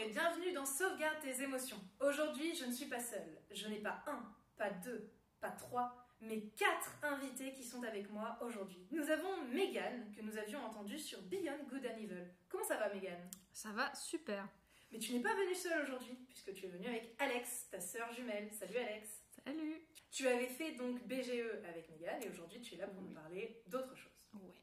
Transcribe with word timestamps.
et 0.00 0.08
bienvenue 0.08 0.52
dans 0.52 0.64
Sauvegarde 0.64 1.20
tes 1.20 1.42
émotions. 1.42 1.76
Aujourd'hui, 2.00 2.54
je 2.54 2.64
ne 2.64 2.72
suis 2.72 2.86
pas 2.86 3.00
seule. 3.00 3.38
Je 3.50 3.68
n'ai 3.68 3.80
pas 3.80 4.02
un, 4.06 4.34
pas 4.56 4.70
deux, 4.70 5.10
pas 5.40 5.50
trois, 5.50 5.94
mais 6.22 6.40
quatre 6.56 6.96
invités 7.02 7.52
qui 7.52 7.62
sont 7.62 7.82
avec 7.82 8.10
moi 8.10 8.38
aujourd'hui. 8.40 8.86
Nous 8.92 9.10
avons 9.10 9.44
Megan, 9.52 10.10
que 10.16 10.22
nous 10.22 10.38
avions 10.38 10.64
entendue 10.64 10.98
sur 10.98 11.20
Beyond 11.22 11.64
Good 11.68 11.84
and 11.84 11.98
Evil. 11.98 12.24
Comment 12.48 12.64
ça 12.64 12.78
va, 12.78 12.88
Megan? 12.94 13.18
Ça 13.52 13.72
va 13.72 13.94
super. 13.94 14.48
Mais 14.90 14.98
tu 14.98 15.12
n'es 15.12 15.20
pas 15.20 15.34
venue 15.34 15.54
seule 15.54 15.82
aujourd'hui, 15.82 16.14
puisque 16.28 16.54
tu 16.54 16.64
es 16.64 16.68
venue 16.68 16.86
avec 16.86 17.14
Alex, 17.18 17.68
ta 17.70 17.80
sœur 17.80 18.10
jumelle. 18.14 18.50
Salut 18.52 18.78
Alex 18.78 19.22
Salut 19.44 19.82
Tu 20.10 20.26
avais 20.26 20.48
fait 20.48 20.72
donc 20.72 21.06
BGE 21.06 21.62
avec 21.68 21.90
Megan, 21.90 22.22
et 22.22 22.30
aujourd'hui 22.30 22.62
tu 22.62 22.74
es 22.74 22.78
là 22.78 22.86
pour 22.86 23.02
nous 23.02 23.12
parler 23.12 23.62
d'autre 23.66 23.94
chose. 23.94 24.30
Ouais. 24.32 24.62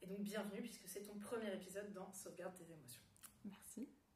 Et 0.00 0.06
donc 0.06 0.20
bienvenue, 0.20 0.62
puisque 0.62 0.88
c'est 0.88 1.02
ton 1.02 1.18
premier 1.18 1.52
épisode 1.52 1.92
dans 1.92 2.10
Sauvegarde 2.12 2.54
tes 2.54 2.72
émotions. 2.72 3.01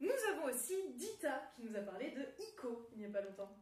Nous 0.00 0.10
avons 0.30 0.44
aussi 0.44 0.92
Dita 0.94 1.52
qui 1.54 1.62
nous 1.64 1.74
a 1.76 1.80
parlé 1.80 2.10
de 2.10 2.22
ICO 2.38 2.88
il 2.92 2.98
n'y 2.98 3.06
a 3.06 3.10
pas 3.10 3.22
longtemps. 3.22 3.56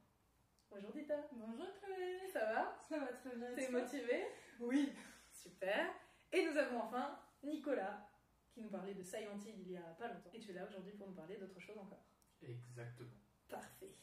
Bonjour 0.70 0.92
Dita. 0.92 1.14
Bonjour 1.32 1.66
Chloé 1.80 2.28
Ça 2.32 2.44
va 2.46 2.78
Ça 2.88 2.98
va 2.98 3.06
très 3.12 3.36
bien. 3.36 3.54
T'es 3.54 3.70
motivée 3.70 4.26
Oui. 4.60 4.92
Super. 5.30 5.92
Et 6.32 6.44
nous 6.44 6.56
avons 6.56 6.80
enfin 6.80 7.18
Nicolas 7.44 8.08
qui 8.52 8.60
nous 8.62 8.70
parlait 8.70 8.94
de 8.94 9.02
Silent 9.02 9.38
Hill 9.44 9.54
il 9.60 9.72
y 9.72 9.76
a 9.76 9.82
pas 9.82 10.08
longtemps. 10.08 10.30
Et 10.32 10.40
tu 10.40 10.50
es 10.50 10.54
là 10.54 10.66
aujourd'hui 10.66 10.92
pour 10.92 11.06
nous 11.08 11.14
parler 11.14 11.36
d'autre 11.36 11.60
chose 11.60 11.78
encore. 11.78 12.04
Exactement. 12.42 13.10
Parfait. 13.48 13.94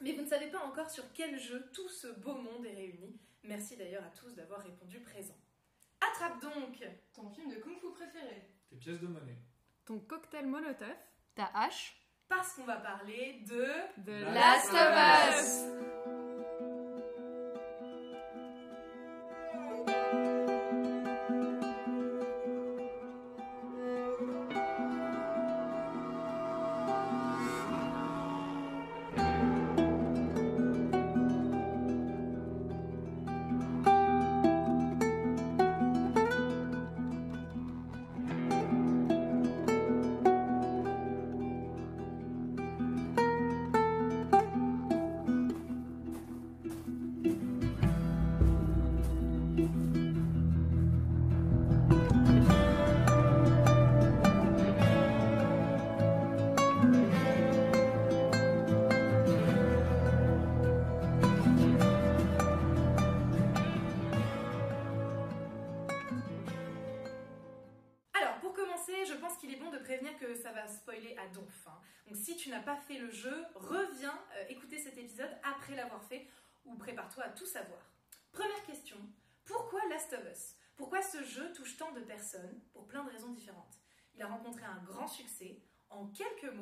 Mais 0.00 0.12
vous 0.12 0.22
ne 0.22 0.28
savez 0.28 0.50
pas 0.50 0.64
encore 0.64 0.90
sur 0.90 1.12
quel 1.12 1.38
jeu 1.38 1.70
tout 1.72 1.88
ce 1.88 2.08
beau 2.08 2.34
monde 2.34 2.64
est 2.66 2.74
réuni. 2.74 3.18
Merci 3.42 3.76
d'ailleurs 3.76 4.04
à 4.04 4.10
tous 4.10 4.34
d'avoir 4.34 4.60
répondu 4.60 5.00
présent. 5.00 5.36
Attrape 6.00 6.40
donc 6.40 6.84
Ton 7.14 7.28
film 7.30 7.50
de 7.50 7.56
kung-fu 7.56 7.90
préféré 7.92 8.50
Tes 8.68 8.76
pièces 8.76 9.00
de 9.00 9.06
monnaie. 9.06 9.38
Ton 9.84 10.00
cocktail 10.00 10.46
molotov, 10.46 10.96
ta 11.36 11.50
hache, 11.54 11.94
parce 12.28 12.54
qu'on 12.54 12.64
va 12.64 12.76
parler 12.76 13.44
de... 13.46 13.66
de 13.98 14.24
Last 14.34 14.72
of 14.72 15.36
Us. 15.38 16.15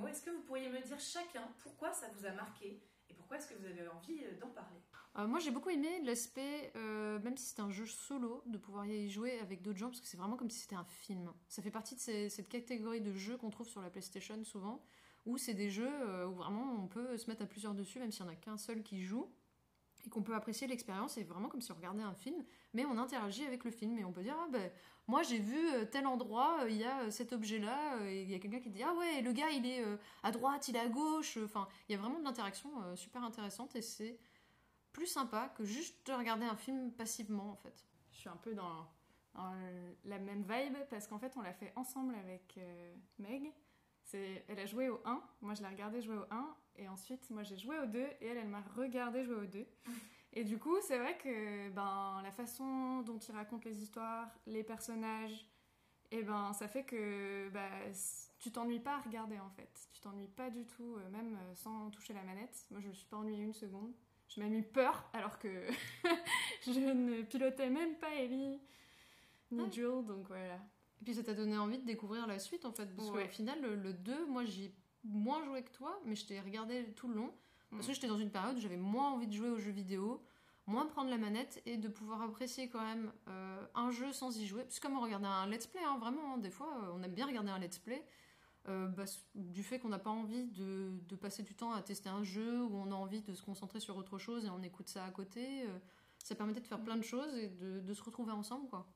Est-ce 0.09 0.22
que 0.22 0.31
vous 0.31 0.43
pourriez 0.43 0.69
me 0.69 0.81
dire 0.81 0.99
chacun 0.99 1.49
pourquoi 1.62 1.93
ça 1.93 2.06
vous 2.17 2.27
a 2.27 2.33
marqué 2.33 2.81
et 3.09 3.15
pourquoi 3.15 3.37
est-ce 3.37 3.49
que 3.49 3.55
vous 3.55 3.67
avez 3.67 3.87
envie 3.89 4.25
euh, 4.25 4.39
d'en 4.41 4.49
parler? 4.49 4.81
Euh, 5.17 5.27
moi 5.27 5.39
j'ai 5.39 5.50
beaucoup 5.50 5.71
aimé 5.71 6.00
l'aspect, 6.03 6.72
euh, 6.77 7.19
même 7.21 7.37
si 7.37 7.47
c'était 7.47 7.62
un 7.62 7.71
jeu 7.71 7.87
solo, 7.87 8.43
de 8.47 8.59
pouvoir 8.59 8.87
y 8.87 9.11
jouer 9.11 9.39
avec 9.41 9.62
d'autres 9.62 9.78
gens 9.78 9.89
parce 9.89 10.00
que 10.00 10.06
c'est 10.06 10.17
vraiment 10.17 10.37
comme 10.37 10.50
si 10.50 10.61
c'était 10.61 10.77
un 10.77 10.84
film. 10.84 11.33
Ça 11.49 11.62
fait 11.62 11.71
partie 11.71 11.94
de 11.94 12.28
cette 12.28 12.49
catégorie 12.49 13.00
de 13.00 13.12
jeux 13.12 13.37
qu'on 13.37 13.50
trouve 13.50 13.69
sur 13.69 13.81
la 13.81 13.91
PlayStation 13.91 14.43
souvent, 14.44 14.84
où 15.27 15.39
c'est 15.39 15.55
des 15.55 15.71
jeux 15.71 16.27
où 16.27 16.34
vraiment 16.34 16.83
on 16.83 16.89
peut 16.89 17.17
se 17.17 17.31
mettre 17.31 17.43
à 17.43 17.47
plusieurs 17.47 17.75
dessus, 17.75 17.99
même 17.99 18.11
s'il 18.11 18.25
n'y 18.25 18.31
en 18.31 18.34
a 18.34 18.37
qu'un 18.37 18.56
seul 18.56 18.83
qui 18.83 19.03
joue, 19.03 19.33
et 20.06 20.10
qu'on 20.10 20.22
peut 20.22 20.34
apprécier 20.34 20.66
l'expérience. 20.66 21.12
C'est 21.15 21.22
vraiment 21.22 21.48
comme 21.48 21.60
si 21.60 21.72
on 21.72 21.75
regardait 21.75 22.03
un 22.03 22.15
film, 22.15 22.44
mais 22.72 22.84
on 22.84 22.98
interagit 22.98 23.44
avec 23.44 23.65
le 23.65 23.70
film 23.70 23.98
et 23.98 24.04
on 24.04 24.12
peut 24.12 24.22
dire 24.22 24.37
ah 24.38 24.48
ben 24.50 24.70
moi 25.06 25.22
j'ai 25.22 25.38
vu 25.38 25.70
euh, 25.75 25.84
tel 25.84 26.06
endroit, 26.06 26.60
euh, 26.62 26.70
il 26.70 26.76
y 26.76 26.84
a 26.84 27.03
euh, 27.03 27.10
cet 27.10 27.32
objet-là, 27.32 28.00
et 28.06 28.22
il 28.22 28.31
y 28.31 28.34
a 28.34 28.38
quelqu'un 28.38 28.60
qui 28.60 28.70
dit 28.70 28.82
ah 28.82 28.94
ouais 28.94 29.20
le 29.22 29.32
gars 29.32 29.50
il 29.50 29.66
est 29.66 29.84
à 30.22 30.31
droite, 30.31 30.69
il 30.69 30.76
est 30.76 30.81
à 30.81 30.88
gauche. 30.88 31.38
Enfin 31.44 31.69
il 31.88 31.93
y 31.93 31.94
a 31.94 31.98
vraiment 31.98 32.19
de 32.19 32.25
l'interaction 32.25 32.70
super 32.97 33.22
intéressante 33.22 33.75
et 33.76 33.82
c'est 33.82 34.19
plus 34.93 35.06
sympa 35.06 35.53
que 35.56 35.64
juste 35.64 36.06
de 36.06 36.12
regarder 36.12 36.47
un 36.47 36.56
film 36.56 36.93
passivement 36.93 37.50
en 37.50 37.56
fait. 37.56 37.84
Je 38.12 38.19
suis 38.19 38.28
un 38.28 38.37
peu 38.37 38.54
dans, 38.54 38.87
dans 39.34 39.53
la 40.04 40.19
même 40.19 40.43
vibe 40.43 40.76
parce 40.88 41.09
qu'en 41.09 41.19
fait 41.19 41.37
on 41.37 41.43
l'a 41.43 41.53
fait 41.53 41.72
ensemble 41.76 42.14
avec 42.14 42.59
Meg. 43.19 43.53
Elle 44.12 44.59
a 44.59 44.66
joué 44.66 44.88
au 44.88 45.00
1, 45.04 45.22
moi 45.41 45.54
je 45.54 45.62
l'ai 45.62 45.69
regardé 45.69 46.00
jouer 46.00 46.16
au 46.16 46.26
1 46.31 46.56
et 46.77 46.89
ensuite 46.89 47.29
moi 47.31 47.43
j'ai 47.43 47.57
joué 47.59 47.79
au 47.79 47.87
2 47.87 47.99
et 47.99 48.27
elle 48.27 48.39
elle 48.39 48.49
m'a 48.49 48.62
regardé 48.77 49.25
jouer 49.25 49.37
au 49.37 49.47
2. 49.47 49.67
Et 50.33 50.45
du 50.45 50.59
coup 50.59 50.77
c'est 50.83 50.99
vrai 50.99 51.17
que 51.19 51.69
ben, 51.71 52.21
la 52.23 52.31
façon 52.33 53.01
dont 53.03 53.19
il 53.19 53.33
raconte 53.35 53.65
les 53.65 53.83
histoires, 53.83 54.29
les 54.47 54.65
personnages, 54.65 55.49
et 56.11 56.23
ben 56.23 56.53
ça 56.53 56.69
fait 56.69 56.85
que 56.85 57.49
bah, 57.51 57.69
tu 58.41 58.51
t'ennuies 58.53 58.81
pas 58.81 58.97
à 58.97 59.01
regarder 59.01 59.39
en 59.39 59.51
fait. 59.51 59.89
Tu 59.93 60.01
t'ennuies 60.01 60.29
pas 60.29 60.51
du 60.51 60.65
tout, 60.67 60.97
euh, 60.97 61.09
même 61.11 61.35
euh, 61.37 61.55
sans 61.55 61.91
toucher 61.91 62.12
la 62.15 62.23
manette. 62.23 62.67
Moi 62.71 62.81
je 62.81 62.89
me 62.89 62.93
suis 62.93 63.06
pas 63.06 63.17
ennuyée 63.17 63.43
une 63.45 63.55
seconde. 63.55 63.93
Je 64.29 64.41
m'ai 64.41 64.49
mis 64.49 64.62
peur 64.62 65.09
alors 65.12 65.39
que 65.39 65.49
je 66.67 66.71
ne 66.81 67.23
pilotais 67.23 67.71
même 67.71 67.97
pas 67.97 68.12
Ellie 68.15 68.61
ni 69.51 69.62
Ouais. 69.62 69.71
Jules, 69.73 70.05
donc 70.06 70.27
voilà. 70.27 70.56
Et 71.01 71.05
puis 71.05 71.15
ça 71.15 71.23
t'a 71.23 71.35
donné 71.35 71.56
envie 71.59 71.79
de 71.79 71.85
découvrir 71.85 72.27
la 72.27 72.39
suite 72.39 72.65
en 72.65 72.73
fait, 72.73 72.87
parce 72.97 73.11
Ouais. 73.11 73.27
qu'au 73.27 73.33
final 73.33 73.61
le, 73.61 73.77
le 73.77 73.93
2, 73.93 74.27
moi 74.27 74.45
j'y 74.45 74.73
moins 75.04 75.44
joué 75.44 75.62
que 75.62 75.70
toi, 75.70 75.98
mais 76.04 76.16
je 76.16 76.26
t'ai 76.26 76.41
regardé 76.41 76.84
tout 76.97 77.09
le 77.09 77.15
long, 77.15 77.32
parce 77.70 77.84
Mm. 77.84 77.87
que 77.88 77.94
j'étais 77.94 78.09
dans 78.09 78.19
une 78.19 78.31
période 78.31 78.56
où 78.56 78.60
j'avais 78.60 78.76
moins 78.76 79.10
envie 79.12 79.26
de 79.26 79.32
jouer 79.32 79.50
aux 79.50 79.59
jeux 79.59 79.70
vidéo, 79.72 80.22
moins 80.66 80.87
prendre 80.87 81.10
la 81.10 81.19
manette 81.19 81.60
et 81.66 81.76
de 81.76 81.88
pouvoir 81.88 82.22
apprécier 82.22 82.69
quand 82.69 82.81
même 82.82 83.12
euh, 83.28 83.66
un 83.75 83.91
jeu 83.91 84.12
sans 84.12 84.37
y 84.38 84.47
jouer. 84.47 84.64
C'est 84.69 84.82
comme 84.82 84.97
regarder 84.98 85.26
un 85.26 85.47
let's 85.47 85.66
play, 85.66 85.81
hein, 85.84 85.98
vraiment, 85.98 86.34
hein. 86.34 86.38
des 86.38 86.50
fois 86.50 86.69
euh, 86.84 86.93
on 86.94 87.03
aime 87.03 87.12
bien 87.14 87.26
regarder 87.26 87.50
un 87.50 87.59
let's 87.59 87.78
play. 87.78 88.03
euh, 88.69 88.87
bah, 88.88 89.04
du 89.34 89.62
fait 89.62 89.78
qu'on 89.78 89.91
n'a 89.91 89.98
pas 89.98 90.09
envie 90.09 90.44
de, 90.47 90.91
de 91.06 91.16
passer 91.16 91.43
du 91.43 91.54
temps 91.54 91.72
à 91.75 91.82
tester 91.82 92.09
un 92.09 92.22
jeu 92.22 92.62
ou 92.64 92.75
on 92.76 92.91
a 92.93 92.94
envie 92.94 93.20
de 93.20 93.34
se 93.34 93.43
concentrer 93.43 93.78
sur 93.78 93.94
autre 93.98 94.16
chose 94.16 94.47
et 94.47 94.48
on 94.48 94.62
écoute 94.62 94.88
ça 94.88 95.04
à 95.04 95.10
côté, 95.10 95.64
euh, 95.64 95.78
ça 96.22 96.34
permettait 96.34 96.60
de 96.60 96.66
faire 96.66 96.81
plein 96.82 96.97
de 96.97 97.03
choses 97.03 97.34
et 97.37 97.48
de, 97.48 97.81
de 97.81 97.93
se 97.93 98.03
retrouver 98.03 98.32
ensemble 98.32 98.66
quoi. 98.70 98.87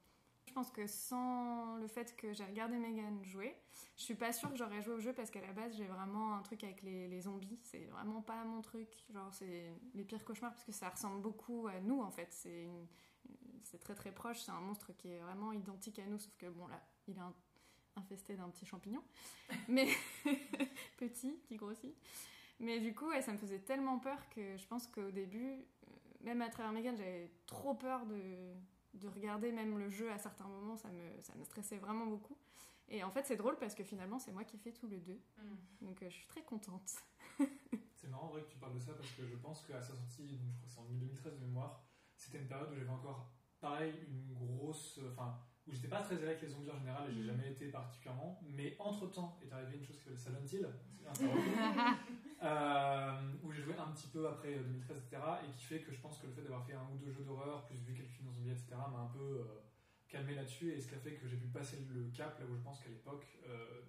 Je 0.48 0.52
pense 0.54 0.70
que 0.70 0.86
sans 0.86 1.76
le 1.76 1.86
fait 1.88 2.16
que 2.16 2.32
j'ai 2.32 2.44
regardé 2.44 2.78
Megan 2.78 3.22
jouer, 3.22 3.54
je 3.96 4.02
suis 4.02 4.14
pas 4.14 4.32
sûre 4.32 4.50
que 4.50 4.56
j'aurais 4.56 4.80
joué 4.82 4.94
au 4.94 4.98
jeu 5.00 5.12
parce 5.12 5.30
qu'à 5.30 5.42
la 5.42 5.52
base 5.52 5.76
j'ai 5.76 5.84
vraiment 5.84 6.34
un 6.34 6.42
truc 6.42 6.64
avec 6.64 6.82
les, 6.82 7.06
les 7.06 7.20
zombies. 7.20 7.58
C'est 7.62 7.84
vraiment 7.84 8.22
pas 8.22 8.42
mon 8.44 8.62
truc. 8.62 8.88
Genre 9.12 9.32
c'est 9.34 9.70
les 9.94 10.04
pires 10.04 10.24
cauchemars 10.24 10.52
parce 10.52 10.64
que 10.64 10.72
ça 10.72 10.88
ressemble 10.88 11.20
beaucoup 11.20 11.68
à 11.68 11.78
nous 11.80 12.00
en 12.00 12.10
fait. 12.10 12.28
C'est 12.32 12.64
une- 12.64 12.86
très 13.80 13.94
très 13.94 14.10
proche. 14.12 14.40
C'est 14.40 14.50
un 14.50 14.60
monstre 14.60 14.92
qui 14.96 15.10
est 15.12 15.18
vraiment 15.18 15.52
identique 15.52 15.98
à 15.98 16.06
nous 16.06 16.18
sauf 16.18 16.34
que 16.38 16.46
bon 16.46 16.66
là 16.66 16.80
il 17.06 17.16
est 17.16 17.20
un- 17.20 17.34
infesté 17.96 18.34
d'un 18.36 18.48
petit 18.48 18.64
champignon, 18.64 19.02
mais 19.68 19.88
petit 20.98 21.38
qui 21.46 21.56
grossit. 21.56 21.94
Mais 22.60 22.80
du 22.80 22.94
coup 22.94 23.08
ouais, 23.08 23.20
ça 23.22 23.32
me 23.32 23.38
faisait 23.38 23.58
tellement 23.60 23.98
peur 23.98 24.18
que 24.30 24.56
je 24.56 24.66
pense 24.66 24.86
qu'au 24.86 25.10
début, 25.10 25.52
euh, 25.52 25.90
même 26.22 26.40
à 26.42 26.48
travers 26.48 26.72
Megan, 26.72 26.96
j'avais 26.96 27.30
trop 27.46 27.74
peur 27.74 28.06
de 28.06 28.54
de 28.98 29.08
regarder 29.08 29.52
même 29.52 29.78
le 29.78 29.90
jeu 29.90 30.10
à 30.10 30.18
certains 30.18 30.46
moments, 30.46 30.76
ça 30.76 30.88
me, 30.88 31.20
ça 31.20 31.34
me 31.36 31.44
stressait 31.44 31.78
vraiment 31.78 32.06
beaucoup. 32.06 32.36
Et 32.90 33.04
en 33.04 33.10
fait, 33.10 33.26
c'est 33.26 33.36
drôle 33.36 33.56
parce 33.58 33.74
que 33.74 33.84
finalement, 33.84 34.18
c'est 34.18 34.32
moi 34.32 34.44
qui 34.44 34.56
ai 34.56 34.58
fait 34.58 34.72
tout 34.72 34.88
le 34.88 34.98
2. 34.98 35.20
Donc, 35.82 36.02
euh, 36.02 36.08
je 36.08 36.14
suis 36.14 36.26
très 36.26 36.42
contente. 36.42 36.90
C'est 37.94 38.08
marrant, 38.08 38.28
vrai, 38.28 38.42
que 38.42 38.48
tu 38.48 38.58
parles 38.58 38.74
de 38.74 38.80
ça 38.80 38.94
parce 38.94 39.10
que 39.10 39.26
je 39.26 39.36
pense 39.36 39.62
qu'à 39.66 39.82
sa 39.82 39.94
sortie, 39.94 40.38
donc 40.38 40.52
je 40.52 40.56
crois 40.56 40.68
que 40.68 40.72
c'est 40.72 40.80
en 40.80 40.84
2013 40.84 41.34
de 41.34 41.46
mémoire, 41.46 41.84
c'était 42.16 42.38
une 42.38 42.48
période 42.48 42.70
où 42.70 42.74
j'avais 42.74 42.88
encore, 42.88 43.30
pareil, 43.60 43.94
une 44.08 44.34
grosse. 44.34 45.00
Enfin, 45.12 45.38
où 45.68 45.74
j'étais 45.74 45.88
pas 45.88 46.00
très 46.00 46.16
à 46.16 46.26
avec 46.26 46.42
les 46.42 46.48
zombies 46.48 46.70
en 46.70 46.78
général 46.78 47.10
et 47.10 47.14
j'ai 47.14 47.24
jamais 47.24 47.50
été 47.50 47.66
particulièrement. 47.66 48.40
Mais 48.42 48.74
entre 48.78 49.06
temps 49.10 49.38
est 49.42 49.52
arrivé 49.52 49.76
une 49.76 49.84
chose 49.84 49.96
qui 49.98 50.04
s'appelle 50.04 50.46
Silent 50.46 50.46
Hill, 50.50 50.68
euh, 52.42 53.32
où 53.42 53.52
j'ai 53.52 53.62
joué 53.62 53.74
un 53.76 53.92
petit 53.92 54.08
peu 54.08 54.28
après 54.28 54.54
euh, 54.54 54.62
2013, 54.62 54.96
etc. 54.98 55.22
Et 55.46 55.52
qui 55.56 55.64
fait 55.64 55.80
que 55.80 55.92
je 55.92 56.00
pense 56.00 56.18
que 56.18 56.26
le 56.26 56.32
fait 56.32 56.42
d'avoir 56.42 56.64
fait 56.64 56.74
un 56.74 56.88
ou 56.92 56.96
deux 56.98 57.10
jeux 57.10 57.24
d'horreur, 57.24 57.66
plus 57.66 57.80
vu 57.82 57.94
quelques 57.94 58.10
films 58.10 58.28
en 58.28 58.32
zombies, 58.32 58.50
etc., 58.50 58.68
m'a 58.92 59.00
un 59.00 59.12
peu 59.12 59.40
euh, 59.40 59.44
calmé 60.08 60.34
là-dessus. 60.34 60.72
Et 60.72 60.80
ce 60.80 60.88
qui 60.88 60.94
a 60.94 60.98
fait 60.98 61.14
que 61.14 61.26
j'ai 61.26 61.36
pu 61.36 61.48
passer 61.48 61.78
le 61.90 62.10
cap 62.10 62.38
là 62.38 62.46
où 62.46 62.54
je 62.54 62.62
pense 62.62 62.80
qu'à 62.80 62.88
l'époque, 62.88 63.26
euh, 63.46 63.82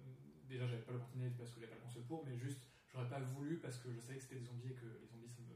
déjà 0.48 0.66
j'avais 0.66 0.82
pas 0.82 0.92
l'opportunité 0.92 1.34
parce 1.38 1.50
que 1.50 1.60
j'avais 1.60 1.72
pas 1.72 1.78
le 1.78 1.82
console 1.82 2.04
pour, 2.04 2.24
mais 2.26 2.36
juste, 2.36 2.66
j'aurais 2.92 3.08
pas 3.08 3.20
voulu 3.20 3.58
parce 3.58 3.78
que 3.78 3.92
je 3.92 4.00
savais 4.00 4.16
que 4.16 4.22
c'était 4.22 4.40
des 4.40 4.46
zombies 4.46 4.70
et 4.70 4.74
que 4.74 4.86
les 5.00 5.06
zombies, 5.06 5.28
ça 5.28 5.40
me. 5.42 5.49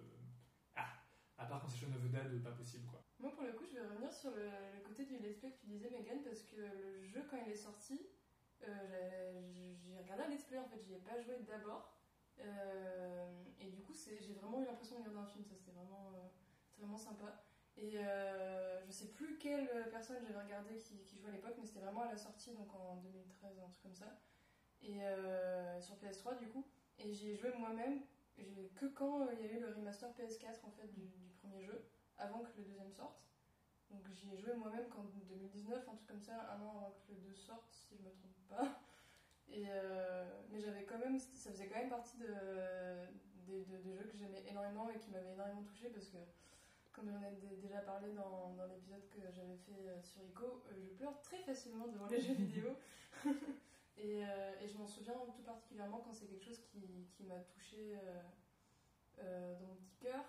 À 1.45 1.47
part 1.47 1.61
quand 1.61 1.69
c'est 1.69 1.77
Shaun 1.77 1.93
of 1.93 2.01
the 2.01 2.11
Dead, 2.11 2.43
pas 2.43 2.53
possible 2.53 2.87
quoi. 2.87 3.05
Moi, 3.19 3.31
pour 3.35 3.45
le 3.45 3.53
coup, 3.53 3.67
je 3.67 3.75
vais 3.75 3.87
revenir 3.87 4.11
sur 4.11 4.31
le, 4.31 4.83
côté 4.83 5.05
du 5.05 5.19
let's 5.19 5.37
play 5.37 5.51
que 5.51 5.61
tu 5.61 5.67
disais, 5.67 5.91
Megan, 5.91 6.23
parce 6.25 6.43
que 6.43 6.57
le 6.57 7.05
jeu, 7.05 7.23
quand 7.29 7.37
il 7.45 7.53
est 7.53 7.55
sorti, 7.55 8.01
euh, 8.63 9.75
j'ai 9.77 9.99
regardé 9.99 10.23
un 10.23 10.29
let's 10.29 10.45
play 10.45 10.57
en 10.57 10.65
fait, 10.65 10.81
j'y 10.81 10.95
ai 10.95 11.01
pas 11.01 11.21
joué 11.21 11.37
d'abord. 11.47 12.01
Euh, 12.41 13.45
et 13.61 13.69
du 13.69 13.83
coup, 13.83 13.93
j'ai 13.93 14.33
vraiment 14.33 14.63
eu 14.63 14.65
l'impression 14.65 14.97
de 14.97 15.01
regarder 15.03 15.21
un 15.21 15.27
film, 15.27 15.45
ça 15.45 15.55
c'était 15.55 15.73
vraiment, 15.73 16.13
euh, 16.15 16.29
vraiment 16.79 16.97
sympa. 16.97 17.45
Et 17.77 17.99
euh, 17.99 18.83
je 18.87 18.91
sais 18.91 19.09
plus 19.09 19.37
quelle 19.37 19.69
personne 19.91 20.17
j'avais 20.27 20.43
regardé 20.43 20.79
qui, 20.79 21.19
jouait 21.19 21.29
à 21.29 21.33
l'époque, 21.33 21.57
mais 21.59 21.67
c'était 21.67 21.81
vraiment 21.81 22.05
à 22.05 22.11
la 22.11 22.17
sortie, 22.17 22.55
donc 22.55 22.75
en 22.75 22.97
2013, 22.97 23.59
un 23.59 23.69
truc 23.69 23.83
comme 23.83 23.95
ça. 23.95 24.19
Et 24.81 25.03
euh, 25.03 25.79
sur 25.83 25.97
PS3 25.97 26.39
du 26.39 26.49
coup. 26.49 26.65
Et 27.01 27.13
j'y 27.13 27.33
ai 27.33 27.37
joué 27.37 27.53
moi-même, 27.59 28.01
que 28.75 28.87
quand 28.87 29.23
euh, 29.23 29.33
il 29.35 29.47
y 29.47 29.49
a 29.49 29.53
eu 29.53 29.61
le 29.61 29.73
remaster 29.75 30.11
PS4 30.11 30.65
en 30.65 30.71
fait 30.71 30.89
du 30.93 31.09
premier 31.45 31.61
jeu, 31.63 31.81
avant 32.19 32.43
que 32.43 32.51
le 32.57 32.65
deuxième 32.65 32.91
sorte. 32.91 33.23
Donc 33.91 34.09
j'y 34.11 34.33
ai 34.33 34.39
joué 34.39 34.55
moi-même 34.55 34.89
qu'en 34.89 35.05
2019, 35.05 35.89
un 35.89 35.95
truc 35.95 36.07
comme 36.09 36.21
ça, 36.21 36.49
un 36.51 36.61
an 36.61 36.71
avant 36.77 36.93
que 37.07 37.13
le 37.13 37.19
2 37.19 37.35
sorte, 37.35 37.71
si 37.71 37.97
je 37.97 38.03
me 38.03 38.11
trompe 38.11 38.37
pas. 38.49 38.67
Et 39.49 39.65
euh, 39.69 40.25
mais 40.49 40.61
j'avais 40.61 40.85
quand 40.85 40.99
même, 40.99 41.19
ça 41.19 41.51
faisait 41.51 41.67
quand 41.67 41.77
même 41.77 41.89
partie 41.91 42.17
de, 42.19 43.09
des, 43.47 43.63
de- 43.63 43.79
des 43.79 43.95
jeux 43.95 44.07
que 44.07 44.17
j'aimais 44.17 44.43
énormément 44.47 44.89
et 44.89 44.97
qui 44.97 45.11
m'avaient 45.11 45.33
énormément 45.33 45.63
touché 45.63 45.89
parce 45.91 46.09
que, 46.09 46.17
comme 46.93 47.11
j'en 47.11 47.23
ai 47.23 47.33
dé- 47.33 47.55
déjà 47.57 47.81
parlé 47.81 48.13
dans, 48.13 48.53
dans 48.55 48.67
l'épisode 48.67 49.07
que 49.11 49.31
j'avais 49.33 49.57
fait 49.57 49.87
euh, 49.87 50.03
sur 50.03 50.23
ICO, 50.23 50.63
euh, 50.69 50.77
je 50.81 50.89
pleure 50.89 51.21
très 51.23 51.41
facilement 51.41 51.89
devant 51.89 52.07
les 52.07 52.21
jeux 52.23 52.35
vidéo. 52.35 52.77
et, 53.97 54.21
et 54.61 54.69
je 54.69 54.77
m'en 54.79 54.87
souviens 54.87 55.15
tout 55.35 55.43
particulièrement 55.43 56.01
quand 56.01 56.13
c'est 56.13 56.27
quelque 56.27 56.45
chose 56.45 56.61
qui, 56.61 57.07
qui 57.11 57.25
m'a 57.25 57.41
touché 57.41 57.97
dans 59.19 59.67
mon 59.67 59.77
petit 59.77 59.97
cœur. 60.01 60.23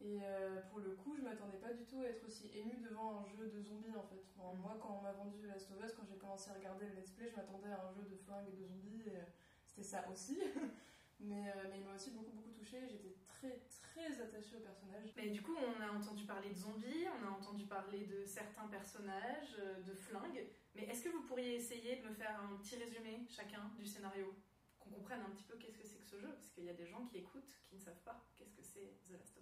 Et 0.00 0.20
euh, 0.22 0.60
pour 0.70 0.80
le 0.80 0.90
coup, 0.96 1.14
je 1.16 1.22
m'attendais 1.22 1.58
pas 1.58 1.72
du 1.72 1.84
tout 1.84 2.00
à 2.00 2.08
être 2.08 2.26
aussi 2.26 2.50
émue 2.54 2.76
devant 2.82 3.20
un 3.20 3.26
jeu 3.26 3.46
de 3.48 3.62
zombies 3.62 3.96
en 3.96 4.02
fait. 4.02 4.24
Mm. 4.36 4.60
Moi, 4.60 4.76
quand 4.80 4.98
on 4.98 5.02
m'a 5.02 5.12
vendu 5.12 5.46
Last 5.46 5.70
of 5.70 5.84
Us, 5.84 5.92
quand 5.92 6.04
j'ai 6.04 6.16
commencé 6.16 6.50
à 6.50 6.54
regarder 6.54 6.86
le 6.86 6.94
let's 7.00 7.12
play, 7.12 7.28
je 7.28 7.36
m'attendais 7.36 7.70
à 7.70 7.86
un 7.86 7.92
jeu 7.92 8.02
de 8.02 8.16
flingue 8.16 8.48
et 8.48 8.56
de 8.56 8.64
zombies. 8.64 9.02
et, 9.06 9.16
euh, 9.16 9.24
C'était 9.66 9.82
ça 9.88 10.04
aussi. 10.10 10.38
mais, 11.20 11.48
euh, 11.48 11.68
mais 11.70 11.78
il 11.78 11.84
m'a 11.84 11.94
aussi 11.94 12.10
beaucoup 12.10 12.32
beaucoup 12.32 12.52
touché. 12.52 12.80
J'étais 12.88 13.16
très 13.26 13.60
très 13.80 14.20
attachée 14.20 14.56
au 14.56 14.60
personnage. 14.60 15.14
Mais 15.16 15.30
du 15.30 15.40
coup, 15.40 15.54
on 15.56 15.80
a 15.80 15.90
entendu 15.90 16.24
parler 16.24 16.50
de 16.50 16.58
zombies, 16.58 17.06
on 17.20 17.26
a 17.26 17.30
entendu 17.30 17.64
parler 17.64 18.04
de 18.06 18.24
certains 18.24 18.66
personnages, 18.66 19.56
de 19.86 19.94
flingues. 19.94 20.44
Mais 20.74 20.82
est-ce 20.84 21.04
que 21.04 21.08
vous 21.10 21.22
pourriez 21.22 21.54
essayer 21.54 21.96
de 21.96 22.08
me 22.08 22.14
faire 22.14 22.40
un 22.42 22.56
petit 22.56 22.76
résumé 22.76 23.24
chacun 23.28 23.70
du 23.78 23.86
scénario? 23.86 24.34
Qu'on 24.80 24.90
comprenne 24.90 25.20
un 25.20 25.30
petit 25.30 25.44
peu 25.44 25.56
qu'est-ce 25.56 25.78
que 25.78 25.86
c'est 25.86 25.98
que 25.98 26.04
ce 26.04 26.18
jeu 26.18 26.28
Parce 26.28 26.48
qu'il 26.48 26.64
y 26.64 26.68
a 26.68 26.74
des 26.74 26.86
gens 26.86 27.06
qui 27.06 27.18
écoutent 27.18 27.56
qui 27.68 27.76
ne 27.76 27.80
savent 27.80 28.02
pas 28.04 28.22
qu'est-ce 28.36 28.54
que 28.54 28.62
c'est 28.62 28.98
The 29.06 29.12
Last 29.12 29.33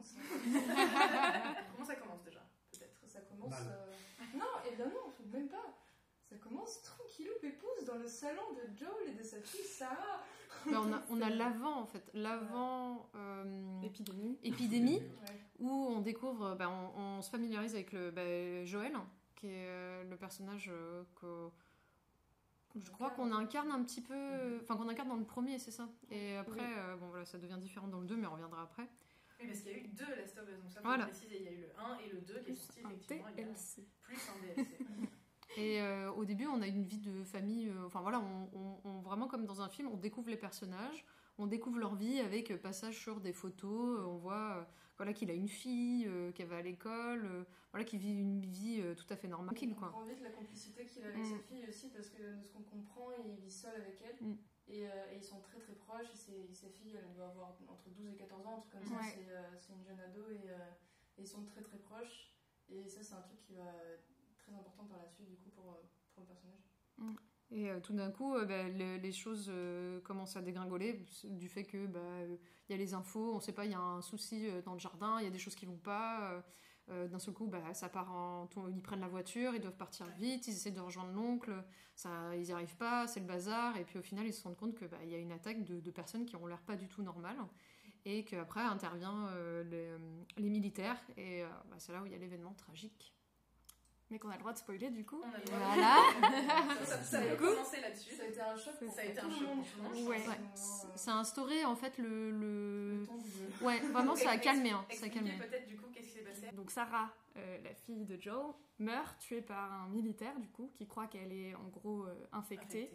Comment 1.72 1.84
ça 1.86 1.94
commence 1.96 2.22
déjà 2.24 2.40
Peut-être. 2.72 2.96
Ça 3.06 3.20
commence. 3.22 3.54
Euh, 3.60 4.36
Non, 4.38 4.46
et 4.70 4.76
bien 4.76 4.86
non, 4.86 5.12
même 5.32 5.48
pas. 5.48 5.74
Ça 6.28 6.36
commence 6.36 6.80
tranquillou 6.82 7.32
pépouze 7.40 7.84
dans 7.86 7.96
le 7.96 8.06
salon 8.06 8.42
de 8.54 8.76
Joel 8.78 9.08
et 9.10 9.12
de 9.18 9.22
sa 9.22 9.38
fille 9.40 9.64
Sarah. 9.64 10.22
On 10.66 10.92
a, 10.92 11.02
on 11.10 11.20
a 11.20 11.28
l'avant 11.34 11.80
en 11.80 11.86
fait, 11.86 12.08
l'avant 12.14 13.08
euh, 13.16 13.82
Épidémie. 13.82 14.38
épidémie 14.42 14.98
Ouais. 15.00 15.40
où 15.58 15.68
on 15.70 16.00
découvre, 16.00 16.54
bah, 16.54 16.70
on, 16.70 17.00
on 17.18 17.22
se 17.22 17.28
familiarise 17.30 17.74
avec 17.74 17.92
le 17.92 18.64
Joël, 18.64 18.96
qui 19.34 19.48
est 19.48 19.66
euh, 19.68 20.04
le 20.04 20.16
personnage 20.16 20.70
euh, 20.72 21.02
que 21.20 21.50
je 22.76 22.90
crois 22.90 23.10
qu'on 23.10 23.32
incarne 23.32 23.70
un 23.70 23.82
petit 23.82 24.00
peu, 24.00 24.58
enfin 24.62 24.76
qu'on 24.76 24.88
incarne 24.88 25.08
dans 25.08 25.16
le 25.16 25.24
premier, 25.24 25.58
c'est 25.58 25.70
ça. 25.72 25.88
Et 26.10 26.36
après, 26.38 26.60
Oui. 26.60 26.74
euh, 26.78 26.96
bon 26.96 27.08
voilà, 27.08 27.26
ça 27.26 27.36
devient 27.38 27.58
différent 27.58 27.88
dans 27.88 28.00
le 28.00 28.06
2, 28.06 28.16
mais 28.16 28.26
on 28.26 28.32
reviendra 28.32 28.62
après. 28.62 28.88
Oui, 29.42 29.48
parce 29.48 29.60
qu'il 29.60 29.72
y 29.72 29.74
a 29.74 29.78
eu 29.78 29.88
deux 29.88 30.14
Last 30.16 30.38
of 30.38 30.48
Us, 30.48 30.62
donc 30.62 30.70
ça, 30.72 30.80
Voilà. 30.82 31.06
préciser. 31.06 31.36
Il 31.38 31.42
y 31.44 31.48
a 31.48 31.52
eu 31.52 31.60
le 31.62 31.68
1 31.78 31.98
et 31.98 32.08
le 32.12 32.20
2 32.20 32.34
qui 32.34 32.38
est 32.38 32.42
Plus 32.44 32.56
sorti 32.56 32.80
effectivement. 32.80 33.28
il 33.36 33.40
y 33.40 33.44
a. 33.44 33.52
Plus 34.02 34.28
un 34.28 34.42
DLC. 34.42 34.68
Et 35.58 35.82
euh, 35.82 36.10
au 36.12 36.24
début, 36.24 36.46
on 36.46 36.62
a 36.62 36.66
une 36.66 36.82
vie 36.84 36.96
de 36.98 37.22
famille, 37.24 37.68
euh, 37.68 37.84
enfin 37.84 38.00
voilà, 38.00 38.20
on, 38.20 38.48
on- 38.54 38.80
on- 38.84 39.00
vraiment 39.02 39.26
comme 39.28 39.44
dans 39.44 39.60
un 39.60 39.68
film, 39.68 39.86
on 39.92 39.98
découvre 39.98 40.30
les 40.30 40.38
personnages, 40.38 41.04
on 41.36 41.46
découvre 41.46 41.78
leur 41.78 41.94
vie 41.94 42.20
avec 42.20 42.50
euh, 42.50 42.56
passage 42.56 42.98
sur 42.98 43.20
des 43.20 43.34
photos, 43.34 44.00
euh, 44.00 44.04
on 44.06 44.16
voit 44.16 44.56
euh, 44.60 44.64
voilà, 44.96 45.12
qu'il 45.12 45.30
a 45.30 45.34
une 45.34 45.48
fille, 45.50 46.06
euh, 46.08 46.32
qu'elle 46.32 46.46
va 46.46 46.56
à 46.56 46.62
l'école, 46.62 47.26
euh, 47.26 47.44
voilà, 47.70 47.84
qu'il 47.84 47.98
vit 47.98 48.14
une 48.18 48.40
vie 48.46 48.80
euh, 48.80 48.94
tout 48.94 49.04
à 49.10 49.16
fait 49.16 49.28
normale, 49.28 49.54
On 49.60 49.74
quoi. 49.74 49.88
comprend 49.88 50.04
vite 50.04 50.22
la 50.22 50.30
complicité 50.30 50.86
qu'il 50.86 51.02
a 51.04 51.08
avec 51.08 51.18
Mm. 51.22 51.24
sa 51.36 51.38
fille 51.40 51.66
aussi, 51.68 51.90
parce 51.90 52.08
que 52.08 52.22
de 52.22 52.42
ce 52.42 52.48
qu'on 52.50 52.62
comprend, 52.62 53.08
il 53.22 53.36
vit 53.44 53.50
seul 53.50 53.74
avec 53.76 54.00
elle. 54.02 54.26
Mm. 54.26 54.36
Et, 54.68 54.86
euh, 54.86 54.90
et 55.12 55.16
ils 55.16 55.22
sont 55.24 55.40
très 55.40 55.58
très 55.58 55.74
proches. 55.74 56.10
Et, 56.12 56.16
ses- 56.16 56.48
et 56.50 56.54
sa 56.54 56.68
fille, 56.68 56.94
elle 56.96 57.12
doit 57.14 57.28
avoir 57.28 57.56
entre 57.68 57.90
12 57.90 58.08
et 58.08 58.16
14 58.16 58.46
ans, 58.46 58.56
un 58.56 58.60
truc 58.60 58.72
comme 58.72 58.84
ça. 58.84 58.96
Ouais. 58.96 59.12
C'est, 59.14 59.32
euh, 59.34 59.42
c'est 59.60 59.72
une 59.72 59.84
jeune 59.84 60.00
ado 60.00 60.28
et, 60.30 60.50
euh, 60.50 60.58
et 61.18 61.22
ils 61.22 61.26
sont 61.28 61.44
très 61.44 61.60
très 61.62 61.78
proches. 61.78 62.34
Et 62.68 62.88
ça, 62.88 63.02
c'est 63.02 63.14
un 63.14 63.20
truc 63.20 63.40
qui 63.40 63.54
va 63.54 63.64
être 63.94 64.08
très 64.38 64.52
important 64.54 64.84
par 64.86 64.98
la 64.98 65.08
suite, 65.08 65.28
du 65.28 65.36
coup, 65.36 65.50
pour, 65.50 65.64
pour 66.14 66.22
le 66.22 66.26
personnage. 66.26 66.62
Et 67.50 67.68
euh, 67.70 67.80
tout 67.80 67.92
d'un 67.92 68.10
coup, 68.10 68.34
euh, 68.34 68.46
bah, 68.46 68.68
le- 68.68 68.96
les 68.96 69.12
choses 69.12 69.46
euh, 69.50 70.00
commencent 70.00 70.36
à 70.36 70.42
dégringoler 70.42 71.04
du 71.24 71.48
fait 71.48 71.64
que 71.64 71.86
bah, 71.86 72.00
il 72.24 72.38
y 72.70 72.74
a 72.74 72.76
les 72.78 72.94
infos, 72.94 73.34
on 73.34 73.40
sait 73.40 73.52
pas, 73.52 73.66
il 73.66 73.72
y 73.72 73.74
a 73.74 73.80
un 73.80 74.00
souci 74.00 74.48
dans 74.64 74.72
le 74.72 74.78
jardin, 74.78 75.18
il 75.20 75.24
y 75.24 75.26
a 75.26 75.30
des 75.30 75.38
choses 75.38 75.54
qui 75.54 75.66
vont 75.66 75.76
pas. 75.76 76.42
Euh, 76.92 77.08
D'un 77.08 77.18
seul 77.18 77.34
coup, 77.34 77.46
bah, 77.46 77.74
ça 77.74 77.88
part 77.88 78.12
en, 78.12 78.48
ils 78.74 78.82
prennent 78.82 79.00
la 79.00 79.08
voiture, 79.08 79.54
ils 79.54 79.60
doivent 79.60 79.76
partir 79.76 80.06
vite, 80.18 80.46
ils 80.46 80.52
essaient 80.52 80.70
de 80.70 80.80
rejoindre 80.80 81.12
l'oncle, 81.12 81.52
ça, 81.94 82.34
ils 82.36 82.42
n'y 82.42 82.52
arrivent 82.52 82.76
pas, 82.76 83.06
c'est 83.06 83.20
le 83.20 83.26
bazar. 83.26 83.76
Et 83.76 83.84
puis 83.84 83.98
au 83.98 84.02
final, 84.02 84.26
ils 84.26 84.32
se 84.32 84.42
rendent 84.44 84.56
compte 84.56 84.74
que 84.74 84.84
bah, 84.84 84.98
y 85.04 85.14
a 85.14 85.18
une 85.18 85.32
attaque 85.32 85.64
de, 85.64 85.90
personnes 85.90 86.24
qui 86.26 86.36
ont 86.36 86.46
l'air 86.46 86.62
pas 86.62 86.76
du 86.76 86.88
tout 86.88 87.02
normales. 87.02 87.38
Et 88.04 88.24
qu'après 88.24 88.62
intervient 88.62 89.28
euh, 89.28 89.62
les, 89.64 90.42
les 90.42 90.50
militaires, 90.50 91.00
et 91.16 91.42
euh, 91.42 91.48
bah, 91.70 91.76
c'est 91.78 91.92
là 91.92 92.02
où 92.02 92.06
il 92.06 92.12
y 92.12 92.14
a 92.14 92.18
l'événement 92.18 92.54
tragique. 92.54 93.14
Mais 94.12 94.18
qu'on 94.18 94.28
a 94.28 94.34
le 94.34 94.40
droit 94.40 94.52
de 94.52 94.58
spoiler 94.58 94.90
du 94.90 95.04
coup. 95.06 95.20
On 95.24 95.34
a 95.34 95.38
le 95.38 95.44
droit 95.44 95.58
Voilà. 95.58 95.96
de- 96.80 96.84
ça, 97.04 97.20
coup, 97.36 97.44
commencer 97.46 97.80
là-dessus. 97.80 98.14
Ça 98.14 98.22
a 98.24 98.26
été 98.26 98.40
un 98.42 98.56
choc 98.56 98.74
Ça 98.94 99.00
a 99.00 99.04
été 99.06 99.18
un 99.20 99.30
choc 99.30 100.06
Ouais. 100.06 100.22
ça 100.96 101.14
a 101.14 101.18
instauré 101.18 101.64
en 101.64 101.74
fait 101.74 101.96
le, 101.96 102.30
le... 102.30 103.06
Ouais, 103.62 103.80
vraiment, 103.80 104.14
ça 104.14 104.30
a 104.30 104.36
calmé. 104.36 104.70
Hein, 104.70 104.84
ça 104.90 105.06
a 105.06 105.08
calmé. 105.08 105.32
peut-être 105.38 105.66
du 105.66 105.76
coup 105.78 105.86
qu'est-ce 105.92 106.08
qui 106.08 106.12
s'est 106.18 106.24
passé. 106.24 106.54
Donc 106.54 106.70
Sarah, 106.70 107.08
euh, 107.38 107.58
la 107.64 107.74
fille 107.74 108.04
de 108.04 108.20
Joel, 108.20 108.52
meurt 108.78 109.18
tuée 109.18 109.40
par 109.40 109.72
un 109.72 109.88
militaire 109.88 110.38
du 110.38 110.48
coup 110.48 110.70
qui 110.74 110.86
croit 110.86 111.06
qu'elle 111.06 111.32
est 111.32 111.54
en 111.54 111.68
gros 111.68 112.04
euh, 112.04 112.14
infectée. 112.32 112.90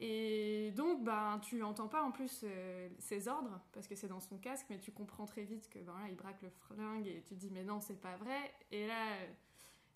Et 0.00 0.70
donc 0.76 1.02
ben 1.02 1.40
tu 1.42 1.60
entends 1.64 1.88
pas 1.88 2.02
en 2.02 2.12
plus 2.12 2.42
euh, 2.44 2.88
ses 3.00 3.26
ordres 3.26 3.60
parce 3.72 3.88
que 3.88 3.96
c'est 3.96 4.06
dans 4.06 4.20
son 4.20 4.38
casque, 4.38 4.66
mais 4.70 4.78
tu 4.78 4.92
comprends 4.92 5.26
très 5.26 5.42
vite 5.42 5.68
que 5.68 5.80
ben 5.80 5.92
là 6.00 6.06
il 6.08 6.14
braque 6.14 6.40
le 6.42 6.50
flingue 6.50 7.08
et 7.08 7.20
tu 7.26 7.34
te 7.34 7.40
dis 7.40 7.50
mais 7.50 7.64
non 7.64 7.80
c'est 7.80 8.00
pas 8.00 8.16
vrai. 8.16 8.38
Et 8.70 8.86
là 8.86 8.94
euh, 8.94 9.26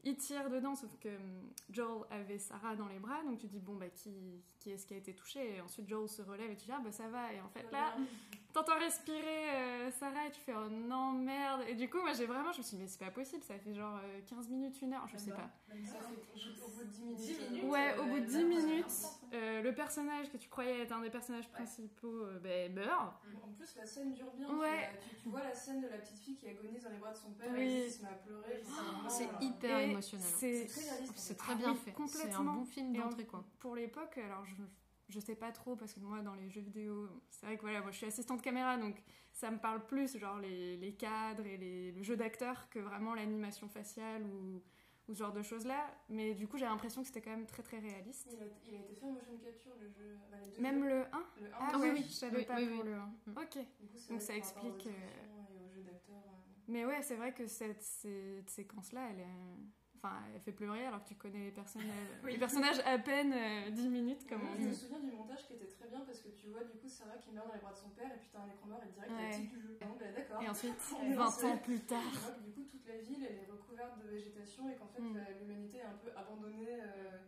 il 0.04 0.16
tire 0.16 0.50
dedans 0.50 0.74
sauf 0.74 0.96
que 0.98 1.08
hum, 1.08 1.50
Joel 1.70 2.04
avait 2.10 2.38
Sarah 2.38 2.76
dans 2.76 2.88
les 2.88 2.98
bras 2.98 3.22
donc 3.24 3.38
tu 3.38 3.46
dis 3.46 3.60
bon 3.60 3.76
bah 3.76 3.88
qui, 3.88 4.42
qui 4.62 4.70
est-ce 4.70 4.86
qui 4.86 4.94
a 4.94 4.96
été 4.96 5.14
touché 5.14 5.56
et 5.56 5.60
ensuite 5.60 5.88
Joel 5.88 6.08
se 6.08 6.22
relève 6.22 6.50
et 6.50 6.56
tu 6.56 6.66
dis 6.66 6.72
ah 6.72 6.80
bah 6.84 6.92
ça 6.92 7.08
va 7.08 7.32
et 7.32 7.40
en 7.40 7.48
fait 7.48 7.70
là 7.72 7.94
T'entends 8.52 8.78
respirer 8.78 9.48
euh, 9.54 9.90
Sarah 9.92 10.26
et 10.26 10.30
tu 10.30 10.38
fais 10.42 10.52
oh 10.54 10.68
non 10.68 11.12
merde 11.12 11.62
et 11.68 11.74
du 11.74 11.88
coup 11.88 11.98
moi 12.02 12.12
j'ai 12.12 12.26
vraiment 12.26 12.52
je 12.52 12.58
me 12.58 12.62
suis 12.62 12.76
dit 12.76 12.82
mais 12.82 12.88
c'est 12.88 13.02
pas 13.02 13.10
possible 13.10 13.42
ça 13.42 13.58
fait 13.58 13.72
genre 13.72 13.96
euh, 14.04 14.20
15 14.28 14.48
minutes 14.50 14.80
une 14.82 14.92
heure 14.92 15.08
je 15.10 15.16
sais 15.16 15.30
pas. 15.30 15.48
au 15.72 16.68
bout 16.68 16.84
de 16.84 16.90
10 16.90 17.02
minutes. 17.02 17.18
10 17.18 17.50
minutes. 17.50 17.64
ouais 17.70 17.94
euh, 17.96 18.02
au 18.02 18.04
bout 18.06 18.20
de 18.20 18.20
là, 18.20 18.26
10 18.26 18.32
ça 18.32 18.38
minutes 18.42 18.92
euh, 19.32 19.62
le 19.62 19.74
personnage 19.74 20.30
que 20.30 20.36
tu 20.36 20.48
croyais 20.50 20.80
être 20.80 20.92
un 20.92 21.00
des 21.00 21.08
personnages 21.08 21.48
principaux 21.48 22.24
euh, 22.26 22.38
ben, 22.40 22.74
meurt 22.74 23.14
En 23.42 23.48
plus, 23.52 23.74
la 23.76 23.86
scène 23.86 24.12
dure 24.12 24.30
bien. 24.36 24.46
Ouais. 24.58 24.90
Tu, 25.02 25.08
tu- 25.16 25.22
tu 25.22 25.28
vois 25.30 25.42
la 25.42 25.54
scène 25.54 25.80
de 25.80 25.88
la 25.88 25.96
petite 25.96 26.18
fille 26.18 26.36
qui 26.36 26.46
agonise 26.48 26.82
dans 26.82 26.90
les 26.90 26.98
bras 26.98 27.12
de 27.12 27.16
son 27.16 27.30
père 27.30 27.48
Oui. 27.54 27.62
et 27.62 27.84
qui 27.86 27.90
se 27.92 28.02
met 28.02 28.10
à 28.10 28.12
pleurer. 28.12 28.62
C'est 29.08 29.24
euh, 29.24 29.28
hyper 29.40 29.78
Et 29.78 29.90
émotionnel. 29.90 30.26
c'est 30.38 30.66
C'est 30.68 30.82
très 30.82 30.90
réaliste. 30.90 31.36
Très 31.38 31.52
Ah 31.52 31.56
bien 31.56 31.74
fait. 31.74 31.94
C'est 32.08 32.32
un 32.34 32.44
bon 32.44 32.64
film 32.66 32.92
d'entrée, 32.94 33.24
quoi. 33.24 33.42
pour 33.58 33.74
l'époque 33.74 34.18
alors 34.18 34.44
je 34.52 34.62
je 35.08 35.20
sais 35.20 35.34
pas 35.34 35.52
trop 35.52 35.76
parce 35.76 35.92
que 35.92 36.00
moi 36.00 36.22
dans 36.22 36.34
les 36.34 36.48
jeux 36.48 36.62
vidéo 36.62 37.08
c'est 37.28 37.44
vrai 37.46 37.56
que 37.56 37.62
voilà 37.62 37.80
moi 37.82 37.90
je 37.90 37.96
suis 37.98 38.06
assistante 38.06 38.40
caméra 38.40 38.78
donc 38.78 39.02
ça 39.32 39.50
me 39.50 39.58
parle 39.58 39.84
plus 39.84 40.16
genre 40.16 40.38
les, 40.38 40.76
les 40.78 40.94
cadres 40.94 41.44
et 41.44 41.56
les, 41.58 41.92
le 41.92 42.02
jeu 42.02 42.16
d'acteur 42.16 42.68
que 42.70 42.78
vraiment 42.78 43.14
l'animation 43.14 43.68
faciale 43.68 44.22
ou, 44.24 44.62
ou 45.08 45.14
ce 45.14 45.18
genre 45.18 45.32
de 45.32 45.42
choses 45.42 45.66
là 45.66 45.92
mais 46.08 46.32
du 46.34 46.46
coup 46.48 46.56
j'ai 46.56 46.64
l'impression 46.64 47.02
que 47.02 47.08
c'était 47.08 47.20
quand 47.20 47.30
même 47.32 47.46
très 47.46 47.62
très 47.62 47.78
réaliste. 47.80 48.28
Il 48.32 48.42
a, 48.42 48.46
il 48.68 48.74
a 48.76 48.78
été 48.80 48.94
fait 48.94 49.04
en 49.04 49.10
motion 49.12 49.36
capture, 49.38 49.72
le 49.80 49.88
jeu. 49.90 50.16
les 50.56 50.62
même 50.62 50.82
jeux. 50.82 50.88
le 50.88 51.00
1 51.00 51.24
Le 51.42 51.46
1, 51.48 51.50
ah 51.58 51.68
Ah 51.74 51.78
oui, 51.80 51.88
oui, 51.92 52.02
je 52.08 52.12
savais 52.12 52.36
oui, 52.38 52.44
pas 52.46 52.56
oui, 52.56 52.68
pour 52.68 52.84
oui. 52.84 52.90
le 52.90 52.94
1 52.94 53.06
Mm. 53.26 53.32
ok 53.36 53.58
du 53.80 53.86
coup, 53.88 53.98
c'est 53.98 54.12
donc 54.12 54.22
ça 54.22 54.36
explique, 54.36 54.86
euh, 54.86 54.90
expressions 54.90 55.46
Et 55.50 55.64
au 55.64 55.68
jeu 55.74 55.82
d'acteur. 55.82 56.16
euh, 56.16 56.60
mais 56.68 56.86
ouais 56.86 57.02
c'est 57.02 57.16
vrai 57.16 57.34
que 57.34 57.46
cette, 57.48 57.82
cette 57.82 58.48
séquence 58.48 58.92
là 58.92 59.08
elle 59.10 59.20
est 59.20 59.58
enfin 60.02 60.16
elle 60.34 60.40
fait 60.40 60.50
pleurer 60.52 60.84
alors 60.86 61.02
que 61.04 61.08
tu 61.08 61.14
connais 61.14 61.44
les 61.44 61.50
personnages 61.52 61.86
Oui. 62.24 62.32
les 62.32 62.38
personnages 62.38 62.80
à 62.84 62.98
peine 62.98 63.32
euh, 63.32 63.70
10 63.70 63.88
minutes 63.88 64.26
comme 64.28 64.42
on 64.42 64.60
je 64.60 64.66
me 64.68 64.72
souviens 64.72 64.98
du 64.98 65.12
montage 65.12 65.46
qui 65.46 65.54
était 65.54 65.66
très 65.66 65.86
bien 65.88 66.00
parce 66.00 66.20
que 66.20 66.28
tu 66.30 66.48
vois 66.48 66.64
du 66.64 66.76
coup 66.78 66.88
Sarah 66.88 67.18
qui 67.18 67.30
meurt 67.30 67.46
dans 67.46 67.54
les 67.54 67.60
bras 67.60 67.72
de 67.72 67.76
son 67.78 67.90
père 67.90 68.10
et 68.12 68.18
puis 68.18 68.28
t'as 68.32 68.40
un 68.40 68.48
écran 68.50 68.66
noir 68.66 68.80
et 68.82 68.90
direct 68.92 69.12
Ouais. 69.12 69.30
la 69.30 69.36
type 69.36 69.48
du 69.50 69.60
jeu. 69.60 69.78
Bon, 69.80 69.94
bah, 69.98 70.06
d'accord. 70.14 70.42
et 70.42 70.48
ensuite 70.48 70.74
On 71.00 71.04
est 71.06 71.14
20 71.14 71.24
lancé. 71.24 71.46
ans 71.46 71.56
plus 71.58 71.80
tard 71.80 72.02
Tu 72.12 72.18
vois 72.18 72.30
que 72.32 72.40
du 72.40 72.50
coup 72.52 72.64
toute 72.64 72.86
la 72.88 72.98
ville 72.98 73.24
elle 73.28 73.36
est 73.46 73.50
recouverte 73.50 73.98
de 74.02 74.08
végétation 74.08 74.68
et 74.68 74.74
qu'en 74.74 74.88
fait 74.88 75.00
Mm. 75.02 75.14
la- 75.16 75.30
l'humanité 75.38 75.78
est 75.78 75.82
un 75.82 75.98
peu 76.02 76.10
abandonnée, 76.16 76.66
euh, 76.82 77.18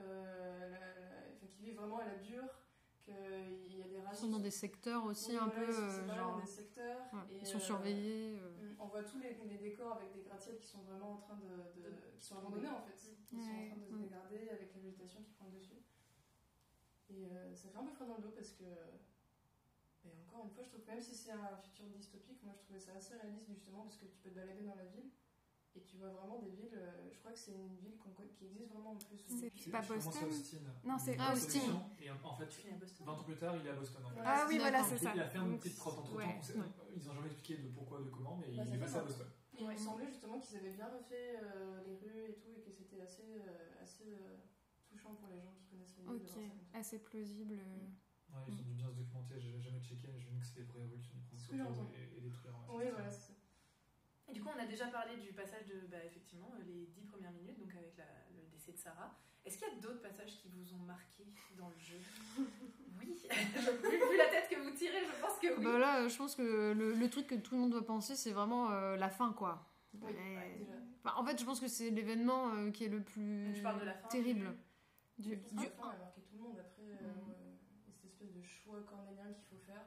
euh, 0.00 0.68
la- 0.70 0.78
la- 0.78 1.32
enfin, 1.36 1.46
qui 1.48 1.62
vit 1.62 1.72
vraiment 1.72 1.98
à 1.98 2.04
la 2.06 2.16
dure, 2.16 2.44
qu'il 3.14 3.78
y 3.78 3.82
a 3.82 3.86
des 3.86 4.00
Ils 4.12 4.16
sont 4.16 4.28
dans 4.28 4.38
des 4.40 4.50
secteurs 4.50 5.04
aussi 5.04 5.30
Oui, 5.32 5.36
un 5.36 5.46
voilà, 5.48 5.60
peu 5.66 5.70
ils 5.70 5.74
sont 5.74 5.90
séparés 5.90 6.18
genre. 6.18 6.32
dans 6.36 6.40
des 6.40 6.46
secteurs. 6.46 7.00
ouais, 7.12 7.20
et, 7.32 7.38
ils 7.40 7.46
sont 7.46 7.58
euh, 7.58 7.60
surveillés. 7.60 8.36
euh. 8.38 8.74
On 8.78 8.86
voit 8.86 9.02
tous 9.04 9.18
les, 9.18 9.34
les 9.34 9.58
décors 9.58 9.96
avec 9.96 10.12
des 10.12 10.22
gratte-ciels 10.22 10.58
qui 10.58 10.66
sont 10.66 10.82
vraiment 10.82 11.12
en 11.12 11.16
train 11.16 11.36
de. 11.36 11.80
de- 11.80 11.96
qui 12.18 12.24
sont 12.24 12.38
abandonnés 12.38 12.68
en 12.68 12.80
fait. 12.82 12.92
Qui 13.28 13.36
sont 13.40 13.50
en 13.52 13.66
train 13.66 13.76
de 13.76 13.84
se 13.84 13.92
Ouais. 13.92 14.00
dégrader 14.02 14.48
avec 14.50 14.74
la 14.74 14.80
végétation 14.80 15.22
qui 15.22 15.30
prend 15.32 15.46
le 15.46 15.58
dessus. 15.58 15.82
Et 17.10 17.26
euh, 17.26 17.54
ça 17.54 17.68
fait 17.68 17.78
un 17.78 17.84
peu 17.84 17.92
froid 17.92 18.06
dans 18.06 18.16
le 18.16 18.22
dos 18.22 18.30
parce 18.30 18.52
que. 18.52 18.64
Et 20.04 20.12
encore 20.26 20.44
une 20.44 20.50
fois, 20.50 20.62
je 20.62 20.68
trouve 20.70 20.80
que 20.82 20.90
même 20.90 21.00
si 21.00 21.14
c'est 21.14 21.32
un 21.32 21.56
futur 21.58 21.84
dystopique, 21.86 22.42
moi 22.42 22.54
je 22.54 22.60
trouvais 22.62 22.80
ça 22.80 22.92
assez 22.96 23.14
réaliste 23.16 23.48
justement 23.48 23.82
parce 23.82 23.96
que 23.98 24.06
tu 24.06 24.16
peux 24.18 24.30
te 24.30 24.34
balader 24.34 24.62
dans 24.62 24.74
la 24.76 24.84
ville 24.86 25.10
et 25.76 25.80
tu 25.82 25.96
vois 25.96 26.08
vraiment 26.10 26.38
des 26.40 26.50
villes. 26.50 26.74
euh, 26.74 27.10
je 27.12 27.18
crois 27.18 27.32
que 27.32 27.38
c'est 27.38 27.52
une 27.52 27.76
ville 27.76 27.96
co- 27.98 28.10
qui 28.36 28.46
existe 28.46 28.68
vraiment 28.72 28.92
en 28.92 28.96
plus. 28.96 29.18
C'est 29.26 29.70
pas 29.70 29.82
Boston 29.82 30.28
Austin. 30.28 30.56
Non, 30.84 30.98
c'est 30.98 31.14
Il 31.14 31.20
Ah, 31.20 31.28
a 31.30 31.32
Austin. 31.32 31.82
Et 32.00 32.10
en 32.10 32.14
en 32.24 32.36
fait, 32.36 32.48
Tu 32.48 32.60
finis 32.60 32.72
à 32.74 32.76
Boston 32.76 33.06
20 33.06 33.12
ans 33.12 33.22
plus 33.24 33.36
tard, 33.36 33.54
il 33.56 33.66
est 33.66 33.70
à 33.70 33.74
Boston. 33.74 34.02
En 34.04 34.10
fait. 34.10 34.20
Ah 34.24 34.46
oui, 34.48 34.58
voilà, 34.58 34.82
c'est 34.82 34.98
ça. 34.98 35.12
Il 35.14 35.20
a 35.20 35.24
fait 35.28 35.38
un 35.38 35.56
petit 35.56 35.74
30 35.74 35.98
entre 35.98 36.14
ouais. 36.16 36.24
temps. 36.24 36.40
Ils 36.96 37.06
n'ont 37.06 37.14
jamais 37.14 37.26
expliqué 37.28 37.62
de 37.62 37.68
pourquoi, 37.68 38.00
de 38.00 38.08
comment, 38.10 38.36
mais 38.36 38.48
Bah, 38.56 38.62
il 38.66 38.74
est 38.74 38.78
passé 38.78 38.96
à. 38.96 39.02
Boston. 39.02 39.26
Et 39.56 39.62
il 39.62 39.66
Ouais. 39.66 39.74
me 39.74 39.78
semblait 39.78 40.06
justement 40.08 40.40
qu'ils 40.40 40.56
avaient 40.56 40.70
bien 40.72 40.88
refait 40.88 41.36
euh, 41.42 41.80
les 41.84 41.96
rues 41.96 42.30
et 42.30 42.34
tout 42.34 42.48
et 42.56 42.62
que 42.62 42.70
c'était 42.72 43.00
assez, 43.02 43.22
euh, 43.46 43.82
assez 43.82 44.04
euh, 44.14 44.38
touchant 44.88 45.14
pour 45.14 45.28
les 45.28 45.38
gens 45.40 45.52
qui 45.52 45.64
connaissent 45.68 45.96
les 45.98 46.04
villes. 46.04 46.22
Ok, 46.36 46.42
assez 46.72 46.98
plausible. 46.98 47.54
euh. 47.58 47.86
Ouais, 48.32 48.40
ils 48.48 48.60
ont 48.60 48.64
dû 48.64 48.74
bien 48.74 48.88
se 48.88 48.94
documenter, 48.96 49.40
j'ai 49.40 49.60
jamais 49.60 49.80
checké, 49.82 50.08
j'ai 50.18 50.30
vu 50.30 50.38
que 50.40 50.46
c'était 50.46 50.60
des 50.62 50.68
vraies 50.72 50.86
rues, 50.86 51.62
entendu. 51.62 51.94
et, 51.98 52.16
et 52.16 52.20
détruire. 52.20 52.54
ouais, 52.70 52.76
Oui, 52.86 52.90
voilà, 52.92 53.10
c'est 53.10 53.20
ça. 53.20 53.29
Et 54.30 54.32
du 54.32 54.42
coup, 54.42 54.48
on 54.54 54.60
a 54.62 54.66
déjà 54.66 54.86
parlé 54.86 55.16
du 55.16 55.32
passage 55.32 55.66
de, 55.66 55.86
bah, 55.90 55.96
effectivement, 56.06 56.52
euh, 56.54 56.62
les 56.64 56.86
dix 56.86 57.02
premières 57.02 57.32
minutes, 57.32 57.58
donc 57.58 57.74
avec 57.74 57.96
la- 57.96 58.04
le 58.36 58.46
décès 58.52 58.72
de 58.72 58.76
Sarah. 58.78 59.12
Est-ce 59.44 59.58
qu'il 59.58 59.66
y 59.66 59.70
a 59.70 59.80
d'autres 59.80 60.02
passages 60.02 60.36
qui 60.36 60.48
vous 60.48 60.74
ont 60.74 60.84
marqué 60.84 61.24
dans 61.58 61.68
le 61.68 61.78
jeu? 61.78 61.98
Oui, 63.00 63.16
vu, 63.30 64.16
la 64.18 64.26
tête 64.26 64.48
que 64.50 64.60
vous 64.60 64.76
tirez, 64.76 65.00
je 65.06 65.20
pense 65.22 65.38
que 65.38 65.56
oui. 65.58 65.64
Bah 65.64 65.78
là, 65.78 66.06
je 66.06 66.16
pense 66.16 66.34
que 66.36 66.72
le, 66.72 66.92
le 66.92 67.08
truc 67.10 67.26
que 67.28 67.34
tout 67.34 67.54
le 67.54 67.60
monde 67.62 67.70
doit 67.70 67.86
penser, 67.86 68.14
c'est 68.14 68.32
vraiment 68.32 68.70
euh, 68.72 68.96
la 68.96 69.08
fin, 69.08 69.32
quoi. 69.32 69.66
Oui, 69.94 70.00
Ouais. 70.02 70.36
ouais, 70.36 70.56
déjà. 70.58 70.74
Enfin, 71.02 71.16
en 71.18 71.24
fait, 71.24 71.38
je 71.40 71.44
pense 71.46 71.60
que 71.60 71.66
c'est 71.68 71.88
l'événement 71.90 72.52
euh, 72.54 72.70
qui 72.70 72.84
est 72.84 72.88
le 72.88 73.00
plus 73.02 73.46
Donc, 73.46 73.54
je 73.56 73.62
parle 73.62 73.80
de 73.80 73.86
la 73.86 73.94
fin. 73.94 74.08
terrible. 74.08 74.54
Du, 75.18 75.30
la 75.34 75.62
fin, 75.62 75.88
a 75.90 75.96
marqué 75.98 76.20
tout 76.20 76.34
le 76.36 76.42
monde. 76.42 76.58
Après, 76.58 76.82
euh, 76.82 76.94
Mm. 77.14 77.30
euh, 77.30 77.56
cette 77.86 78.04
espèce 78.04 78.32
de 78.34 78.42
choix 78.42 78.80
cornélien 78.82 79.32
qu'il 79.32 79.44
faut 79.48 79.64
faire, 79.64 79.86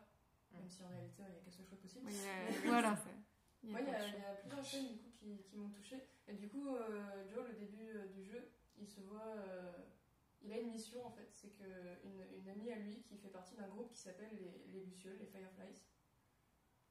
Mm. 0.52 0.58
même 0.58 0.68
si 0.70 0.84
en 0.84 0.88
réalité, 0.88 1.22
il 1.28 1.32
n'y 1.32 1.38
a 1.38 1.40
qu'un 1.44 1.52
seul 1.52 1.66
choix 1.68 1.78
possible. 1.78 2.06
oui, 2.08 2.14
euh, 2.16 2.50
Voilà. 2.66 2.98
Il 3.64 3.72
y 3.72 3.76
a 3.76 3.80
il 3.82 3.88
y, 3.88 3.90
a- 3.96 4.18
y 4.20 4.26
a 4.26 4.34
plusieurs 4.36 4.66
scènes 4.66 4.88
du 4.88 4.98
coup, 4.98 5.10
qui, 5.20 5.38
qui 5.44 5.56
m'ont 5.58 5.70
touchée. 5.70 6.02
Et 6.28 6.34
du 6.34 6.48
coup, 6.50 6.76
euh, 6.76 7.28
Joe, 7.30 7.48
le 7.48 7.54
début 7.54 7.90
euh, 7.96 8.06
du 8.08 8.24
jeu, 8.24 8.50
il 8.78 8.88
se 8.88 9.02
voit. 9.02 9.36
euh, 9.38 9.72
il 10.42 10.52
a 10.52 10.58
une 10.60 10.72
mission 10.72 11.06
en 11.06 11.12
fait. 11.12 11.30
C'est 11.32 11.50
qu'une 11.56 12.26
une 12.38 12.50
amie 12.50 12.72
à 12.72 12.76
lui 12.78 13.02
qui 13.04 13.18
fait 13.18 13.30
partie 13.30 13.56
d'un 13.56 13.68
groupe 13.70 13.92
qui 13.92 14.00
s'appelle 14.00 14.30
les, 14.34 14.72
les 14.74 14.86
Lucioles, 14.86 15.18
les 15.20 15.26
Fireflies, 15.28 15.80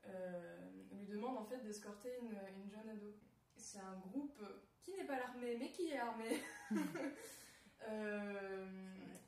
euh, 0.07 0.71
lui 0.93 1.05
demande 1.07 1.37
en 1.37 1.45
fait 1.45 1.59
d'escorter 1.59 2.17
une, 2.21 2.31
une 2.63 2.71
jeune 2.71 2.89
ado. 2.89 3.15
C'est 3.57 3.79
un 3.81 3.99
groupe 3.99 4.41
qui 4.81 4.93
n'est 4.95 5.05
pas 5.05 5.19
l'armée, 5.19 5.57
mais 5.59 5.71
qui 5.71 5.89
est 5.91 5.99
armé. 5.99 6.41
Euh, 7.89 8.67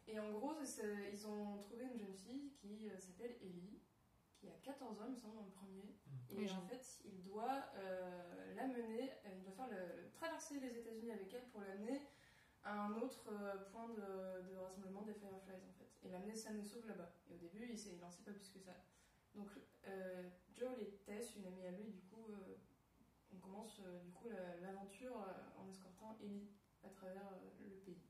et 0.07 0.19
en 0.19 0.31
gros, 0.33 0.55
c'est- 0.65 1.11
ils 1.13 1.27
ont 1.27 1.59
trouvé 1.59 1.85
une 1.87 1.99
jeune 1.99 2.15
fille 2.15 2.53
qui 2.61 2.89
euh, 2.89 2.97
s'appelle 2.99 3.35
Ellie, 3.43 3.81
qui 4.39 4.49
a 4.49 4.53
14 4.63 5.01
ans, 5.01 5.07
il 5.09 5.13
me 5.15 5.17
semble, 5.17 5.35
dans 5.35 5.43
le 5.45 5.51
premier. 5.51 5.97
Et 6.31 6.51
en 6.51 6.61
fait, 6.63 7.01
il 7.05 7.23
doit 7.23 7.65
euh, 7.77 8.55
l'amener, 8.55 9.11
il 9.37 9.43
doit 9.43 9.53
faire 9.53 9.69
le, 9.69 10.11
traverser 10.13 10.59
les 10.61 10.77
États-Unis 10.79 11.13
avec 11.13 11.33
elle 11.33 11.45
pour 11.51 11.61
l'amener 11.61 12.01
à 12.63 12.87
un 12.87 12.95
autre 12.97 13.29
euh, 13.31 13.57
point 13.71 13.89
de, 13.91 14.51
de 14.51 14.57
rassemblement 14.57 15.03
des 15.03 15.13
Fireflies 15.15 15.53
en 15.69 15.73
fait, 15.79 15.91
et 16.03 16.11
l'amener 16.11 16.35
saine 16.35 16.59
et 16.59 16.65
sauve 16.65 16.87
là-bas. 16.87 17.13
Et 17.31 17.35
au 17.35 17.39
début, 17.39 17.67
il, 17.71 17.79
il 17.95 18.03
en 18.05 18.11
sait 18.11 18.23
pas 18.23 18.33
plus 18.33 18.49
que 18.49 18.59
ça. 18.59 18.73
Donc 19.35 19.49
euh, 19.87 20.29
Joel 20.55 20.81
et 20.81 20.91
Tess, 21.05 21.37
une 21.37 21.47
amie 21.47 21.67
à 21.67 21.71
lui, 21.73 21.85
du 21.91 22.01
coup, 22.03 22.27
euh, 22.31 22.57
on 23.33 23.37
commence 23.39 23.81
euh, 23.85 23.99
du 24.01 24.11
coup 24.13 24.29
la- 24.29 24.57
l'aventure 24.67 25.17
en 25.59 25.69
escortant 25.69 26.17
Ellie 26.23 26.49
à 26.85 26.89
travers 26.89 27.31
le 27.61 27.71
pays. 27.85 28.01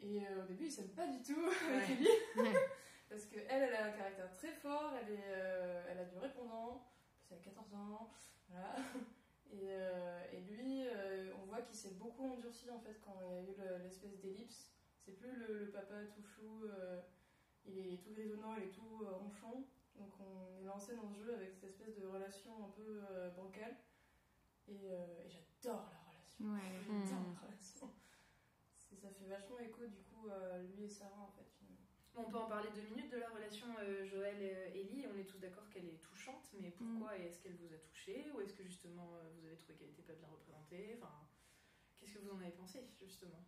Et 0.00 0.20
au 0.40 0.46
début, 0.46 0.66
ils 0.66 0.70
s'aiment 0.72 0.94
pas 0.94 1.06
du 1.08 1.20
tout 1.22 1.40
avec 1.68 1.88
Ouais. 1.88 1.94
Ellie. 1.94 2.56
Parce 3.08 3.24
qu'elle, 3.26 3.46
elle 3.48 3.74
a 3.74 3.86
un 3.86 3.90
caractère 3.92 4.30
très 4.36 4.52
fort, 4.52 4.92
elle, 5.00 5.12
est, 5.14 5.24
euh, 5.28 5.82
elle 5.90 5.98
a 5.98 6.04
du 6.04 6.18
répondant, 6.18 6.86
elle 7.30 7.38
a 7.38 7.40
14 7.40 7.74
ans, 7.74 8.10
voilà. 8.48 8.74
Et, 9.50 9.68
euh, 9.70 10.20
et 10.30 10.40
lui, 10.42 10.86
euh, 10.86 11.32
on 11.40 11.46
voit 11.46 11.62
qu'il 11.62 11.74
s'est 11.74 11.94
beaucoup 11.94 12.22
endurci 12.34 12.70
en 12.70 12.78
fait 12.80 13.00
quand 13.02 13.16
il 13.22 13.26
y 13.32 13.38
a 13.38 13.40
eu 13.40 13.54
le- 13.56 13.82
l'espèce 13.82 14.20
d'ellipse. 14.20 14.74
C'est 15.00 15.12
plus 15.12 15.34
le, 15.36 15.60
le 15.64 15.70
papa 15.70 16.04
tout 16.14 16.22
chou, 16.22 16.66
il 17.64 17.78
est 17.78 17.96
tout 17.96 18.12
grisonnant, 18.12 18.56
il 18.58 18.64
est 18.64 18.72
tout 18.72 18.98
ronchon. 19.06 19.64
Donc 19.96 20.10
on 20.20 20.60
est 20.60 20.64
lancé 20.64 20.94
dans 20.96 21.08
ce 21.08 21.22
jeu 21.24 21.34
avec 21.34 21.50
cette 21.54 21.64
espèce 21.64 21.96
de 21.96 22.06
relation 22.06 22.50
un 22.62 22.68
peu 22.76 23.00
bancale. 23.38 23.74
Et, 24.68 24.84
et 24.92 25.30
j'adore 25.30 25.88
la 25.94 26.10
relation. 26.12 26.44
Ouais. 26.44 26.82
J'adore 26.86 27.22
Mm. 27.24 27.34
la 27.40 27.48
relation. 27.48 27.90
C'est- 28.84 28.96
Ça 29.00 29.08
fait 29.08 29.24
vachement 29.26 29.58
écho 29.60 29.86
du 29.86 30.02
coup 30.02 30.28
à 30.28 30.58
lui 30.58 30.84
et 30.84 30.88
Sarah 30.90 31.22
en 31.22 31.32
fait 31.32 31.48
on 32.18 32.30
peut 32.30 32.36
en 32.36 32.46
parler 32.48 32.68
deux 32.74 32.82
minutes 32.82 33.10
de 33.12 33.18
la 33.18 33.28
relation 33.30 33.66
euh, 33.80 34.04
Joël-Ellie. 34.04 35.06
On 35.12 35.16
est 35.18 35.24
tous 35.24 35.38
d'accord 35.38 35.68
qu'elle 35.70 35.86
est 35.86 36.02
touchante, 36.02 36.50
mais 36.60 36.70
pourquoi 36.70 37.16
et 37.18 37.22
est-ce 37.26 37.38
qu'elle 37.40 37.56
vous 37.56 37.72
a 37.72 37.78
touché 37.78 38.30
Ou 38.34 38.40
est-ce 38.40 38.54
que 38.54 38.64
justement 38.64 39.16
euh, 39.16 39.30
vous 39.38 39.44
avez 39.46 39.56
trouvé 39.56 39.74
qu'elle 39.74 39.88
n'était 39.88 40.02
pas 40.02 40.14
bien 40.14 40.28
représentée? 40.28 40.98
Enfin, 41.00 41.12
qu'est-ce 41.98 42.12
que 42.14 42.18
vous 42.18 42.30
en 42.30 42.38
avez 42.40 42.52
pensé 42.52 42.80
justement? 43.00 43.44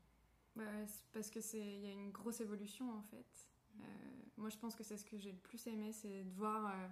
C'est 0.86 1.04
parce 1.12 1.30
que 1.30 1.40
c'est 1.40 1.58
il 1.58 1.80
y 1.84 1.88
a 1.88 1.92
une 1.92 2.10
grosse 2.10 2.40
évolution 2.40 2.92
en 2.92 3.02
fait. 3.02 3.48
Euh, 3.80 3.84
moi, 4.36 4.50
je 4.50 4.58
pense 4.58 4.74
que 4.74 4.82
c'est 4.82 4.96
ce 4.96 5.04
que 5.04 5.16
j'ai 5.16 5.32
le 5.32 5.38
plus 5.38 5.66
aimé, 5.68 5.92
c'est 5.92 6.24
de 6.24 6.30
voir 6.34 6.66
euh, 6.66 6.88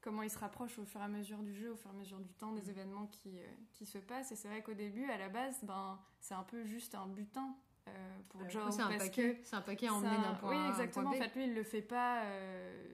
comment 0.00 0.22
il 0.22 0.30
se 0.30 0.38
rapproche 0.38 0.78
au 0.78 0.84
fur 0.84 1.00
et 1.00 1.04
à 1.04 1.08
mesure 1.08 1.42
du 1.42 1.54
jeu, 1.54 1.72
au 1.72 1.76
fur 1.76 1.90
et 1.90 1.94
à 1.94 1.96
mesure 1.96 2.20
du 2.20 2.32
temps, 2.34 2.52
des 2.52 2.62
Mhm. 2.62 2.70
événements 2.70 3.06
qui, 3.08 3.38
euh, 3.40 3.46
qui 3.72 3.86
se 3.86 3.98
passent. 3.98 4.30
Et 4.32 4.36
c'est 4.36 4.48
vrai 4.48 4.62
qu'au 4.62 4.74
début, 4.74 5.04
à 5.10 5.16
la 5.18 5.28
base, 5.28 5.64
ben 5.64 5.98
c'est 6.20 6.34
un 6.34 6.44
peu 6.44 6.64
juste 6.64 6.94
un 6.94 7.06
butin 7.08 7.56
euh, 7.88 8.18
pour 8.28 8.40
Ouais, 8.42 8.48
c'est 8.50 8.82
un 8.82 8.96
paquet, 8.98 9.36
que 9.36 9.44
c'est 9.46 9.56
un 9.56 9.60
paquet 9.62 9.86
à 9.86 9.90
c'est 9.90 9.96
emmener 9.96 10.16
un- 10.16 10.22
d'un 10.22 10.34
point 10.34 10.50
Oui, 10.50 10.56
A 10.56 10.60
à 10.60 10.66
un 10.66 10.70
exactement. 10.70 11.10
point 11.10 11.18
En 11.18 11.22
fait, 11.22 11.34
lui, 11.34 11.44
il 11.44 11.54
le 11.54 11.64
fait 11.64 11.82
pas 11.82 12.22
euh, 12.24 12.88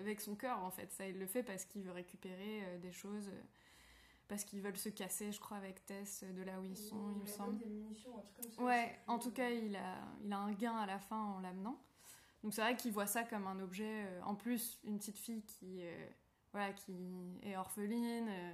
avec 0.00 0.20
son 0.20 0.34
cœur, 0.34 0.62
en 0.64 0.70
fait. 0.70 0.90
Ça, 0.92 1.06
il 1.06 1.18
le 1.18 1.26
fait 1.26 1.42
parce 1.42 1.64
qu'il 1.64 1.82
veut 1.82 1.92
récupérer 1.92 2.64
euh, 2.64 2.78
des 2.78 2.92
choses, 2.92 3.28
euh, 3.28 3.42
parce 4.28 4.44
qu'ils 4.44 4.62
veulent 4.62 4.76
se 4.76 4.88
casser, 4.88 5.32
je 5.32 5.40
crois, 5.40 5.56
avec 5.58 5.84
Tess, 5.84 6.22
euh, 6.24 6.32
de 6.32 6.42
là 6.42 6.60
où 6.60 6.64
ils 6.64 6.76
sont, 6.76 6.96
il 7.10 7.16
me 7.16 7.20
lui 7.22 7.28
semble. 7.28 7.58
des 7.58 7.66
munitions, 7.66 8.16
un 8.18 8.22
truc 8.22 8.36
comme 8.42 8.52
ça. 8.52 8.62
Ouais, 8.62 8.98
en 9.06 9.18
tout 9.18 9.32
cas, 9.32 9.50
il 9.50 9.76
a, 9.76 9.98
il 10.24 10.32
a 10.32 10.38
un 10.38 10.52
gain 10.52 10.76
à 10.76 10.86
la 10.86 10.98
fin 10.98 11.20
en 11.20 11.40
l'amenant. 11.40 11.78
Donc 12.42 12.54
c'est 12.54 12.62
vrai 12.62 12.74
qu'il 12.76 12.92
voit 12.92 13.06
ça 13.06 13.22
comme 13.22 13.46
un 13.46 13.60
objet. 13.60 14.04
euh, 14.06 14.20
en 14.24 14.34
plus, 14.34 14.80
une 14.84 14.98
petite 14.98 15.18
fille 15.18 15.44
qui, 15.44 15.80
euh, 15.82 16.06
voilà, 16.52 16.72
qui 16.72 17.38
est 17.44 17.56
orpheline, 17.56 18.28
euh, 18.28 18.52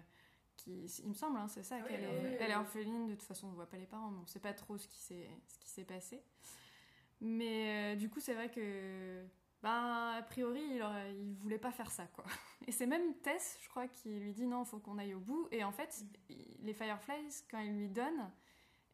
qui, 0.59 0.85
il 1.03 1.09
me 1.09 1.15
semble, 1.15 1.39
hein, 1.39 1.49
c'est 1.49 1.63
ça, 1.63 1.77
Ah 1.79 1.83
oui, 1.85 1.89
qu'elle 1.91 2.05
est, 2.05 2.07
oui, 2.09 2.37
elle 2.41 2.51
est 2.51 2.55
oui. 2.55 2.61
orpheline. 2.61 3.07
De 3.07 3.15
toute 3.15 3.23
façon, 3.27 3.47
on 3.49 3.53
voit 3.53 3.67
pas 3.71 3.77
les 3.79 3.87
parents, 3.87 4.11
mais 4.11 4.19
on 4.23 4.27
sait 4.27 4.41
pas 4.41 4.53
trop 4.53 4.77
ce 4.77 4.87
qui 4.89 4.99
s'est, 4.99 5.31
ce 5.47 5.59
qui 5.59 5.69
s'est 5.69 5.85
passé. 5.85 6.23
Mais 7.21 7.95
euh, 7.95 7.97
du 7.97 8.09
coup, 8.11 8.21
c'est 8.21 8.35
vrai 8.35 8.51
que, 8.51 9.25
ben, 9.63 10.13
a 10.19 10.23
priori, 10.23 10.63
il, 10.75 10.83
aurait, 10.83 11.15
il 11.17 11.35
voulait 11.37 11.59
pas 11.59 11.73
faire 11.73 11.91
ça, 11.91 12.07
quoi. 12.09 12.25
Et 12.67 12.73
c'est 12.73 12.87
même 12.87 13.15
Tess, 13.23 13.59
je 13.63 13.69
crois, 13.69 13.89
qui 13.89 14.11
lui 14.11 14.33
dit 14.33 14.47
non, 14.47 14.65
faut 14.65 14.79
qu'on 14.79 14.99
aille 14.99 15.15
au 15.15 15.21
bout. 15.21 15.49
Et 15.51 15.65
en 15.65 15.73
fait, 15.73 16.05
il- 16.29 16.57
les 16.61 16.75
Fireflies, 16.75 17.43
quand 17.51 17.59
ils 17.61 17.77
lui 17.77 17.89
donnent, 17.89 18.31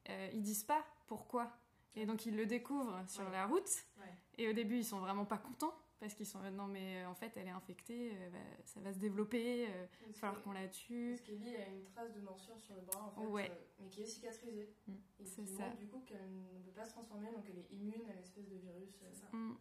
euh, 0.08 0.30
ils 0.32 0.42
disent 0.42 0.64
pas 0.64 0.84
pourquoi. 1.06 1.50
Et 1.96 2.06
donc 2.06 2.26
ils 2.26 2.34
le 2.36 2.46
découvrent 2.46 3.02
sur 3.06 3.24
Ouais. 3.24 3.30
la 3.32 3.46
route. 3.46 3.68
Ouais. 3.98 4.12
Et 4.38 4.48
au 4.48 4.52
début, 4.52 4.78
ils 4.78 4.84
sont 4.84 4.98
vraiment 5.00 5.24
pas 5.24 5.38
contents 5.38 5.74
parce 6.04 6.14
qu'ils 6.14 6.26
sont 6.26 6.38
non 6.52 6.66
mais 6.66 7.02
euh, 7.02 7.08
en 7.08 7.14
fait 7.14 7.32
elle 7.36 7.46
est 7.46 7.50
infectée, 7.50 8.12
euh, 8.14 8.30
bah, 8.30 8.38
ça 8.64 8.80
va 8.80 8.92
se 8.92 8.98
développer, 8.98 9.66
euh, 9.68 9.86
il 10.02 10.06
va 10.08 10.12
falloir 10.12 10.42
qu'on 10.42 10.52
la 10.52 10.68
tue. 10.68 11.14
Parce 11.16 11.22
qu'Ellie 11.22 11.56
a 11.56 11.66
une 11.68 11.84
trace 11.84 12.12
de 12.12 12.20
morsure 12.20 12.58
sur 12.60 12.74
le 12.74 12.82
bras, 12.82 13.04
en 13.16 13.20
fait, 13.22 13.26
Ouais. 13.26 13.50
mais 13.80 13.88
qui 13.88 14.02
est 14.02 14.06
cicatrisée. 14.06 14.74
Mm, 14.86 14.92
Et 15.20 15.24
qui 15.24 15.46
ça. 15.46 15.64
montre 15.64 15.76
du 15.78 15.86
coup 15.88 16.00
qu'elle 16.00 16.30
ne 16.30 16.62
peut 16.62 16.72
pas 16.72 16.84
se 16.84 16.92
transformer, 16.92 17.32
donc 17.32 17.44
elle 17.48 17.58
est 17.58 17.70
immune 17.72 18.06
à 18.10 18.14
l'espèce 18.14 18.46
de 18.48 18.56
virus. 18.56 18.90
C'est 19.00 19.14
ça. 19.14 19.28
Mm. 19.32 19.56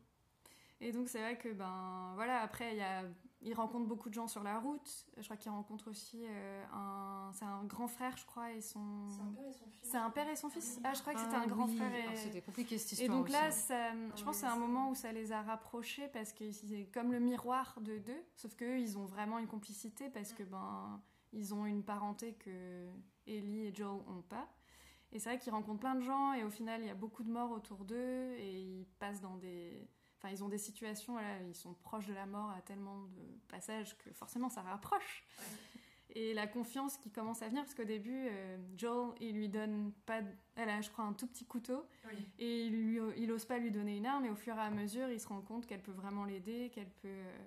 Et 0.85 0.91
donc 0.91 1.07
c'est 1.07 1.19
vrai 1.19 1.37
que 1.37 1.49
ben 1.53 2.11
voilà 2.15 2.41
après 2.41 2.71
il 2.73 2.77
y 2.77 2.81
a 2.81 3.03
il 3.45 3.53
rencontre 3.55 3.87
beaucoup 3.87 4.07
de 4.09 4.13
gens 4.13 4.27
sur 4.27 4.41
la 4.43 4.57
route. 4.59 4.89
Je 5.17 5.23
crois 5.23 5.35
qu'il 5.35 5.51
rencontre 5.51 5.89
aussi 5.89 6.23
euh, 6.25 6.63
un 6.73 7.29
c'est 7.33 7.45
un 7.45 7.63
grand 7.65 7.87
frère 7.87 8.15
je 8.17 8.25
crois 8.25 8.51
et 8.51 8.61
son 8.61 9.07
C'est 9.09 9.17
un 9.21 9.29
père 9.31 9.47
et 9.49 9.53
son 9.55 9.69
fils. 9.69 9.81
c'est 9.83 9.97
un 9.97 10.09
père 10.09 10.29
et 10.29 10.35
son 10.35 10.49
fils. 10.49 10.79
Ah 10.83 10.93
je 10.93 11.01
crois 11.01 11.13
que 11.13 11.19
c'était 11.19 11.35
Ah 11.35 11.41
un 11.41 11.47
grand 11.47 11.65
oui, 11.67 11.75
frère 11.77 11.93
alors 11.93 12.11
et 12.11 12.15
C'était 12.15 12.41
compliqué 12.41 12.77
cette 12.77 12.99
Et 12.99 13.03
histoire. 13.03 13.17
donc 13.19 13.27
aussi, 13.27 13.33
là, 13.33 13.45
hein. 13.47 13.51
ça, 13.51 13.91
je 13.93 13.97
oui, 13.97 14.23
pense 14.23 14.35
que 14.35 14.41
c'est 14.41 14.45
un 14.45 14.55
moment 14.57 14.89
où 14.91 14.95
ça 14.95 15.11
les 15.11 15.31
a 15.31 15.41
rapprochés 15.41 16.07
parce 16.09 16.31
que 16.33 16.51
c'est 16.51 16.85
comme 16.93 17.11
le 17.11 17.19
miroir 17.19 17.77
de 17.81 17.97
deux, 17.97 18.23
sauf 18.35 18.55
qu'eux, 18.55 18.79
ils 18.79 18.97
ont 18.97 19.05
vraiment 19.05 19.39
une 19.39 19.47
complicité 19.47 20.09
parce 20.09 20.31
que 20.33 20.43
ben 20.43 21.01
ils 21.33 21.53
ont 21.53 21.65
une 21.65 21.83
parenté 21.83 22.33
que 22.35 22.87
Ellie 23.25 23.67
et 23.67 23.73
Joel 23.73 24.01
ont 24.07 24.21
pas. 24.21 24.47
Et 25.11 25.19
c'est 25.19 25.29
vrai 25.29 25.39
qu'ils 25.39 25.51
rencontrent 25.53 25.79
plein 25.79 25.95
de 25.95 26.01
gens 26.01 26.33
et 26.33 26.43
au 26.43 26.49
final, 26.49 26.81
il 26.81 26.87
y 26.87 26.91
a 26.91 26.95
beaucoup 26.95 27.23
de 27.23 27.29
morts 27.31 27.51
autour 27.51 27.85
d'eux 27.85 28.33
et 28.37 28.51
ils 28.61 28.85
passent 28.99 29.21
dans 29.21 29.37
des... 29.37 29.87
Enfin, 30.23 30.33
ils 30.33 30.41
ont 30.43 30.47
des 30.47 30.57
situations, 30.57 31.13
voilà, 31.13 31.41
ils 31.41 31.53
sont 31.55 31.73
proches 31.73 32.07
de 32.07 32.13
la 32.13 32.25
mort 32.25 32.49
à 32.51 32.61
tellement 32.61 33.01
de 33.07 33.21
passages 33.49 33.97
que 33.97 34.09
forcément 34.13 34.47
ça 34.49 34.61
rapproche. 34.61 35.25
et 36.15 36.33
la 36.33 36.47
confiance 36.47 36.95
qui 36.97 37.11
commence 37.11 37.41
à 37.41 37.47
venir 37.49 37.63
parce 37.63 37.73
qu'au 37.73 37.83
début 37.85 38.27
euh, 38.29 38.57
Joel 38.77 39.13
il 39.19 39.35
lui 39.35 39.49
donne 39.49 39.91
pas 40.05 40.21
de- 40.21 40.29
elle 40.55 40.69
a 40.69 40.79
je 40.79 40.89
crois 40.91 41.05
un 41.05 41.13
tout 41.13 41.25
petit 41.27 41.45
couteau 41.45 41.85
Oui. 42.07 42.25
et 42.39 42.65
il, 42.67 42.71
lui, 42.73 42.99
il 43.17 43.31
ose 43.31 43.45
pas 43.45 43.57
lui 43.57 43.71
donner 43.71 43.97
une 43.97 44.05
arme 44.05 44.25
et 44.25 44.29
au 44.29 44.35
fur 44.35 44.55
et 44.55 44.59
à 44.61 44.69
mesure 44.69 45.09
il 45.09 45.19
se 45.19 45.27
rend 45.27 45.41
compte 45.41 45.65
qu'elle 45.65 45.81
peut 45.81 45.91
vraiment 45.93 46.23
l'aider 46.25 46.69
qu'elle 46.73 46.89
peut 46.89 47.07
euh, 47.07 47.37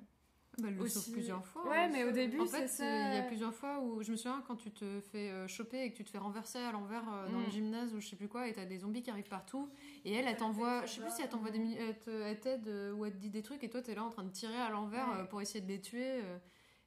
Bah, 0.58 0.68
elle 0.70 0.76
le 0.76 0.88
sauve 0.88 1.12
plusieurs 1.12 1.44
fois. 1.46 1.68
ouais 1.68 1.76
hein. 1.76 1.90
mais 1.92 2.04
au 2.04 2.12
début 2.12 2.40
En 2.40 2.46
fait, 2.46 2.66
ça 2.66 2.84
il 3.10 3.14
y 3.14 3.18
a 3.18 3.22
plusieurs 3.24 3.52
fois 3.54 3.80
où 3.80 4.02
je 4.02 4.10
me 4.10 4.16
souviens 4.16 4.42
quand 4.46 4.56
tu 4.56 4.70
te 4.70 5.00
fais 5.00 5.28
euh, 5.30 5.46
choper 5.46 5.82
et 5.84 5.90
que 5.92 5.96
tu 5.98 6.04
te 6.04 6.08
fais 6.10 6.16
renverser 6.18 6.58
à 6.58 6.72
l'envers 6.72 7.04
euh, 7.12 7.28
dans 7.30 7.40
Mm. 7.40 7.44
le 7.44 7.50
gymnase 7.50 7.94
ou 7.94 8.00
je 8.00 8.08
sais 8.08 8.16
plus 8.16 8.28
quoi 8.28 8.48
et 8.48 8.54
t'as 8.54 8.64
des 8.64 8.78
zombies 8.78 9.02
qui 9.02 9.10
arrivent 9.10 9.28
partout 9.28 9.68
et 10.06 10.14
elle, 10.14 10.26
elle 10.26 10.36
t'envoie, 10.36 10.86
je 10.86 10.92
sais 10.92 11.00
plus 11.02 11.10
si 11.10 11.20
elle 11.20 11.28
t'envoie 11.28 11.50
des, 11.50 11.58
mini- 11.58 11.76
elle 11.78 12.40
t'aide 12.40 12.68
euh, 12.68 12.92
ou 12.92 13.04
elle 13.04 13.12
te 13.12 13.18
dit 13.18 13.28
des 13.28 13.42
trucs 13.42 13.62
et 13.64 13.68
toi 13.68 13.82
t'es 13.82 13.94
là 13.94 14.02
en 14.02 14.08
train 14.10 14.24
de 14.24 14.30
tirer 14.30 14.56
à 14.56 14.70
l'envers 14.70 15.06
Ouais. 15.08 15.28
pour 15.28 15.42
essayer 15.42 15.60
de 15.60 15.68
les 15.68 15.80
tuer 15.82 16.20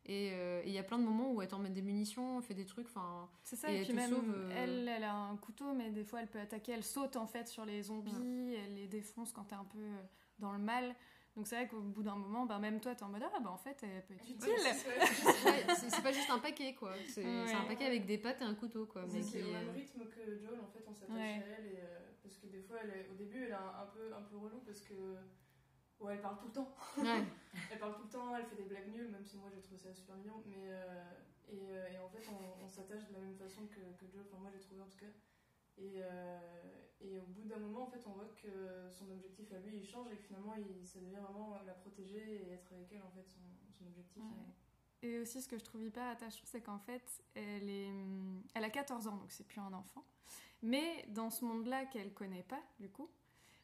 et 0.06 0.32
euh, 0.34 0.64
il 0.66 0.72
y 0.72 0.80
a 0.80 0.84
plein 0.84 0.98
de 0.98 1.04
moments 1.04 1.32
où 1.32 1.42
elle 1.44 1.48
t'emmène 1.50 1.74
des 1.74 1.84
munitions, 1.84 2.42
fait 2.42 2.56
des 2.56 2.66
trucs, 2.66 2.88
enfin 2.88 3.30
C'est 3.44 3.56
ça, 3.58 3.72
Et 3.72 3.82
et, 3.82 3.84
puis 3.84 3.94
même 3.94 4.10
sauve, 4.10 4.34
euh, 4.36 4.50
elle, 4.58 4.88
elle 4.88 5.04
a 5.04 5.14
un 5.14 5.38
couteau, 5.38 5.74
mais 5.74 5.92
des 5.92 6.04
fois 6.04 6.22
elle 6.22 6.28
peut 6.28 6.40
attaquer, 6.40 6.72
elle 6.72 6.84
saute 6.84 7.16
en 7.18 7.28
fait 7.28 7.48
sur 7.48 7.66
les 7.66 7.84
zombies, 7.84 8.56
elle 8.56 8.74
les 8.76 8.88
défonce 8.88 9.32
quand 9.32 9.44
t'es 9.44 9.56
un 9.56 9.66
peu 9.66 9.86
dans 10.40 10.52
le 10.54 10.58
mal. 10.58 10.96
Donc 11.36 11.48
c'est 11.48 11.56
vrai 11.56 11.68
qu'au 11.68 11.80
bout 11.80 12.04
d'un 12.04 12.16
moment, 12.16 12.46
bah, 12.46 12.60
même 12.60 12.80
toi 12.82 12.94
t'es 12.96 13.04
en 13.04 13.10
mode 13.10 13.24
ah 13.24 13.40
bah 13.40 13.50
en 13.52 13.58
fait 13.58 13.78
elle 13.84 14.04
peut 14.06 14.14
être 14.16 14.30
utile. 14.30 14.54
C'est- 15.78 16.02
pas 16.02 16.12
juste 16.12 16.30
un 16.30 16.40
paquet 16.40 16.74
quoi, 16.76 16.94
c'est 17.08 17.24
Ouais. 17.26 17.54
un 17.54 17.64
paquet 17.66 17.86
avec 17.86 18.06
des 18.06 18.18
pattes 18.18 18.42
et 18.42 18.46
un 18.46 18.56
couteau 18.56 18.86
quoi. 18.86 19.04
C'est 19.08 19.22
qui, 19.22 19.42
au 19.44 19.52
même 19.54 19.70
euh, 19.70 19.74
rythme 19.74 20.06
que 20.08 20.36
Joel, 20.38 20.60
en 20.60 20.68
fait, 20.68 20.84
on 20.88 20.94
s'attache 20.94 21.16
Ouais. 21.16 21.42
à 21.44 21.58
elle. 21.60 21.66
Et, 21.68 21.80
euh, 21.80 22.00
parce 22.24 22.36
que 22.38 22.48
des 22.48 22.62
fois, 22.62 22.78
elle 22.84 22.90
est- 22.92 23.10
au 23.10 23.14
début, 23.16 23.44
elle 23.44 23.52
est 23.52 23.54
un, 23.54 23.74
un 23.82 23.86
peu, 23.94 24.14
un 24.14 24.22
peu 24.24 24.38
relou 24.38 24.60
parce 24.66 24.82
que. 24.82 24.94
Ouais, 26.00 26.14
elle 26.14 26.22
parle 26.22 26.38
tout 26.40 26.46
le 26.48 26.54
temps. 26.54 26.74
ouais. 26.98 27.24
Elle 27.72 27.78
parle 27.80 27.94
tout 27.96 28.04
le 28.04 28.10
temps, 28.10 28.34
elle 28.36 28.46
fait 28.46 28.56
des 28.56 28.64
blagues 28.70 28.88
nulles, 28.90 29.10
même 29.12 29.26
si 29.26 29.36
moi 29.36 29.50
j'ai 29.54 29.60
trouvé 29.62 29.78
ça 29.78 29.94
super 29.94 30.16
mignon. 30.16 30.42
Mais, 30.46 30.56
euh, 30.72 31.04
et, 31.50 31.60
euh, 31.72 31.92
et 31.92 31.98
en 32.00 32.08
fait, 32.08 32.24
on, 32.32 32.64
on 32.64 32.70
s'attache 32.70 33.06
de 33.10 33.14
la 33.16 33.20
même 33.20 33.36
façon 33.36 33.68
que, 33.68 33.82
que 34.00 34.10
Joel, 34.10 34.24
enfin, 34.32 34.40
moi 34.42 34.50
j'ai 34.54 34.60
trouvé 34.62 34.82
en 34.82 34.86
tout 34.88 34.98
cas. 34.98 35.12
Et, 35.80 36.02
euh, 36.04 36.40
et 37.02 37.18
au 37.18 37.26
bout 37.26 37.44
d'un 37.44 37.58
moment, 37.60 37.84
en 37.84 37.88
fait, 37.88 38.06
on 38.06 38.12
voit 38.12 38.30
que 38.42 38.90
son 38.92 39.10
objectif 39.12 39.52
à 39.54 39.60
lui 39.60 39.78
il 39.78 39.86
change 39.86 40.12
et 40.12 40.18
que 40.18 40.24
finalement, 40.24 40.54
il, 40.56 40.86
ça 40.86 41.00
devient 41.00 41.22
vraiment 41.24 41.58
la 41.66 41.74
protéger 41.74 42.48
et 42.48 42.52
être 42.52 42.72
avec 42.74 42.92
elle, 42.92 43.02
en 43.04 43.12
fait, 43.12 43.28
son, 43.28 43.40
son 43.72 43.88
objectif. 43.88 44.22
Ouais. 44.22 44.54
Et 45.02 45.20
aussi, 45.20 45.42
ce 45.42 45.48
que 45.48 45.58
je 45.58 45.64
trouve 45.64 45.84
hyper 45.84 46.06
attachant, 46.08 46.44
c'est 46.44 46.62
qu'en 46.62 46.80
fait, 46.80 47.24
elle, 47.34 47.70
est, 47.70 47.94
elle 48.54 48.64
a 48.64 48.70
14 48.70 49.08
ans, 49.08 49.16
donc 49.16 49.32
c'est 49.32 49.48
plus 49.48 49.62
un 49.62 49.72
enfant. 49.74 50.04
Mais 50.62 51.06
dans 51.10 51.30
ce 51.30 51.46
monde-là 51.46 51.86
qu'elle 51.86 52.14
connaît 52.14 52.44
pas, 52.44 52.62
du 52.80 52.90
coup, 52.90 53.10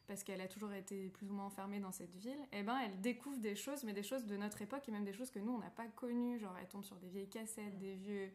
parce 0.06 0.22
qu'elle 0.24 0.40
a 0.40 0.48
toujours 0.48 0.72
été 0.72 1.08
plus 1.10 1.30
ou 1.30 1.34
moins 1.34 1.46
enfermée 1.46 1.80
dans 1.80 1.92
cette 1.92 2.14
ville, 2.16 2.38
eh 2.52 2.62
ben, 2.62 2.78
elle 2.84 3.00
découvre 3.00 3.38
des 3.38 3.54
choses, 3.56 3.84
mais 3.84 3.92
des 3.92 4.02
choses 4.02 4.24
de 4.26 4.36
notre 4.36 4.62
époque 4.62 4.88
et 4.88 4.92
même 4.92 5.04
des 5.04 5.12
choses 5.12 5.30
que 5.30 5.38
nous, 5.38 5.52
on 5.52 5.58
n'a 5.58 5.70
pas 5.70 5.86
connues. 5.88 6.38
Genre, 6.38 6.54
elle 6.60 6.68
tombe 6.68 6.84
sur 6.84 6.96
des 6.96 7.08
vieilles 7.08 7.28
cassettes, 7.28 7.78
des 7.78 7.94
vieux, 7.94 8.30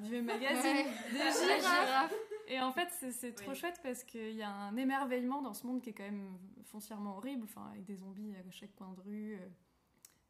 Des 0.00 0.08
vieux 0.08 0.22
magazines, 0.22 0.86
des 1.12 1.18
girafes. 1.18 1.60
girafe. 1.86 2.14
Et 2.48 2.60
en 2.60 2.72
fait, 2.72 2.88
c'est 2.90 3.12
c'est 3.12 3.32
trop 3.32 3.50
Oui. 3.50 3.56
chouette 3.56 3.80
parce 3.82 4.04
qu'il 4.04 4.32
y 4.34 4.42
a 4.42 4.50
un 4.50 4.76
émerveillement 4.76 5.42
dans 5.42 5.54
ce 5.54 5.66
monde 5.66 5.80
qui 5.80 5.90
est 5.90 5.94
quand 5.94 6.02
même 6.04 6.36
foncièrement 6.64 7.16
horrible, 7.16 7.44
enfin, 7.44 7.68
avec 7.70 7.84
des 7.84 7.96
zombies 7.96 8.34
à 8.36 8.50
chaque 8.50 8.74
coin 8.74 8.92
de 8.92 9.00
rue. 9.00 9.34
euh. 9.36 9.48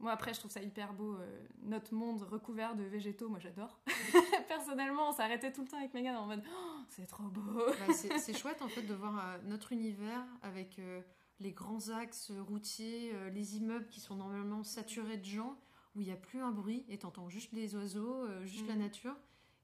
Moi, 0.01 0.11
après, 0.11 0.35
je 0.35 0.41
trouve 0.41 0.51
ça 0.51 0.61
hyper 0.63 0.93
beau. 0.95 1.15
euh, 1.15 1.47
notre 1.63 1.95
monde 1.95 2.23
recouvert 2.23 2.75
de 2.75 2.83
végétaux, 2.83 3.29
moi, 3.29 3.39
j'adore. 3.39 3.79
Personnellement, 4.49 5.09
on 5.11 5.13
s'arrêtait 5.13 5.53
tout 5.53 5.63
le 5.63 5.69
temps 5.69 5.79
avec 5.79 5.95
Megan 5.95 6.17
en 6.17 6.27
mode 6.27 6.43
Oh, 6.49 6.81
c'est 6.89 7.07
trop 7.07 7.25
beau. 7.25 7.41
Bah, 7.67 7.93
c'est 7.95 8.37
chouette 8.37 8.63
en 8.63 8.69
fait 8.69 8.83
de 8.83 8.95
voir 8.95 9.19
euh, 9.19 9.39
notre 9.45 9.73
univers 9.73 10.25
avec 10.43 10.79
euh, 10.79 11.01
les 11.41 11.53
grands 11.53 11.89
axes 11.91 12.33
routiers, 12.49 13.13
les 13.31 13.57
immeubles 13.57 13.89
qui 13.89 14.01
sont 14.01 14.17
normalement 14.17 14.63
saturés 14.65 15.19
de 15.19 15.25
gens, 15.25 15.57
où 15.95 16.01
il 16.01 16.07
n'y 16.07 16.13
a 16.13 16.17
plus 16.17 16.41
un 16.41 16.51
bruit 16.51 16.85
et 16.89 16.99
t'entends 16.99 17.29
juste 17.29 17.53
les 17.53 17.75
oiseaux, 17.77 18.27
juste 18.45 18.65
Mm. 18.65 18.69
la 18.69 18.77
nature. 18.77 19.17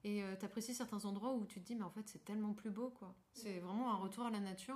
Et 0.05 0.23
t'apprécies 0.39 0.73
certains 0.73 1.03
endroits 1.05 1.33
où 1.33 1.45
tu 1.45 1.59
te 1.61 1.65
dis, 1.65 1.75
mais 1.75 1.83
en 1.83 1.89
fait 1.89 2.07
c'est 2.07 2.23
tellement 2.23 2.53
plus 2.53 2.69
beau 2.69 2.89
quoi. 2.89 3.13
C'est 3.33 3.59
vraiment 3.59 3.91
un 3.91 3.95
retour 3.97 4.25
à 4.25 4.29
la 4.29 4.39
nature 4.39 4.75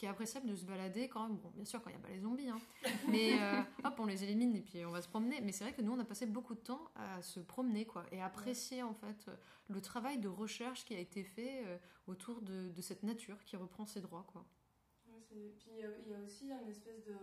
qui 0.00 0.06
est 0.06 0.08
appréciable 0.08 0.46
de 0.46 0.56
se 0.56 0.64
balader 0.64 1.10
quand 1.10 1.28
même. 1.28 1.36
Bon, 1.36 1.50
bien 1.50 1.66
sûr, 1.66 1.82
quand 1.82 1.90
il 1.90 1.96
n'y 1.96 2.02
a 2.02 2.04
pas 2.06 2.08
les 2.08 2.20
zombies, 2.20 2.48
hein. 2.48 2.58
mais 3.08 3.38
euh, 3.38 3.60
hop, 3.84 3.94
on 3.98 4.06
les 4.06 4.24
élimine 4.24 4.56
et 4.56 4.62
puis 4.62 4.82
on 4.86 4.90
va 4.90 5.02
se 5.02 5.08
promener. 5.08 5.42
Mais 5.42 5.52
c'est 5.52 5.62
vrai 5.64 5.74
que 5.74 5.82
nous 5.82 5.92
on 5.92 5.98
a 5.98 6.06
passé 6.06 6.24
beaucoup 6.24 6.54
de 6.54 6.60
temps 6.60 6.90
à 6.96 7.20
se 7.20 7.38
promener 7.40 7.84
quoi 7.84 8.06
et 8.10 8.22
apprécier 8.22 8.82
en 8.82 8.94
fait 8.94 9.28
euh, 9.28 9.36
le 9.68 9.82
travail 9.82 10.16
de 10.16 10.28
recherche 10.28 10.86
qui 10.86 10.94
a 10.94 10.98
été 10.98 11.22
fait 11.22 11.66
euh, 11.66 11.76
autour 12.06 12.40
de, 12.40 12.70
de 12.70 12.80
cette 12.80 13.02
nature 13.02 13.44
qui 13.44 13.56
reprend 13.56 13.84
ses 13.84 14.00
droits 14.00 14.24
quoi. 14.32 14.46
Ouais, 15.06 15.20
Puis 15.28 15.52
il 15.72 15.80
y, 15.80 15.84
a- 15.84 15.98
il 16.06 16.10
y 16.10 16.14
a 16.14 16.20
aussi 16.24 16.50
un 16.50 16.66
espèce 16.66 17.04
de. 17.04 17.14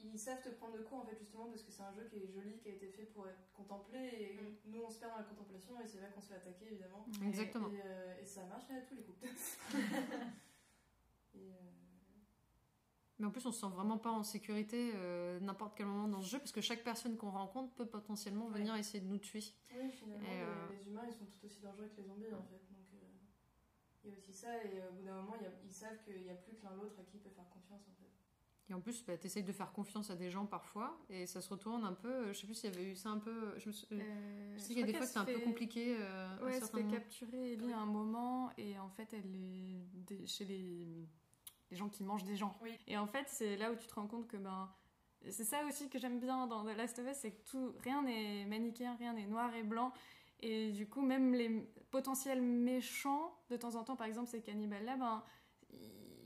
Ils 0.00 0.16
savent 0.20 0.40
te 0.40 0.50
prendre 0.50 0.78
de 0.78 0.82
court 0.84 0.98
en 0.98 1.04
fait 1.06 1.18
justement 1.18 1.46
parce 1.46 1.64
que 1.64 1.72
c'est 1.72 1.82
un 1.82 1.92
jeu 1.92 2.04
qui 2.08 2.18
est 2.18 2.28
joli, 2.32 2.60
qui 2.60 2.68
a 2.68 2.72
été 2.74 2.86
fait 2.92 3.06
pour 3.06 3.26
être 3.26 3.50
contemplé 3.52 3.98
et 3.98 4.40
Mm. 4.40 4.70
nous 4.70 4.82
on 4.86 4.90
se 4.90 5.00
perd 5.00 5.10
dans 5.10 5.18
la 5.18 5.24
contemplation 5.24 5.80
et 5.80 5.86
c'est 5.88 6.00
là 6.00 6.06
qu'on 6.10 6.20
se 6.20 6.28
fait 6.28 6.36
attaquer 6.36 6.66
évidemment. 6.66 7.04
Exactement. 7.26 7.68
Et, 7.72 7.80
euh, 7.84 8.22
et 8.22 8.24
ça 8.24 8.44
marche 8.44 8.70
à 8.70 8.80
tous 8.82 8.94
les 8.94 9.02
coups. 9.02 9.18
et, 11.34 11.50
euh, 11.50 11.54
Mais 13.18 13.26
en 13.26 13.30
plus, 13.30 13.44
on 13.46 13.52
se 13.52 13.60
sent 13.60 13.72
vraiment 13.74 13.98
pas 13.98 14.10
en 14.12 14.22
sécurité 14.22 14.92
euh, 14.94 15.40
n'importe 15.40 15.76
quel 15.76 15.86
moment 15.86 16.06
dans 16.08 16.22
ce 16.22 16.30
jeu 16.30 16.38
parce 16.38 16.52
que 16.52 16.60
chaque 16.60 16.84
personne 16.84 17.16
qu'on 17.16 17.30
rencontre 17.30 17.74
peut 17.74 17.86
potentiellement 17.86 18.46
Ouais. 18.46 18.58
venir 18.60 18.76
essayer 18.76 19.00
de 19.00 19.08
nous 19.08 19.18
tuer. 19.18 19.42
Oui, 19.74 19.90
finalement, 19.90 20.24
Et, 20.24 20.42
euh, 20.42 20.68
les 20.78 20.86
humains 20.88 21.02
ils 21.08 21.12
sont 21.14 21.26
tout 21.26 21.44
aussi 21.46 21.60
dangereux 21.60 21.88
que 21.88 22.00
les 22.00 22.06
zombies 22.06 22.32
en 22.32 22.42
fait. 22.44 22.62
Donc 22.70 22.86
euh, 22.94 22.98
il 24.04 24.10
y 24.10 24.14
a 24.14 24.16
aussi 24.16 24.32
ça 24.32 24.62
et 24.64 24.80
au 24.88 24.92
bout 24.92 25.02
d'un 25.02 25.16
moment 25.22 25.34
il 25.40 25.42
y 25.42 25.46
a- 25.46 25.52
ils 25.66 25.72
savent 25.72 25.98
qu'il 26.04 26.22
n'y 26.22 26.30
a 26.30 26.34
plus 26.34 26.54
que 26.54 26.62
l'un 26.64 26.74
l'autre 26.76 26.94
à 27.00 27.02
qui 27.02 27.16
il 27.16 27.20
peut 27.20 27.30
faire 27.30 27.48
confiance 27.50 27.82
en 27.88 27.94
fait. 28.00 28.08
Et 28.70 28.74
en 28.74 28.80
plus, 28.82 29.02
bah, 29.06 29.16
tu 29.16 29.26
essayes 29.26 29.42
de 29.44 29.52
faire 29.52 29.72
confiance 29.72 30.10
à 30.10 30.14
des 30.14 30.30
gens 30.30 30.44
parfois 30.44 31.00
et 31.08 31.26
ça 31.26 31.40
se 31.40 31.48
retourne 31.48 31.84
un 31.84 31.94
peu. 31.94 32.28
Je 32.34 32.38
sais 32.38 32.46
plus 32.46 32.54
s'il 32.54 32.70
y 32.70 32.76
avait 32.76 32.84
eu 32.92 32.94
ça 32.96 33.08
un 33.08 33.18
peu. 33.18 33.58
Je, 33.58 33.70
me 33.70 33.74
euh, 33.74 34.00
Euh, 34.04 34.54
je 34.56 34.60
sais 34.60 34.68
qu'il 34.74 34.80
y 34.80 34.82
a 34.82 34.86
des 34.86 34.92
fois 34.92 35.00
qu'elle 35.00 35.08
c'était 35.08 35.20
un 35.20 35.24
peu 35.24 35.40
compliqué. 35.40 35.96
euh, 35.98 36.44
Ouais, 36.44 36.54
elle 36.56 36.62
se 36.64 36.70
fait 36.70 36.86
capturer 36.86 37.54
Ellie 37.54 37.72
à 37.72 37.78
un 37.78 37.86
moment 37.86 38.50
et 38.58 38.78
en 38.78 38.90
fait 38.90 39.12
elle 39.14 39.34
est 39.34 40.26
chez 40.26 40.44
les... 40.44 41.08
les 41.70 41.76
gens 41.76 41.88
qui 41.88 42.02
mangent 42.02 42.24
des 42.24 42.36
gens. 42.36 42.56
Oui. 42.62 42.72
Et 42.86 42.96
en 42.96 43.06
fait 43.06 43.26
c'est 43.28 43.56
là 43.56 43.72
où 43.72 43.76
tu 43.76 43.86
te 43.86 43.94
rends 43.94 44.06
compte 44.06 44.26
que 44.26 44.36
ben 44.36 44.70
c'est 45.28 45.44
ça 45.44 45.64
aussi 45.66 45.88
que 45.88 45.98
j'aime 45.98 46.20
bien 46.20 46.46
dans 46.46 46.64
The 46.64 46.76
Last 46.76 46.98
of 47.00 47.08
Us, 47.08 47.16
c'est 47.16 47.32
que 47.32 47.50
tout 47.50 47.74
rien 47.82 48.02
n'est 48.02 48.44
manichéen, 48.44 48.94
rien 48.96 49.12
n'est 49.12 49.26
noir 49.26 49.54
et 49.54 49.62
blanc. 49.62 49.92
Et 50.40 50.70
du 50.70 50.88
coup 50.88 51.02
même 51.02 51.34
les 51.34 51.68
potentiels 51.90 52.40
méchants 52.40 53.36
de 53.50 53.56
temps 53.56 53.74
en 53.74 53.84
temps, 53.84 53.96
par 53.96 54.06
exemple 54.06 54.28
ces 54.28 54.40
cannibales 54.40 54.84
là, 54.84 54.96
ben 54.96 55.24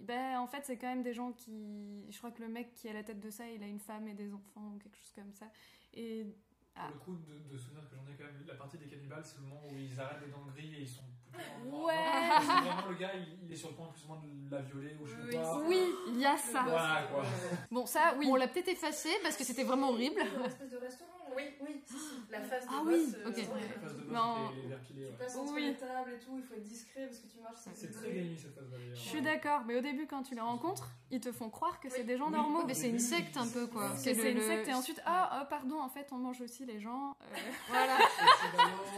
ben, 0.02 0.38
en 0.38 0.48
fait, 0.48 0.64
c'est 0.64 0.76
quand 0.76 0.88
même 0.88 1.02
des 1.02 1.14
gens 1.14 1.32
qui. 1.32 2.04
Je 2.10 2.18
crois 2.18 2.32
que 2.32 2.42
le 2.42 2.48
mec 2.48 2.74
qui 2.74 2.88
est 2.88 2.90
à 2.90 2.94
la 2.94 3.04
tête 3.04 3.20
de 3.20 3.30
ça, 3.30 3.48
il 3.48 3.62
a 3.62 3.66
une 3.66 3.78
femme 3.78 4.08
et 4.08 4.14
des 4.14 4.32
enfants 4.32 4.72
ou 4.74 4.78
quelque 4.78 4.96
chose 4.96 5.12
comme 5.14 5.32
ça. 5.32 5.46
Et. 5.94 6.26
Pour 6.74 6.82
Ah. 6.84 6.88
le 6.92 6.98
coup, 7.00 7.16
de, 7.28 7.52
de 7.52 7.58
souvenir 7.58 7.82
que 7.88 7.94
j'en 7.96 8.02
ai 8.10 8.16
quand 8.16 8.24
même, 8.24 8.44
la 8.46 8.54
partie 8.54 8.78
des 8.78 8.86
cannibales, 8.86 9.22
c'est 9.24 9.36
le 9.38 9.44
moment 9.44 9.60
où 9.70 9.76
ils 9.76 9.98
arrêtent 10.00 10.22
les 10.24 10.30
dents 10.32 10.46
gris 10.54 10.74
et 10.74 10.80
ils 10.82 10.88
sont 10.88 11.02
plutôt. 11.30 11.86
Ouais. 11.86 11.94
Parce 12.28 12.46
que 12.46 12.64
vraiment, 12.64 12.88
le 12.88 12.94
gars, 12.96 13.10
il, 13.14 13.38
il 13.46 13.52
est 13.52 13.56
sur 13.56 13.68
le 13.70 13.74
point 13.74 13.88
plus 13.88 14.04
ou 14.04 14.08
moins 14.08 14.20
de 14.22 14.50
la 14.50 14.62
violer 14.62 14.96
ou 15.00 15.06
je 15.06 15.12
sais 15.12 15.22
Oui, 15.28 15.36
pas. 15.36 15.58
Oui, 15.68 15.82
il 16.08 16.18
y 16.20 16.24
a 16.26 16.36
ça. 16.36 16.62
Voilà, 16.62 17.02
quoi. 17.12 17.24
Bon, 17.70 17.86
ça, 17.86 18.14
oui. 18.18 18.26
On 18.30 18.36
l'a 18.36 18.48
peut-être 18.48 18.68
effacé 18.68 19.10
parce 19.22 19.36
que 19.36 19.44
c'était 19.44 19.64
vraiment 19.64 19.90
horrible. 19.90 20.16
Dans 20.36 20.42
l'espèce 20.44 20.70
de 20.70 20.76
restaurant 20.78 21.21
Oui. 21.36 21.42
oui, 21.60 21.82
si, 21.86 21.94
si. 21.98 22.14
La 22.30 22.40
phase 22.40 22.64
de 22.64 22.68
Ah 22.72 22.82
boss, 22.84 22.94
oui, 22.94 23.14
euh, 23.16 23.28
ok. 23.28 23.36
ouais. 23.36 23.44
La 23.74 23.80
phase 23.80 23.96
de 23.96 24.02
boss, 24.02 24.12
Non. 24.12 24.50
les, 24.54 25.02
les 25.02 25.06
Tu 25.10 25.12
passes 25.18 25.36
entre 25.36 25.52
Oui. 25.54 25.62
les 25.66 25.74
tables 25.76 26.10
et 26.12 26.18
tout, 26.18 26.36
il 26.36 26.42
faut 26.42 26.54
être 26.54 26.62
discret 26.62 27.06
parce 27.06 27.18
que 27.18 27.26
tu 27.28 27.38
marches. 27.40 27.58
C'est 27.74 27.92
très 27.92 28.12
gagné 28.12 28.36
cette 28.36 28.54
phase-là 28.54 28.78
d'ailleurs. 28.78 28.94
Je 28.94 29.00
suis 29.00 29.22
d'accord, 29.22 29.62
mais 29.66 29.76
au 29.76 29.80
début, 29.80 30.06
quand 30.06 30.22
tu 30.22 30.34
les 30.34 30.40
rencontres, 30.40 30.88
ils 31.10 31.20
te 31.20 31.32
font 31.32 31.50
croire 31.50 31.80
que 31.80 31.88
c'est 31.90 32.04
des 32.04 32.16
gens 32.16 32.26
Oui. 32.26 32.32
normaux. 32.32 32.64
Mais 32.66 32.74
c'est 32.74 32.88
une 32.88 32.98
secte 32.98 33.36
un 33.36 33.46
peu 33.48 33.66
quoi. 33.66 33.94
C'est 33.96 34.12
une 34.12 34.36
le- 34.38 34.40
secte 34.46 34.68
et 34.68 34.74
ensuite, 34.74 35.00
ah, 35.06 35.40
oh, 35.42 35.46
pardon, 35.48 35.80
en 35.80 35.88
fait, 35.88 36.08
on 36.12 36.16
mange 36.18 36.40
aussi 36.40 36.64
les 36.64 36.80
gens. 36.80 37.16
Euh, 37.22 37.34
Voilà. 37.68 37.98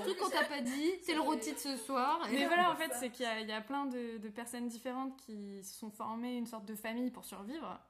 Truc 0.03 0.16
qu'on 0.18 0.29
t'a 0.31 0.44
pas 0.44 0.61
dit, 0.61 0.92
c'est 1.03 1.14
le 1.14 1.20
rôti 1.20 1.53
de 1.53 1.59
ce 1.59 1.77
soir. 1.77 2.20
Mais 2.31 2.47
voilà, 2.47 2.73
en 2.73 2.77
fait, 2.77 2.90
c'est 2.99 3.11
qu'il 3.11 3.25
y, 3.25 3.29
a- 3.29 3.40
il 3.40 3.49
y 3.49 3.53
a 3.53 3.61
plein 3.61 3.87
de, 3.87 4.18
de 4.18 4.29
personnes 4.29 4.68
différentes 4.68 5.16
qui 5.23 5.62
se 5.62 5.75
sont 5.79 5.90
formées 5.90 6.37
une 6.37 6.47
sorte 6.47 6.64
de 6.66 6.75
famille 6.75 7.11
pour 7.11 7.25
survivre. 7.25 7.81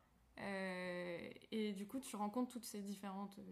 Euh, 0.40 1.18
et 1.52 1.72
du 1.72 1.86
coup, 1.86 2.00
tu 2.00 2.16
rencontres 2.16 2.52
toutes 2.52 2.64
ces 2.64 2.80
différentes 2.80 3.38
euh, 3.38 3.42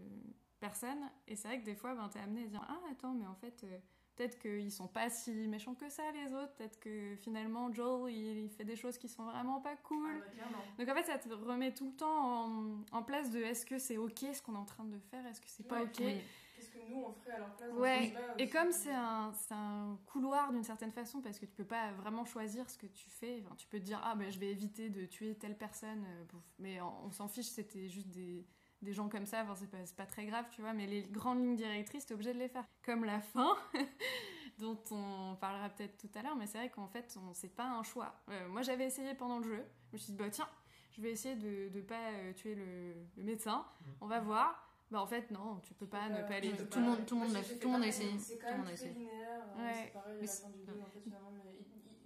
Et 1.27 1.35
c'est 1.35 1.47
vrai 1.47 1.59
que 1.59 1.65
des 1.65 1.75
fois, 1.75 1.95
ben, 1.95 2.07
t'es 2.09 2.19
amené 2.19 2.43
à 2.43 2.47
dire 2.47 2.65
Ah, 2.67 2.79
attends, 2.91 3.13
mais 3.13 3.25
en 3.25 3.35
fait, 3.35 3.63
euh, 3.63 3.79
peut-être 4.15 4.39
qu'ils 4.39 4.71
sont 4.71 4.87
pas 4.87 5.09
si 5.09 5.31
méchants 5.47 5.75
que 5.75 5.89
ça, 5.89 6.03
les 6.11 6.33
autres. 6.33 6.53
Peut-être 6.55 6.79
que 6.79 7.15
finalement, 7.17 7.71
Joel, 7.73 8.13
il, 8.13 8.37
il 8.45 8.49
fait 8.49 8.65
des 8.65 8.75
choses 8.75 8.97
qui 8.97 9.07
sont 9.09 9.25
vraiment 9.25 9.61
pas 9.61 9.75
cool. 9.77 10.23
Ah, 10.39 10.49
bah. 10.51 10.57
Donc 10.77 10.89
en 10.89 10.95
fait, 10.95 11.03
ça 11.03 11.17
te 11.17 11.29
remet 11.33 11.73
tout 11.73 11.87
le 11.87 11.95
temps 11.95 12.45
en, 12.47 12.85
en 12.91 13.03
place 13.03 13.29
de 13.31 13.39
est-ce 13.41 13.65
que 13.65 13.77
c'est 13.77 13.97
ok 13.97 14.19
ce 14.33 14.41
qu'on 14.41 14.55
est 14.55 14.57
en 14.57 14.65
train 14.65 14.85
de 14.85 14.99
faire, 14.99 15.25
est-ce 15.25 15.41
que 15.41 15.47
c'est 15.49 15.67
pas 15.67 15.81
Ouais. 15.81 15.83
ok? 15.83 15.97
Oui. 15.99 16.21
Qu'est-ce 16.55 16.69
que 16.69 16.77
nous 16.87 17.03
on 17.07 17.11
ferait 17.13 17.31
à 17.31 17.39
leur 17.39 17.55
place 17.55 17.71
Ouais, 17.73 18.13
Et 18.37 18.47
comme 18.47 18.71
c'est 18.71 18.93
un, 18.93 19.33
c'est 19.33 19.53
un 19.55 19.99
couloir 20.05 20.51
d'une 20.51 20.63
certaine 20.63 20.91
façon, 20.91 21.19
parce 21.21 21.39
que 21.39 21.45
tu 21.45 21.55
peux 21.55 21.65
pas 21.65 21.91
vraiment 21.93 22.25
choisir 22.25 22.69
ce 22.69 22.77
que 22.77 22.85
tu 22.85 23.09
fais, 23.09 23.41
enfin, 23.43 23.55
tu 23.55 23.67
peux 23.67 23.79
te 23.79 23.83
dire 23.85 23.99
ah 24.03 24.15
ben 24.15 24.31
je 24.31 24.37
vais 24.39 24.51
éviter 24.51 24.89
de 24.89 25.05
tuer 25.05 25.35
telle 25.35 25.57
personne, 25.57 26.05
euh, 26.05 26.23
mais 26.59 26.79
on, 26.81 27.05
on 27.07 27.11
s'en 27.11 27.27
fiche, 27.27 27.47
c'était 27.47 27.89
juste 27.89 28.09
des, 28.09 28.45
des 28.83 28.93
gens 28.93 29.09
comme 29.09 29.25
ça, 29.25 29.43
enfin, 29.43 29.55
c'est 29.55 29.95
pas, 29.95 30.05
très 30.05 30.25
grave, 30.25 30.45
tu 30.51 30.61
vois, 30.61 30.73
mais 30.73 30.85
les 30.85 31.03
grandes 31.03 31.39
lignes 31.41 31.55
directrices, 31.55 32.05
t'es 32.05 32.13
obligé 32.13 32.33
de 32.33 32.39
les 32.39 32.49
faire. 32.49 32.65
Comme 32.83 33.05
la 33.05 33.19
fin, 33.19 33.55
dont 34.59 34.77
on 34.91 35.35
parlera 35.39 35.69
peut-être 35.69 35.97
tout 35.97 36.09
à 36.15 36.21
l'heure, 36.21 36.35
mais 36.35 36.45
c'est 36.47 36.57
vrai 36.57 36.69
qu'en 36.69 36.87
fait, 36.87 37.17
on 37.19 37.33
c'est 37.33 37.49
pas 37.55 37.65
un 37.67 37.83
choix. 37.83 38.13
Euh, 38.29 38.47
moi 38.49 38.61
j'avais 38.61 38.85
essayé 38.85 39.13
pendant 39.15 39.39
le 39.39 39.43
jeu, 39.45 39.65
je 39.89 39.93
me 39.93 39.97
suis 39.97 40.11
dit 40.13 40.17
bah 40.19 40.29
tiens, 40.29 40.47
je 40.91 41.01
vais 41.01 41.11
essayer 41.11 41.35
de 41.35 41.75
ne 41.75 41.81
pas 41.81 42.11
euh, 42.11 42.33
tuer 42.33 42.55
le, 42.55 42.93
le 43.17 43.23
médecin, 43.23 43.65
Mm. 43.81 43.91
on 44.01 44.07
va 44.07 44.19
voir. 44.19 44.69
Bah 44.91 45.01
en 45.01 45.07
fait 45.07 45.31
non, 45.31 45.59
tu 45.63 45.73
peux 45.73 45.87
pas 45.87 46.07
ne 46.09 46.21
pas- 46.21 46.35
aller. 46.35 46.51
Tout 46.55 46.77
le 46.79 46.85
monde, 46.85 47.05
tout 47.07 47.15
le 47.15 47.21
monde, 47.21 47.33
tout 47.59 47.67
le 47.67 47.73
monde 47.73 47.83
a 47.83 47.87
essayé. 47.87 48.11
C'est 48.19 48.35
Tout 48.37 48.41
quand 48.43 48.47
le 48.51 48.57
même 48.57 48.61
monde 48.65 48.69
a 48.73 48.75
très 48.75 48.85
essayé. 48.85 48.93
linéaire, 48.93 49.41
hein, 49.41 49.63
Ouais. 49.65 49.73
c'est 49.85 49.93
pareil 49.93 50.17
Mais 50.21 50.27
la 50.27 50.33
fin 50.33 50.49
du 50.49 50.63
2 50.63 50.71
en 50.81 50.85
fait 50.85 50.99
finalement, 51.01 51.31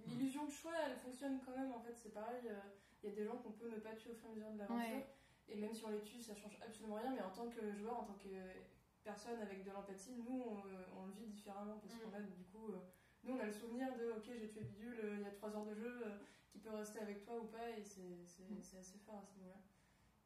l'illusion 0.06 0.44
de 0.46 0.50
choix 0.50 0.72
elle 0.86 0.96
fonctionne 0.96 1.38
quand 1.44 1.54
même 1.54 1.70
en 1.72 1.80
fait, 1.80 1.94
c'est 2.02 2.14
pareil, 2.14 2.40
euh, 2.48 2.58
il 3.02 3.10
y 3.10 3.12
a 3.12 3.14
des 3.16 3.24
gens 3.26 3.36
qu'on 3.36 3.50
peut 3.52 3.68
ne 3.68 3.76
pas 3.78 3.92
tuer 3.94 4.12
au 4.12 4.14
fur 4.14 4.28
et 4.28 4.32
à 4.32 4.34
mesure 4.36 4.52
de 4.52 4.58
l'aventure, 4.58 4.88
Ouais. 4.88 5.06
Et 5.48 5.56
même 5.56 5.72
si 5.74 5.84
on 5.84 5.90
les 5.90 6.02
tue 6.02 6.20
ça 6.20 6.34
change 6.34 6.58
absolument 6.64 6.96
rien, 6.96 7.10
mais 7.12 7.22
en 7.22 7.30
tant 7.30 7.48
que 7.48 7.72
joueur, 7.72 8.00
en 8.00 8.04
tant 8.04 8.14
que 8.18 8.28
personne 9.04 9.38
avec 9.40 9.64
de 9.64 9.70
l'empathie, 9.70 10.12
nous 10.16 10.42
on, 10.46 10.58
euh, 10.66 10.84
on 10.96 11.06
le 11.06 11.12
vit 11.12 11.26
différemment 11.26 11.78
parce 11.78 11.94
Mm. 11.94 11.98
qu'on 12.00 12.12
a 12.14 12.20
du 12.20 12.44
coup, 12.44 12.72
euh, 12.72 12.78
nous 13.24 13.34
on 13.34 13.40
a 13.40 13.46
le 13.46 13.52
souvenir 13.52 13.88
de 13.96 14.12
ok 14.18 14.24
j'ai 14.38 14.48
tué 14.48 14.60
Bidule 14.62 15.00
euh, 15.02 15.16
il 15.16 15.22
y 15.22 15.26
a 15.26 15.30
3 15.30 15.50
heures 15.56 15.64
de 15.66 15.74
jeu, 15.74 16.02
euh, 16.06 16.18
qui 16.50 16.58
peut 16.58 16.70
rester 16.70 16.98
avec 17.00 17.22
toi 17.24 17.38
ou 17.40 17.44
pas, 17.46 17.70
et 17.70 17.82
c'est 17.82 18.24
c'est- 18.26 18.42
Mm. 18.44 18.62
c'est 18.62 18.78
assez 18.78 18.98
fort 18.98 19.18
à 19.18 19.24
ce 19.24 19.34
niveau-là. 19.38 19.60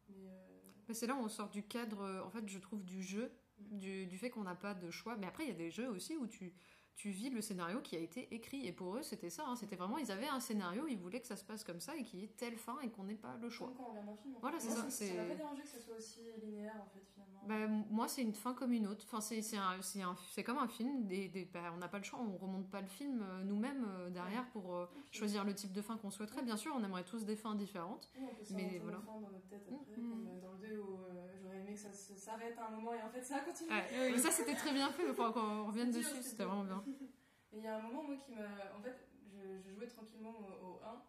Mais 0.08 0.28
euh, 0.28 0.48
Mais 0.88 0.94
c'est 0.94 1.06
là 1.06 1.14
où 1.14 1.18
on 1.20 1.28
sort 1.28 1.48
du 1.50 1.62
cadre, 1.62 2.22
en 2.26 2.30
fait, 2.30 2.46
je 2.48 2.58
trouve, 2.58 2.82
du 2.84 3.02
jeu, 3.02 3.30
Mm. 3.58 3.78
du, 3.78 4.06
du 4.06 4.18
fait 4.18 4.30
qu'on 4.30 4.42
n'a 4.42 4.54
pas 4.56 4.74
de 4.74 4.90
choix. 4.90 5.16
Mais 5.16 5.26
après, 5.26 5.44
il 5.44 5.48
y 5.48 5.52
a 5.52 5.56
des 5.56 5.70
jeux 5.70 5.88
aussi 5.88 6.16
où 6.16 6.26
tu, 6.26 6.52
tu 6.94 7.10
vis 7.10 7.30
le 7.30 7.40
scénario 7.40 7.80
qui 7.80 7.96
a 7.96 7.98
été 7.98 8.32
écrit. 8.34 8.66
Et 8.66 8.72
pour 8.72 8.96
eux, 8.96 9.02
c'était 9.02 9.30
ça. 9.30 9.44
hein. 9.46 9.56
C'était 9.56 9.76
vraiment, 9.76 9.98
ils 9.98 10.12
avaient 10.12 10.28
un 10.28 10.40
scénario, 10.40 10.86
ils 10.88 10.98
voulaient 10.98 11.20
que 11.20 11.26
ça 11.26 11.36
se 11.36 11.44
passe 11.44 11.64
comme 11.64 11.80
ça 11.80 11.96
et 11.96 12.04
qu'il 12.04 12.20
y 12.20 12.24
ait 12.24 12.28
telle 12.36 12.56
fin 12.56 12.78
et 12.80 12.90
qu'on 12.90 13.04
n'ait 13.04 13.14
pas 13.14 13.36
le 13.40 13.48
choix. 13.50 13.72
Quand 13.76 13.84
on 13.84 13.90
regarde 13.90 14.08
un 14.10 14.16
film. 14.16 14.36
en 14.36 14.40
Voilà, 14.40 14.58
fait. 14.58 14.68
c'est 14.68 14.74
Moi, 14.74 14.82
ça, 14.84 14.90
Ça 14.90 14.90
c'est- 14.90 15.14
m'a 15.16 15.24
pas 15.24 15.34
dérangé 15.34 15.62
que 15.62 15.68
ce 15.68 15.80
soit 15.80 15.96
aussi 15.96 16.20
linéaire 16.42 16.76
en 16.80 16.86
fait 16.94 17.04
finalement. 17.12 17.40
Bah, 17.48 17.66
moi, 17.90 18.06
c'est 18.06 18.22
une 18.22 18.34
fin 18.34 18.54
comme 18.54 18.72
une 18.72 18.86
autre. 18.86 19.04
Enfin, 19.08 19.20
c'est 19.20 19.42
c'est 19.42 19.56
c'est 19.80 20.00
c'est 20.30 20.44
comme 20.44 20.58
un 20.58 20.68
film. 20.68 21.06
Des, 21.06 21.28
des- 21.28 21.44
bah, 21.44 21.72
on 21.74 21.78
n'a 21.78 21.88
pas 21.88 21.98
le 21.98 22.04
choix, 22.04 22.20
on 22.20 22.36
remonte 22.36 22.70
pas 22.70 22.80
le 22.80 22.86
film 22.86 23.20
euh, 23.22 23.42
nous-mêmes 23.42 23.84
euh, 23.88 24.10
derrière 24.10 24.48
pour 24.50 24.76
euh, 24.76 24.86
puis, 25.10 25.18
choisir 25.18 25.42
le 25.44 25.52
type 25.54 25.72
de 25.72 25.82
fin 25.82 25.96
qu'on 25.96 26.10
souhaiterait. 26.10 26.42
Bien 26.42 26.56
sûr, 26.56 26.72
on 26.78 26.84
aimerait 26.84 27.02
tous 27.04 27.24
des 27.24 27.34
fins 27.34 27.56
différentes. 27.56 28.10
oui, 28.16 28.26
on 28.30 28.34
peut 28.36 28.54
mais 28.54 28.78
voilà. 28.78 28.98
fins 29.00 29.20
dans 29.20 29.30
notre 29.30 29.48
tête 29.48 29.62
après, 29.66 29.96
mm. 30.00 30.08
comme 30.08 30.28
euh, 30.28 30.40
dans 30.40 30.52
le 30.52 30.68
2 30.68 30.78
où 30.78 30.98
euh, 31.04 31.31
que 31.74 31.78
ça 31.80 31.92
s'arrête 31.92 32.56
à 32.58 32.66
un 32.66 32.70
moment 32.70 32.92
et 32.94 33.02
en 33.02 33.08
fait 33.10 33.22
ça 33.22 33.36
a 33.36 33.40
continué. 33.40 33.70
Ouais. 33.70 34.10
Mais 34.12 34.18
ça, 34.18 34.30
c'était 34.30 34.54
très 34.54 34.72
bien 34.72 34.90
fait. 34.90 35.04
Il 35.06 35.14
faut 35.14 35.32
qu'on 35.32 35.66
revienne 35.66 35.90
dessus. 35.90 36.22
C'était 36.22 36.44
vraiment 36.44 36.64
bien. 36.64 36.84
Et 37.52 37.58
il 37.58 37.64
y 37.64 37.66
a 37.66 37.76
un 37.76 37.82
moment, 37.82 38.02
moi, 38.04 38.16
qui 38.16 38.32
m'a. 38.32 38.46
En 38.76 38.80
fait, 38.82 38.96
je, 39.26 39.60
je 39.60 39.74
jouais 39.74 39.86
tranquillement 39.86 40.30
au, 40.38 40.66
au 40.78 40.82
1, 40.84 41.02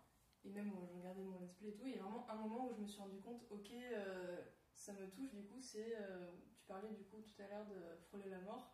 et 0.45 0.49
même 0.49 0.71
euh, 0.71 0.86
je 0.91 0.97
regardais 0.97 1.23
mon 1.23 1.39
let's 1.39 1.54
play 1.54 1.69
et 1.69 1.73
tout, 1.73 1.86
et 1.86 1.91
il 1.91 1.95
y 1.95 1.99
a 1.99 2.04
vraiment 2.04 2.26
un 2.30 2.36
moment 2.36 2.67
où 2.67 2.73
je 2.76 2.82
me 2.82 2.86
suis 2.88 2.99
rendu 3.02 3.19
compte, 3.21 3.41
ok, 3.49 3.69
euh, 3.71 4.41
ça 4.73 4.91
me 4.93 5.08
touche, 5.10 5.32
du 5.34 5.43
coup, 5.43 5.62
c'est. 5.62 5.95
euh, 5.97 6.28
tu 6.56 6.63
parlais 6.67 6.89
du 6.89 7.04
coup 7.04 7.21
tout 7.21 7.41
à 7.41 7.47
l'heure 7.47 7.65
de 7.65 7.95
frôler 8.08 8.30
la 8.30 8.39
mort. 8.39 8.73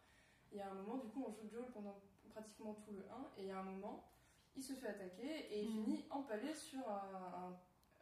Il 0.51 0.57
y 0.57 0.61
a 0.61 0.69
un 0.71 0.73
moment, 0.73 0.97
du 0.97 1.07
coup, 1.09 1.23
on 1.27 1.31
joue 1.31 1.47
Joel 1.47 1.65
pendant 1.71 1.99
pratiquement 2.31 2.73
tout 2.73 2.91
le 2.91 3.01
1, 3.01 3.31
et 3.37 3.41
il 3.43 3.47
y 3.47 3.51
a 3.51 3.59
un 3.59 3.63
moment, 3.63 4.09
il 4.55 4.63
se 4.63 4.73
fait 4.73 4.87
attaquer, 4.87 5.53
et 5.53 5.63
il 5.63 5.69
Mhm. 5.69 5.83
finit 5.85 6.05
empalé 6.09 6.53
sur 6.55 6.87
un, 6.89 7.55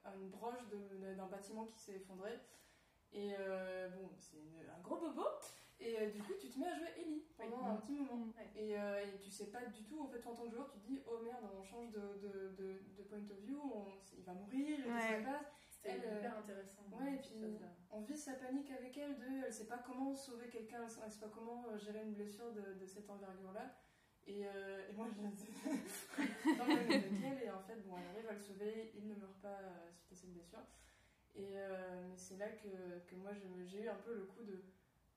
un- 0.06 0.14
une 0.16 0.30
broche 0.30 0.64
d'un 1.18 1.28
bâtiment 1.28 1.66
qui 1.66 1.78
s'est 1.80 1.96
effondré. 1.98 2.32
Et 3.18 3.34
euh, 3.40 3.90
bon, 3.90 4.10
c'est 4.20 4.38
un 4.70 4.80
gros 4.82 4.98
bobo. 4.98 5.24
Et 5.80 6.00
euh, 6.00 6.10
du 6.10 6.22
coup, 6.22 6.34
tu 6.40 6.50
te 6.50 6.60
mets 6.60 6.68
à 6.68 6.76
jouer 6.76 6.90
Ellie 7.00 7.24
pendant 7.38 7.58
Oui. 7.64 7.70
un 7.70 7.76
petit 7.78 7.94
moment. 7.94 8.28
Et, 8.56 8.78
euh, 8.80 9.02
et 9.04 9.18
tu 9.20 9.30
sais 9.32 9.48
pas 9.48 9.66
du 9.66 9.84
tout, 9.84 10.00
en 10.02 10.08
fait, 10.08 10.20
toi, 10.20 10.32
en 10.34 10.36
tant 10.36 10.46
que 10.46 10.52
joueur, 10.56 10.70
tu 10.72 10.80
te 10.80 10.86
dis, 10.88 11.02
oh 11.08 11.20
merde, 11.24 11.46
on 11.60 11.64
change 11.64 11.92
de, 11.92 12.00
de, 12.22 12.56
de, 12.58 12.80
de 12.98 13.04
point 13.04 13.18
of 13.20 13.38
view, 13.42 13.60
on- 13.64 13.88
il 14.16 14.24
va 14.24 14.34
mourir, 14.34 14.78
Ouais. 14.88 15.02
qui 15.02 15.20
se 15.22 15.24
passe 15.24 15.46
C'était 15.72 15.90
Elle, 16.04 16.18
hyper 16.18 16.38
intéressant. 16.38 16.82
ouais, 16.92 17.14
et 17.14 17.18
puis-. 17.18 17.58
On 17.92 18.02
vit 18.02 18.18
sa 18.18 18.34
panique 18.34 18.70
avec 18.72 18.96
elle, 18.98 19.18
de, 19.18 19.46
elle 19.46 19.54
sait 19.54 19.68
pas 19.68 19.78
comment 19.80 20.14
sauver 20.16 20.48
quelqu'un, 20.50 20.84
elle 21.04 21.12
sait 21.12 21.20
pas 21.20 21.30
comment 21.34 21.66
euh, 21.70 21.78
gérer 21.78 22.02
une 22.04 22.14
blessure 22.14 22.52
de, 22.54 22.74
de 22.74 22.86
cette 22.86 23.10
envergure-là. 23.10 23.76
Et, 24.26 24.46
euh, 24.46 24.90
et 24.90 24.94
moi, 24.94 25.08
je 25.08 25.14
dans 26.58 26.66
le 26.66 26.76
même 26.76 26.90
avec 26.90 27.12
elle, 27.24 27.44
et 27.44 27.50
en 27.52 27.62
fait, 27.62 27.78
bon, 27.88 27.96
elle 27.98 28.08
arrive 28.16 28.30
à 28.30 28.34
le 28.34 28.40
sauver, 28.40 28.92
il 28.96 29.08
ne 29.08 29.16
meurt 29.16 29.40
pas 29.42 29.60
euh, 29.62 29.92
suite 29.96 30.12
à 30.12 30.16
cette 30.16 30.34
blessure. 30.34 30.60
Et 31.38 31.58
euh, 31.60 32.16
c'est 32.16 32.38
là 32.38 32.50
que, 32.50 33.00
que 33.08 33.16
moi, 33.16 33.32
j'ai 33.66 33.84
eu 33.84 33.88
un 33.88 33.96
peu 33.96 34.14
le 34.16 34.24
coup 34.26 34.44
de, 34.44 34.64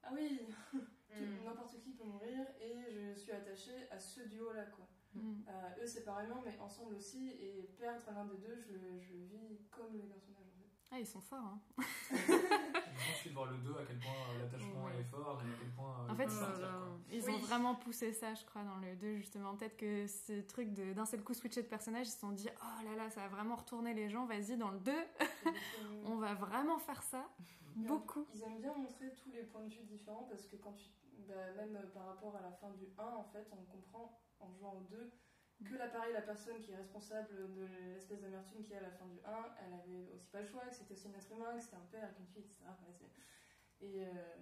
ah 0.02 0.10
oui, 0.14 0.40
tout- 0.70 0.80
Mm. 1.10 1.44
n'importe 1.44 1.80
qui 1.80 1.90
peut 1.90 2.04
mourir, 2.04 2.46
et 2.60 2.92
je 2.92 3.18
suis 3.18 3.32
attachée 3.32 3.88
à 3.90 3.98
ce 3.98 4.20
duo-là, 4.28 4.66
quoi. 4.66 4.86
Mm. 5.12 5.42
À 5.48 5.76
eux 5.82 5.86
séparément, 5.86 6.40
mais 6.44 6.56
ensemble 6.60 6.94
aussi, 6.94 7.30
et 7.30 7.68
perdre 7.76 8.04
l'un 8.12 8.26
des 8.26 8.36
deux, 8.36 8.56
je, 8.60 8.74
le- 8.74 9.00
je 9.00 9.14
le 9.14 9.24
vis 9.24 9.58
comme 9.72 9.96
le 9.96 10.04
personnage, 10.04 10.46
en 10.46 10.60
fait. 10.60 10.70
Ah, 10.92 11.00
ils 11.00 11.06
sont 11.06 11.20
forts. 11.20 11.38
Hein. 11.42 11.60
Ensuite, 13.10 13.32
voir 13.32 13.46
le 13.50 13.56
2, 13.58 13.70
à 13.72 13.84
quel 13.86 13.98
point 13.98 14.12
euh, 14.34 14.38
l'attachement 14.42 14.84
Ouais. 14.84 15.00
est 15.00 15.04
fort 15.04 15.40
et 15.42 15.48
à 15.50 15.56
quel 15.58 15.70
point. 15.70 15.96
euh, 16.08 16.12
En 16.12 16.14
fait, 16.16 16.24
ils- 16.24 16.38
partir, 16.40 16.58
là, 16.60 16.68
quoi. 16.78 16.98
Ils 17.12 17.24
Oui. 17.24 17.34
ont 17.34 17.38
vraiment 17.38 17.74
poussé 17.76 18.12
ça, 18.12 18.34
je 18.34 18.44
crois, 18.44 18.62
dans 18.62 18.76
le 18.76 18.94
2, 18.96 19.16
justement. 19.16 19.54
Peut-être 19.56 19.76
que 19.76 20.06
ce 20.06 20.40
truc 20.42 20.72
de- 20.72 20.92
d'un 20.92 21.06
seul 21.06 21.22
coup 21.22 21.34
switcher 21.34 21.62
de 21.62 21.68
personnage, 21.68 22.08
ils 22.08 22.10
se 22.12 22.18
sont 22.20 22.32
dit 22.32 22.48
Oh 22.62 22.84
là 22.84 22.96
là, 22.96 23.10
ça 23.10 23.20
va 23.22 23.28
vraiment 23.28 23.56
retourner 23.56 23.94
les 23.94 24.08
gens, 24.10 24.26
vas-y, 24.26 24.56
dans 24.56 24.70
le 24.70 24.80
2, 24.80 24.92
on 26.04 26.16
va 26.16 26.34
vraiment 26.34 26.78
faire 26.78 27.02
ça. 27.02 27.28
Et 27.76 27.80
en- 27.80 27.94
Beaucoup. 27.94 28.26
Ils 28.34 28.42
aiment 28.42 28.60
bien 28.60 28.74
montrer 28.74 29.12
tous 29.14 29.30
les 29.30 29.42
points 29.44 29.64
de 29.64 29.72
vue 29.74 29.84
différents 29.84 30.24
parce 30.28 30.46
que 30.46 30.56
quand 30.56 30.72
tu. 30.72 30.86
bah, 31.28 31.34
même 31.56 31.76
euh, 31.76 31.86
par 31.94 32.06
rapport 32.06 32.34
à 32.36 32.40
la 32.40 32.50
fin 32.52 32.70
du 32.70 32.86
1, 32.98 33.02
en 33.04 33.24
fait, 33.32 33.46
on 33.52 33.62
comprend 33.70 34.20
en 34.40 34.50
jouant 34.52 34.72
au 34.74 34.86
2 34.90 35.12
que 35.64 35.74
là, 35.74 35.88
pareil, 35.88 36.12
la 36.12 36.22
personne 36.22 36.60
qui 36.60 36.72
est 36.72 36.76
responsable 36.76 37.52
de 37.54 37.62
l'espèce 37.94 38.20
d'amertume 38.20 38.62
qu'il 38.62 38.72
y 38.72 38.74
a 38.74 38.78
à 38.78 38.82
la 38.82 38.90
fin 38.90 39.06
du 39.06 39.18
1, 39.24 39.54
elle 39.58 39.72
avait 39.74 40.10
aussi 40.14 40.28
pas 40.30 40.40
le 40.40 40.46
choix, 40.46 40.64
que 40.66 40.74
c'était 40.74 40.92
aussi 40.92 41.08
un 41.08 41.14
être 41.14 41.30
humain, 41.32 41.54
que 41.56 41.62
c'était 41.62 41.76
un 41.76 41.86
père 41.90 42.04
avec 42.04 42.18
une 42.18 42.26
fille, 42.26 42.42
etc. 42.42 42.64
C'est- 42.98 43.84
et 43.86 44.04
euh, 44.04 44.34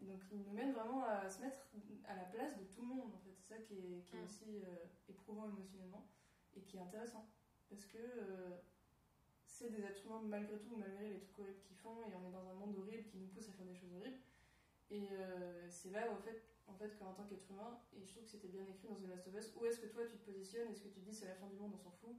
donc, 0.00 0.20
ils 0.30 0.42
nous 0.42 0.52
mènent 0.52 0.72
vraiment 0.72 1.04
à 1.04 1.28
se 1.28 1.40
mettre 1.40 1.66
à 2.04 2.14
la 2.14 2.24
place 2.24 2.56
de 2.58 2.64
tout 2.64 2.82
le 2.82 2.88
monde, 2.88 3.12
en 3.14 3.18
fait. 3.18 3.32
C'est 3.34 3.54
ça 3.54 3.58
qui 3.60 3.74
est, 3.74 4.02
qui 4.04 4.16
est 4.16 4.20
Mm. 4.20 4.24
aussi 4.24 4.60
euh, 4.62 4.84
éprouvant 5.08 5.46
émotionnellement 5.46 6.06
et 6.54 6.62
qui 6.62 6.76
est 6.76 6.80
intéressant. 6.80 7.26
Parce 7.68 7.84
que. 7.86 7.98
euh, 7.98 8.56
c'est 9.48 9.68
des 9.70 9.84
êtres 9.84 10.04
humains 10.04 10.20
malgré 10.20 10.58
tout, 10.58 10.74
malgré 10.76 11.08
les 11.08 11.18
trucs 11.18 11.38
horribles 11.38 11.60
qu'ils 11.60 11.76
font, 11.76 12.04
et 12.04 12.14
on 12.14 12.26
est 12.26 12.30
dans 12.32 12.46
un 12.48 12.52
monde 12.52 12.76
horrible 12.76 13.04
qui 13.04 13.16
nous 13.16 13.28
pousse 13.28 13.48
à 13.48 13.52
faire 13.52 13.64
des 13.64 13.74
choses 13.74 13.92
horribles. 13.94 14.18
Et 14.90 15.08
euh, 15.12 15.66
c'est 15.70 15.90
là, 15.90 16.10
en 16.12 16.16
fait, 16.16 16.55
en 16.66 16.74
fait 16.74 16.96
qu'en 16.98 17.12
tant 17.14 17.24
qu'être 17.26 17.50
humain, 17.50 17.80
et 17.92 18.02
je 18.04 18.10
trouve 18.10 18.24
que 18.24 18.30
c'était 18.30 18.48
bien 18.48 18.64
écrit 18.66 18.88
dans 18.88 18.96
The 18.96 19.08
Last 19.08 19.28
of 19.28 19.34
Us, 19.34 19.52
où 19.56 19.64
est-ce 19.66 19.78
que 19.80 19.86
toi 19.86 20.04
tu 20.04 20.16
te 20.18 20.24
positionnes? 20.24 20.68
Est-ce 20.70 20.82
que 20.82 20.88
tu 20.88 21.00
te 21.00 21.04
dis 21.04 21.12
c'est 21.14 21.26
la 21.28 21.34
fin 21.36 21.46
du 21.48 21.56
monde, 21.56 21.72
on 21.74 21.78
s'en 21.78 21.90
fout? 21.92 22.16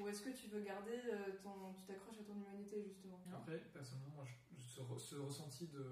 Ou 0.00 0.06
est-ce 0.08 0.22
que 0.22 0.30
tu 0.30 0.46
veux 0.48 0.60
garder 0.62 1.00
euh, 1.10 1.38
ton. 1.42 1.72
tu 1.74 1.84
t'accroches 1.84 2.20
à 2.20 2.24
ton 2.24 2.36
humanité, 2.36 2.82
justement? 2.84 3.20
Après, 3.32 3.58
personnellement, 3.72 4.24
je- 4.24 4.62
ce, 4.62 4.80
re- 4.80 4.98
ce 4.98 5.16
ressenti 5.16 5.66
de, 5.68 5.82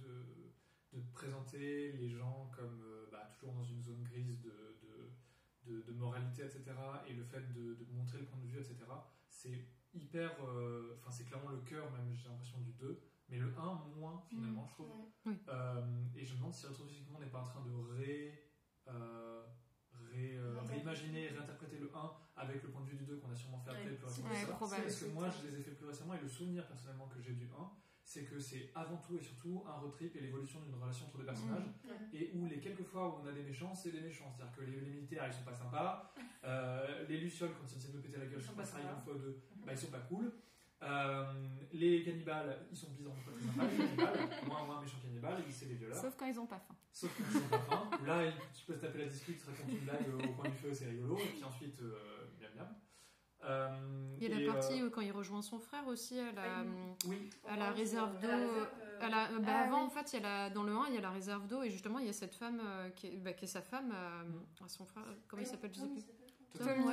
de, 0.00 0.52
de 0.92 1.00
présenter 1.12 1.92
les 1.92 2.08
gens 2.08 2.50
comme 2.56 2.80
euh, 2.82 3.06
bah, 3.10 3.28
toujours 3.34 3.52
dans 3.52 3.64
une 3.64 3.82
zone 3.82 4.02
grise 4.04 4.40
de, 4.40 4.78
de, 5.64 5.82
de- 5.82 5.92
moralité, 5.92 6.42
etc., 6.44 6.64
et 7.06 7.12
le 7.12 7.22
fait 7.24 7.52
de, 7.52 7.74
de 7.74 7.84
montrer 7.92 8.18
le 8.18 8.24
point 8.24 8.38
de 8.38 8.46
vue, 8.46 8.58
etc., 8.58 8.76
c'est 9.28 9.66
hyper. 9.92 10.32
euh, 10.42 10.94
Enfin, 10.96 11.10
c'est 11.10 11.24
clairement 11.24 11.50
le 11.50 11.60
cœur, 11.60 11.90
même, 11.92 12.14
j'ai 12.14 12.28
l'impression, 12.28 12.58
du 12.60 12.72
2, 12.72 12.98
mais 13.30 13.38
le 13.38 13.54
1 13.56 13.74
moins, 13.96 14.22
finalement, 14.28 14.66
je 14.66 14.74
trouve. 14.74 14.90
Ouais. 15.26 15.32
Euh, 15.48 15.82
et 16.16 16.24
je 16.24 16.32
me 16.32 16.38
demande 16.38 16.52
si 16.54 16.66
rétrospectivement 16.66 17.18
on 17.18 17.20
n'est 17.20 17.30
pas 17.30 17.40
en 17.40 17.44
train 17.44 17.60
de 17.64 17.72
ré, 17.96 18.50
euh, 18.88 19.42
ré, 20.12 20.36
euh, 20.36 20.60
réimaginer, 20.62 21.28
réinterpréter 21.28 21.78
le 21.78 21.90
1 21.94 22.12
avec 22.36 22.62
le 22.62 22.70
point 22.70 22.82
de 22.82 22.88
vue 22.90 22.96
du 22.96 23.04
2 23.04 23.16
qu'on 23.18 23.30
a 23.30 23.34
sûrement 23.34 23.58
fait 23.58 23.70
après 23.70 23.84
Ouais, 23.84 23.94
plus 23.94 24.04
récemment. 24.04 24.28
ouais, 24.30 24.46
probable. 24.46 24.82
Parce 24.82 25.00
que 25.02 25.10
moi 25.10 25.28
je 25.30 25.46
les 25.48 25.60
ai 25.60 25.62
fait 25.62 25.70
plus 25.72 25.86
récemment 25.86 26.14
et 26.14 26.20
le 26.20 26.28
souvenir 26.28 26.66
personnellement 26.66 27.06
que 27.08 27.20
j'ai 27.20 27.32
du 27.34 27.46
1, 27.46 27.70
c'est 28.02 28.24
que 28.24 28.40
c'est 28.40 28.72
avant 28.74 28.96
tout 28.96 29.16
et 29.16 29.22
surtout 29.22 29.62
un 29.68 29.74
road 29.74 29.92
trip 29.92 30.16
et 30.16 30.20
l'évolution 30.20 30.60
d'une 30.62 30.74
relation 30.74 31.06
entre 31.06 31.18
deux 31.18 31.26
personnages. 31.26 31.66
Mm. 31.84 32.16
Et 32.16 32.32
où 32.34 32.46
les 32.46 32.58
quelques 32.58 32.82
fois 32.82 33.08
où 33.08 33.22
on 33.22 33.26
a 33.28 33.32
des 33.32 33.42
méchants, 33.44 33.74
c'est 33.74 33.92
des 33.92 34.00
méchants. 34.00 34.32
C'est-à-dire 34.34 34.56
que 34.56 34.62
les, 34.62 34.80
les 34.80 34.90
militaires 34.90 35.26
ils 35.28 35.32
sont 35.32 35.44
pas 35.44 35.54
sympas, 35.54 36.12
euh, 36.44 37.06
les 37.06 37.18
lucioles 37.18 37.50
quand 37.52 37.70
ils 37.70 37.76
essaient 37.76 37.92
de 37.92 37.96
nous 37.98 38.02
péter 38.02 38.16
la 38.18 38.26
gueule, 38.26 38.40
Ils 38.40 38.44
sont 38.44 38.54
pas 38.54 38.64
sympas. 38.64 38.94
une 38.96 39.00
fois 39.04 39.14
ou 39.14 39.18
deux, 39.18 39.40
bah, 39.64 39.72
ils 39.72 39.78
sont 39.78 39.90
pas 39.92 40.00
cool. 40.00 40.32
Euh, 40.82 41.24
les 41.72 42.02
cannibales, 42.02 42.66
ils 42.70 42.76
sont 42.76 42.88
bizarrement 42.90 43.20
pas 43.22 43.32
très 43.32 43.42
sympas, 43.44 43.66
les 43.70 43.84
cannibales, 43.84 44.28
moins, 44.46 44.64
moins 44.64 44.80
méchants 44.80 44.96
cannibales, 45.02 45.42
ils 45.46 45.52
c'est 45.52 45.66
des 45.66 45.74
violeurs. 45.74 46.00
Sauf 46.00 46.16
quand 46.16 46.24
ils 46.26 46.40
ont 46.40 46.46
pas 46.46 46.58
faim. 46.58 46.74
Sauf 46.90 47.10
quand 47.18 47.24
ils 47.28 47.38
sont 47.40 47.48
pas 47.48 47.58
fins. 47.58 48.06
Là, 48.06 48.32
tu 48.56 48.64
peux 48.64 48.74
se 48.74 48.80
taper 48.80 48.98
la 49.00 49.06
dispute, 49.06 49.38
tu 49.38 49.50
racontes 49.50 49.68
une 49.68 49.84
blague 49.84 50.08
au 50.30 50.32
coin 50.32 50.48
du 50.48 50.56
feu, 50.56 50.72
c'est 50.72 50.86
rigolo. 50.86 51.18
Et 51.18 51.26
puis 51.34 51.44
ensuite, 51.44 51.82
euh, 51.82 51.98
miam 52.40 52.50
miam. 52.56 52.74
Euh, 53.44 54.16
Il 54.20 54.28
y 54.28 54.32
a 54.34 54.38
la 54.38 54.52
partie 54.52 54.80
euh, 54.82 54.86
où 54.86 54.90
quand 54.90 55.00
il 55.02 55.12
rejoint 55.12 55.40
son 55.42 55.58
frère 55.58 55.86
aussi 55.86 56.18
à 56.18 56.32
la, 56.32 56.64
oui, 57.06 57.30
à 57.48 57.56
la 57.56 57.70
réserve 57.72 58.14
À 58.16 58.20
d'eau. 58.20 58.28
la 58.28 58.36
réserve, 58.36 58.68
euh, 58.80 58.98
à 59.00 59.08
la- 59.08 59.38
bah, 59.38 59.44
Ah, 59.48 59.60
avant, 59.66 59.78
oui. 59.80 59.84
en 59.86 59.90
fait, 59.90 60.12
il 60.12 60.16
y 60.16 60.18
a 60.18 60.22
la, 60.22 60.50
dans 60.50 60.62
le 60.62 60.72
1, 60.72 60.86
il 60.88 60.94
y 60.94 60.98
a 60.98 61.00
la 61.02 61.10
réserve 61.10 61.46
d'eau 61.46 61.62
et 61.62 61.70
justement, 61.70 61.98
il 61.98 62.06
y 62.06 62.10
a 62.10 62.12
cette 62.14 62.34
femme 62.34 62.60
euh, 62.64 62.90
qui, 62.90 63.06
est, 63.06 63.16
bah, 63.16 63.32
qui 63.34 63.44
est 63.46 63.48
sa 63.48 63.62
femme, 63.62 63.92
euh, 63.94 64.64
à 64.64 64.68
son 64.68 64.84
frère, 64.84 65.04
comment 65.28 65.42
il 65.42 65.46
s'appelle, 65.46 65.72
je 65.74 65.80
sais 65.80 65.88
plus. 65.88 66.04
Tommy. 66.58 66.84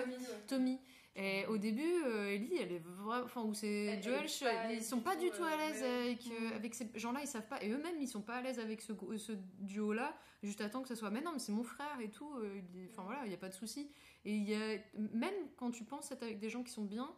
Tommy. 0.47 0.79
Et 1.19 1.47
au 1.47 1.57
début, 1.57 2.03
euh, 2.05 2.27
Ellie, 2.31 2.57
elle 2.61 2.71
est 2.71 2.77
vraiment. 2.77 3.25
Enfin, 3.25 3.41
où 3.41 3.51
c'est 3.55 3.99
Joel, 4.03 4.27
à 4.45 4.71
ils 4.71 4.83
sont 4.83 4.99
pas 5.01 5.15
du 5.15 5.31
tout 5.31 5.43
à 5.43 5.53
euh, 5.53 5.57
l'aise 5.57 5.83
avec, 5.83 6.27
euh, 6.27 6.49
Mm. 6.51 6.53
avec 6.53 6.75
ces 6.75 6.91
gens-là, 6.93 7.21
ils 7.23 7.27
savent 7.27 7.47
pas. 7.47 7.61
Et 7.63 7.71
eux-mêmes, 7.71 7.99
ils 7.99 8.07
sont 8.07 8.21
pas 8.21 8.35
à 8.35 8.41
l'aise 8.43 8.59
avec 8.59 8.81
ce, 8.81 8.93
duo-là, 9.59 10.15
juste 10.43 10.61
attends 10.61 10.83
que 10.83 10.87
ça 10.87 10.95
soit. 10.95 11.09
Mais 11.09 11.21
non, 11.21 11.31
mais 11.33 11.39
c'est 11.39 11.51
mon 11.51 11.63
frère 11.63 11.99
et 12.01 12.11
tout. 12.11 12.29
Enfin 12.91 13.01
voilà, 13.03 13.25
il 13.25 13.29
n'y 13.29 13.33
a 13.33 13.39
pas 13.39 13.49
de 13.49 13.55
souci. 13.55 13.89
Et 14.25 14.35
il 14.35 14.47
y 14.47 14.53
a. 14.53 14.77
Même 14.95 15.33
quand 15.57 15.71
tu 15.71 15.83
penses 15.85 16.11
être 16.11 16.21
avec 16.21 16.37
des 16.37 16.49
gens 16.51 16.61
qui 16.61 16.71
sont 16.71 16.85
bien, 16.85 17.11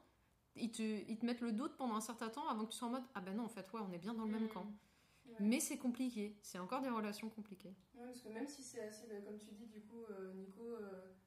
ils 0.56 0.72
te, 0.72 0.82
ils 0.82 1.18
te 1.18 1.26
mettent 1.26 1.42
le 1.42 1.52
doute 1.52 1.76
pendant 1.78 1.96
un 1.96 2.02
certain 2.02 2.30
temps 2.30 2.48
avant 2.48 2.64
que 2.66 2.72
tu 2.72 2.78
sois 2.78 2.88
en 2.88 2.92
mode 2.92 3.04
Ah 3.16 3.20
ben 3.22 3.36
non, 3.36 3.44
en 3.44 3.50
fait, 3.50 3.70
ouais, 3.74 3.82
on 3.86 3.92
est 3.92 3.98
bien 4.00 4.14
dans 4.14 4.24
le 4.26 4.32
même 4.32 4.46
Mm. 4.46 4.50
camp. 4.50 4.66
Ouais. 5.28 5.36
Mais 5.42 5.60
c'est 5.60 5.78
compliqué. 5.78 6.38
C'est 6.42 6.58
encore 6.60 6.82
des 6.82 6.90
relations 6.90 7.28
compliquées. 7.30 7.76
Ouais, 7.96 8.06
parce 8.06 8.22
que 8.22 8.30
même 8.30 8.48
si 8.48 8.64
c'est 8.64 8.82
assez, 8.82 9.08
bah, 9.08 9.16
comme 9.26 9.38
tu 9.38 9.52
dis, 9.52 9.68
du 9.68 9.82
coup, 9.82 10.04
euh, 10.10 10.32
Nico, 10.36 10.64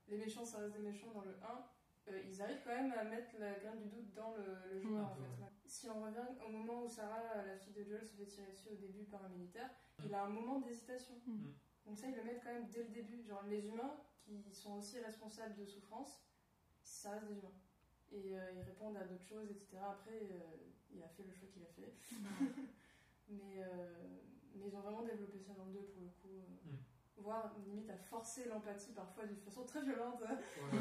les 0.09 0.17
méchants, 0.17 0.47
ça 0.47 0.57
reste 0.59 0.73
des 0.73 0.81
méchants 0.83 1.11
dans 1.13 1.21
le 1.23 1.33
1, 1.43 1.65
euh, 2.09 2.21
ils 2.29 2.43
arrivent 2.43 2.61
quand 2.65 2.75
même 2.75 2.93
à 2.93 3.05
mettre 3.05 3.38
la 3.38 3.53
graine 3.61 3.79
du 3.79 3.88
doute 3.88 4.12
dans 4.15 4.35
le, 4.37 4.45
le 4.73 4.81
jeu. 4.81 4.91
Ouais. 4.95 5.01
en 5.01 5.15
fait. 5.15 5.53
Si 5.67 5.88
on 5.88 6.03
revient 6.03 6.27
au 6.45 6.51
moment 6.51 6.83
où 6.85 6.88
Sarah, 6.88 7.43
la 7.47 7.57
fille 7.57 7.73
de 7.73 7.83
Joel, 7.83 8.05
se 8.07 8.15
fait 8.17 8.27
tirer 8.27 8.51
dessus 8.53 8.69
au 8.71 8.77
début 8.77 9.05
par 9.05 9.25
un 9.25 9.29
militaire, 9.29 9.71
il 10.05 10.12
a 10.15 10.25
un 10.25 10.29
moment 10.29 10.61
d'hésitation. 10.61 11.15
Mm. 11.27 11.53
Donc 11.87 11.99
ça, 11.99 12.09
ils 12.09 12.15
le 12.17 12.23
mettent 12.25 12.43
quand 12.43 12.53
même 12.53 12.69
dès 12.69 12.83
le 12.85 12.91
début. 12.91 13.23
Genre 13.23 13.43
les 13.45 13.67
humains 13.67 13.97
qui 14.45 14.55
sont 14.55 14.75
aussi 14.77 14.99
responsables 15.01 15.55
de 15.57 15.65
souffrance, 15.65 16.23
ça 16.83 17.11
reste 17.12 17.27
des 17.27 17.38
humains. 17.38 17.59
Et 18.11 18.37
euh, 18.37 18.53
ils 18.53 18.62
répondent 18.62 18.97
à 18.97 19.05
d'autres 19.05 19.25
choses, 19.25 19.51
etc. 19.51 19.79
Après, 19.91 20.12
euh, 20.23 20.57
il 20.91 21.03
a 21.03 21.09
fait 21.09 21.23
le 21.25 21.33
choix 21.33 21.49
qu'il 21.49 21.62
a 21.62 21.67
fait. 21.67 21.95
mais, 23.29 23.62
euh, 23.65 24.19
mais 24.55 24.67
ils 24.69 24.77
ont 24.77 24.81
vraiment 24.81 25.03
développé 25.03 25.38
ça 25.41 25.55
dans 25.55 25.65
le 25.65 25.73
2 25.73 25.81
pour 25.85 26.03
le 26.03 26.09
coup. 26.09 26.29
euh, 26.41 26.71
Mm. 26.71 26.77
Voire 27.23 27.55
limite 27.65 27.89
à 27.91 27.97
forcer 27.97 28.47
l'empathie 28.49 28.93
parfois 28.93 29.27
d'une 29.27 29.41
façon 29.41 29.65
très 29.65 29.83
violente. 29.83 30.21
Ouais, 30.23 30.79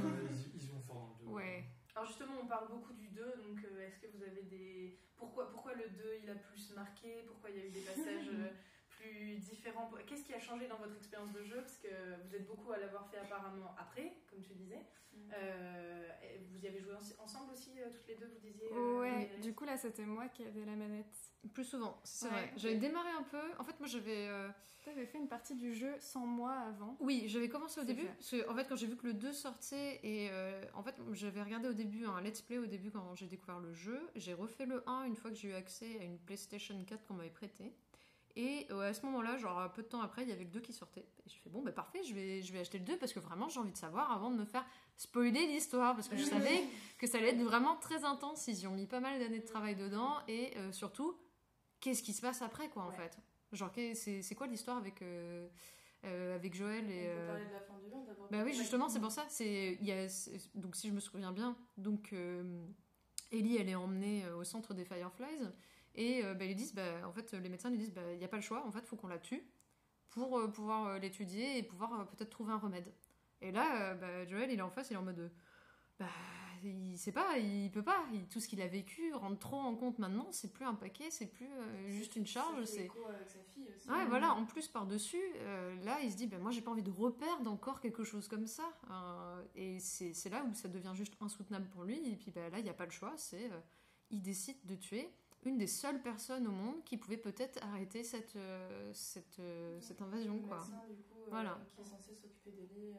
ils, 0.56 0.68
vont 0.72 0.80
fort 0.80 0.96
dans 0.96 1.10
le 1.20 1.26
deux. 1.26 1.32
Ouais. 1.32 1.66
Alors 1.96 2.08
justement, 2.08 2.40
on 2.42 2.48
parle 2.48 2.70
beaucoup 2.70 2.94
du 2.94 3.10
2, 3.10 3.22
donc 3.44 3.64
euh, 3.66 3.88
est-ce 3.88 4.00
que 4.00 4.08
vous 4.16 4.24
avez 4.24 4.44
des... 4.44 4.98
Pourquoi, 5.18 5.52
pourquoi 5.52 5.74
le 5.74 5.90
2 5.90 6.20
il 6.24 6.30
a 6.30 6.36
plus 6.36 6.74
marqué? 6.74 7.24
Pourquoi 7.28 7.50
il 7.50 7.58
y 7.58 7.62
a 7.62 7.66
eu 7.66 7.72
des 7.72 7.82
passages 7.82 8.30
euh, 8.34 8.50
plus 9.02 9.36
différents 9.40 9.90
Qu'est-ce 10.08 10.24
qui 10.24 10.34
a 10.34 10.40
changé 10.40 10.68
dans 10.68 10.78
votre 10.78 10.96
expérience 10.96 11.32
de 11.34 11.44
jeu? 11.44 11.58
Parce 11.58 11.78
que 11.78 11.88
vous 12.28 12.36
êtes 12.36 12.48
beaucoup 12.48 12.72
à 12.72 12.78
l'avoir 12.78 13.08
fait 13.10 13.18
apparemment 13.18 13.74
après, 13.78 14.14
comme 14.30 14.42
tu 14.42 14.54
disais. 14.54 14.82
Mm. 15.14 15.18
Euh, 15.34 16.10
vous 16.52 16.64
y 16.64 16.68
avez 16.68 16.80
joué 16.80 16.94
ensemble 17.20 17.52
aussi, 17.54 17.72
euh, 17.80 17.90
toutes 17.94 18.08
les 18.08 18.16
deux, 18.16 18.28
vous 18.28 18.40
disiez 18.40 18.70
euh, 18.72 19.00
Ouais, 19.00 19.30
du 19.42 19.54
coup 19.54 19.66
là 19.66 19.76
c'était 19.78 20.06
moi 20.06 20.28
qui 20.30 20.44
avais 20.46 20.64
la 20.66 20.76
manette. 20.76 21.14
Plus 21.54 21.64
souvent, 21.66 22.00
c'est 22.04 22.26
Ouais, 22.28 22.32
vrai. 22.32 22.54
J'avais 22.56 22.76
démarré 22.78 23.10
un 23.18 23.24
peu. 23.24 23.42
En 23.58 23.64
fait, 23.64 23.78
moi, 23.80 23.88
j'avais. 23.90 24.28
euh, 24.28 24.48
T'avais 24.86 25.06
fait 25.08 25.18
une 25.20 25.28
partie 25.28 25.56
du 25.56 25.74
jeu 25.74 25.92
sans 26.00 26.26
moi 26.26 26.54
avant. 26.54 26.98
Oui, 27.00 27.24
j'avais 27.28 27.50
commencé 27.50 27.80
au 27.82 27.84
début. 27.84 28.04
ça. 28.04 28.08
Parce 28.14 28.32
que, 28.32 28.50
en 28.50 28.56
fait, 28.56 28.68
quand 28.68 28.76
j'ai 28.76 28.86
vu 28.88 28.96
que 28.96 29.08
le 29.08 29.14
2 29.14 29.32
sortait, 29.34 30.00
et 30.04 30.30
euh, 30.32 30.64
en 30.76 30.84
fait, 30.84 30.96
j'avais 31.14 31.42
regardé 31.42 31.68
au 31.68 31.74
début 31.74 32.06
un 32.06 32.22
let's 32.22 32.42
play 32.44 32.58
au 32.60 32.66
début 32.68 32.92
quand 32.92 33.16
j'ai 33.16 33.26
découvert 33.28 33.60
le 33.60 33.74
jeu. 33.74 34.08
J'ai 34.16 34.34
refait 34.36 34.66
le 34.68 34.84
1 34.88 35.04
une 35.06 35.16
fois 35.16 35.32
que 35.32 35.36
j'ai 35.38 35.50
eu 35.50 35.54
accès 35.54 36.00
à 36.00 36.04
une 36.04 36.20
PlayStation 36.20 36.76
4 36.86 37.06
qu'on 37.08 37.16
m'avait 37.16 37.30
prêtée. 37.32 37.74
Et 38.36 38.68
euh, 38.72 38.90
à 38.90 38.94
ce 38.94 39.06
moment-là, 39.06 39.38
genre 39.38 39.72
peu 39.74 39.82
de 39.84 39.88
temps 39.88 40.02
après, 40.02 40.24
il 40.24 40.30
y 40.30 40.32
avait 40.32 40.44
le 40.44 40.50
2 40.50 40.60
qui 40.62 40.74
sortait. 40.74 41.06
Et 41.26 41.30
je 41.30 41.36
fais 41.40 41.50
bon, 41.50 41.62
bah 41.62 41.72
parfait, 41.72 42.02
je 42.04 42.14
vais, 42.14 42.42
je 42.42 42.54
vais 42.54 42.60
acheter 42.60 42.78
le 42.80 42.86
2 42.86 42.98
parce 42.98 43.12
que 43.14 43.20
vraiment 43.20 43.50
j'ai 43.50 43.60
envie 43.60 43.72
de 43.72 43.78
savoir 43.78 44.12
avant 44.12 44.32
de 44.32 44.36
me 44.38 44.46
faire 44.46 44.66
spoiler 44.98 45.48
l'histoire. 45.48 45.96
Parce 45.96 46.08
que 46.08 46.16
je 46.18 46.24
savais 46.24 46.64
que 46.98 47.08
ça 47.08 47.18
allait 47.18 47.30
être 47.32 47.42
vraiment 47.44 47.76
très 47.78 48.04
intense. 48.06 48.48
Ils 48.48 48.60
y 48.62 48.68
ont 48.68 48.76
mis 48.76 48.88
pas 48.88 49.00
mal 49.00 49.20
d'années 49.20 49.40
de 49.40 49.46
travail 49.46 49.76
dedans. 49.76 50.16
Et 50.28 50.56
euh, 50.58 50.72
surtout, 50.72 51.18
qu'est-ce 51.80 52.04
qui 52.04 52.14
se 52.14 52.22
passe 52.22 52.42
après, 52.42 52.70
quoi, 52.70 52.84
en 52.84 52.90
Ouais. 52.90 52.96
fait? 52.96 53.18
Genre, 53.54 53.72
c'est 53.76 54.22
c'est 54.22 54.36
quoi 54.36 54.48
l'histoire 54.48 54.78
avec, 54.78 55.02
euh, 55.02 55.50
euh, 56.06 56.36
avec 56.36 56.54
Joël 56.56 56.86
On 56.86 56.90
et. 56.90 57.10
peut 57.20 57.26
parler 57.28 57.46
de 57.48 57.52
la 57.52 57.60
fin 57.62 57.78
du 57.80 57.94
1 57.94 58.06
d'abord. 58.06 58.28
bah 58.32 58.38
oui, 58.44 58.52
Ouais. 58.52 58.54
justement, 58.54 58.88
c'est 58.88 59.02
pour 59.02 59.12
ça. 59.12 59.26
C'est, 59.28 59.78
donc, 60.56 60.76
si 60.78 60.88
je 60.88 60.94
me 60.94 61.02
souviens 61.02 61.34
bien, 61.34 61.58
donc 61.78 62.14
Ellie, 63.32 63.58
elle 63.58 63.70
est 63.70 63.76
emmenée 63.76 64.26
au 64.32 64.44
centre 64.46 64.74
des 64.74 64.86
Fireflies 64.86 65.50
et 65.96 66.24
euh, 66.24 66.34
bah, 66.34 66.46
ils 66.46 66.56
disent, 66.56 66.74
bah, 66.74 67.06
en 67.08 67.12
fait, 67.12 67.34
les 67.34 67.50
médecins 67.50 67.70
lui 67.70 67.78
disent, 67.78 67.94
bah, 67.94 68.12
il 68.14 68.18
n'y 68.18 68.26
a 68.26 68.28
pas 68.30 68.38
le 68.38 68.42
choix, 68.44 68.66
en 68.66 68.72
fait, 68.72 68.86
faut 68.88 68.96
qu'on 68.96 69.08
la 69.08 69.20
tue 69.20 69.44
pour 70.10 70.38
euh, 70.40 70.48
pouvoir 70.48 70.88
euh, 70.88 71.00
l'étudier 71.00 71.58
et 71.58 71.64
pouvoir 71.64 72.08
peut-être 72.12 72.30
trouver 72.30 72.54
un 72.54 72.58
remède. 72.60 72.94
Et 73.42 73.52
là, 73.52 73.96
bah, 73.96 74.26
Joel, 74.26 74.52
il 74.52 74.60
est 74.60 74.62
en 74.62 74.70
face, 74.70 74.90
il 74.92 74.94
est 74.94 74.98
en 74.98 75.04
mode, 75.04 75.20
euh, 75.20 75.30
bah, 76.00 76.08
il 76.64 76.96
sait 76.98 77.12
pas, 77.12 77.38
il 77.40 77.72
peut 77.72 77.82
pas. 77.84 78.06
Il- 78.14 78.28
tout 78.28 78.40
ce 78.40 78.48
qu'il 78.48 78.62
a 78.62 78.68
vécu 78.68 79.14
rentre 79.16 79.40
trop 79.40 79.58
en 79.58 79.76
compte 79.76 79.98
maintenant. 79.98 80.28
C'est 80.32 80.54
plus 80.54 80.64
un 80.66 80.76
paquet, 80.76 81.10
c'est 81.10 81.26
plus 81.26 81.48
euh, 81.48 81.90
juste 81.90 82.16
une 82.16 82.28
charge, 82.28 82.66
c'est. 82.66 82.82
avec 82.82 83.30
sa 83.30 83.44
fille 83.54 83.68
aussi. 83.76 83.90
Ouais, 83.90 84.06
voilà, 84.06 84.34
en 84.36 84.46
plus 84.46 84.68
par-dessus, 84.68 85.22
euh, 85.38 85.76
là, 85.84 86.00
il 86.04 86.12
se 86.12 86.18
dit, 86.18 86.28
ben, 86.28 86.40
moi, 86.40 86.52
j'ai 86.52 86.62
pas 86.62 86.70
envie 86.72 86.84
de 86.84 86.92
reperdre 86.92 87.50
encore 87.52 87.80
quelque 87.82 88.04
chose 88.04 88.28
comme 88.28 88.46
ça. 88.46 88.72
Euh, 88.92 89.44
et 89.56 89.80
c'est 89.80 90.30
là 90.30 90.44
où 90.44 90.54
ça 90.54 90.68
devient 90.68 90.92
juste 90.94 91.16
insoutenable 91.20 91.68
pour 91.70 91.84
lui. 91.84 91.98
Et 92.12 92.16
puis 92.16 92.30
ben, 92.32 92.52
là, 92.52 92.60
il 92.60 92.64
n'y 92.64 92.70
a 92.70 92.74
pas 92.76 92.86
le 92.86 92.92
choix, 92.92 93.14
c'est. 93.18 93.50
il 94.12 94.22
décide 94.22 94.64
de 94.66 94.76
tuer 94.76 95.10
une 95.44 95.58
des 95.58 95.68
seules 95.68 96.02
personnes 96.02 96.48
au 96.48 96.52
monde 96.52 96.84
qui 96.84 96.98
pouvait 96.98 97.18
peut-être 97.18 97.64
arrêter 97.64 98.04
cette, 98.04 98.36
euh, 98.36 98.92
cette, 98.94 99.40
euh, 99.40 99.80
cette 99.82 100.02
invasion, 100.02 100.40
quoi. 100.40 100.58
médecin, 100.58 100.84
du 100.90 101.02
coup, 101.04 101.20
euh, 101.22 101.28
Voilà. 101.30 101.60
qui 101.76 101.82
est 101.82 101.86
censé 101.86 102.14
s'occuper 102.16 102.94
euh, 102.94 102.98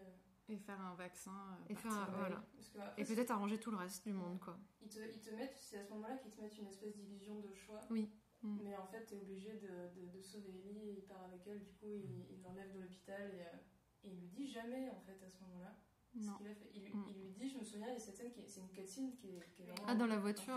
Et 0.49 0.57
faire 0.59 0.81
un 0.81 0.95
vaccin. 0.95 1.31
euh, 1.31 1.65
Et 1.71 1.75
faire 1.75 1.93
un- 1.93 2.11
voilà. 2.19 2.37
après, 2.81 3.03
Et 3.03 3.05
peut-être 3.05 3.31
arranger 3.31 3.59
tout 3.61 3.71
le 3.71 3.77
reste 3.77 4.05
du 4.05 4.13
monde, 4.13 4.39
quoi. 4.41 4.59
Ils 4.81 4.89
te, 4.89 4.99
ils 4.99 5.21
te 5.21 5.31
mettent, 5.31 5.57
c'est 5.61 5.79
à 5.79 5.85
ce 5.85 5.91
moment-là 5.91 6.17
qu'ils 6.17 6.31
te 6.33 6.41
mettent 6.41 6.59
une 6.59 6.67
espèce 6.67 6.97
d'illusion 6.97 7.39
de 7.41 7.53
choix. 7.55 7.81
Oui. 7.91 8.11
Mm. 8.43 8.59
Mais 8.65 8.77
en 8.77 8.87
fait, 8.87 9.05
t'es 9.07 9.17
obligé 9.17 9.53
de, 9.55 10.01
de, 10.01 10.07
de 10.11 10.21
sauver 10.21 10.51
Ellie 10.51 10.89
et 10.89 10.93
il 10.99 11.03
part 11.05 11.23
avec 11.23 11.47
elle. 11.47 11.63
Du 11.63 11.71
coup, 11.75 11.95
il 11.95 12.27
il 12.29 12.43
l'enlève 12.43 12.73
de 12.75 12.81
l'hôpital 12.81 13.31
et, 13.33 13.43
euh, 13.43 13.57
et 14.05 14.09
il 14.11 14.19
lui 14.21 14.29
dit 14.31 14.49
jamais, 14.51 14.91
en 14.91 15.01
fait, 15.03 15.23
à 15.25 15.31
ce 15.31 15.41
moment-là. 15.45 15.77
ce 16.15 16.27
Non. 16.27 16.35
qu'il 16.39 16.49
a 16.49 16.55
fait. 16.55 16.71
Il, 16.75 16.83
lui- 16.83 16.93
Mm. 16.93 17.05
il 17.09 17.23
lui 17.23 17.31
dit, 17.31 17.49
je 17.49 17.59
me 17.59 17.65
souviens, 17.65 17.87
il 17.87 17.93
y 17.95 17.97
a 17.97 17.99
cette 18.01 18.17
scène 18.17 18.33
qui 18.33 18.41
est, 18.41 18.47
c'est 18.49 18.61
une 18.61 18.69
cutscene 18.69 19.13
qui 19.15 19.37
est, 19.37 19.49
qui 19.53 19.63
est 19.63 19.67
vraiment. 19.67 19.85
Ah, 19.87 19.95
dans 19.95 20.07
la 20.09 20.19
voiture. 20.19 20.53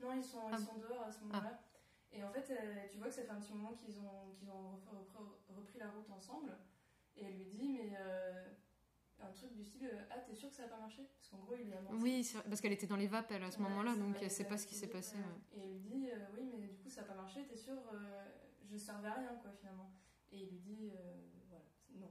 Non, 0.00 0.12
ils 0.14 0.22
sont, 0.22 0.42
Ah 0.50 0.56
ils 0.58 0.64
sont 0.64 0.78
dehors 0.78 1.02
à 1.02 1.10
ce 1.12 1.20
moment-là. 1.20 1.60
Et 2.12 2.22
en 2.22 2.30
fait, 2.30 2.48
euh, 2.50 2.86
tu 2.90 2.98
vois 2.98 3.08
que 3.08 3.14
ça 3.14 3.22
fait 3.22 3.30
un 3.30 3.40
petit 3.40 3.52
moment 3.52 3.72
qu'ils 3.72 3.98
ont, 3.98 4.30
qu'ils 4.38 4.48
ont 4.50 4.80
repris, 5.48 5.78
la 5.78 5.90
route 5.90 6.08
ensemble. 6.10 6.56
Et 7.16 7.24
elle 7.24 7.36
lui 7.38 7.46
dit, 7.46 7.68
mais 7.80 7.96
euh, 7.98 8.44
un 9.20 9.30
truc 9.32 9.52
du 9.52 9.64
style, 9.64 9.86
euh, 9.92 10.02
ah, 10.10 10.18
t'es 10.18 10.34
sûr 10.34 10.48
que 10.48 10.54
ça 10.54 10.62
va 10.62 10.68
pas 10.68 10.78
marcher 10.80 11.08
Parce 11.16 11.28
qu'en 11.30 11.38
gros, 11.38 11.54
il 11.56 11.66
lui 11.66 11.74
a 11.74 11.80
menti. 11.80 11.96
Oui, 12.02 12.32
parce 12.48 12.60
qu'elle 12.60 12.72
était 12.72 12.86
dans 12.86 12.96
les 12.96 13.06
vapes, 13.08 13.30
elle, 13.32 13.42
à 13.42 13.50
ce 13.50 13.58
Ouais, 13.58 13.64
moment-là, 13.64 13.96
donc 13.96 14.16
elle 14.22 14.30
sait 14.30 14.46
a 14.46 14.48
pas 14.48 14.58
ce 14.58 14.66
qui 14.66 14.74
s'est 14.74 14.88
passé. 14.90 15.16
ouais. 15.16 15.22
Et 15.58 15.60
elle 15.64 15.72
lui 15.72 15.80
dit, 15.80 16.10
euh, 16.10 16.26
oui, 16.36 16.52
mais 16.52 16.66
du 16.68 16.76
coup, 16.78 16.88
ça 16.88 17.00
n'a 17.02 17.08
pas 17.08 17.14
marché, 17.14 17.44
t'es 17.46 17.56
sûr 17.56 17.74
euh, 17.92 18.24
Je 18.64 18.76
servais 18.76 19.08
à 19.08 19.14
rien, 19.14 19.34
quoi, 19.42 19.50
finalement. 19.52 19.90
Et 20.30 20.38
il 20.38 20.50
lui 20.50 20.58
dit, 20.60 20.92
voilà, 21.48 21.64
non. 21.94 22.10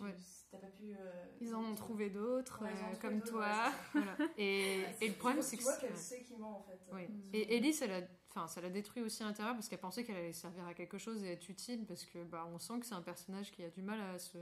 Tu 0.00 0.06
Ouais. 0.06 0.14
t'as 0.50 0.58
pas 0.58 0.66
pu. 0.68 0.94
euh, 0.94 1.24
Ils 1.40 1.54
en 1.54 1.62
ont 1.62 1.70
tu- 1.72 1.76
trouvé 1.76 2.08
d'autres, 2.10 2.62
Ouais, 2.62 2.70
euh, 2.70 2.96
comme 3.00 3.20
toi. 3.22 3.70
Voilà. 3.92 4.16
Et, 4.38 4.78
Ouais, 4.80 4.96
et 5.02 5.08
le 5.08 5.14
problème, 5.14 5.40
tu 5.42 5.46
c'est 5.46 5.56
que. 5.58 5.62
vois 5.62 5.72
c'est- 5.74 5.86
qu'elle 5.86 5.96
sait 5.96 6.22
qu'il 6.22 6.38
ment, 6.38 6.58
en 6.58 6.62
fait. 6.62 6.80
Oui. 6.92 7.06
Mm. 7.08 7.30
Et 7.34 7.56
Ellie, 7.56 7.72
ça 7.74 7.86
l'a, 7.86 8.00
enfin, 8.30 8.46
ça 8.48 8.60
l'a 8.60 8.70
détruit 8.70 9.02
aussi 9.02 9.22
à 9.22 9.26
l'intérieur 9.26 9.54
parce 9.54 9.68
qu'elle 9.68 9.78
pensait 9.80 10.04
qu'elle 10.04 10.16
allait 10.16 10.32
servir 10.32 10.66
à 10.66 10.74
quelque 10.74 10.96
chose 10.98 11.22
et 11.22 11.28
être 11.32 11.48
utile 11.50 11.84
parce 11.86 12.04
que 12.06 12.24
bah, 12.24 12.46
on 12.52 12.58
sent 12.58 12.80
que 12.80 12.86
c'est 12.86 12.94
un 12.94 13.02
personnage 13.02 13.50
qui 13.52 13.62
a 13.62 13.68
du 13.70 13.82
mal 13.82 14.00
à 14.00 14.18
se, 14.18 14.38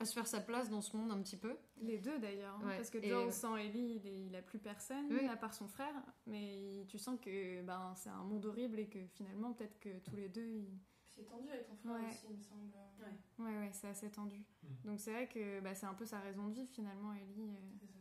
à 0.00 0.04
se 0.04 0.12
faire 0.14 0.28
sa 0.28 0.40
place 0.40 0.70
dans 0.70 0.80
ce 0.80 0.96
monde 0.96 1.10
un 1.10 1.20
petit 1.22 1.36
peu. 1.36 1.56
Les 1.82 1.98
deux 1.98 2.20
d'ailleurs, 2.20 2.54
hein, 2.62 2.68
Ouais, 2.68 2.76
parce 2.76 2.88
que 2.90 2.98
et- 2.98 3.08
Joel 3.08 3.32
sans 3.32 3.56
Ellie, 3.56 4.00
il, 4.00 4.06
est- 4.06 4.26
il 4.26 4.36
a 4.36 4.42
plus 4.42 4.60
personne, 4.60 5.06
Oui. 5.10 5.26
à 5.26 5.36
part 5.36 5.54
son 5.54 5.66
frère, 5.66 5.94
mais 6.26 6.80
il- 6.82 6.86
tu 6.86 6.98
sens 6.98 7.18
que 7.20 7.62
ben, 7.62 7.92
c'est 7.96 8.10
un 8.10 8.22
monde 8.22 8.46
horrible 8.46 8.78
et 8.78 8.86
que 8.88 9.04
finalement, 9.08 9.52
peut-être 9.54 9.80
que 9.80 9.98
tous 10.08 10.14
les 10.14 10.28
deux, 10.28 10.46
ils... 10.46 10.78
C'est 11.18 11.24
tendu 11.24 11.50
avec 11.50 11.66
ton 11.66 11.76
frère 11.76 11.92
Ouais. 11.94 12.08
aussi, 12.08 12.26
il 12.30 12.36
me 12.36 12.42
semble. 12.42 12.72
Ouais, 13.38 13.58
ouais, 13.58 13.70
c'est 13.72 13.88
assez 13.88 14.10
tendu. 14.10 14.44
Mm. 14.62 14.66
Donc 14.84 15.00
c'est 15.00 15.12
vrai 15.12 15.28
que 15.28 15.60
bah, 15.60 15.74
c'est 15.74 15.86
un 15.86 15.94
peu 15.94 16.04
sa 16.06 16.20
raison 16.20 16.46
de 16.48 16.54
vivre 16.54 16.70
finalement, 16.70 17.12
Ellie. 17.12 17.42
euh, 17.42 17.54
C'est 17.80 17.86
ça. 17.86 17.98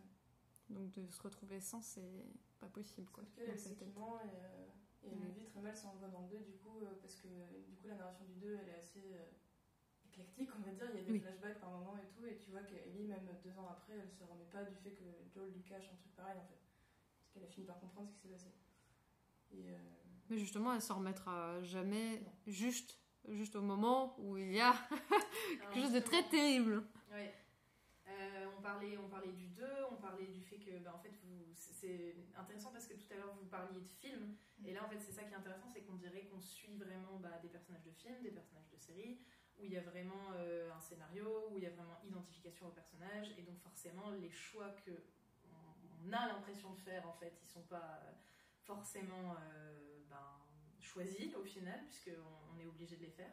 donc 0.69 0.91
de 0.93 1.08
se 1.08 1.21
retrouver 1.21 1.60
sans, 1.60 1.82
c'est 1.82 2.25
pas 2.60 2.67
possible 2.67 3.08
En 3.10 3.13
quoi. 3.13 3.23
tout 3.23 3.32
cas, 3.36 3.45
dans 3.45 3.51
elle 3.51 3.60
sa 3.60 3.69
sait 3.69 3.75
tête. 3.75 3.93
qu'il 3.93 3.99
ment 3.99 4.19
et, 4.19 4.23
euh, 4.23 4.67
et 5.03 5.10
elle 5.13 5.21
le 5.21 5.32
vit 5.32 5.45
très 5.45 5.62
mal, 5.62 5.75
ça 5.75 5.93
voit 5.99 6.08
dans 6.10 6.21
le 6.21 6.27
2 6.30 6.39
du 6.39 6.53
coup, 6.58 6.80
euh, 6.82 6.95
parce 7.01 7.15
que 7.15 7.27
du 7.67 7.75
coup 7.75 7.88
la 7.88 7.95
narration 7.95 8.25
du 8.25 8.36
2 8.36 8.58
elle 8.62 8.69
est 8.69 8.75
assez 8.77 9.13
euh, 9.13 9.25
éclectique, 10.06 10.49
on 10.58 10.62
va 10.62 10.71
dire. 10.71 10.89
Il 10.93 10.97
y 10.97 10.99
a 11.01 11.06
des 11.06 11.12
Oui. 11.13 11.19
flashbacks 11.19 11.60
par 11.60 11.69
moment 11.71 11.97
et 11.97 12.08
tout, 12.15 12.25
et 12.25 12.38
tu 12.38 12.49
vois 12.51 12.63
qu'Ellie, 12.63 13.06
même 13.06 13.27
deux 13.43 13.58
ans 13.60 13.67
après, 13.69 13.93
elle 13.97 14.12
se 14.12 14.23
remet 14.23 14.45
pas 14.45 14.63
du 14.63 14.75
fait 14.75 14.91
que 14.95 15.03
Joel 15.34 15.51
lui 15.53 15.63
cache 15.63 15.89
un 15.93 15.95
truc 15.97 16.15
pareil 16.15 16.38
en 16.39 16.45
fait. 16.47 16.60
Parce 17.21 17.34
qu'elle 17.34 17.43
a 17.43 17.47
fini 17.47 17.65
par 17.65 17.80
comprendre 17.80 18.08
ce 18.10 18.13
qui 18.15 18.21
s'est 18.21 18.30
passé. 18.30 18.49
Et 19.51 19.69
euh, 19.71 19.77
Mais 20.30 20.38
justement, 20.39 20.73
elle 20.73 20.82
s'en 20.82 20.97
remettra 20.97 21.62
jamais 21.62 22.19
Non. 22.21 22.32
juste, 22.47 22.99
juste 23.30 23.56
au 23.56 23.62
moment 23.62 24.16
où 24.20 24.38
il 24.38 24.54
y 24.54 24.60
a 24.62 24.74
quelque 25.62 25.82
chose 25.82 25.94
de 25.94 26.00
très 26.00 26.24
terrible. 26.30 26.84
Ouais. 27.12 27.34
Euh, 28.08 28.46
on, 28.58 28.62
parlait, 28.62 28.98
on 28.98 29.08
parlait 29.10 29.32
du 29.34 29.48
2, 29.48 29.66
on 29.92 29.96
parlait 29.98 30.28
du 30.28 30.42
fait 30.42 30.58
que 30.60 30.78
bah, 30.80 30.94
en 30.96 31.00
fait, 31.00 31.12
c'est- 31.54 32.16
intéressant 32.38 32.72
parce 32.72 32.88
que 32.88 32.94
tout 32.94 33.12
à 33.13 33.16
l'heure 33.18 33.34
vous 33.40 33.46
parliez 33.48 33.80
de 33.80 33.86
films, 33.88 34.36
et 34.66 34.74
là 34.74 34.84
en 34.86 34.90
fait 34.90 35.00
c'est 35.00 35.12
ça 35.12 35.24
qui 35.24 35.34
est 35.34 35.38
intéressant, 35.38 35.68
c'est 35.74 35.82
qu'on 35.82 35.96
dirait 35.96 36.24
qu'on 36.26 36.40
suit 36.40 36.76
vraiment 36.76 37.18
bah, 37.20 37.38
des 37.42 37.50
personnages 37.50 37.84
de 37.84 37.92
films, 37.92 38.22
des 38.24 38.32
personnages 38.32 38.70
de 38.70 38.78
séries, 38.78 39.20
où 39.60 39.66
il 39.66 39.72
y 39.74 39.78
a 39.78 39.82
vraiment 39.82 40.32
euh, 40.36 40.72
un 40.74 40.80
scénario, 40.80 41.50
où 41.52 41.58
il 41.58 41.63
y 41.63 41.68
a 41.68 41.72
vraiment 41.72 42.00
identification 42.04 42.68
aux 42.68 42.72
personnages, 42.72 43.34
et 43.38 43.42
donc 43.42 43.60
forcément 43.60 44.12
les 44.12 44.30
choix 44.30 44.70
que 44.86 44.92
on, 45.46 46.08
on 46.10 46.13
a 46.13 46.28
l'impression 46.28 46.72
de 46.74 46.80
faire 46.80 47.08
en 47.08 47.13
fait, 47.13 47.34
ils 47.44 47.50
sont 47.50 47.63
pas 47.63 48.02
forcément 48.63 49.36
euh, 49.40 49.97
choisis 50.98 51.36
au 51.36 51.44
final, 51.44 51.80
puisqu'on 51.86 52.12
on 52.56 52.60
est 52.60 52.66
obligé 52.66 52.96
de 52.98 53.04
les 53.04 53.10
faire. 53.12 53.32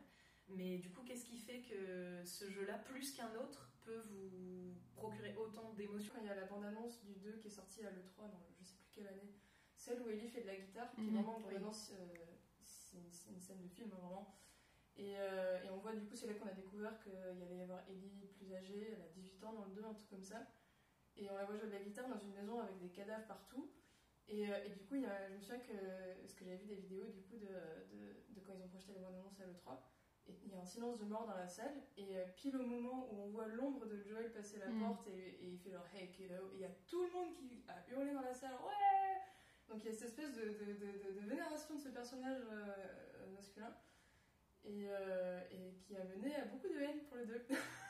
Mais 0.48 0.76
du 0.78 0.90
coup, 0.90 1.02
qu'est-ce 1.02 1.24
qui 1.24 1.38
fait 1.38 1.62
que 1.62 2.22
ce 2.24 2.50
jeu-là, 2.50 2.76
plus 2.78 3.12
qu'un 3.14 3.34
autre, 3.36 3.70
peut 3.84 4.00
vous 4.10 4.74
procurer 4.94 5.34
autant 5.36 5.72
d'émotions? 5.72 6.12
Il 6.20 6.26
y 6.26 6.28
a 6.30 6.34
la 6.34 6.44
bande-annonce 6.44 7.02
du 7.04 7.14
2 7.14 7.38
qui 7.38 7.46
est 7.46 7.50
sortie 7.50 7.84
à 7.86 7.90
l'E3 7.90 8.30
dans 8.30 8.44
je 8.58 8.64
sais 8.64 8.76
plus 8.76 8.90
quelle 8.92 9.06
année, 9.08 9.32
celle 9.76 10.02
où 10.02 10.08
Ellie 10.10 10.28
fait 10.28 10.42
de 10.42 10.46
la 10.46 10.56
guitare, 10.56 10.90
qui 10.94 11.00
est 11.00 11.04
Mhm. 11.04 11.14
vraiment 11.14 11.36
une 11.38 11.44
bande-annonce, 11.44 11.92
euh, 11.94 12.14
c'est 12.62 12.98
une, 12.98 13.34
une 13.34 13.40
scène 13.40 13.62
de 13.62 13.68
film 13.68 13.90
hein, 13.94 13.98
vraiment. 14.02 14.34
Et, 14.96 15.14
euh, 15.16 15.62
et 15.64 15.70
on 15.70 15.78
voit 15.78 15.94
du 15.94 16.04
coup, 16.06 16.14
c'est 16.14 16.26
là 16.26 16.34
qu'on 16.34 16.46
a 16.46 16.52
découvert 16.52 16.98
qu'il 17.02 17.12
y 17.14 17.16
allait 17.44 17.56
y 17.56 17.62
avoir 17.62 17.82
Ellie 17.88 18.28
plus 18.36 18.52
âgée, 18.54 18.92
elle 18.92 19.02
a 19.02 19.08
18 19.08 19.42
ans 19.44 19.52
dans 19.54 19.64
le 19.64 19.72
2, 19.72 19.82
un 19.84 19.94
truc 19.94 20.08
comme 20.10 20.22
ça. 20.22 20.46
Et 21.16 21.30
on 21.30 21.36
la 21.36 21.44
voit 21.46 21.56
jouer 21.56 21.66
de 21.68 21.72
la 21.72 21.80
guitare 21.80 22.08
dans 22.08 22.18
une 22.18 22.32
maison 22.34 22.60
avec 22.60 22.78
des 22.78 22.90
cadavres 22.90 23.26
partout. 23.26 23.70
Euh, 24.30 24.64
et, 24.64 24.70
du 24.70 24.80
coup, 24.84 24.94
y 24.96 25.04
a, 25.04 25.28
je 25.28 25.34
me 25.34 25.40
souviens 25.40 25.58
que, 25.58 26.20
parce 26.20 26.34
que 26.34 26.44
j'avais 26.44 26.56
vu 26.56 26.66
des 26.66 26.76
vidéos 26.76 27.06
du 27.08 27.22
coup 27.22 27.36
de, 27.36 27.46
de, 27.46 28.40
quand 28.40 28.52
ils 28.54 28.62
ont 28.62 28.68
projeté 28.68 28.92
la 28.94 29.00
bande-annonce 29.00 29.40
à 29.40 29.46
l'E3, 29.46 29.78
il 30.26 30.50
y 30.50 30.54
a 30.54 30.60
un 30.60 30.64
silence 30.64 30.98
de 30.98 31.04
mort 31.04 31.26
dans 31.26 31.36
la 31.36 31.46
salle, 31.46 31.82
et 31.98 32.16
euh, 32.16 32.24
pile 32.34 32.56
au 32.56 32.64
moment 32.64 33.06
où 33.12 33.24
on 33.24 33.28
voit 33.28 33.46
l'ombre 33.46 33.86
de 33.86 34.00
Joel 34.00 34.32
passer 34.32 34.58
la 34.58 34.68
mm. 34.68 34.80
porte 34.80 35.06
et, 35.08 35.38
il 35.42 35.58
fait 35.58 35.70
genre 35.70 35.86
Hey 35.92 36.10
kiddo, 36.10 36.48
et 36.52 36.54
il 36.54 36.60
y 36.60 36.64
a 36.64 36.74
tout 36.86 37.02
le 37.04 37.10
monde 37.12 37.34
qui 37.34 37.62
a 37.68 37.92
hurlé 37.92 38.12
dans 38.14 38.22
la 38.22 38.32
salle 38.32 38.54
Ouais! 38.54 39.20
Donc 39.68 39.84
il 39.84 39.86
y 39.86 39.88
a 39.90 39.92
cette 39.92 40.08
espèce 40.08 40.34
de, 40.34 40.42
de, 40.42 41.20
de 41.20 41.28
vénération 41.28 41.74
de 41.74 41.80
ce 41.80 41.88
personnage 41.90 42.40
euh, 42.50 43.26
masculin, 43.34 43.76
et, 44.64 44.84
et 45.50 45.74
qui 45.82 45.94
a 45.94 46.04
mené 46.04 46.34
à 46.36 46.46
beaucoup 46.46 46.68
de 46.68 46.80
haine 46.80 47.04
pour 47.06 47.18
les 47.18 47.26
deux. 47.26 47.44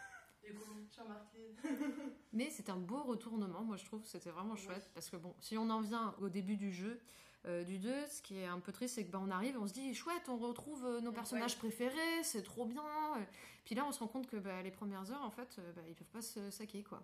Mais 2.32 2.50
c'est 2.50 2.68
un 2.68 2.76
beau 2.76 3.02
retournement, 3.02 3.62
moi 3.62 3.76
je 3.76 3.84
trouve, 3.84 4.04
c'était 4.04 4.30
vraiment 4.30 4.56
chouette. 4.56 4.90
Parce 4.94 5.10
que 5.10 5.16
bon, 5.16 5.34
si 5.40 5.56
on 5.56 5.70
en 5.70 5.80
vient 5.80 6.14
au 6.20 6.28
début 6.28 6.56
du 6.56 6.72
jeu, 6.72 7.00
euh, 7.46 7.62
du 7.62 7.78
2, 7.78 7.90
ce 8.10 8.22
qui 8.22 8.38
est 8.38 8.46
un 8.46 8.58
peu 8.58 8.72
triste, 8.72 8.94
c'est 8.94 9.04
que 9.04 9.10
ben, 9.10 9.20
on 9.22 9.30
arrive, 9.30 9.58
on 9.60 9.66
se 9.66 9.74
dit 9.74 9.94
chouette, 9.94 10.22
on 10.28 10.38
retrouve 10.38 10.82
euh, 10.86 11.00
nos 11.02 11.12
personnages 11.12 11.58
préférés, 11.58 12.22
c'est 12.22 12.42
trop 12.42 12.64
bien. 12.64 12.82
Euh, 12.82 13.24
puis 13.66 13.74
là, 13.74 13.84
on 13.86 13.92
se 13.92 13.98
rend 13.98 14.06
compte 14.06 14.26
que 14.26 14.36
ben, 14.36 14.62
les 14.62 14.70
premières 14.70 15.10
heures, 15.10 15.22
en 15.22 15.30
fait, 15.30 15.60
ben, 15.76 15.84
ils 15.86 15.94
peuvent 15.94 16.06
pas 16.08 16.22
se 16.22 16.50
saquer, 16.50 16.82
quoi. 16.82 17.02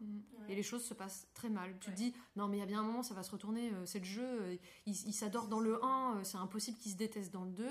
Et 0.48 0.54
les 0.54 0.62
choses 0.62 0.82
se 0.82 0.94
passent 0.94 1.28
très 1.34 1.50
mal. 1.50 1.76
Tu 1.80 1.90
te 1.90 1.96
dis, 1.96 2.14
non, 2.36 2.48
mais 2.48 2.56
il 2.56 2.60
y 2.60 2.62
a 2.62 2.66
bien 2.66 2.80
un 2.80 2.84
moment, 2.84 3.02
ça 3.02 3.12
va 3.12 3.22
se 3.22 3.30
retourner, 3.30 3.70
c'est 3.84 3.98
le 3.98 4.04
jeu, 4.06 4.58
ils 4.86 5.06
il 5.06 5.12
s'adorent 5.12 5.48
dans 5.48 5.60
le 5.60 5.82
1, 5.84 6.24
c'est 6.24 6.38
impossible 6.38 6.78
qu'ils 6.78 6.92
se 6.92 6.96
détestent 6.96 7.32
dans 7.32 7.44
le 7.44 7.52
2. 7.52 7.68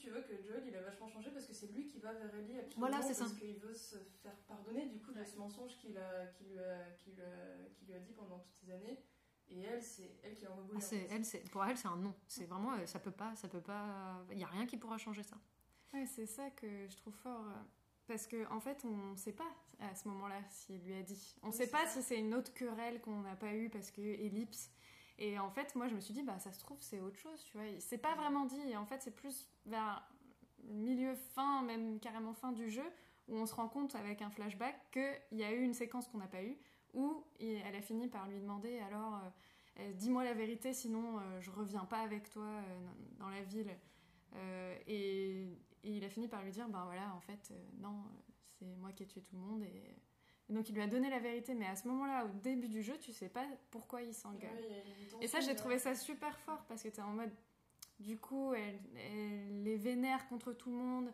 Tu 0.00 0.10
vois 0.10 0.22
que 0.22 0.34
Joel, 0.42 0.64
il 0.66 0.74
a 0.74 0.80
vachement 0.82 1.08
changé 1.08 1.30
parce 1.30 1.46
que 1.46 1.52
c'est 1.52 1.66
lui 1.68 1.86
qui 1.86 1.98
va 1.98 2.12
vers 2.12 2.34
Ellie 2.34 2.58
absolument 2.58 2.88
Voilà, 2.88 3.02
ça. 3.02 3.14
parce 3.24 3.32
qu'il 3.34 3.56
veut 3.58 3.74
se 3.74 3.96
faire 4.22 4.36
pardonner 4.48 4.86
du 4.86 4.98
coup 5.00 5.12
de 5.12 5.18
Ouais. 5.20 5.26
ce 5.26 5.36
mensonge 5.36 5.76
qu'il 5.76 5.96
a, 5.98 6.26
qu'il 6.28 6.48
lui 6.48 6.58
a, 6.58 6.90
qu'il 6.98 7.14
lui 7.14 7.22
a- 7.22 7.68
qu'il 7.74 7.86
lui 7.88 7.94
a 7.94 7.98
dit 8.00 8.12
pendant 8.14 8.38
toutes 8.38 8.54
ces 8.54 8.70
années. 8.72 8.98
Et 9.48 9.60
elle, 9.62 9.82
c'est 9.82 10.18
elle 10.22 10.34
qui 10.34 10.46
a 10.46 10.52
envoyé. 10.52 10.70
Ah, 10.76 10.80
c'est, 10.80 11.06
elle, 11.10 11.24
c'est, 11.24 11.40
pour 11.50 11.64
elle, 11.64 11.76
c'est 11.76 11.88
un 11.88 11.96
non. 11.96 12.14
C'est 12.26 12.46
vraiment, 12.46 12.72
euh, 12.74 12.86
ça 12.86 12.98
peut 13.00 13.10
pas, 13.10 13.34
ça 13.36 13.48
peut 13.48 13.60
pas, 13.60 14.24
il 14.30 14.38
y 14.38 14.44
a 14.44 14.46
rien 14.46 14.64
qui 14.64 14.76
pourra 14.76 14.96
changer 14.96 15.22
ça. 15.24 15.36
Ouais, 15.92 16.06
c'est 16.06 16.26
ça 16.26 16.48
que 16.50 16.86
je 16.88 16.96
trouve 16.96 17.14
fort. 17.14 17.44
euh, 17.48 17.52
Parce 18.06 18.26
qu'en 18.26 18.56
en 18.56 18.60
fait, 18.60 18.82
on 18.84 19.10
ne 19.12 19.16
sait 19.16 19.32
pas 19.32 19.52
à 19.80 19.94
ce 19.94 20.06
moment-là 20.08 20.40
s'il 20.48 20.82
lui 20.84 20.94
a 20.94 21.02
dit. 21.02 21.34
On 21.42 21.48
ne 21.48 21.52
Oui, 21.52 21.58
sait 21.58 21.66
pas 21.68 21.84
ça. 21.86 22.00
si 22.00 22.02
c'est 22.02 22.18
une 22.18 22.32
autre 22.34 22.54
querelle 22.54 23.00
qu'on 23.00 23.20
n'a 23.22 23.36
pas 23.36 23.52
eue 23.54 23.68
parce 23.70 23.90
que 23.90 24.00
ellipse. 24.00 24.70
Et 25.20 25.38
en 25.38 25.50
fait, 25.50 25.74
moi, 25.76 25.86
je 25.86 25.94
me 25.94 26.00
suis 26.00 26.14
dit, 26.14 26.22
bah, 26.22 26.38
ça 26.38 26.50
se 26.50 26.58
trouve, 26.58 26.78
c'est 26.80 26.98
autre 27.00 27.18
chose, 27.18 27.44
tu 27.44 27.56
vois. 27.56 27.66
C'est 27.78 27.98
pas 27.98 28.14
vraiment 28.14 28.46
dit. 28.46 28.76
En 28.76 28.86
fait, 28.86 29.02
c'est 29.02 29.14
plus 29.14 29.46
vers 29.66 30.02
le 30.66 30.74
milieu 30.74 31.14
fin, 31.14 31.62
même 31.62 32.00
carrément 32.00 32.32
fin 32.32 32.52
du 32.52 32.70
jeu, 32.70 32.90
où 33.28 33.36
on 33.36 33.44
se 33.44 33.54
rend 33.54 33.68
compte 33.68 33.94
avec 33.94 34.22
un 34.22 34.30
flashback 34.30 34.90
qu'il 34.90 35.38
y 35.38 35.44
a 35.44 35.52
eu 35.52 35.62
une 35.62 35.74
séquence 35.74 36.08
qu'on 36.08 36.18
n'a 36.18 36.26
pas 36.26 36.42
eue, 36.42 36.58
où 36.94 37.22
elle 37.38 37.76
a 37.76 37.82
fini 37.82 38.08
par 38.08 38.28
lui 38.28 38.40
demander, 38.40 38.80
alors, 38.80 39.16
euh, 39.16 39.28
euh, 39.80 39.92
dis-moi 39.92 40.24
la 40.24 40.34
vérité, 40.34 40.72
sinon 40.72 41.18
euh, 41.18 41.40
je 41.40 41.50
reviens 41.50 41.84
pas 41.84 42.00
avec 42.00 42.30
toi 42.30 42.46
euh, 42.46 42.88
dans- 43.18 43.28
la 43.28 43.42
ville. 43.42 43.76
Et, 44.86 45.48
il 45.82 46.04
a 46.04 46.10
fini 46.10 46.28
par 46.28 46.42
lui 46.42 46.50
dire, 46.50 46.68
ben 46.68 46.84
voilà, 46.84 47.14
en 47.14 47.20
fait, 47.20 47.52
non, 47.78 48.04
c'est 48.58 48.76
moi 48.76 48.92
qui 48.92 49.02
ai 49.02 49.06
tué 49.06 49.22
tout 49.22 49.34
le 49.34 49.40
monde. 49.40 49.62
Et, 49.62 49.96
et 50.50 50.52
donc 50.52 50.68
il 50.68 50.74
lui 50.74 50.82
a 50.82 50.88
donné 50.88 51.08
la 51.08 51.20
vérité, 51.20 51.54
mais 51.54 51.66
à 51.66 51.76
ce 51.76 51.86
moment-là, 51.88 52.24
au 52.24 52.28
début 52.42 52.68
du 52.68 52.82
jeu, 52.82 52.98
tu 52.98 53.12
sais 53.12 53.28
pas 53.28 53.46
pourquoi 53.70 54.02
il 54.02 54.12
s'engueule. 54.12 54.50
Ouais, 54.50 54.82
Et 55.20 55.28
ça, 55.28 55.38
j'ai 55.40 55.54
trouvé 55.54 55.78
ça 55.78 55.94
super 55.94 56.36
fort 56.40 56.64
parce 56.68 56.82
que 56.82 56.88
t'es 56.88 57.00
en 57.02 57.12
mode. 57.12 57.30
Du 58.00 58.18
coup, 58.18 58.52
elle, 58.54 58.80
elle 58.96 59.62
les 59.62 59.76
vénère 59.76 60.26
contre 60.28 60.52
tout 60.52 60.70
le 60.70 60.76
monde. 60.76 61.12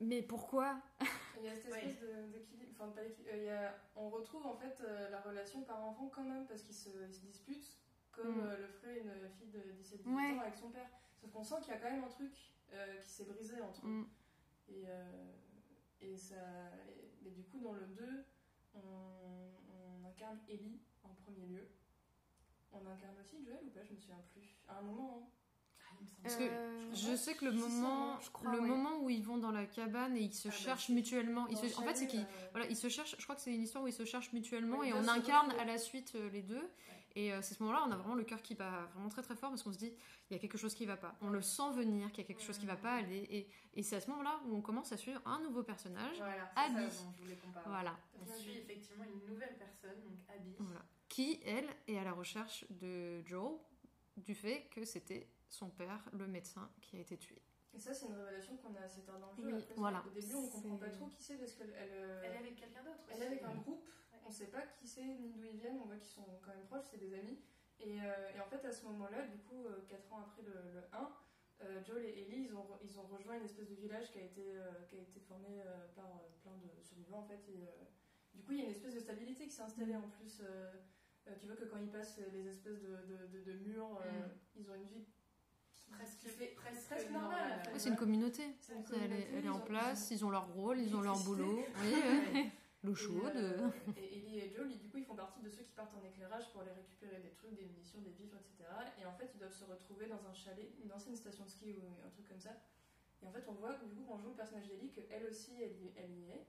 Mais 0.00 0.22
pourquoi 0.22 0.76
Il 1.38 1.44
y 1.44 1.48
a 1.48 1.54
cette 1.54 1.66
espèce 1.66 2.00
d'équilibre. 2.32 2.72
Enfin, 2.80 2.88
pas 2.90 3.02
d'équilibre, 3.02 3.30
euh, 3.32 3.36
il 3.38 3.44
y 3.44 3.48
a- 3.50 3.74
on 3.96 4.08
retrouve 4.08 4.46
en 4.46 4.54
fait 4.54 4.80
euh, 4.80 5.10
la 5.10 5.20
relation 5.20 5.62
par-enfant 5.62 6.08
quand 6.14 6.22
même 6.24 6.46
parce 6.46 6.62
qu'ils 6.62 6.74
se, 6.74 6.88
disputent 7.26 7.76
comme 8.12 8.36
Mm. 8.36 8.46
euh, 8.46 8.56
le 8.58 8.66
ferait 8.68 8.98
une 9.00 9.28
fille 9.38 9.48
de 9.50 9.60
17-18 9.80 10.14
Ouais. 10.16 10.32
ans 10.36 10.40
avec 10.40 10.56
son 10.56 10.70
père. 10.70 10.88
Sauf 11.20 11.30
qu'on 11.32 11.42
sent 11.44 11.56
qu'il 11.62 11.72
y 11.72 11.76
a 11.76 11.78
quand 11.80 11.90
même 11.90 12.02
un 12.04 12.08
truc 12.08 12.32
euh, 12.72 12.96
qui 13.00 13.08
s'est 13.10 13.24
brisé 13.24 13.60
entre 13.60 13.84
eux. 13.86 13.88
Mm. 13.90 14.06
Et, 14.70 14.84
euh, 14.88 15.32
et, 16.00 16.16
ça, 16.16 16.36
et, 17.24 17.26
et 17.28 17.30
du 17.30 17.42
coup, 17.44 17.58
dans 17.60 17.72
le 17.72 17.86
2, 17.86 18.24
on, 18.84 20.02
on 20.02 20.04
incarne 20.08 20.38
Ellie 20.48 20.80
en 21.04 21.10
premier 21.24 21.46
lieu. 21.46 21.68
On 22.72 22.86
incarne 22.86 23.16
aussi 23.20 23.42
Joël 23.44 23.60
ou 23.66 23.70
pas 23.70 23.82
Je 23.84 23.92
me 23.92 23.98
souviens 23.98 24.22
plus. 24.32 24.56
À 24.68 24.78
un 24.78 24.82
moment, 24.82 25.20
hein. 25.22 25.28
Ah, 25.90 25.94
il 26.00 26.04
me 26.04 26.08
semble 26.08 26.22
Parce 26.22 26.36
que 26.36 26.42
Euh, 26.44 26.94
Je 26.94 27.16
sais 27.16 27.34
que 27.34 27.44
le 27.46 27.52
moment, 27.52 28.16
ça, 28.18 28.24
je 28.24 28.30
crois, 28.30 28.50
le 28.52 28.60
ouais. 28.60 28.68
moment 28.68 28.98
où 29.00 29.10
ils 29.10 29.22
vont 29.24 29.38
dans 29.38 29.50
la 29.52 29.64
cabane 29.66 30.16
et 30.16 30.20
ils 30.22 30.34
se 30.34 30.48
Ah, 30.48 30.50
bah, 30.50 30.56
cherchent 30.56 30.88
mutuellement, 30.90 31.46
ils 31.48 31.56
se- 31.56 31.78
en 31.78 31.82
fait 31.82 31.94
c'est 31.96 32.06
qu'ils 32.06 32.20
euh, 32.20 32.48
voilà, 32.52 32.66
ils 32.68 32.76
se 32.76 32.88
cherchent. 32.88 33.16
Je 33.18 33.22
crois 33.24 33.36
que 33.36 33.40
c'est 33.40 33.54
une 33.54 33.62
histoire 33.62 33.84
où 33.84 33.88
ils 33.88 33.92
se 33.92 34.04
cherchent 34.04 34.32
mutuellement 34.32 34.78
Ouais, 34.78 34.88
et 34.88 34.92
on 34.92 35.08
incarne 35.08 35.50
à 35.52 35.64
la 35.64 35.78
suite 35.78 36.14
euh, 36.14 36.28
les 36.30 36.42
deux. 36.42 36.68
Et 37.18 37.32
euh, 37.32 37.42
c'est 37.42 37.54
ce 37.54 37.62
moment-là, 37.64 37.84
on 37.84 37.90
a 37.90 37.96
vraiment 37.96 38.14
le 38.14 38.22
cœur 38.22 38.40
qui 38.42 38.54
bat 38.54 38.88
vraiment 38.94 39.08
très 39.08 39.22
très 39.22 39.34
fort 39.34 39.50
parce 39.50 39.64
qu'on 39.64 39.72
se 39.72 39.78
dit 39.78 39.92
il 40.30 40.34
y 40.34 40.36
a 40.36 40.38
quelque 40.38 40.56
chose 40.56 40.72
qui 40.72 40.86
va 40.86 40.96
pas. 40.96 41.16
On 41.20 41.30
le 41.30 41.42
sent 41.42 41.72
venir 41.74 42.12
qu'il 42.12 42.22
y 42.22 42.24
a 42.24 42.28
quelque 42.28 42.44
chose 42.44 42.58
qui 42.58 42.66
va 42.66 42.76
pas. 42.76 43.00
Et, 43.00 43.38
et, 43.38 43.50
et 43.74 43.82
c'est 43.82 43.96
à 43.96 44.00
ce 44.00 44.08
moment-là 44.10 44.40
où 44.46 44.54
on 44.54 44.60
commence 44.60 44.92
à 44.92 44.96
suivre 44.96 45.20
un 45.26 45.40
nouveau 45.40 45.64
personnage. 45.64 46.16
Voilà, 46.18 46.48
Abby. 46.54 46.88
ça 46.88 47.02
je 47.16 47.22
voulais. 47.24 47.36
Voilà. 47.66 47.98
On 48.22 48.32
suit 48.32 48.58
effectivement 48.58 49.02
une 49.02 49.34
nouvelle 49.34 49.56
personne, 49.58 50.00
donc 50.04 50.18
Abby. 50.28 50.54
Voilà. 50.60 50.80
Qui, 51.08 51.40
elle, 51.44 51.68
est 51.88 51.98
à 51.98 52.04
la 52.04 52.12
recherche 52.12 52.64
de 52.70 53.20
Joel 53.26 53.56
du 54.16 54.36
fait 54.36 54.68
que 54.70 54.84
c'était 54.84 55.28
son 55.48 55.70
père, 55.70 56.08
le 56.12 56.28
médecin, 56.28 56.70
qui 56.80 56.98
a 56.98 57.00
été 57.00 57.16
tué. 57.16 57.42
Et 57.74 57.80
ça, 57.80 57.92
c'est 57.92 58.06
une 58.06 58.14
révélation 58.14 58.56
qu'on 58.58 58.76
a 58.76 58.84
assez 58.84 59.02
tard 59.02 59.18
dans 59.18 59.32
le 59.32 59.42
jeu. 59.42 59.56
Oui, 59.56 59.60
Après, 59.60 59.74
voilà. 59.76 60.04
Au 60.06 60.10
début, 60.10 60.34
on 60.36 60.46
comprend 60.46 60.76
pas 60.76 60.90
trop 60.90 61.06
qui 61.06 61.20
c'est 61.20 61.36
parce 61.36 61.54
qu'elle 61.54 61.74
elle, 61.76 61.90
euh, 61.94 62.22
Elle 62.24 62.32
est 62.32 62.38
avec 62.38 62.56
quelqu'un 62.56 62.84
d'autre 62.84 63.02
elle 63.10 63.22
est 63.22 63.26
avec 63.26 63.42
un 63.42 63.56
groupe. 63.56 63.88
On 64.28 64.30
sait 64.30 64.46
pas 64.46 64.62
qui 64.78 64.86
c'est 64.86 65.02
ni 65.04 65.30
d'où 65.30 65.42
ils 65.44 65.56
viennent. 65.56 65.78
On 65.82 65.86
voit 65.86 65.96
qu'ils 65.96 66.12
sont 66.12 66.26
quand 66.44 66.50
même 66.54 66.64
proches, 66.66 66.84
c'est 66.90 66.98
des 66.98 67.14
amis. 67.14 67.38
Et, 67.80 67.98
euh, 68.02 68.36
et 68.36 68.40
en 68.40 68.46
fait, 68.46 68.64
à 68.66 68.72
ce 68.72 68.84
moment-là, 68.86 69.22
du 69.26 69.38
coup, 69.38 69.64
4 69.88 70.12
ans 70.12 70.20
après 70.20 70.42
le, 70.42 70.52
le 70.52 70.82
1, 70.92 71.10
euh, 71.62 71.82
Joel 71.84 72.04
et 72.04 72.22
Ellie, 72.22 72.44
ils 72.48 72.54
ont, 72.54 72.66
ils 72.82 72.98
ont 72.98 73.04
rejoint 73.06 73.36
une 73.38 73.44
espèce 73.44 73.68
de 73.68 73.74
village 73.74 74.10
qui 74.12 74.18
a 74.18 74.22
été, 74.22 74.56
euh, 74.56 74.68
qui 74.88 74.96
a 74.96 75.00
été 75.00 75.20
formé 75.20 75.60
euh, 75.60 75.86
par 75.96 76.06
euh, 76.06 76.28
plein 76.42 76.52
de 76.58 76.82
survivants 76.82 77.20
en 77.20 77.24
fait. 77.26 77.40
Et, 77.48 77.62
euh, 77.62 77.84
du 78.34 78.42
coup, 78.42 78.52
il 78.52 78.58
y 78.58 78.60
a 78.62 78.64
une 78.64 78.70
espèce 78.70 78.94
de 78.94 79.00
stabilité 79.00 79.44
qui 79.46 79.52
s'est 79.52 79.62
installée 79.62 79.96
en 79.96 80.08
plus. 80.08 80.40
euh, 80.42 80.72
euh, 81.28 81.34
tu 81.40 81.46
vois 81.46 81.56
que 81.56 81.64
quand 81.64 81.78
ils 81.78 81.90
passent 81.90 82.20
les 82.32 82.46
espèces 82.48 82.80
de, 82.82 82.88
de, 83.06 83.26
de- 83.38 83.44
de 83.44 83.52
murs, 83.58 84.00
euh, 84.04 84.10
Mm. 84.26 84.30
ils 84.56 84.70
ont 84.70 84.74
une 84.74 84.84
vie 84.84 85.04
Presque- 85.90 86.18
qui 86.18 86.28
fait 86.28 86.48
presque 86.48 86.86
presque 86.86 87.10
normale, 87.10 87.62
ouais. 87.72 87.78
c'est 87.78 87.88
une 87.88 87.96
communauté. 87.96 88.42
Elle 88.42 88.50
est, 88.78 88.82
communauté, 88.82 89.26
elle 89.32 89.38
est 89.38 89.42
ils 89.44 89.50
en 89.50 89.56
ont- 89.56 89.60
place, 89.60 90.10
ils 90.10 90.24
ont 90.24 90.30
leur 90.30 90.46
rôle, 90.52 90.78
ils 90.78 90.94
ont 90.94 91.00
leur 91.00 91.18
boulot. 91.24 91.64
Oui, 91.82 91.92
ouais. 92.34 92.50
L'eau 92.84 92.92
Et, 92.92 92.96
chaude. 92.96 93.36
euh, 93.36 93.68
et 93.96 94.16
Ellie 94.18 94.38
et 94.38 94.48
Joel, 94.50 94.78
du 94.78 94.88
coup, 94.88 94.98
ils 94.98 95.04
font 95.04 95.16
partie 95.16 95.40
de 95.40 95.48
ceux 95.50 95.62
qui 95.62 95.72
partent 95.72 95.94
en 95.94 96.04
éclairage 96.04 96.50
pour 96.52 96.60
aller 96.62 96.70
récupérer 96.72 97.20
des 97.20 97.30
trucs, 97.30 97.54
des 97.54 97.64
munitions, 97.64 98.00
des 98.00 98.10
vivres, 98.12 98.36
etc. 98.36 98.68
Et 99.00 99.04
en 99.04 99.12
fait, 99.12 99.30
ils 99.34 99.38
doivent 99.38 99.52
se 99.52 99.64
retrouver 99.64 100.06
dans 100.06 100.24
un 100.26 100.32
chalet, 100.32 100.70
une 100.82 100.92
ancienne 100.92 101.16
station 101.16 101.44
de 101.44 101.50
ski 101.50 101.74
ou 101.74 102.06
un 102.06 102.10
truc 102.10 102.28
comme 102.28 102.40
ça. 102.40 102.54
Et 103.22 103.26
en 103.26 103.32
fait, 103.32 103.44
on 103.48 103.54
voit, 103.54 103.74
du 103.78 103.94
coup, 103.96 104.04
quand 104.06 104.14
on 104.14 104.18
joue 104.20 104.28
le 104.30 104.36
personnage 104.36 104.68
d'Ellie, 104.68 104.92
qu'elle 104.92 105.26
aussi, 105.26 105.60
elle 105.60 105.72
y, 105.72 105.92
elle 105.96 106.10
y 106.12 106.30
est. 106.30 106.46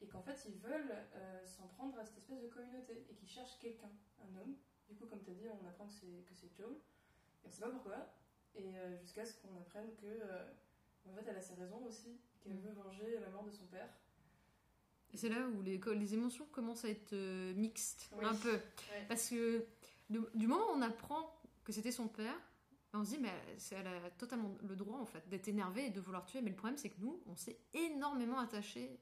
Et 0.00 0.06
qu'en 0.08 0.22
fait, 0.22 0.44
ils 0.48 0.56
veulent 0.58 0.94
euh, 1.14 1.46
s'en 1.46 1.66
prendre 1.68 1.98
à 1.98 2.04
cette 2.04 2.18
espèce 2.18 2.40
de 2.40 2.48
communauté. 2.48 3.04
Et 3.10 3.14
qu'ils 3.14 3.28
cherchent 3.28 3.58
quelqu'un, 3.58 3.90
un 4.20 4.36
homme. 4.40 4.54
Du 4.88 4.94
coup, 4.94 5.06
comme 5.06 5.22
tu 5.22 5.30
as 5.30 5.34
dit, 5.34 5.46
on 5.48 5.66
apprend 5.66 5.86
que 5.86 5.92
c'est, 5.92 6.48
Joel. 6.56 6.74
Et 6.74 7.46
on 7.46 7.50
sait 7.50 7.60
pas 7.60 7.70
pourquoi. 7.70 8.14
Et 8.54 8.76
euh, 8.78 8.96
jusqu'à 8.98 9.24
ce 9.24 9.34
qu'on 9.40 9.56
apprenne 9.60 9.94
que, 9.96 10.06
en 11.10 11.14
fait, 11.14 11.24
elle 11.28 11.36
a 11.36 11.40
ses 11.42 11.54
raisons 11.54 11.82
aussi. 11.84 12.20
Qu'elle 12.40 12.54
Mm. 12.54 12.60
veut 12.60 12.72
venger 12.72 13.18
la 13.20 13.30
mort 13.30 13.44
de 13.44 13.50
son 13.50 13.66
père. 13.66 13.88
Et 15.12 15.16
c'est 15.18 15.28
là 15.28 15.46
où 15.46 15.62
les, 15.62 15.78
les 15.94 16.14
émotions 16.14 16.46
commencent 16.52 16.84
à 16.84 16.88
être 16.88 17.12
euh, 17.12 17.52
mixtes, 17.54 18.10
Oui. 18.16 18.24
un 18.24 18.34
peu. 18.34 18.52
Ouais. 18.52 19.04
Parce 19.08 19.28
que 19.28 19.64
de- 20.10 20.30
du 20.34 20.46
moment 20.46 20.64
où 20.70 20.76
on 20.76 20.82
apprend 20.82 21.34
que 21.64 21.72
c'était 21.72 21.92
son 21.92 22.08
père, 22.08 22.34
on 22.94 23.04
se 23.04 23.10
dit, 23.10 23.18
mais 23.20 23.32
c'est- 23.58 23.74
elle 23.76 23.86
a 23.86 24.10
totalement 24.10 24.54
le 24.68 24.74
droit 24.76 24.98
en 24.98 25.06
fait 25.06 25.26
d'être 25.28 25.48
énervée 25.48 25.86
et 25.86 25.90
de 25.90 26.00
vouloir 26.00 26.24
tuer. 26.26 26.40
Mais 26.42 26.50
le 26.50 26.56
problème, 26.56 26.78
c'est 26.78 26.88
que 26.90 27.00
nous, 27.00 27.20
on 27.26 27.36
s'est 27.36 27.58
énormément 27.74 28.38
attaché 28.38 29.00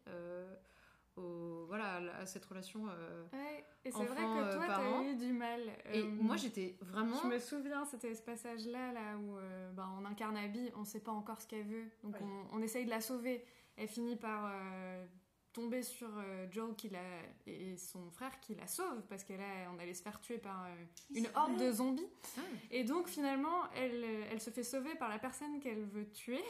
au, 1.16 1.64
voilà, 1.66 1.96
à 2.18 2.26
cette 2.26 2.44
relation. 2.44 2.86
euh, 2.88 3.24
Ouais, 3.32 3.64
et 3.84 3.90
c'est 3.90 4.04
vrai 4.04 4.16
que 4.22 4.42
euh, 4.42 4.54
toi, 4.56 4.66
t'as 4.66 5.02
eu 5.02 5.16
du 5.16 5.32
mal. 5.32 5.60
Et 5.92 6.00
Euh, 6.02 6.06
moi, 6.06 6.36
j'étais 6.36 6.76
vraiment. 6.80 7.16
Je 7.22 7.28
me 7.28 7.38
souviens, 7.38 7.84
c'était 7.84 8.14
ce 8.14 8.22
passage-là 8.22 8.92
là 8.92 9.16
où 9.16 9.36
euh, 9.36 9.70
ben, 9.72 9.88
on 10.00 10.04
incarne 10.04 10.36
Abby, 10.36 10.70
on 10.76 10.84
sait 10.84 11.00
pas 11.00 11.12
encore 11.12 11.40
ce 11.40 11.46
qu'elle 11.48 11.66
veut, 11.66 11.84
donc 12.02 12.14
on, 12.20 12.56
on 12.56 12.62
essaye 12.62 12.84
de 12.84 12.90
la 12.90 13.00
sauver. 13.00 13.44
Elle 13.76 13.88
finit 13.88 14.16
par 14.16 14.50
euh, 14.52 15.06
tomber 15.52 15.82
sur 15.82 16.08
euh, 16.18 16.46
Joel 16.50 16.74
qui 16.74 16.88
la, 16.88 17.00
et 17.46 17.76
son 17.76 18.10
frère 18.10 18.38
qui 18.40 18.54
la 18.54 18.66
sauve 18.66 19.02
parce 19.08 19.24
qu'elle 19.24 19.40
on 19.74 19.78
allait 19.78 19.94
se 19.94 20.02
faire 20.02 20.20
tuer 20.20 20.38
par 20.38 20.64
euh, 20.64 20.84
une 21.14 21.28
horde 21.34 21.56
de 21.56 21.72
zombies. 21.72 22.08
Ah, 22.36 22.40
Et 22.70 22.84
donc 22.84 23.08
finalement, 23.08 23.70
elle, 23.74 24.04
euh, 24.04 24.24
elle 24.30 24.40
se 24.40 24.50
fait 24.50 24.62
sauver 24.62 24.94
par 24.94 25.08
la 25.08 25.18
personne 25.18 25.60
qu'elle 25.60 25.84
veut 25.84 26.08
tuer. 26.10 26.42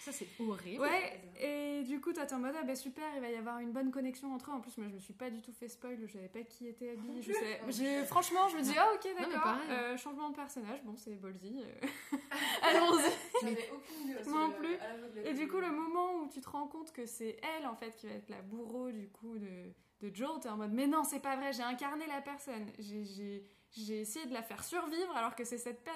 Ça, 0.00 0.12
c'est 0.12 0.28
horrible. 0.40 0.80
Ouais, 0.82 1.20
et 1.40 1.82
du 1.84 2.00
coup, 2.00 2.12
toi, 2.12 2.24
t'es 2.26 2.34
en 2.34 2.38
mode, 2.38 2.54
ah 2.58 2.62
bah 2.64 2.74
super, 2.76 3.04
il 3.14 3.20
va 3.20 3.30
y 3.30 3.34
avoir 3.36 3.58
une 3.58 3.72
bonne 3.72 3.90
connexion 3.90 4.32
entre 4.34 4.50
eux. 4.50 4.54
En 4.54 4.60
plus, 4.60 4.76
moi, 4.78 4.86
je 4.88 4.94
me 4.94 5.00
suis 5.00 5.12
pas 5.12 5.28
du 5.30 5.40
tout 5.42 5.52
fait 5.52 5.68
spoil, 5.68 5.98
je 6.00 6.06
savais 6.06 6.28
pas 6.28 6.42
qui 6.42 6.68
était 6.68 6.90
Abby. 6.90 7.20
Je 7.22 7.32
plus. 7.32 7.72
sais- 7.72 8.04
franchement, 8.04 8.48
je 8.48 8.56
me 8.56 8.62
dis, 8.62 8.74
ah 8.78 8.90
ok, 8.94 9.08
d'accord, 9.18 9.56
euh, 9.70 9.96
changement 9.96 10.30
de 10.30 10.36
personnage, 10.36 10.82
bon, 10.84 10.94
c'est 10.96 11.14
Bolzy. 11.16 11.62
euh. 11.62 11.86
Allons-y. 12.62 13.10
J'avais 13.42 13.70
aucune 13.74 14.10
idée. 14.10 14.18
Moi 14.30 14.40
non 14.48 14.50
euh, 14.52 14.56
plus. 14.58 14.74
à 14.76 14.88
l'aveugle. 14.96 15.26
Et 15.26 15.34
du 15.34 15.48
coup, 15.48 15.58
le 15.58 15.70
moment 15.70 16.14
où 16.22 16.28
tu 16.28 16.40
te 16.40 16.48
rends 16.48 16.66
compte 16.66 16.92
que 16.92 17.06
c'est 17.06 17.38
elle, 17.58 17.66
en 17.66 17.74
fait, 17.76 17.94
qui 17.96 18.06
va 18.06 18.14
être 18.14 18.28
la 18.28 18.42
bourreau, 18.42 18.90
du 18.90 19.08
coup, 19.08 19.36
de, 19.38 19.72
de 20.00 20.14
Joel, 20.14 20.40
t'es 20.40 20.48
en 20.48 20.56
mode, 20.56 20.72
mais 20.72 20.86
non, 20.86 21.04
c'est 21.04 21.20
pas 21.20 21.36
vrai, 21.36 21.52
j'ai 21.52 21.62
incarné 21.62 22.06
la 22.06 22.20
personne. 22.20 22.66
J'ai- 22.78 23.44
J'ai 23.70 24.00
essayé 24.00 24.26
de 24.26 24.32
la 24.32 24.42
faire 24.42 24.64
survivre 24.64 25.14
alors 25.16 25.34
que 25.34 25.44
c'est 25.44 25.58
cette, 25.58 25.86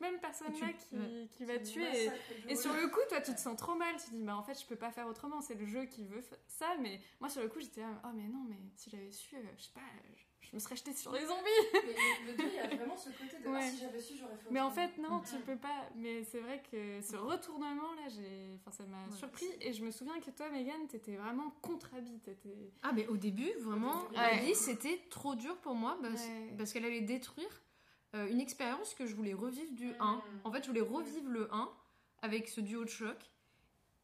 même 0.00 0.18
personne-là 0.18 0.72
qui, 0.72 0.96
ouais. 0.96 1.28
qui 1.30 1.44
va 1.44 1.58
Tu 1.58 1.72
tuer. 1.72 2.10
Et, 2.48 2.56
sur 2.56 2.72
le 2.72 2.88
coup, 2.88 3.00
toi, 3.08 3.20
tu 3.20 3.34
te 3.34 3.40
sens 3.40 3.56
trop 3.56 3.74
mal. 3.74 3.94
Tu 3.96 4.10
te 4.10 4.16
dis, 4.16 4.22
bah 4.22 4.36
en 4.36 4.42
fait, 4.42 4.58
je 4.58 4.66
peux 4.66 4.76
pas 4.76 4.90
faire 4.90 5.06
autrement. 5.06 5.40
C'est 5.40 5.54
le 5.54 5.66
jeu 5.66 5.84
qui 5.84 6.04
veut 6.04 6.22
ça. 6.46 6.76
Mais 6.80 7.00
moi, 7.20 7.28
sur 7.28 7.42
le 7.42 7.48
coup, 7.48 7.60
j'étais 7.60 7.82
oh 7.84 8.08
mais 8.14 8.28
non, 8.28 8.44
mais 8.48 8.58
si 8.76 8.90
j'avais 8.90 9.12
su, 9.12 9.36
euh, 9.36 9.42
je 9.56 9.64
sais 9.64 9.72
pas, 9.74 9.80
je, 10.50 10.54
me 10.54 10.60
serais 10.60 10.76
jetée 10.76 10.92
sur 10.94 11.12
les 11.12 11.26
zombies. 11.26 11.42
Mais 11.72 11.80
le, 12.26 12.32
le 12.32 12.36
2, 12.36 12.44
il 12.48 12.54
y 12.54 12.58
a 12.58 12.66
vraiment 12.76 12.96
ce 12.96 13.10
côté 13.10 13.38
de 13.38 13.44
ah, 13.46 13.50
Ouais. 13.50 13.70
si 13.70 13.78
j'avais 13.78 14.00
su, 14.00 14.14
j'aurais 14.16 14.36
fait 14.36 14.50
Mais 14.50 14.60
en 14.60 14.70
fait, 14.70 14.96
non, 14.98 15.20
tu 15.20 15.36
peux 15.40 15.56
pas. 15.56 15.88
Mais 15.96 16.24
c'est 16.24 16.40
vrai 16.40 16.62
que 16.70 17.00
ce 17.02 17.16
retournement 17.16 17.92
là, 17.94 18.08
j'ai, 18.08 18.54
enfin, 18.56 18.70
ça 18.70 18.84
m'a 18.84 19.04
Ouais. 19.06 19.16
surpris. 19.16 19.46
Et 19.60 19.72
je 19.72 19.84
me 19.84 19.90
souviens 19.90 20.18
que 20.20 20.30
toi, 20.30 20.48
Megan, 20.50 20.86
t'étais 20.88 21.16
vraiment 21.16 21.50
contre 21.62 21.90
Abby. 21.96 22.18
T'étais. 22.20 22.72
Ah, 22.82 22.92
mais 22.92 23.06
au 23.08 23.16
début, 23.16 23.50
vraiment, 23.60 24.06
ouais. 24.16 24.38
vie, 24.40 24.54
c'était 24.54 25.00
trop 25.10 25.34
dur 25.34 25.56
pour 25.58 25.74
moi 25.74 25.98
parce, 26.02 26.22
Ouais. 26.24 26.54
parce 26.56 26.72
qu'elle 26.72 26.84
allait 26.84 27.00
détruire 27.02 27.62
euh, 28.14 28.26
une 28.28 28.40
expérience 28.40 28.94
que 28.94 29.06
je 29.06 29.14
voulais 29.14 29.34
revivre 29.34 29.72
du 29.72 29.88
Mm. 29.88 29.96
1. 30.00 30.22
En 30.44 30.52
fait, 30.52 30.62
je 30.62 30.68
voulais 30.68 30.80
revivre 30.80 31.28
le 31.28 31.52
1 31.52 31.68
avec 32.22 32.48
ce 32.48 32.60
duo 32.60 32.82
de 32.84 32.88
choc. 32.88 33.16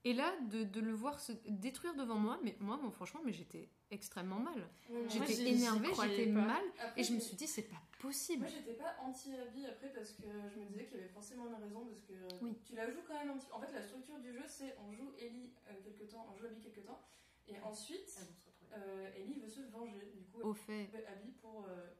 Et 0.06 0.12
là, 0.12 0.30
de, 0.50 0.64
de 0.64 0.80
le 0.80 0.92
voir 0.92 1.18
se 1.18 1.32
détruire 1.48 1.94
devant 1.94 2.16
moi, 2.16 2.38
mais 2.44 2.54
moi, 2.60 2.78
bon, 2.82 2.90
franchement, 2.90 3.20
mais 3.24 3.32
j'étais 3.32 3.70
extrêmement 3.94 4.38
mal. 4.40 4.68
J'étais 5.08 5.48
énervée, 5.50 5.88
j'étais 6.02 6.26
pas. 6.32 6.40
mal. 6.40 6.62
après, 6.78 7.00
Et 7.00 7.04
je 7.04 7.12
me 7.14 7.20
suis 7.20 7.36
dit, 7.36 7.46
c'est 7.46 7.62
pas 7.62 7.80
possible. 8.00 8.42
Moi 8.42 8.50
j'étais 8.50 8.74
pas 8.74 8.94
anti-Abby 9.02 9.64
après 9.66 9.88
parce 9.94 10.10
que 10.12 10.24
je 10.52 10.58
me 10.60 10.66
disais 10.66 10.84
qu'il 10.84 10.96
y 10.98 11.00
avait 11.00 11.08
forcément 11.08 11.46
une 11.46 11.54
raison 11.54 11.86
parce 11.86 12.02
que 12.02 12.44
Oui. 12.44 12.54
tu 12.64 12.74
la 12.74 12.90
joues 12.90 13.00
quand 13.08 13.14
même 13.14 13.30
un 13.30 13.38
petit 13.38 13.46
En 13.52 13.60
fait 13.60 13.72
la 13.72 13.82
structure 13.82 14.18
du 14.18 14.32
jeu 14.32 14.42
c'est 14.46 14.76
on 14.86 14.92
joue 14.92 15.12
Ellie 15.18 15.54
euh, 15.70 15.72
quelque 15.82 16.04
temps, 16.10 16.26
on 16.30 16.36
joue 16.36 16.46
Abby 16.46 16.60
quelque 16.60 16.80
temps 16.80 17.00
et 17.48 17.58
ensuite 17.60 18.06
vont 18.06 18.34
se 18.34 18.46
retrouver. 18.46 18.74
euh, 18.76 19.10
Ellie 19.16 19.40
veut 19.40 19.48
se 19.48 19.62
venger 19.62 20.12
du 20.14 20.22
coup 20.24 20.40
Au 20.42 20.52
fait, 20.52 20.90
Abby 21.08 21.30
pour 21.40 21.64
euh, 21.66 21.94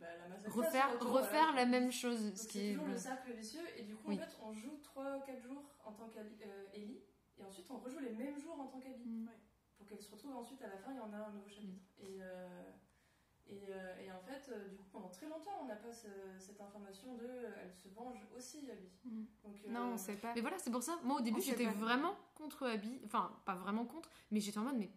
bah, 0.00 0.06
la 0.22 0.28
massacrer. 0.28 0.60
refaire, 0.60 0.92
retour, 0.92 1.10
refaire 1.10 1.46
voilà. 1.52 1.60
la 1.62 1.66
même 1.66 1.90
chose. 1.90 2.24
Donc 2.26 2.36
Ce 2.36 2.42
c'est 2.44 2.48
qui 2.48 2.60
est 2.68 2.72
toujours 2.74 2.86
le 2.88 2.96
cercle 2.96 3.32
vicieux 3.32 3.64
et 3.76 3.82
du 3.82 3.96
coup 3.96 4.08
Oui. 4.10 4.14
en 4.14 4.18
fait 4.18 4.36
on 4.44 4.52
joue 4.52 4.78
3 4.84 5.24
4 5.26 5.42
jours 5.42 5.64
en 5.84 5.92
tant 5.92 6.08
qu'Ellie 6.08 7.00
et 7.36 7.42
ensuite 7.44 7.66
on 7.70 7.78
rejoue 7.78 7.98
les 7.98 8.12
mêmes 8.12 8.38
jours 8.38 8.60
en 8.60 8.66
tant 8.68 8.78
qu'Abby 8.78 9.04
Mm. 9.08 9.28
Qu'elle 9.88 10.02
se 10.02 10.10
retrouve 10.10 10.36
ensuite 10.36 10.62
à 10.62 10.68
la 10.68 10.78
fin 10.78 10.92
et 10.94 11.00
on 11.00 11.12
a 11.12 11.16
un 11.26 11.30
nouveau 11.32 11.48
chapitre. 11.48 11.82
Mm. 11.98 12.04
Et, 12.04 12.18
euh, 12.22 12.70
et, 13.50 13.62
euh, 13.70 14.00
et 14.04 14.12
en 14.12 14.20
fait, 14.20 14.52
euh, 14.52 14.68
du 14.68 14.76
coup, 14.76 14.84
pendant 14.92 15.08
très 15.08 15.26
longtemps, 15.26 15.58
on 15.62 15.66
n'a 15.66 15.76
pas 15.76 15.90
ce- 15.92 16.06
cette 16.38 16.60
information 16.60 17.14
de 17.16 17.26
elle 17.62 17.72
se 17.72 17.88
venge 17.88 18.26
aussi, 18.36 18.70
Abby. 18.70 18.88
Mm. 19.04 19.24
Donc, 19.44 19.56
euh, 19.66 19.70
Non, 19.70 19.92
on 19.94 19.96
sait 19.96 20.16
pas. 20.16 20.32
Mais 20.34 20.40
voilà, 20.42 20.58
c'est 20.58 20.70
pour 20.70 20.82
ça. 20.82 20.98
Moi, 21.02 21.18
au 21.18 21.22
début, 21.22 21.40
j'étais 21.40 21.66
vraiment 21.66 22.14
contre 22.34 22.66
Abby. 22.66 23.00
Enfin, 23.06 23.32
pas 23.46 23.54
vraiment 23.54 23.86
contre, 23.86 24.10
mais 24.30 24.40
j'étais 24.40 24.58
en 24.58 24.62
mode, 24.64 24.76
mais 24.76 24.90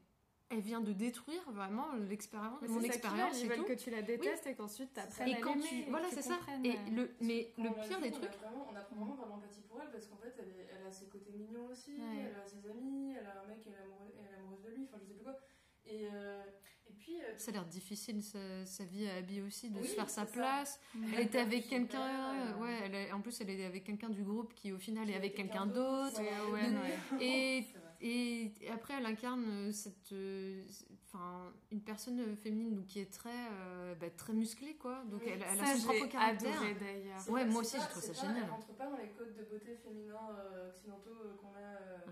elle 0.50 0.60
vient 0.60 0.82
de 0.82 0.92
détruire 0.92 1.50
vraiment 1.52 1.94
l'expérience, 2.10 2.62
mon 2.68 2.82
c'est 2.82 2.88
expérience 2.88 3.42
veulent 3.42 3.56
tout. 3.60 3.64
que 3.64 3.72
tu 3.72 3.89
la 3.89 4.02
détestes 4.02 4.46
et 4.48 4.54
qu'ensuite 4.54 4.94
t'apprennes 4.94 5.30
Et 5.30 5.36
à 5.36 5.39
quand 5.39 5.58
tu, 5.58 5.84
voilà, 5.89 6.10
c'est 6.10 6.22
ça. 6.22 6.38
Et 6.66 6.76
le, 6.92 7.10
mais 7.22 7.54
le 7.58 7.70
pire 7.70 8.00
joue, 8.00 8.02
des 8.02 8.12
on 8.12 8.16
a 8.18 8.20
trucs, 8.20 8.36
vraiment- 8.42 8.68
on 8.70 8.76
apprend 8.76 8.96
vraiment 8.98 9.16
par 9.16 9.28
l'empathie 9.30 9.62
pour 9.62 9.82
elle 9.82 9.89
parce 9.92 10.08
qu'en 10.08 10.18
fait, 10.18 10.36
elle, 10.39 10.50
est- 10.50 10.68
elle 10.78 10.86
a 10.86 10.92
ses 10.92 11.06
côtés 11.08 11.32
mignons 11.32 11.68
aussi, 11.68 11.94
Ouais. 11.94 12.32
elle 12.36 12.36
a 12.38 12.46
ses 12.46 12.70
amis, 12.70 13.16
elle 13.18 13.26
a 13.28 13.44
un 13.44 13.48
mec, 13.48 13.60
elle 13.66 13.72
est 13.76 13.78
amoureuse, 13.78 14.12
elle 14.20 14.31
lui, 14.76 14.86
enfin 14.88 14.97
je 15.01 15.07
sais 15.07 15.13
plus 15.13 15.24
quoi. 15.24 15.38
Et, 15.86 16.07
euh, 16.13 16.43
Et 16.89 16.93
puis, 16.93 17.22
euh, 17.22 17.38
ça 17.38 17.49
a 17.51 17.53
l'air 17.53 17.65
difficile 17.65 18.22
sa, 18.22 18.65
sa 18.65 18.84
vie 18.86 19.07
à 19.07 19.15
Abby 19.15 19.41
aussi 19.41 19.69
de 19.69 19.80
Oui, 19.80 19.88
se 19.88 19.95
faire 19.95 20.09
sa 20.09 20.26
ça. 20.26 20.32
place. 20.32 20.80
Mm. 20.93 21.05
Elle 21.13 21.19
était 21.22 21.39
avec 21.39 21.67
quelqu'un, 21.67 22.01
euh, 22.01 22.57
ouais. 22.61 22.80
Elle 22.86 22.95
est- 22.95 23.11
en 23.13 23.22
plus, 23.22 23.39
elle 23.41 23.49
est 23.49 23.65
avec 23.65 23.84
quelqu'un 23.86 24.09
du 24.09 24.24
groupe 24.24 24.53
qui, 24.53 24.72
au 24.74 24.78
final, 24.78 25.05
est 25.09 25.13
Qui 25.13 25.17
avec 25.17 25.32
est 25.34 25.36
quelqu'un 25.36 25.65
quelqu'un 25.65 25.67
d'autre, 25.67 26.19
d'autre. 26.19 26.22
Ouais, 26.22 26.51
ouais, 26.51 26.69
ouais, 26.69 26.78
ouais. 26.78 26.97
ouais. 27.19 27.67
Et 28.03 28.51
après, 28.72 28.95
elle 28.97 29.05
incarne 29.05 29.72
cette, 29.72 30.11
euh, 30.11 30.63
enfin, 31.07 31.53
une 31.72 31.82
personne 31.82 32.36
féminine 32.36 32.74
donc, 32.76 32.86
qui 32.88 32.99
est 32.99 33.11
très, 33.11 33.30
euh, 33.53 33.93
bah, 33.95 34.09
très 34.09 34.34
musclée, 34.34 34.76
quoi. 34.76 35.03
Donc 35.05 35.22
Oui. 35.24 35.32
elle, 35.34 35.43
elle 35.51 35.59
a 35.59 35.65
Ça, 35.65 35.76
son 35.78 35.88
propre 35.88 36.07
caractère. 36.07 36.51
adoré 36.61 36.74
d'ailleurs. 36.76 37.19
c'est 37.19 37.32
Ouais, 37.32 37.45
moi 37.45 37.61
aussi, 37.61 37.78
pas- 37.78 37.84
je 37.84 37.89
trouve 37.89 38.01
ça 38.03 38.13
pas- 38.13 38.28
génial. 38.28 38.43
Elle 38.43 38.49
rentre 38.49 38.74
pas 38.76 38.88
dans 38.89 38.97
les 38.97 39.09
codes 39.09 39.36
de 39.36 39.43
beauté 39.43 39.76
féminins 39.76 40.30
euh, 40.36 40.69
occidentaux 40.72 41.11
euh, 41.11 41.36
qu'on 41.38 41.55
a. 41.55 42.11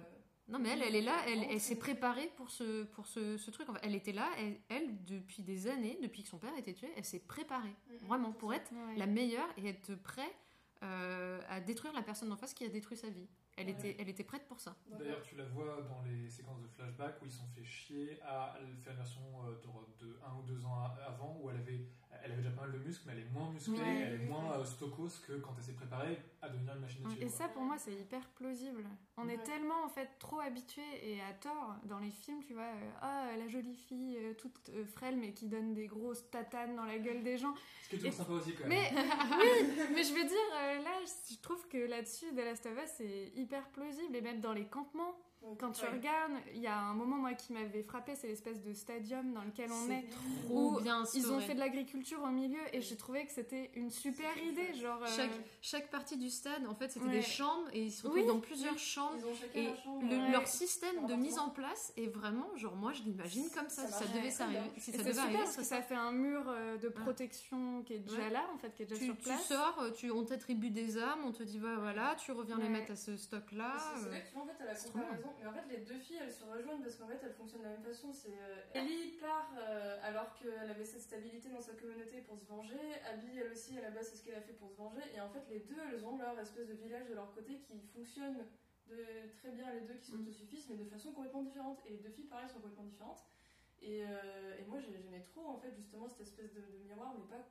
euh, 0.49 0.53
Non, 0.53 0.59
mais 0.59 0.69
elle, 0.69 0.81
elle 0.83 0.95
est 0.95 1.01
là, 1.01 1.15
elle, 1.27 1.43
elle 1.49 1.59
s'est 1.61 1.77
préparée 1.77 2.31
pour 2.35 2.49
ce, 2.49 2.83
pour 2.83 3.05
ce, 3.07 3.37
ce 3.37 3.51
truc. 3.51 3.67
Elle 3.83 3.95
était 3.95 4.11
là, 4.13 4.27
elle, 4.37 4.57
elle, 4.69 5.03
depuis 5.05 5.43
des 5.43 5.67
années, 5.67 5.97
depuis 6.01 6.23
que 6.23 6.29
son 6.29 6.37
père 6.39 6.55
était 6.57 6.73
tué, 6.73 6.89
elle 6.97 7.05
s'est 7.05 7.19
préparée, 7.19 7.75
Mhm. 7.89 7.97
vraiment, 8.07 8.31
pour 8.31 8.53
être 8.53 8.71
Ouais. 8.71 8.95
la 8.97 9.05
meilleure 9.05 9.47
et 9.57 9.67
être 9.69 9.95
prête 9.95 10.35
euh, 10.81 11.41
à 11.49 11.59
détruire 11.59 11.93
la 11.93 12.01
personne 12.01 12.31
en 12.31 12.37
face 12.37 12.53
qui 12.53 12.63
a 12.63 12.69
détruit 12.69 12.95
sa 12.97 13.09
vie. 13.09 13.27
Elle, 13.59 13.65
Ouais. 13.67 13.71
était, 13.73 13.95
elle 13.99 14.09
était 14.09 14.23
prête 14.23 14.47
pour 14.47 14.59
ça. 14.59 14.75
D'ailleurs, 14.97 15.21
tu 15.21 15.35
la 15.35 15.43
vois 15.45 15.81
dans 15.81 16.01
les 16.09 16.29
séquences 16.29 16.61
de 16.61 16.67
flashback 16.67 17.21
où 17.21 17.25
ils 17.25 17.31
sont 17.31 17.47
fait 17.55 17.63
chier 17.63 18.19
à 18.23 18.55
faire 18.81 18.93
une 18.93 18.97
version 18.97 19.21
euh, 19.45 19.51
de, 19.99 20.05
de 20.05 20.19
un 20.25 20.37
ou 20.39 20.43
deux 20.43 20.63
ans 20.65 20.75
avant 21.05 21.37
où 21.41 21.49
elle 21.49 21.57
avait, 21.57 21.81
elle 22.23 22.31
avait 22.31 22.41
déjà 22.41 22.51
pas 22.55 22.61
mal 22.61 22.71
de 22.71 22.77
muscles, 22.79 23.03
mais 23.05 23.13
elle 23.13 23.19
est 23.19 23.31
moins 23.31 23.49
musclée, 23.51 23.73
Ouais. 23.79 23.99
elle 24.07 24.13
est 24.21 24.25
moins 24.25 24.53
euh, 24.59 24.65
stokos 24.65 25.09
que 25.27 25.33
quand 25.39 25.53
elle 25.57 25.63
s'est 25.63 25.73
préparée 25.73 26.19
à 26.41 26.49
devenir 26.49 26.73
une 26.73 26.81
machine 26.81 27.05
à 27.05 27.09
tuer. 27.09 27.23
Et 27.23 27.27
quoi. 27.27 27.35
ça, 27.35 27.47
pour 27.49 27.61
moi, 27.63 27.77
c'est 27.77 27.93
hyper 27.93 28.27
plausible. 28.29 28.85
On 29.17 29.27
est 29.27 29.43
tellement, 29.43 29.83
en 29.83 29.89
fait, 29.89 30.09
trop 30.19 30.39
habitués, 30.39 30.81
et 31.03 31.21
à 31.21 31.33
tort, 31.33 31.75
dans 31.83 31.99
les 31.99 32.11
films, 32.11 32.41
tu 32.43 32.53
vois, 32.53 32.63
euh, 32.63 32.91
ah, 33.01 33.27
la 33.37 33.47
jolie 33.49 33.75
fille, 33.75 34.17
euh, 34.17 34.33
toute 34.35 34.69
euh, 34.69 34.85
frêle, 34.85 35.17
mais 35.17 35.33
qui 35.33 35.47
donne 35.47 35.73
des 35.73 35.87
grosses 35.87 36.29
tatanes 36.31 36.75
dans 36.77 36.85
la 36.85 36.97
gueule 36.99 37.23
des 37.23 37.37
gens. 37.37 37.53
Ce 37.83 37.89
qui 37.89 37.95
est 37.95 37.99
toujours 37.99 38.13
Et- 38.13 38.17
sympa 38.17 38.31
aussi 38.33 38.53
quand 38.55 38.67
même. 38.67 38.69
Mais 38.69 38.91
oui, 39.41 39.87
mais 39.93 40.03
je 40.03 40.13
veux 40.13 40.23
dire, 40.23 40.49
euh, 40.55 40.81
là, 40.83 40.91
je 41.29 41.35
trouve 41.41 41.67
que 41.67 41.77
là-dessus, 41.77 42.27
The 42.33 42.37
Last 42.45 42.65
of 42.67 42.77
Us, 42.81 43.05
hyper 43.35 43.48
plausible, 43.73 44.15
et 44.15 44.21
même 44.21 44.41
dans 44.41 44.53
les 44.53 44.65
campements, 44.65 45.15
quand 45.59 45.71
tu 45.71 45.83
ouais. 45.85 45.91
regardes, 45.91 46.33
il 46.53 46.61
y 46.61 46.67
a 46.67 46.77
un 46.77 46.93
moment, 46.93 47.15
moi, 47.17 47.33
qui 47.33 47.53
m'avait 47.53 47.83
frappé, 47.83 48.15
c'est 48.15 48.27
l'espèce 48.27 48.61
de 48.61 48.73
stadium 48.73 49.33
dans 49.33 49.43
lequel 49.43 49.71
on 49.71 49.87
C'est 49.87 49.93
est. 49.93 50.09
Trop 50.45 50.75
Où 50.77 50.81
bien 50.81 51.03
Ils 51.13 51.31
ont 51.31 51.39
fait 51.39 51.53
de 51.55 51.59
l'agriculture 51.59 52.21
au 52.23 52.27
milieu, 52.29 52.59
et 52.73 52.81
j'ai 52.81 52.95
trouvé 52.97 53.25
que 53.25 53.31
c'était 53.31 53.71
une 53.75 53.89
super 53.89 54.29
idée, 54.37 54.73
genre... 54.75 55.01
euh, 55.03 55.07
Chaque, 55.07 55.31
chaque 55.61 55.89
partie 55.89 56.17
du 56.17 56.29
stade, 56.29 56.65
en 56.67 56.75
fait, 56.75 56.89
c'était 56.89 57.05
Ouais. 57.05 57.11
des 57.11 57.21
chambres 57.21 57.67
et 57.73 57.83
ils 57.83 57.91
se 57.91 58.03
retrouvent 58.03 58.21
Oui, 58.21 58.27
dans 58.27 58.39
plusieurs 58.39 58.73
oui. 58.73 58.79
chambres. 58.79 59.15
Ils 59.17 59.25
ont 59.25 59.35
chacun 59.35 59.59
Et 59.59 59.65
leur 59.65 59.77
chambre. 59.83 60.01
le- 60.09 60.31
leur 60.31 60.47
système 60.47 61.05
de 61.07 61.13
mise 61.15 61.39
en 61.39 61.49
place 61.49 61.93
est 61.97 62.07
vraiment, 62.07 62.55
genre, 62.55 62.75
moi 62.75 62.91
je 62.93 63.01
l'imagine 63.03 63.49
comme 63.51 63.69
ça. 63.69 63.87
Ça 63.87 63.99
si 63.99 64.07
ça 64.07 64.13
devait 64.17 64.31
s'arriver, 64.31 64.59
si 64.77 64.91
c'est 64.91 64.97
super 65.13 65.31
parce 65.39 65.55
que 65.57 65.63
ça 65.63 65.81
fait 65.81 65.95
un 65.95 66.11
mur 66.11 66.43
euh, 66.47 66.77
de 66.77 66.89
protection 66.89 67.81
qui 67.83 67.93
est 67.93 67.99
déjà 67.99 68.17
Ouais. 68.19 68.29
là, 68.29 68.45
en 68.53 68.57
fait, 68.57 68.73
qui 68.75 68.83
est 68.83 68.85
déjà 68.85 68.99
tu, 68.99 69.05
sur 69.05 69.17
tu 69.17 69.23
place. 69.23 69.45
sors, 69.47 69.79
euh, 69.81 69.91
tu, 69.91 70.11
on 70.11 70.23
t'attribue 70.23 70.69
des 70.69 70.97
armes, 70.97 71.21
on 71.25 71.31
te 71.31 71.43
dit 71.43 71.59
bah, 71.59 71.75
voilà, 71.79 72.15
tu 72.15 72.31
reviens 72.31 72.57
les 72.57 72.69
mettre 72.69 72.91
à 72.91 72.95
ce 72.95 73.15
stock-là. 73.17 73.73
C'est- 73.77 74.09
C'est 74.09 74.31
tu 74.31 74.37
en 74.37 74.45
fait, 74.45 74.63
à 74.63 74.65
la 74.65 74.75
c'est 74.75 74.91
comparaison. 75.29 75.39
Mais 75.39 75.47
en 75.47 75.53
fait, 75.53 75.67
les 75.77 75.83
deux 75.85 75.97
filles, 75.99 76.19
elles 76.21 76.31
se 76.33 76.43
rejoignent 76.43 76.81
parce 76.81 76.95
qu'en 76.95 77.07
fait, 77.07 77.19
elles 77.23 77.33
fonctionnent 77.33 77.61
de 77.61 77.67
la 77.67 77.71
même 77.73 77.83
façon. 77.83 78.11
C'est 78.13 78.29
euh, 78.33 78.61
Ellie 78.73 79.17
part 79.19 79.51
euh, 79.57 79.97
alors 80.03 80.33
qu'elle 80.35 80.69
avait 80.69 80.85
cette 80.85 81.01
stabilité 81.01 81.49
dans 81.49 81.61
sa 81.61 81.73
communauté 81.73 82.21
pour 82.21 82.37
se 82.37 82.45
venger. 82.45 82.79
Abby, 83.11 83.37
elle 83.37 83.51
aussi, 83.51 83.77
à 83.77 83.81
la 83.81 83.91
base, 83.91 84.09
c'est 84.09 84.17
ce 84.17 84.23
qu'elle 84.23 84.35
a 84.35 84.41
fait 84.41 84.53
pour 84.53 84.69
se 84.69 84.75
venger. 84.77 85.01
Et 85.15 85.21
en 85.21 85.29
fait, 85.29 85.43
les 85.49 85.59
deux, 85.59 85.75
elles 85.91 86.05
ont 86.05 86.17
leur 86.17 86.37
espèce 86.39 86.67
de 86.67 86.73
village 86.73 87.07
de 87.07 87.13
leur 87.15 87.31
côté 87.33 87.59
qui 87.59 87.79
fonctionne 87.93 88.45
de, 88.87 88.97
très 89.39 89.51
bien, 89.51 89.71
les 89.73 89.81
deux 89.81 89.95
qui 89.95 90.11
Mm. 90.13 90.17
s'autosuffisent, 90.25 90.67
mais 90.69 90.77
de 90.77 90.85
façon 90.89 91.11
complètement 91.11 91.43
différente. 91.43 91.79
Et 91.85 91.91
les 91.91 91.97
deux 91.97 92.09
filles, 92.09 92.25
pareil, 92.25 92.47
sont 92.49 92.55
complètement 92.59 92.83
différentes. 92.85 93.23
Et, 93.81 94.03
euh, 94.03 94.57
et 94.59 94.63
moi, 94.65 94.79
j'ai- 94.79 94.97
j'aimais 95.01 95.21
trop, 95.23 95.45
en 95.47 95.57
fait, 95.57 95.73
justement, 95.75 96.07
cette 96.07 96.21
espèce 96.21 96.51
de, 96.53 96.59
de 96.61 96.83
miroir, 96.85 97.13
mais 97.17 97.25
pas, 97.37 97.45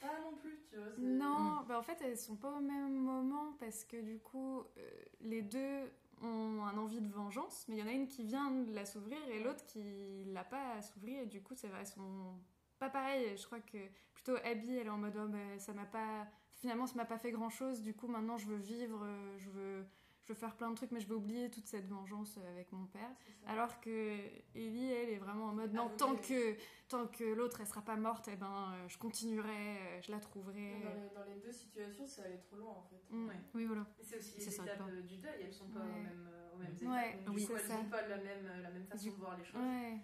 pas 0.00 0.20
non 0.20 0.36
plus, 0.36 0.58
tu 0.70 0.76
vois. 0.76 0.86
Non, 0.98 1.62
bah 1.66 1.78
en 1.78 1.82
fait, 1.82 1.98
elles 2.02 2.16
sont 2.16 2.36
pas 2.36 2.50
au 2.56 2.60
même 2.60 2.94
moment 2.94 3.52
parce 3.58 3.84
que 3.84 4.00
du 4.00 4.18
coup, 4.18 4.60
euh, 4.78 4.90
les 5.20 5.42
deux 5.42 5.90
ont 6.24 6.64
un 6.64 6.76
envie 6.78 7.00
de 7.00 7.08
vengeance, 7.08 7.66
mais 7.68 7.76
il 7.76 7.78
y 7.80 7.82
en 7.82 7.86
a 7.86 7.92
une 7.92 8.08
qui 8.08 8.24
vient 8.24 8.50
de 8.50 8.72
la 8.74 8.84
s'ouvrir 8.84 9.18
et 9.28 9.42
l'autre 9.42 9.64
qui 9.66 10.24
l'a 10.26 10.44
pas 10.44 10.74
à 10.74 10.82
s'ouvrir. 10.82 11.22
Et 11.22 11.26
du 11.26 11.42
coup, 11.42 11.54
c'est 11.54 11.68
vrai, 11.68 11.80
elles 11.80 11.86
sont 11.86 12.38
pas 12.78 12.90
pareilles. 12.90 13.36
Je 13.36 13.44
crois 13.46 13.60
que 13.60 13.78
plutôt 14.14 14.36
Abby, 14.44 14.76
elle 14.76 14.86
est 14.86 14.90
en 14.90 14.98
mode 14.98 15.16
oh, 15.16 15.58
ça 15.58 15.72
m'a 15.72 15.84
pas. 15.84 16.26
Finalement, 16.54 16.86
ça 16.86 16.94
m'a 16.96 17.04
pas 17.04 17.18
fait 17.18 17.32
grand 17.32 17.50
chose. 17.50 17.82
Du 17.82 17.94
coup, 17.94 18.08
maintenant, 18.08 18.38
je 18.38 18.46
veux 18.46 18.56
vivre, 18.56 19.00
euh, 19.04 19.38
je 19.38 19.50
veux. 19.50 19.86
Je 20.24 20.32
veux 20.32 20.38
faire 20.38 20.56
plein 20.56 20.70
de 20.70 20.74
trucs, 20.76 20.90
mais 20.90 21.00
je 21.00 21.06
veux 21.06 21.16
oublier 21.16 21.50
toute 21.50 21.66
cette 21.66 21.86
vengeance 21.86 22.38
euh, 22.38 22.50
avec 22.50 22.72
mon 22.72 22.86
père. 22.86 23.10
Alors 23.46 23.78
que 23.80 24.18
Ellie, 24.54 24.90
elle 24.90 25.10
est 25.10 25.18
vraiment 25.18 25.46
en 25.48 25.52
mode 25.52 25.74
non, 25.74 25.90
Ah, 25.92 25.96
tant 25.98 26.12
oui. 26.14 26.20
que, 26.26 26.56
tant 26.88 27.06
que 27.08 27.24
l'autre 27.24 27.60
elle 27.60 27.66
sera 27.66 27.82
pas 27.82 27.96
morte, 27.96 28.26
eh 28.32 28.36
ben, 28.36 28.72
euh, 28.72 28.88
je 28.88 28.96
continuerai, 28.96 29.50
euh, 29.50 30.00
je 30.00 30.10
la 30.10 30.20
trouverai. 30.20 30.80
Dans 30.82 30.94
les, 30.94 31.14
dans 31.14 31.24
les 31.34 31.40
deux 31.42 31.52
situations, 31.52 32.06
ça 32.06 32.22
allait 32.22 32.38
trop 32.38 32.56
loin, 32.56 32.70
en 32.72 32.82
fait. 32.84 33.02
Mm. 33.14 33.28
Ouais. 33.28 33.40
Oui, 33.52 33.64
voilà. 33.66 33.86
Mais 33.98 34.04
c'est 34.04 34.16
aussi 34.16 34.38
les 34.38 34.54
étapes 34.54 34.90
du 35.06 35.16
deuil, 35.18 35.40
elles 35.42 35.52
sont 35.52 35.68
pas 35.68 35.80
Ouais. 35.80 35.86
aux 35.90 36.02
mêmes, 36.02 36.30
aux 36.54 36.56
mêmes 36.56 36.72
étapes. 36.74 36.88
Ouais, 36.88 37.22
donc, 37.26 37.34
oui, 37.36 37.46
coup, 37.46 37.52
elles 37.56 37.76
n'ont 37.76 37.84
pas 37.90 38.08
la 38.08 38.16
même, 38.16 38.46
la 38.62 38.70
même 38.70 38.86
façon 38.86 39.04
Du- 39.04 39.10
de 39.10 39.16
voir 39.16 39.36
les 39.36 39.44
choses. 39.44 39.60
Ouais. 39.60 39.98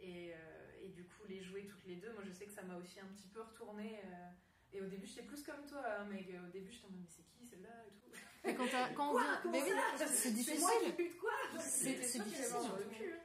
Et, 0.00 0.32
euh, 0.34 0.84
et 0.84 0.88
du 0.90 1.04
coup, 1.04 1.24
les 1.30 1.40
jouer 1.40 1.64
toutes 1.66 1.86
les 1.86 1.96
deux, 1.96 2.12
moi 2.12 2.22
je 2.26 2.30
sais 2.32 2.44
que 2.44 2.52
ça 2.52 2.62
m'a 2.62 2.76
aussi 2.76 3.00
un 3.00 3.06
petit 3.06 3.28
peu 3.28 3.40
retourné. 3.40 4.00
euh, 4.04 4.28
et 4.74 4.82
au 4.82 4.86
début, 4.86 5.06
j'étais 5.06 5.22
plus 5.22 5.42
comme 5.42 5.64
toi, 5.66 5.82
hein, 5.98 6.04
Meg. 6.04 6.28
Au 6.46 6.50
début, 6.50 6.70
j'étais 6.70 6.86
en 6.86 6.90
mode, 6.90 7.00
mais 7.00 7.08
c'est 7.08 7.22
qui 7.24 7.46
celle-là 7.46 7.86
et 7.86 7.92
tout. 7.94 8.10
Et 8.44 8.54
quand, 8.54 8.64
quand 8.96 9.08
on 9.08 9.12
Quoi 9.12 9.22
vient- 9.22 9.38
Comment 9.42 9.52
mais 9.52 9.62
oui, 9.62 9.70
ça 9.96 10.06
c'est 10.06 10.32
difficile. 10.32 10.66
C'est- 11.60 11.88
Mais 11.88 11.94
difficile. 12.24 12.60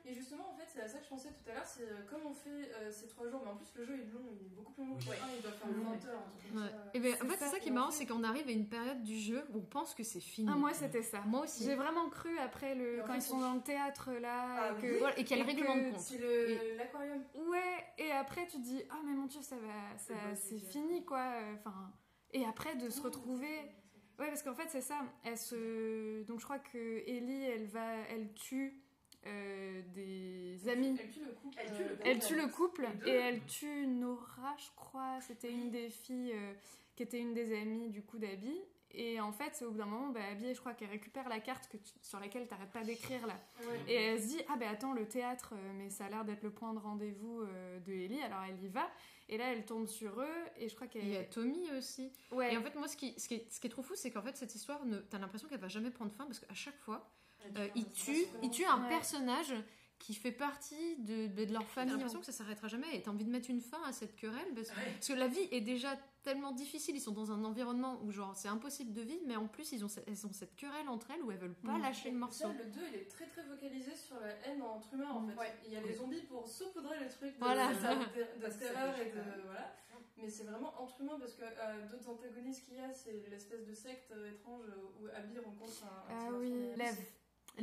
Et 0.06 0.14
justement, 0.14 0.52
en 0.54 0.56
fait, 0.56 0.66
c'est 0.74 0.82
à 0.82 0.88
ça 0.88 1.00
que 1.00 1.04
je 1.06 1.10
pensais 1.10 1.30
tout 1.30 1.50
à 1.50 1.54
l'heure. 1.56 1.66
C'est 1.66 1.82
euh, 1.84 2.06
comme 2.10 2.22
on 2.28 2.34
fait 2.34 2.72
euh, 2.80 2.92
ces 2.92 3.08
trois 3.08 3.28
jours, 3.28 3.42
mais 3.44 3.50
en 3.52 3.56
plus, 3.56 3.68
le 3.76 3.84
jeu 3.84 3.94
est 3.96 4.14
long, 4.14 4.22
il 4.32 4.46
est 4.46 4.50
beaucoup 4.56 4.72
plus 4.74 4.86
long 4.86 4.96
que 4.96 5.10
1, 5.10 5.16
il 5.36 5.42
doit 5.42 5.52
faire 5.52 5.68
Ouais. 5.68 5.98
20 6.00 6.10
heures. 6.10 6.24
Ouais. 6.56 6.72
Et 6.94 7.00
ben, 7.00 7.14
en 7.16 7.28
fait, 7.30 7.38
c'est 7.40 7.50
ça 7.52 7.60
qui 7.60 7.70
est 7.70 7.72
marrant, 7.72 7.92
c'est 7.92 8.06
qu'on 8.06 8.24
arrive 8.24 8.48
à 8.48 8.52
une 8.52 8.70
période 8.70 9.02
du 9.04 9.18
jeu 9.20 9.44
où 9.54 9.58
on 9.58 9.62
pense 9.66 9.96
que 9.96 10.04
c'est 10.04 10.20
fini. 10.22 10.50
Ah, 10.52 10.56
moi, 10.56 10.74
c'était 10.74 11.02
ça. 11.04 11.22
Moi 11.26 11.42
aussi. 11.42 11.64
J'ai 11.66 11.76
vraiment 11.76 12.10
cru 12.10 12.38
après 12.40 12.76
le 12.76 13.02
quand 13.06 13.16
ils 13.16 13.22
sont 13.22 13.38
on- 13.38 13.42
dans 13.42 13.54
le 13.56 13.62
théâtre 13.62 14.12
là 14.22 14.70
Ah 14.72 14.76
et 15.18 15.24
qu'il 15.24 15.36
y 15.36 15.40
a 15.40 15.44
le 15.44 15.48
règlement 15.48 15.76
de 15.76 15.90
compte. 15.92 16.00
C'est 16.00 16.76
l'aquarium. 16.78 17.24
ouais 17.50 17.86
et 17.98 18.12
après 18.12 18.46
tu 18.48 18.58
te 18.58 18.62
dis 18.62 18.84
ah 18.90 18.98
mais 19.06 19.14
mon 19.14 19.26
dieu 19.26 19.42
ça 19.42 19.56
va 19.56 19.98
c'est 19.98 20.14
c'est 20.36 20.60
fini 20.60 21.04
quoi 21.06 21.26
enfin 21.56 21.92
et 22.32 22.46
après 22.46 22.76
de 22.76 22.90
se 22.90 23.02
retrouver 23.02 23.72
ouais 24.20 24.28
parce 24.28 24.44
qu'en 24.44 24.54
fait 24.54 24.68
c'est 24.70 24.82
ça 24.82 25.00
elle 25.24 25.38
se 25.38 26.24
donc 26.24 26.40
je 26.40 26.46
crois 26.46 26.60
que 26.60 27.04
Ellie 27.08 27.44
elle 27.46 27.66
va 27.68 27.94
elle 28.10 28.34
tue 28.34 28.82
euh, 29.26 29.82
des 29.94 30.70
amis 30.70 30.96
Elle 31.00 31.10
tue 31.10 31.20
le 31.26 31.34
couple. 31.34 31.58
Elle 31.60 31.70
tue 31.76 31.84
le 31.84 31.90
couple. 31.96 32.08
elle 32.08 32.20
tue 32.20 32.36
le 32.36 32.48
couple 32.48 32.82
Les 32.94 32.98
deux. 33.00 33.08
et 33.08 33.14
elle 33.16 33.46
tue 33.46 33.88
Nora 33.88 34.56
je 34.58 34.70
crois 34.76 35.20
c'était 35.22 35.52
une 35.52 35.70
des 35.70 35.90
filles 35.90 36.32
euh, 36.34 36.54
qui 36.96 37.04
était 37.04 37.20
une 37.20 37.34
des 37.34 37.56
amies 37.60 37.90
du 37.90 38.04
coup 38.04 38.18
d'Abby 38.20 38.58
et 38.92 39.20
en 39.20 39.32
fait 39.32 39.62
au 39.66 39.72
bout 39.72 39.78
d'un 39.78 39.86
moment 39.86 40.10
bah, 40.10 40.22
Abby 40.32 40.54
je 40.54 40.60
crois 40.60 40.74
qu'elle 40.74 40.90
récupère 40.90 41.28
la 41.30 41.40
carte 41.40 41.68
que 41.70 41.78
tu- 41.78 41.94
sur 42.02 42.20
laquelle 42.20 42.48
t'arrêtes 42.48 42.72
pas 42.72 42.84
d'écrire 42.84 43.26
là 43.28 43.38
Ouais. 43.68 43.80
et 43.88 43.94
elle 43.96 44.22
se 44.22 44.28
dit 44.28 44.42
ah 44.50 44.56
ben 44.58 44.70
attends 44.70 44.94
le 44.94 45.08
théâtre 45.08 45.54
euh, 45.56 45.72
mais 45.78 45.90
ça 45.90 46.06
a 46.06 46.10
l'air 46.10 46.24
d'être 46.26 46.44
le 46.44 46.52
point 46.52 46.74
de 46.74 46.80
rendez-vous 46.80 47.42
euh, 47.42 47.80
de 47.80 47.92
Ellie 47.92 48.22
alors 48.22 48.40
elle 48.48 48.64
y 48.64 48.70
va 48.70 48.90
et 49.30 49.38
là 49.38 49.52
elle 49.54 49.66
tombe 49.66 49.88
sur 49.88 50.20
eux 50.22 50.46
et 50.58 50.70
je 50.70 50.76
crois 50.76 50.88
Il 50.96 51.10
y 51.10 51.16
a 51.16 51.20
qu'elle 51.24 51.30
Tommy 51.30 51.70
aussi. 51.78 52.12
ouais 52.32 52.54
Et 52.54 52.58
en 52.58 52.62
fait, 52.62 52.76
moi, 52.76 52.88
ce 52.88 52.96
qui, 52.96 53.14
ce 53.20 53.28
qui, 53.28 53.34
est, 53.36 53.52
ce 53.52 53.60
qui 53.60 53.68
est 53.68 53.70
trop 53.70 53.84
fou, 53.84 53.94
c'est 53.96 54.10
qu'en 54.10 54.22
fait, 54.22 54.38
cette 54.38 54.56
histoire, 54.56 54.86
ne- 54.86 55.00
t'as 55.00 55.18
l'impression 55.20 55.50
qu'elle 55.50 55.60
va 55.60 55.68
jamais 55.68 55.92
prendre 55.92 56.14
fin 56.14 56.24
parce 56.26 56.40
qu'à 56.40 56.54
chaque 56.54 56.80
fois, 56.80 57.10
euh, 57.58 57.68
il 57.76 57.92
tue, 57.92 58.26
il 58.42 58.50
tue 58.50 58.64
un 58.64 58.82
Ouais. 58.84 58.88
personnage 58.90 59.54
qui 60.00 60.14
fait 60.14 60.32
partie 60.32 60.96
de, 61.00 61.28
de, 61.28 61.46
de 61.46 61.54
leur 61.54 61.66
famille. 61.68 61.90
J'ai 61.92 61.96
l'impression 61.98 62.20
que 62.20 62.26
ça 62.26 62.32
s'arrêtera 62.32 62.68
jamais 62.68 62.88
et 62.96 63.02
t'as 63.02 63.12
envie 63.12 63.26
de 63.26 63.32
mettre 63.32 63.50
une 63.50 63.62
fin 63.62 63.82
à 63.86 63.92
cette 63.92 64.16
querelle 64.16 64.48
parce, 64.56 64.70
que- 64.70 64.76
Ouais. 64.78 64.92
parce 64.94 65.08
que 65.08 65.14
la 65.14 65.28
vie 65.28 65.48
est 65.52 65.62
déjà 65.62 65.98
tellement 66.24 66.52
difficile. 66.52 66.96
Ils 66.96 67.02
sont 67.02 67.12
dans 67.14 67.32
un 67.32 67.44
environnement 67.44 68.00
où 68.04 68.12
genre 68.12 68.36
c'est 68.36 68.48
impossible 68.48 68.94
de 68.94 69.02
vivre, 69.02 69.24
mais 69.26 69.36
en 69.36 69.48
plus 69.48 69.72
ils 69.72 69.84
ont, 69.84 69.88
cette- 69.88 70.08
elles 70.08 70.26
ont 70.28 70.34
cette 70.34 70.56
querelle 70.56 70.88
entre 70.88 71.10
elles 71.12 71.22
où 71.24 71.32
elles 71.32 71.38
veulent 71.40 71.54
pas 71.56 71.78
Mm. 71.78 71.82
lâcher 71.82 72.12
le 72.12 72.18
morceau. 72.18 72.44
Ça, 72.48 72.54
le 72.54 72.66
2, 72.66 72.80
il 72.94 72.96
est 73.00 73.10
très 73.10 73.26
très 73.28 73.44
focalisé 73.44 73.96
sur 73.96 74.20
la 74.20 74.30
haine 74.46 74.62
entre 74.62 74.94
humains 74.94 75.12
en 75.12 75.28
fait. 75.28 75.34
Ouais. 75.36 75.54
Il 75.66 75.74
y 75.74 75.78
a 75.78 75.82
les 75.82 75.94
zombies 75.96 76.22
pour 76.24 76.48
saupoudrer 76.48 77.00
le 77.00 77.10
truc 77.10 77.34
de, 77.34 77.40
Voilà. 77.40 77.70
de, 77.74 78.46
de 78.46 78.52
terreur 78.54 79.00
et 79.00 79.06
de. 79.12 79.22
Voilà. 79.46 79.74
Mais 80.20 80.30
c'est 80.30 80.46
vraiment 80.46 80.74
entre 80.82 81.00
humains 81.02 81.20
parce 81.20 81.34
que 81.36 81.44
euh, 81.44 81.88
d'autres 81.92 82.10
antagonistes 82.10 82.66
qu'il 82.66 82.76
y 82.76 82.80
a, 82.80 82.92
c'est 82.94 83.24
l'espèce 83.30 83.66
de 83.68 83.74
secte 83.74 84.12
euh, 84.12 84.32
étrange 84.32 84.66
où 85.00 85.06
Abby 85.16 85.38
rencontre 85.40 85.84
un. 85.84 86.14
un 86.14 86.28
ah 86.28 86.32
oui 86.40 86.52
lève 86.76 86.98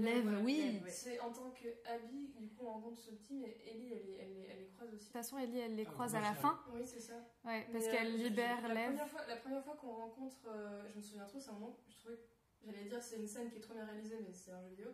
Lève, 0.02 0.22
voilà, 0.22 0.38
oui. 0.40 0.56
Lève, 0.72 0.82
ouais. 0.82 0.90
C'est 0.90 1.20
en 1.20 1.30
tant 1.32 1.50
que 1.50 1.68
Abby, 1.86 2.32
du 2.36 2.48
coup, 2.48 2.64
on 2.66 2.72
rencontre 2.72 2.98
ce 3.00 3.10
petit, 3.12 3.34
mais 3.34 3.56
Ellie, 3.66 3.92
elle, 3.92 4.06
les- 4.06 4.18
elle, 4.20 4.34
les- 4.34 4.48
elle 4.50 4.58
les 4.60 4.68
croise 4.68 4.88
aussi. 4.88 4.98
de 5.00 5.04
toute 5.04 5.12
façon 5.12 5.38
Ellie 5.38 5.58
elle 5.58 5.76
les 5.76 5.86
Ah, 5.86 5.90
croise 5.92 6.14
à 6.16 6.20
la 6.20 6.34
fin 6.34 6.60
Oui, 6.72 6.82
c'est 6.84 7.00
ça. 7.00 7.14
ouais 7.44 7.66
parce 7.72 7.84
Mais, 7.84 7.90
qu'elle 7.90 8.06
euh, 8.14 8.18
je- 8.18 8.24
libère 8.24 8.68
la 8.68 8.74
Lève 8.74 8.86
première 8.90 9.08
fois, 9.08 9.20
la 9.28 9.36
première 9.36 9.64
fois 9.64 9.76
qu'on 9.76 9.92
rencontre, 9.94 10.36
euh, 10.48 10.82
je 10.90 10.96
me 10.96 11.02
souviens 11.02 11.24
trop, 11.24 11.38
c'est 11.38 11.50
un 11.50 11.54
moment, 11.54 11.76
je 11.88 11.96
trouvais, 11.96 12.18
j'allais 12.64 12.84
dire 12.88 13.02
c'est 13.02 13.16
une 13.16 13.26
scène 13.28 13.50
qui 13.50 13.58
est 13.58 13.60
trop 13.60 13.74
bien 13.74 13.84
réalisée, 13.84 14.18
mais 14.26 14.32
c'est 14.32 14.50
un 14.52 14.62
jeu 14.62 14.68
vidéo. 14.70 14.88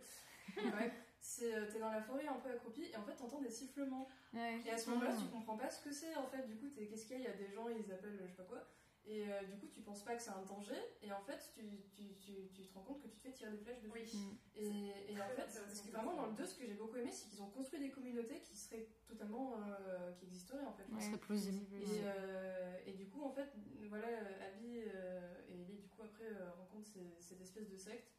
Ouais, 0.80 0.92
c'est 1.20 1.54
euh, 1.54 1.66
t'es 1.72 1.78
dans 1.78 1.90
la 1.92 2.02
forêt 2.02 2.26
un 2.26 2.34
peu 2.40 2.50
accroupi 2.50 2.82
et 2.92 2.96
en 2.96 3.04
fait 3.04 3.14
t'entends 3.14 3.40
des 3.40 3.50
sifflements. 3.50 4.08
ouais. 4.34 4.60
Et 4.66 4.70
à 4.70 4.76
ce 4.76 4.90
moment-là, 4.90 5.12
tu 5.16 5.26
comprends 5.30 5.56
pas 5.56 5.70
ce 5.70 5.80
que 5.84 5.92
c'est 5.92 6.14
en 6.16 6.26
fait. 6.26 6.42
Du 6.48 6.56
coup, 6.56 6.66
t'es- 6.68 6.86
qu'est-ce 6.88 7.06
qu'il 7.06 7.20
y 7.20 7.26
a? 7.26 7.30
Il 7.30 7.40
y 7.40 7.44
a 7.44 7.48
des 7.48 7.52
gens, 7.54 7.68
ils 7.68 7.92
appellent 7.92 8.18
je 8.20 8.26
sais 8.26 8.34
pas 8.36 8.42
quoi. 8.44 8.66
Et 9.06 9.24
euh, 9.32 9.42
du 9.44 9.56
coup, 9.56 9.66
tu 9.66 9.80
penses 9.80 10.04
pas 10.04 10.14
que 10.14 10.22
c'est 10.22 10.30
un 10.30 10.42
danger. 10.42 10.76
Et 11.02 11.10
en 11.12 11.20
fait, 11.22 11.50
tu, 11.52 11.62
tu, 11.90 12.14
tu, 12.14 12.32
tu 12.54 12.62
te 12.64 12.74
rends 12.74 12.82
compte 12.82 13.00
que 13.02 13.08
tu 13.08 13.16
te 13.16 13.22
fais 13.22 13.32
tirer 13.32 13.50
des 13.50 13.58
flèches 13.58 13.80
dessus. 13.82 13.92
Oui. 13.94 14.12
Mm. 14.14 14.36
Et, 14.56 15.12
et 15.12 15.20
en 15.20 15.24
fait, 15.26 15.42
intéressant. 15.42 15.74
ce 15.74 15.82
qui 15.82 15.88
est 15.88 15.92
vraiment 15.92 16.14
dans 16.14 16.26
le 16.26 16.34
2, 16.34 16.46
ce 16.46 16.54
que 16.54 16.66
j'ai 16.66 16.74
beaucoup 16.74 16.96
aimé, 16.96 17.10
c'est 17.10 17.28
qu'ils 17.28 17.42
ont 17.42 17.50
construit 17.50 17.80
des 17.80 17.90
communautés 17.90 18.40
qui 18.42 18.54
seraient 18.56 18.86
totalement. 19.06 19.54
euh, 19.56 20.12
qui 20.12 20.26
existeraient 20.26 20.64
en 20.64 20.72
fait. 20.72 20.84
Serait 21.00 21.18
plausible. 21.18 21.66
Et, 21.74 22.02
euh, 22.04 22.76
et 22.86 22.92
du 22.92 23.06
coup, 23.08 23.22
en 23.24 23.30
fait, 23.30 23.48
voilà, 23.88 24.06
Abby 24.46 24.80
euh, 24.94 25.34
et 25.48 25.62
Ellie, 25.62 25.78
du 25.78 25.88
coup, 25.88 26.02
après, 26.02 26.26
euh, 26.26 26.50
rencontrent 26.58 26.90
cette 27.18 27.40
espèce 27.40 27.68
de 27.68 27.76
secte 27.76 28.12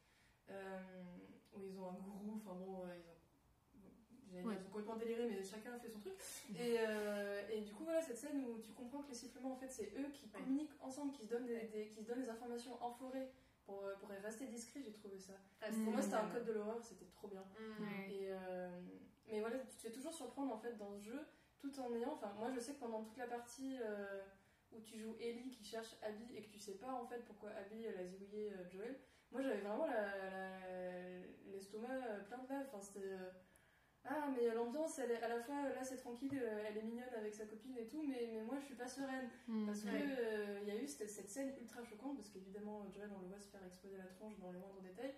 euh, 0.50 0.80
où 1.54 1.64
ils 1.64 1.78
ont 1.78 1.88
un 1.88 1.94
gourou, 1.94 2.34
enfin 2.44 2.54
bon, 2.58 2.82
euh, 2.84 2.96
ils 2.96 3.08
ont. 3.08 3.16
J'allais 4.32 4.42
dire, 4.42 4.50
Ouais. 4.50 4.56
Ils 4.60 4.66
ont 4.66 4.70
complètement 4.70 4.96
déliré, 4.96 5.26
mais 5.28 5.42
chacun 5.44 5.72
a 5.74 5.78
fait 5.78 5.88
son 5.90 6.00
truc. 6.00 6.14
Et, 6.58 6.76
euh, 6.80 7.42
et 7.50 7.60
du 7.60 7.72
coup, 7.72 7.84
voilà, 7.84 8.00
cette 8.02 8.16
scène 8.18 8.44
où 8.44 8.58
tu 8.58 8.72
comprends 8.72 9.02
que 9.02 9.08
les 9.08 9.14
sifflements, 9.14 9.52
en 9.52 9.56
fait, 9.56 9.70
c'est 9.70 9.92
eux 9.98 10.08
qui 10.12 10.26
Ouais. 10.26 10.40
communiquent 10.40 10.76
ensemble, 10.80 11.12
qui 11.12 11.22
se 11.24 11.28
donnent 11.30 11.46
des, 11.46 11.68
des- 11.68 11.88
qui 11.88 12.02
se 12.02 12.08
donnent 12.08 12.22
des 12.22 12.30
informations 12.30 12.82
en 12.82 12.90
forêt 12.90 13.30
pour, 13.66 13.84
euh, 13.84 13.94
pour 14.00 14.08
rester 14.08 14.46
discret, 14.46 14.80
j'ai 14.82 14.92
trouvé 14.92 15.18
ça. 15.18 15.34
Ah, 15.60 15.66
Pour 15.68 15.92
moi, 15.92 16.02
c'était 16.02 16.16
un 16.16 16.28
code 16.28 16.44
de 16.44 16.52
l'horreur, 16.52 16.82
c'était 16.82 17.06
trop 17.06 17.28
bien. 17.28 17.44
Mm. 17.60 18.10
Et 18.10 18.28
euh, 18.32 18.68
mais 19.28 19.40
voilà, 19.40 19.58
tu 19.60 19.76
te 19.76 19.82
fais 19.82 19.92
toujours 19.92 20.12
surprendre 20.12 20.52
en 20.52 20.58
fait 20.58 20.76
dans 20.76 20.92
ce 20.94 21.00
jeu, 21.04 21.20
tout 21.60 21.78
en 21.80 21.94
ayant. 21.94 22.12
Enfin, 22.14 22.32
moi 22.38 22.50
je 22.50 22.58
sais 22.60 22.74
que 22.74 22.80
pendant 22.80 23.02
toute 23.04 23.16
la 23.16 23.26
partie 23.28 23.78
euh, 23.80 24.20
où 24.72 24.80
tu 24.80 24.98
joues 24.98 25.14
Ellie 25.20 25.50
qui 25.50 25.64
cherche 25.64 25.94
Abby 26.02 26.36
et 26.36 26.42
que 26.42 26.48
tu 26.50 26.58
sais 26.58 26.74
pas 26.74 26.92
en 26.92 27.06
fait 27.06 27.24
pourquoi 27.24 27.50
Abby 27.50 27.84
elle 27.84 27.98
a 27.98 28.04
zigouillé 28.04 28.52
Joel, 28.70 28.98
moi 29.30 29.40
j'avais 29.42 29.60
vraiment 29.60 29.86
la- 29.86 30.18
la- 30.18 31.26
l'estomac 31.52 31.96
plein 32.28 32.38
de 32.38 32.48
lave. 32.48 32.66
Enfin, 32.72 32.80
c'était. 32.80 33.08
Euh, 34.04 34.08
ah, 34.10 34.28
mais 34.34 34.52
l'ambiance, 34.54 34.98
elle 34.98 35.12
est 35.12 35.22
à 35.22 35.28
la 35.28 35.40
fois 35.40 35.68
là 35.68 35.84
c'est 35.84 35.96
tranquille, 35.96 36.30
euh, 36.42 36.64
elle 36.68 36.76
est 36.78 36.82
mignonne 36.82 37.14
avec 37.16 37.34
sa 37.34 37.46
copine 37.46 37.76
et 37.78 37.86
tout, 37.86 38.02
mais, 38.02 38.28
mais 38.32 38.42
moi 38.42 38.56
je 38.60 38.64
suis 38.66 38.74
pas 38.74 38.88
sereine. 38.88 39.28
Mm. 39.48 39.66
Parce 39.66 39.80
qu'il 39.80 39.90
Ouais. 39.90 40.64
y 40.66 40.70
a 40.70 40.76
eu 40.76 40.86
cette, 40.86 41.10
cette 41.10 41.30
scène 41.30 41.52
ultra 41.60 41.82
choquante, 41.84 42.16
parce 42.16 42.28
qu'évidemment, 42.30 42.88
Joel, 42.90 43.10
on 43.16 43.20
le 43.22 43.28
voit 43.28 43.38
se 43.40 43.48
faire 43.48 43.64
exploser 43.64 43.96
la 43.96 44.06
tronche 44.06 44.38
dans 44.38 44.50
les 44.50 44.58
moindres 44.58 44.80
détails. 44.82 45.14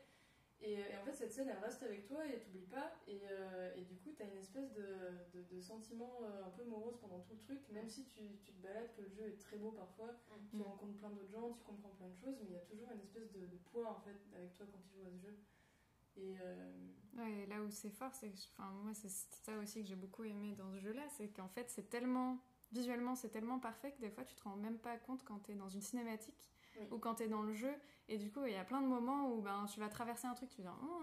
Et, 0.60 0.74
et 0.80 0.96
en 0.96 1.04
fait, 1.04 1.12
cette 1.12 1.32
scène, 1.32 1.48
elle 1.50 1.62
reste 1.62 1.82
avec 1.82 2.06
toi 2.06 2.24
et 2.26 2.38
t'oublies 2.40 2.64
pas. 2.70 2.92
Et, 3.06 3.20
euh, 3.30 3.74
et 3.76 3.82
du 3.82 3.96
coup, 3.96 4.12
t'as 4.16 4.24
une 4.24 4.38
espèce 4.38 4.72
de, 4.72 4.86
de, 5.34 5.42
de 5.42 5.60
sentiment 5.60 6.20
euh, 6.22 6.44
un 6.46 6.50
peu 6.50 6.64
morose 6.64 6.96
pendant 7.00 7.18
tout 7.20 7.34
le 7.34 7.40
truc, 7.40 7.60
même 7.70 7.86
si 7.88 8.06
tu, 8.06 8.38
tu 8.42 8.52
te 8.52 8.62
balades, 8.62 8.90
que 8.96 9.02
le 9.02 9.08
jeu 9.10 9.26
est 9.28 9.36
très 9.38 9.56
beau 9.58 9.72
parfois, 9.72 10.14
tu 10.48 10.56
Mm. 10.56 10.62
rencontres 10.62 10.96
plein 10.96 11.10
d'autres 11.10 11.30
gens, 11.32 11.52
tu 11.52 11.62
comprends 11.64 11.90
plein 11.90 12.08
de 12.08 12.16
choses, 12.16 12.36
mais 12.40 12.46
il 12.50 12.52
y 12.54 12.56
a 12.56 12.60
toujours 12.64 12.90
une 12.92 13.00
espèce 13.00 13.30
de, 13.32 13.40
de 13.40 13.56
poids 13.72 13.90
en 13.90 14.00
fait 14.00 14.16
avec 14.36 14.54
toi 14.54 14.64
quand 14.70 14.78
tu 14.78 14.94
joues 14.96 15.04
à 15.06 15.10
ce 15.10 15.18
jeu. 15.26 15.36
Et 16.16 16.36
euh, 16.40 16.70
Ouais, 17.16 17.46
là 17.48 17.60
où 17.60 17.70
c'est 17.70 17.90
fort, 17.90 18.10
c'est 18.12 18.28
que, 18.28 18.38
enfin, 18.52 18.68
moi, 18.82 18.92
c'est 18.92 19.08
ça 19.08 19.56
aussi 19.62 19.82
que 19.82 19.88
j'ai 19.88 19.94
beaucoup 19.94 20.24
aimé 20.24 20.54
dans 20.58 20.72
ce 20.72 20.80
jeu-là, 20.80 21.02
c'est 21.16 21.28
qu'en 21.28 21.48
fait, 21.48 21.70
c'est 21.70 21.88
tellement, 21.88 22.38
visuellement, 22.72 23.14
c'est 23.14 23.28
tellement 23.28 23.60
parfait 23.60 23.92
que 23.92 24.00
des 24.00 24.10
fois, 24.10 24.24
tu 24.24 24.34
te 24.34 24.42
rends 24.42 24.56
même 24.56 24.78
pas 24.78 24.96
compte 24.96 25.22
quand 25.24 25.38
t'es 25.38 25.54
dans 25.54 25.68
une 25.68 25.80
cinématique 25.80 26.48
Oui. 26.76 26.86
ou 26.90 26.98
quand 26.98 27.14
t'es 27.14 27.28
dans 27.28 27.42
le 27.42 27.54
jeu. 27.54 27.72
Et 28.08 28.18
du 28.18 28.32
coup, 28.32 28.44
il 28.46 28.52
y 28.52 28.56
a 28.56 28.64
plein 28.64 28.80
de 28.80 28.88
moments 28.88 29.30
où 29.32 29.40
ben, 29.42 29.64
tu 29.72 29.78
vas 29.78 29.88
traverser 29.88 30.26
un 30.26 30.34
truc, 30.34 30.50
tu 30.50 30.62
dis, 30.62 30.66
oh, 30.68 31.02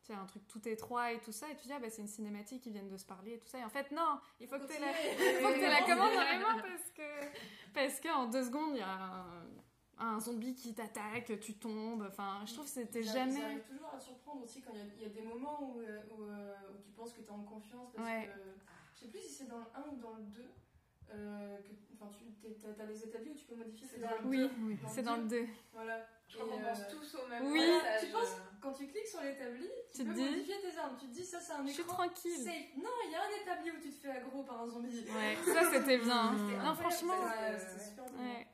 tu 0.00 0.06
sais, 0.06 0.14
un 0.14 0.24
truc 0.24 0.48
tout 0.48 0.66
étroit 0.66 1.12
et 1.12 1.20
tout 1.20 1.32
ça, 1.32 1.50
et 1.50 1.56
tu 1.56 1.66
dis, 1.66 1.72
ah, 1.74 1.78
bah, 1.78 1.90
c'est 1.90 2.00
une 2.00 2.08
cinématique, 2.08 2.64
ils 2.64 2.72
viennent 2.72 2.88
de 2.88 2.96
se 2.96 3.04
parler 3.04 3.34
et 3.34 3.38
tout 3.38 3.46
ça. 3.48 3.58
Et 3.58 3.64
en 3.64 3.68
fait, 3.70 3.90
non, 3.90 4.20
il 4.40 4.48
faut 4.48 4.58
que 4.58 4.64
t'aies 4.64 4.80
la, 4.80 4.92
que 4.92 5.60
la 5.60 5.82
commande 5.86 6.14
vraiment 6.14 6.62
parce 6.62 6.90
que, 6.92 7.72
parce 7.74 8.00
qu'en 8.00 8.26
deux 8.26 8.44
secondes, 8.44 8.70
il 8.72 8.78
y 8.78 8.80
a 8.80 8.90
un, 8.90 9.44
un 10.04 10.20
zombie 10.20 10.54
qui 10.54 10.74
t'attaque, 10.74 11.32
tu 11.40 11.54
tombes. 11.54 12.06
Enfin, 12.08 12.40
je 12.46 12.52
trouve 12.54 12.64
que 12.66 12.70
c'était 12.70 13.02
jamais. 13.02 13.42
Arrivent 13.42 13.62
toujours 13.68 13.92
à 13.94 14.00
surprendre 14.00 14.42
aussi 14.44 14.60
quand 14.62 14.72
il 14.74 14.78
y 14.78 14.82
a- 14.82 14.84
il 14.96 15.02
y, 15.02 15.06
a 15.06 15.08
des 15.08 15.22
moments 15.22 15.62
où, 15.62 15.80
euh, 15.80 16.00
où, 16.10 16.22
euh, 16.24 16.54
où 16.74 16.82
tu 16.82 16.90
penses 16.92 17.12
que 17.12 17.20
tu 17.20 17.26
es 17.28 17.30
en 17.30 17.42
confiance. 17.44 17.90
Parce 17.94 18.08
Ouais. 18.08 18.26
que, 18.26 18.40
je 18.94 19.00
sais 19.00 19.08
plus 19.08 19.20
si 19.20 19.28
c'est 19.30 19.48
dans 19.48 19.58
le 19.58 19.66
1 19.74 19.84
ou 19.92 19.96
dans 19.96 20.14
le 20.14 20.22
2. 20.24 20.44
Euh, 21.14 21.58
que, 21.58 21.72
enfin, 21.94 22.10
tu 22.42 22.80
as 22.80 22.86
les 22.86 23.04
établis 23.04 23.30
où 23.30 23.34
tu 23.34 23.44
peux 23.44 23.54
modifier 23.54 23.86
C'est 23.86 23.96
tes 23.96 24.00
dans 24.02 24.08
le 24.08 24.14
armes. 24.16 24.28
Oui, 24.30 24.50
Oui. 24.62 24.78
Dans 24.82 24.88
c'est 24.88 25.00
le 25.02 25.06
dans 25.06 25.18
deux. 25.18 25.40
le 25.40 25.46
2. 25.46 25.52
Voilà. 25.74 26.06
Je 26.26 26.38
crois 26.38 26.48
qu'on 26.48 26.62
euh, 26.62 26.68
pense 26.72 26.88
tous 26.88 27.14
au 27.16 27.28
même 27.28 27.52
oui. 27.52 27.60
Tu 28.00 28.06
penses, 28.06 28.34
quand 28.62 28.72
tu 28.72 28.86
cliques 28.86 29.06
sur 29.06 29.20
l'établi, 29.20 29.68
tu, 29.92 29.98
Tu 29.98 30.04
peux 30.06 30.14
dis- 30.14 30.22
modifier 30.24 30.54
tes 30.62 30.78
armes. 30.78 30.96
Tu 30.98 31.06
te 31.08 31.12
dis, 31.12 31.24
ça 31.26 31.38
c'est 31.38 31.52
un 31.52 31.66
Je 31.66 31.72
suis 31.72 31.82
écran 31.82 31.96
tranquille. 31.96 32.32
safe. 32.36 32.76
Non, 32.78 32.88
il 33.04 33.10
y 33.12 33.14
a 33.14 33.20
un 33.22 33.42
établi 33.42 33.70
où 33.72 33.80
tu 33.82 33.90
te 33.90 33.96
fais 33.96 34.08
aggro 34.10 34.42
par 34.42 34.62
un 34.62 34.68
zombie. 34.70 35.04
Ouais, 35.04 35.36
ça 35.52 35.70
c'était 35.70 35.98
bien. 35.98 36.32
C'était 36.38 36.64
Non, 36.64 36.74
franchement. 36.74 37.14
c'était- 37.28 37.74
ouais. 37.74 37.84
super 37.90 38.04
bien. 38.10 38.44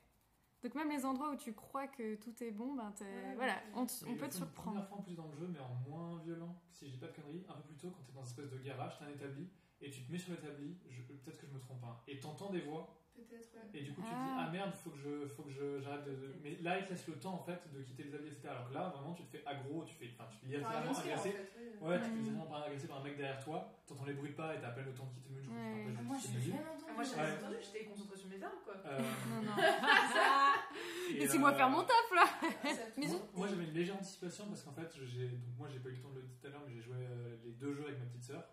Donc 0.63 0.75
même 0.75 0.91
les 0.91 1.05
endroits 1.07 1.31
où 1.31 1.37
tu 1.37 1.53
crois 1.55 1.87
que 1.87 2.17
tout 2.17 2.35
est 2.43 2.51
bon, 2.51 2.75
ben 2.75 2.91
t'es- 2.93 3.05
Ouais, 3.05 3.35
voilà, 3.37 3.55
on, 3.75 3.87
te- 3.87 4.05
on 4.07 4.17
peut 4.17 4.29
te 4.29 4.35
surprendre. 4.35 4.71
première 4.71 4.89
fois 4.89 4.99
en 4.99 5.03
plus 5.03 5.15
dans 5.15 5.29
le 5.29 5.35
jeu, 5.37 5.47
mais 5.49 5.61
en 5.61 5.75
moins 5.89 6.19
violent, 6.25 6.61
si 6.73 6.87
je 6.87 6.93
dis 6.93 6.99
pas 6.99 7.07
de 7.07 7.13
conneries, 7.13 7.45
un 7.49 7.55
peu 7.55 7.63
plus 7.69 7.77
tôt, 7.77 7.91
quand 7.91 8.03
t'es 8.03 8.13
dans 8.13 8.21
une 8.23 8.27
espèce 8.27 8.51
de 8.51 8.59
garage, 8.59 8.99
t'as 8.99 9.05
un 9.07 9.11
établi, 9.11 9.49
et 9.81 9.91
tu 9.91 10.03
te 10.05 10.11
mets 10.11 10.19
sur 10.19 10.33
l'établi, 10.33 10.77
je- 10.89 11.03
peut-être 11.03 11.37
que 11.39 11.47
je 11.47 11.53
me 11.53 11.61
trompe, 11.61 11.85
hein, 11.85 11.97
et 12.09 12.19
t'entends 12.19 12.51
des 12.51 12.63
voix, 12.63 12.98
Peut-être, 13.19 13.51
ouais. 13.55 13.81
et 13.81 13.83
du 13.83 13.93
coup 13.93 14.01
tu 14.03 14.09
te 14.09 14.15
Ah. 14.15 14.25
dis, 14.25 14.31
ah 14.39 14.49
merde, 14.53 14.73
faut 14.75 14.91
que 14.91 14.99
je, 14.99 15.27
faut 15.27 15.43
que 15.43 15.51
je, 15.51 15.81
j'arrête 15.81 16.05
de, 16.05 16.13
de- 16.13 16.35
Mais 16.43 16.57
là, 16.63 16.79
il 16.79 16.85
te 16.87 16.91
laisse 16.91 17.07
le 17.09 17.15
temps, 17.19 17.35
en 17.35 17.43
fait, 17.43 17.61
de 17.75 17.83
quitter 17.83 18.05
l'établi, 18.05 18.29
etc. 18.29 18.49
Alors 18.51 18.69
que 18.69 18.75
là, 18.75 18.89
vraiment, 18.95 19.13
tu 19.15 19.25
te 19.25 19.29
fais 19.37 19.43
aggro, 19.45 19.85
tu 19.85 19.95
fais, 19.97 20.09
enfin, 20.15 20.29
tu 20.31 20.39
te 20.39 20.47
fais 20.47 20.57
littéralement 20.57 20.91
en 20.93 20.95
fait, 20.95 21.51
oui. 21.59 21.65
Ouais, 21.81 21.99
tu 21.99 22.05
te 22.05 22.09
fais 22.09 22.15
littéralement 22.17 22.47
par- 22.47 22.63
agresser 22.65 22.87
par 22.89 22.99
un 23.01 23.03
mec 23.05 23.17
derrière 23.17 23.43
toi, 23.45 23.69
t'entends 23.87 24.05
les 24.07 24.15
bruits 24.15 24.31
de 24.31 24.37
pas, 24.37 24.55
et 24.55 24.61
t'as 24.61 24.69
à 24.69 24.71
peine 24.71 24.87
le 24.87 24.95
temps 24.95 25.07
de 25.07 25.15
quitter 25.15 25.29
le 25.31 25.35
menu, 25.37 25.49
je 25.49 25.51
Ouais. 25.53 25.85
me 25.93 25.99
Ah, 25.99 26.03
moi, 26.03 26.19
suis 26.19 26.33
j'ai 26.41 26.53
rien 26.53 26.61
entendu. 26.63 26.85
Ah, 26.89 26.93
moi, 26.95 27.03
j'avais 27.05 27.23
Ouais. 27.33 27.39
entendu, 27.39 27.57
j'étais 27.61 27.85
concentrée 27.85 28.17
sur 28.17 28.29
mes 28.29 28.43
armes, 28.43 28.61
quoi. 28.65 28.75
Euh, 28.87 28.99
Non, 28.99 29.43
non. 29.43 29.53
Laissez-moi 31.19 31.55
faire 31.55 31.71
mon 31.71 31.83
taf 31.83 32.11
là 32.15 32.27
Ça-. 32.65 32.83
Moi, 32.97 33.19
moi, 33.35 33.47
j'avais 33.49 33.65
une 33.65 33.73
légère 33.75 33.97
anticipation 33.97 34.47
parce 34.47 34.63
qu'en 34.63 34.73
fait, 34.73 34.91
j'ai 35.05 35.29
donc 35.29 35.57
moi 35.59 35.69
j'ai 35.69 35.79
pas 35.81 35.89
eu 35.89 35.93
le 35.97 36.01
temps 36.03 36.11
de 36.11 36.21
le 36.21 36.27
dire 36.27 36.37
tout 36.41 36.47
à 36.47 36.51
l'heure, 36.51 36.63
mais 36.67 36.73
j'ai 36.75 36.83
joué 36.83 36.97
euh, 36.99 37.37
les 37.45 37.53
deux 37.53 37.73
jeux 37.75 37.85
avec 37.85 37.99
ma 37.99 38.05
petite 38.07 38.23
sœur. 38.25 38.45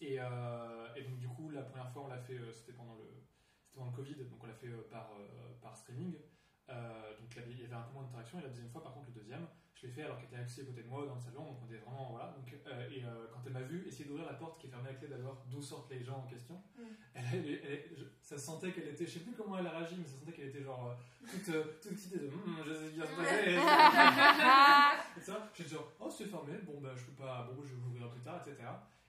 Et, 0.00 0.20
euh, 0.20 0.86
et 0.94 1.02
donc 1.02 1.18
du 1.18 1.28
coup, 1.28 1.48
la 1.50 1.62
première 1.62 1.90
fois, 1.90 2.02
on 2.04 2.08
l'a 2.08 2.18
fait, 2.18 2.34
euh, 2.34 2.52
c'était 2.52 2.72
pendant 2.72 2.94
le 2.96 3.04
pendant 3.76 3.90
le 3.90 3.96
Covid, 3.96 4.14
donc 4.24 4.42
on 4.42 4.46
l'a 4.46 4.54
fait 4.54 4.68
euh, 4.68 4.82
par 4.90 5.10
euh, 5.20 5.52
par 5.62 5.76
streaming. 5.76 6.14
Euh, 6.68 7.10
donc 7.20 7.28
il 7.46 7.60
y 7.60 7.64
avait 7.64 7.74
un 7.74 7.82
peu 7.82 7.92
moins 7.92 8.02
d'interaction. 8.02 8.40
Et 8.40 8.42
la 8.42 8.48
deuxième 8.48 8.70
fois, 8.70 8.82
par 8.82 8.92
contre, 8.94 9.06
le 9.14 9.20
deuxième, 9.20 9.46
je 9.76 9.86
l'ai 9.86 9.92
fait 9.92 10.02
alors 10.02 10.16
qu'elle 10.16 10.26
était 10.26 10.36
assise 10.42 10.64
à 10.64 10.66
côté 10.66 10.82
de 10.82 10.88
moi 10.88 11.06
dans 11.06 11.14
le 11.14 11.20
salon, 11.20 11.44
donc 11.44 11.58
on 11.62 11.66
était 11.66 11.78
vraiment 11.78 12.08
voilà. 12.10 12.34
Donc 12.36 12.52
euh, 12.66 12.90
et 12.90 13.04
euh, 13.04 13.26
quand 13.32 13.38
elle 13.46 13.52
m'a 13.52 13.60
vu, 13.62 13.86
essayer 13.86 14.04
d'ouvrir 14.06 14.26
la 14.26 14.34
porte 14.34 14.58
qui 14.60 14.66
est 14.66 14.70
fermée 14.70 14.88
à 14.90 14.94
clé 14.94 15.06
d'abord, 15.06 15.44
d'où 15.48 15.62
sortent 15.62 15.90
les 15.92 16.02
gens 16.02 16.18
en 16.24 16.26
question. 16.26 16.60
Mm. 16.76 16.82
Elle- 17.14 17.24
elle- 17.34 17.60
elle- 17.64 17.84
je- 17.96 18.04
ça 18.20 18.36
se 18.36 18.44
sentait 18.46 18.72
qu'elle 18.72 18.88
était, 18.88 19.06
je 19.06 19.10
sais 19.12 19.20
plus 19.20 19.32
comment 19.34 19.58
elle 19.58 19.66
a 19.68 19.78
réagi, 19.78 19.94
mais 19.98 20.04
ça 20.04 20.14
se 20.14 20.18
sentait 20.20 20.32
qu'elle 20.32 20.48
était 20.48 20.62
genre 20.64 20.96
toute, 21.30 21.44
toute 21.80 21.92
excitée 21.92 22.18
de 22.18 22.26
Hum, 22.26 22.56
je 22.66 22.72
sais 22.74 22.90
bien 22.90 23.04
passer. 23.06 23.54
Et 25.16 25.20
ça, 25.20 25.50
j'ai 25.54 25.68
genre, 25.68 25.92
oh 26.00 26.10
c'est 26.10 26.26
fermé, 26.26 26.54
bon 26.64 26.80
bah 26.80 26.90
je 26.96 27.04
peux 27.04 27.22
pas, 27.22 27.44
bon 27.54 27.62
je 27.62 27.74
vais 27.74 27.82
ouvrir 27.86 28.10
plus 28.10 28.20
tard, 28.22 28.40
etc. 28.44 28.56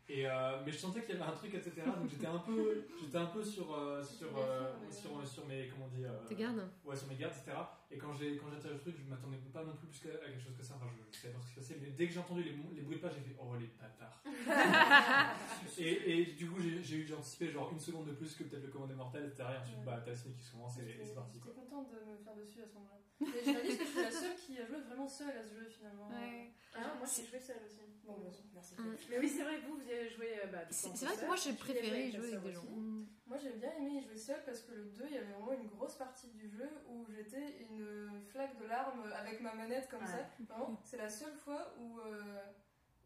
Et 0.09 0.25
euh, 0.25 0.61
mais 0.65 0.71
je 0.71 0.77
sentais 0.77 1.03
qu'il 1.03 1.15
y 1.15 1.21
avait 1.21 1.29
un 1.29 1.33
truc, 1.35 1.53
etc. 1.53 1.81
Donc 1.85 2.09
j'étais 2.09 2.27
un 2.27 2.39
peu, 2.39 2.87
j'étais 3.01 3.17
un 3.17 3.25
peu 3.25 3.43
sur, 3.43 3.73
euh, 3.75 4.01
sur, 4.01 4.29
euh, 4.37 4.73
sur, 4.89 5.27
sur 5.27 5.45
mes, 5.47 5.67
comment 5.67 5.87
dire, 5.89 6.09
euh, 6.09 6.25
Tes 6.25 6.35
gardes 6.35 6.63
Ouais, 6.85 6.95
sur 6.95 7.07
mes 7.09 7.15
gardes, 7.15 7.33
etc. 7.35 7.57
Et 7.91 7.97
quand 7.97 8.13
j'ai 8.13 8.37
quand 8.37 8.47
j'ai 8.49 8.69
le 8.69 8.79
truc, 8.79 8.95
je 8.97 9.09
m'attendais 9.09 9.35
pas 9.51 9.65
non 9.65 9.75
plus 9.75 9.87
plus 9.87 9.99
qu'à 9.99 10.15
à 10.23 10.29
quelque 10.29 10.41
chose 10.41 10.55
que 10.57 10.63
ça. 10.63 10.75
Enfin, 10.77 10.87
je, 10.95 11.03
je 11.17 11.21
savais 11.21 11.33
pas 11.33 11.41
ce 11.41 11.47
qui 11.47 11.53
se 11.55 11.59
passait, 11.59 11.77
mais 11.81 11.89
dès 11.89 12.07
que 12.07 12.13
j'ai 12.13 12.19
entendu 12.19 12.43
les, 12.43 12.55
les 12.73 12.81
bruits 12.83 12.95
de 12.97 13.01
pas, 13.01 13.09
j'ai 13.09 13.19
fait 13.19 13.35
oh 13.37 13.53
les 13.59 13.67
bâtards. 13.79 14.23
et, 15.77 16.19
et 16.21 16.25
du 16.33 16.49
coup, 16.49 16.61
j'ai 16.61 16.81
j'ai 16.81 16.95
eu 16.97 17.05
j'ai 17.07 17.13
anticipé 17.13 17.49
genre 17.49 17.69
une 17.71 17.79
seconde 17.79 18.07
de 18.07 18.13
plus 18.13 18.33
que 18.33 18.43
peut-être 18.45 18.63
le 18.63 18.71
commandé 18.71 18.93
mortel, 18.95 19.25
etc. 19.25 19.43
Et 19.55 19.57
ensuite, 19.61 19.77
Ouais. 19.79 19.85
bah, 19.85 20.01
t'as 20.03 20.11
le 20.11 20.15
ciné 20.17 20.33
qui 20.35 20.43
se 20.43 20.51
commence 20.53 20.79
et, 20.79 20.89
et 21.01 21.03
c'est 21.03 21.15
parti 21.15 21.33
J'étais 21.43 21.51
contente 21.55 21.91
de 21.91 21.99
me 22.11 22.17
faire 22.23 22.35
dessus 22.35 22.61
à 22.61 22.67
ce 22.67 22.73
moment-là. 22.75 22.99
Et 23.21 23.25
je 23.45 23.49
réalise 23.51 23.77
que 23.77 23.83
je 23.85 23.89
suis 23.89 24.01
la 24.01 24.11
seule 24.21 24.35
qui 24.35 24.57
a 24.59 24.65
joué 24.65 24.79
vraiment 24.81 25.07
seule 25.07 25.35
à 25.37 25.43
ce 25.43 25.55
jeu 25.55 25.67
finalement. 25.69 26.07
Ouais. 26.09 26.51
Ah, 26.75 26.93
moi 26.97 27.07
j'ai 27.07 27.25
joué 27.25 27.39
seule 27.39 27.57
aussi. 27.65 27.81
Bon, 28.03 28.13
bah, 28.19 28.29
merci. 28.53 28.75
Mm. 28.77 28.95
Mais 29.09 29.19
oui, 29.19 29.27
c'est 29.29 29.43
vrai, 29.43 29.59
vous, 29.67 29.75
vous 29.75 29.87
y 29.89 29.91
avez 29.91 30.07
joué. 30.09 30.39
euh, 30.39 30.47
Bah, 30.47 30.59
C'est 30.69 30.89
vrai 31.05 31.15
que 31.17 31.25
moi 31.25 31.35
j'ai 31.35 31.53
préféré 31.53 32.11
jouer 32.11 32.27
avec 32.33 32.43
des 32.43 32.53
gens. 32.53 32.63
Mm. 32.63 33.05
Moi 33.25 33.37
j'ai 33.37 33.51
bien 33.53 33.71
aimé 33.77 33.99
y 33.99 34.03
jouer 34.03 34.17
seule 34.17 34.43
parce 34.45 34.61
que 34.61 34.71
le 34.71 34.85
2 34.85 35.05
il 35.07 35.15
y 35.15 35.17
avait 35.17 35.31
vraiment 35.33 35.53
une 35.53 35.67
grosse 35.67 35.95
partie 35.95 36.27
du 36.29 36.47
jeu 36.49 36.69
où 36.87 37.05
j'étais 37.09 37.57
une 37.69 38.21
flaque 38.29 38.57
de 38.59 38.65
larmes 38.65 39.11
avec 39.13 39.41
ma 39.41 39.53
manette 39.55 39.89
comme 39.89 40.01
Ouais. 40.01 40.07
ça. 40.07 40.29
Vraiment, 40.47 40.79
c'est 40.85 40.97
la 40.97 41.09
seule 41.09 41.35
fois 41.35 41.73
où, 41.79 41.99
euh, 41.99 42.43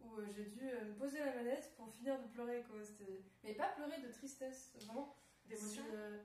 où 0.01 0.17
euh, 0.19 0.25
j'ai 0.35 0.45
dû 0.45 0.69
euh, 0.69 0.85
me 0.85 0.93
poser 0.95 1.19
la 1.19 1.33
manette 1.33 1.73
pour 1.77 1.89
finir 1.89 2.19
de 2.21 2.27
pleurer 2.27 2.63
quoi. 2.69 2.77
Mais 3.43 3.53
pas 3.53 3.69
pleurer 3.69 3.99
de 4.01 4.11
tristesse, 4.11 4.71
vraiment. 4.75 5.15
D'émotion 5.47 5.83
euh, 5.93 6.19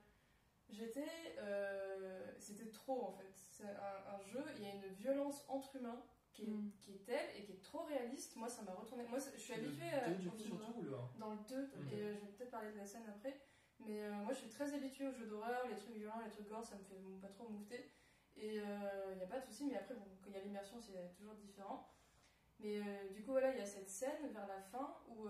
J'étais. 0.71 1.07
euh, 1.39 2.33
C'était 2.39 2.69
trop 2.71 3.07
en 3.07 3.12
fait. 3.12 3.33
C'est 3.51 3.64
un, 3.64 4.14
un 4.14 4.21
jeu, 4.21 4.45
il 4.57 4.62
y 4.62 4.67
a 4.67 4.75
une 4.75 4.87
violence 4.95 5.45
entre 5.49 5.77
humains 5.77 6.03
qui 6.33 6.45
est, 6.45 6.49
Mm. 6.49 6.71
qui 6.83 6.93
est 6.93 7.05
telle 7.07 7.31
et 7.37 7.45
qui 7.45 7.53
est 7.53 7.62
trop 7.62 7.85
réaliste. 7.85 8.37
Moi 8.37 8.49
ça 8.49 8.62
m'a 8.62 8.73
retourné. 8.75 9.05
Moi 9.09 9.19
je 9.19 9.39
suis 9.41 9.55
habituée 9.55 9.89
à. 9.91 10.11
du 10.11 10.29
coup, 10.29 10.37
surtout 10.39 10.83
le 10.83 10.91
dans 11.19 11.31
le 11.31 11.39
2, 11.49 11.62
Ok. 11.64 11.93
et 11.93 12.03
euh, 12.03 12.14
je 12.14 12.21
vais 12.27 12.33
peut-être 12.33 12.51
parler 12.51 12.73
de 12.73 12.77
la 12.79 12.87
scène 12.87 13.05
après. 13.09 13.41
Mais 13.81 14.03
euh, 14.05 14.12
moi 14.25 14.33
je 14.33 14.39
suis 14.41 14.49
très 14.49 14.73
habituée 14.75 15.07
aux 15.09 15.12
jeux 15.12 15.27
d'horreur, 15.27 15.67
les 15.69 15.77
trucs 15.77 15.95
violents, 15.97 16.21
les 16.25 16.31
trucs 16.31 16.49
gore, 16.49 16.64
ça 16.64 16.77
me 16.77 16.85
fait 16.85 17.01
pas 17.21 17.29
trop 17.29 17.49
moufter. 17.49 17.91
Et 18.39 18.57
il 18.57 19.17
n'y 19.17 19.23
a 19.23 19.27
pas 19.27 19.41
de 19.41 19.45
souci, 19.47 19.64
mais 19.64 19.77
après, 19.77 19.95
bon, 19.95 20.05
quand 20.23 20.29
il 20.29 20.35
y 20.37 20.39
a 20.39 20.43
l'immersion, 20.43 20.79
c'est 20.79 21.11
toujours 21.17 21.35
différent. 21.37 21.89
Mais 22.61 22.79
euh, 22.81 23.09
du 23.14 23.23
coup, 23.23 23.31
voilà, 23.31 23.53
il 23.53 23.59
y 23.59 23.62
a 23.62 23.67
cette 23.67 23.89
scène 23.89 24.29
vers 24.31 24.47
la 24.47 24.61
fin 24.61 24.95
où, 25.09 25.27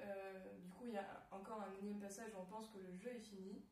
euh, 0.00 0.54
du 0.58 0.68
coup, 0.70 0.84
il 0.86 0.94
y 0.94 0.98
a 0.98 1.26
encore 1.30 1.62
un 1.62 1.72
énième 1.80 2.00
passage 2.00 2.32
où 2.34 2.40
on 2.40 2.44
pense 2.46 2.68
que 2.68 2.78
le 2.78 2.96
jeu 2.96 3.10
est 3.10 3.20
fini. 3.20 3.64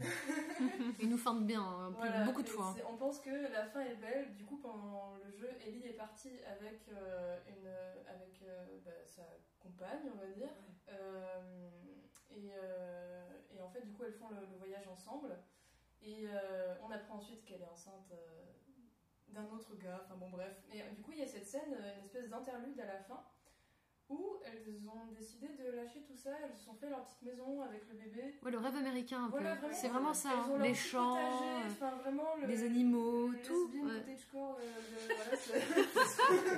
Ils 1.00 1.10
nous 1.10 1.18
feintent 1.18 1.46
bien, 1.46 1.62
hein, 1.62 1.90
Voilà, 1.96 2.24
beaucoup 2.24 2.42
de 2.42 2.48
fois. 2.48 2.74
On 2.88 2.96
pense 2.96 3.20
que 3.20 3.52
la 3.52 3.66
fin 3.66 3.80
est 3.80 3.96
belle. 3.96 4.34
Du 4.34 4.44
coup, 4.46 4.56
pendant 4.56 5.16
le 5.22 5.30
jeu, 5.30 5.50
Ellie 5.66 5.86
est 5.86 5.92
partie 5.92 6.42
avec, 6.44 6.88
euh, 6.88 7.38
une, 7.46 7.66
avec 8.08 8.40
euh, 8.42 8.78
bah, 8.84 8.90
sa 9.04 9.22
compagne, 9.58 10.08
on 10.14 10.16
va 10.18 10.28
dire. 10.28 10.48
Euh, 10.88 11.68
et, 12.30 12.50
euh, 12.54 13.28
et 13.54 13.60
en 13.60 13.68
fait, 13.68 13.82
du 13.82 13.92
coup, 13.92 14.04
elles 14.04 14.14
font 14.14 14.30
le, 14.30 14.40
le 14.50 14.56
voyage 14.56 14.88
ensemble. 14.88 15.36
Et 16.02 16.26
euh, 16.26 16.74
on 16.82 16.90
apprend 16.90 17.16
ensuite 17.16 17.44
qu'elle 17.44 17.60
est 17.60 17.68
enceinte 17.70 18.10
euh, 18.12 18.46
d'un 19.28 19.44
autre 19.50 19.76
gars. 19.76 20.00
Enfin 20.06 20.16
bon, 20.16 20.30
bref. 20.30 20.62
Et 20.72 20.80
euh, 20.80 20.90
du 20.92 21.02
coup, 21.02 21.12
il 21.12 21.18
y 21.18 21.22
a 21.22 21.26
cette 21.26 21.46
scène, 21.46 21.76
une 21.98 22.04
espèce 22.06 22.30
d'interlude 22.30 22.80
à 22.80 22.86
la 22.86 23.00
fin. 23.00 23.22
Où 24.10 24.36
elles 24.44 24.88
ont 24.88 25.12
décidé 25.16 25.46
de 25.48 25.70
lâcher 25.70 26.00
tout 26.02 26.16
ça, 26.16 26.30
elles 26.42 26.52
se 26.52 26.64
sont 26.64 26.74
fait 26.74 26.90
leur 26.90 27.04
petite 27.04 27.22
maison 27.22 27.62
avec 27.62 27.82
le 27.88 27.94
bébé. 27.94 28.34
Ouais, 28.42 28.50
le 28.50 28.58
rêve 28.58 28.74
américain 28.74 29.24
un 29.24 29.28
Voilà, 29.28 29.52
peu. 29.54 29.60
vraiment, 29.60 29.74
C'est 29.80 29.88
vraiment 29.88 30.14
ça, 30.14 30.30
hein. 30.30 30.58
les 30.60 30.74
champs, 30.74 31.14
potager, 31.14 31.44
euh, 31.44 31.70
enfin, 31.70 31.90
vraiment 32.02 32.34
le- 32.40 32.46
les 32.48 32.64
animaux, 32.64 33.28
le 33.28 33.38
tout, 33.40 33.70
ouais. 33.72 34.00
cottagecore, 34.00 34.58
euh, 34.60 34.80
le- 35.08 35.14
voilà, 35.14 35.36
c'est- 35.36 35.54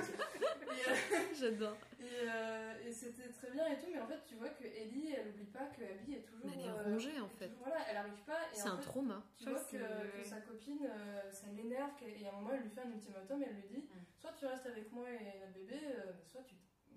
et, 0.73 0.89
euh, 0.89 0.95
j'adore. 1.39 1.77
et, 1.99 2.05
euh, 2.27 2.87
et 2.87 2.91
c'était 2.91 3.29
très 3.29 3.51
bien 3.51 3.67
et 3.67 3.77
tout, 3.77 3.85
mais 3.93 3.99
en 4.01 4.07
fait, 4.07 4.19
tu 4.25 4.35
vois 4.35 4.49
que 4.49 4.63
Ellie, 4.65 5.13
elle 5.15 5.27
oublie 5.29 5.45
pas 5.45 5.65
que 5.77 5.83
Abby 5.83 6.13
est 6.15 6.21
toujours. 6.25 6.49
Elle 6.53 6.59
est 6.59 6.69
euh, 6.69 6.83
rongée 6.83 7.19
en 7.19 7.29
fait. 7.29 7.47
toujours- 7.49 7.67
Voilà, 7.67 7.81
elle 7.89 7.97
arrive 7.97 8.23
pas. 8.25 8.41
et 8.51 8.55
C'est 8.55 8.69
en 8.69 8.73
un 8.73 8.77
fait, 8.77 8.83
trauma. 8.83 9.23
Tu 9.37 9.49
vois 9.49 9.59
que, 9.59 9.77
que 10.17 10.23
sa 10.27 10.37
copine, 10.41 10.87
euh, 10.89 11.31
ça 11.31 11.47
l'énerve, 11.55 11.91
et 12.01 12.25
à 12.25 12.29
un 12.29 12.33
moment, 12.41 12.49
elle 12.53 12.61
lui 12.63 12.69
fait 12.69 12.81
un 12.81 12.91
ultimatum, 12.91 13.43
elle 13.43 13.55
lui 13.55 13.67
dit 13.69 13.83
Mm. 13.93 13.99
soit 14.19 14.31
tu 14.39 14.45
restes 14.47 14.65
avec 14.65 14.91
moi 14.91 15.05
et 15.09 15.39
notre 15.39 15.53
bébé, 15.53 15.79
euh, 15.85 16.11
soit, 16.25 16.41
tu, 16.41 16.55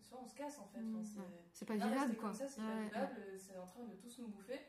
soit 0.09 0.19
on 0.21 0.27
se 0.27 0.35
casse 0.35 0.59
en 0.59 0.67
fait. 0.69 0.81
Mm, 0.81 0.97
Enfin, 0.97 1.05
c'est- 1.53 1.65
ouais. 1.71 1.79
Pas 1.79 1.87
vivable 1.87 2.17
comme 2.17 2.31
quoi. 2.31 2.35
ça, 2.35 2.49
c'est 2.49 2.61
Ouais, 2.61 2.67
pas 2.67 2.77
ouais. 2.77 2.85
vivable, 2.85 3.39
c'est 3.39 3.57
en 3.59 3.67
train 3.67 3.85
de 3.85 3.95
tous 3.97 4.19
nous 4.21 4.29
bouffer. 4.29 4.61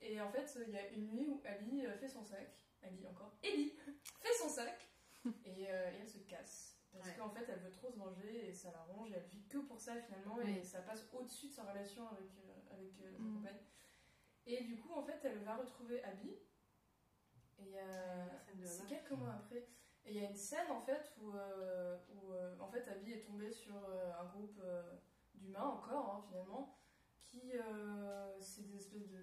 Et 0.00 0.20
en 0.20 0.30
fait, 0.30 0.58
il 0.66 0.72
y 0.72 0.76
a 0.78 0.88
une 0.90 1.08
nuit 1.10 1.28
où 1.28 1.40
Ali 1.44 1.86
euh, 1.86 1.96
fait 1.96 2.08
son 2.08 2.24
sac, 2.24 2.54
Ali 2.82 3.06
encore, 3.06 3.36
Ellie 3.42 3.70
fait 4.20 4.32
son 4.42 4.48
sac, 4.48 4.88
et, 5.44 5.70
euh, 5.70 5.90
et 5.92 5.96
elle 6.02 6.08
se 6.08 6.18
casse. 6.18 6.72
Parce 6.92 7.06
Ouais. 7.08 7.14
qu'en 7.16 7.30
fait, 7.30 7.44
elle 7.48 7.58
veut 7.58 7.70
trop 7.72 7.90
se 7.90 7.96
venger 7.98 8.48
et 8.48 8.52
ça 8.52 8.70
la 8.70 8.82
ronge 8.84 9.10
et 9.10 9.14
elle 9.16 9.26
vit 9.26 9.44
que 9.48 9.58
pour 9.58 9.80
ça 9.80 9.96
finalement 10.00 10.36
Oui. 10.38 10.58
et 10.58 10.62
ça 10.62 10.80
passe 10.82 11.08
au-dessus 11.12 11.48
de 11.48 11.52
sa 11.52 11.64
relation 11.64 12.06
avec, 12.08 12.30
euh, 12.38 12.74
avec 12.74 13.00
euh, 13.00 13.10
sa 13.16 13.22
Mm. 13.22 13.34
compagne. 13.36 13.60
Et 14.46 14.62
du 14.62 14.76
coup, 14.76 14.92
en 14.92 15.02
fait, 15.02 15.18
elle 15.24 15.38
va 15.38 15.56
retrouver 15.56 16.04
Abby. 16.04 16.36
Et 17.58 17.78
euh, 17.78 18.26
c'est 18.64 18.86
quelques 18.86 19.12
mois 19.12 19.32
après. 19.32 19.66
Et 20.06 20.10
il 20.12 20.16
y 20.20 20.24
a 20.24 20.28
une 20.28 20.36
scène 20.36 20.70
en 20.70 20.80
fait 20.80 21.12
où, 21.20 21.30
euh, 21.32 21.96
où 22.10 22.32
euh, 22.32 22.54
en 22.60 22.68
fait 22.68 22.86
Abby 22.88 23.12
est 23.12 23.20
tombée 23.20 23.50
sur 23.50 23.74
euh, 23.74 24.12
un 24.20 24.26
groupe 24.26 24.58
euh, 24.62 24.82
d'humains 25.34 25.64
encore 25.64 26.14
hein, 26.16 26.24
finalement 26.28 26.76
qui 27.18 27.52
euh, 27.54 28.38
c'est 28.38 28.62
des 28.68 28.76
espèces 28.76 29.08
de, 29.08 29.18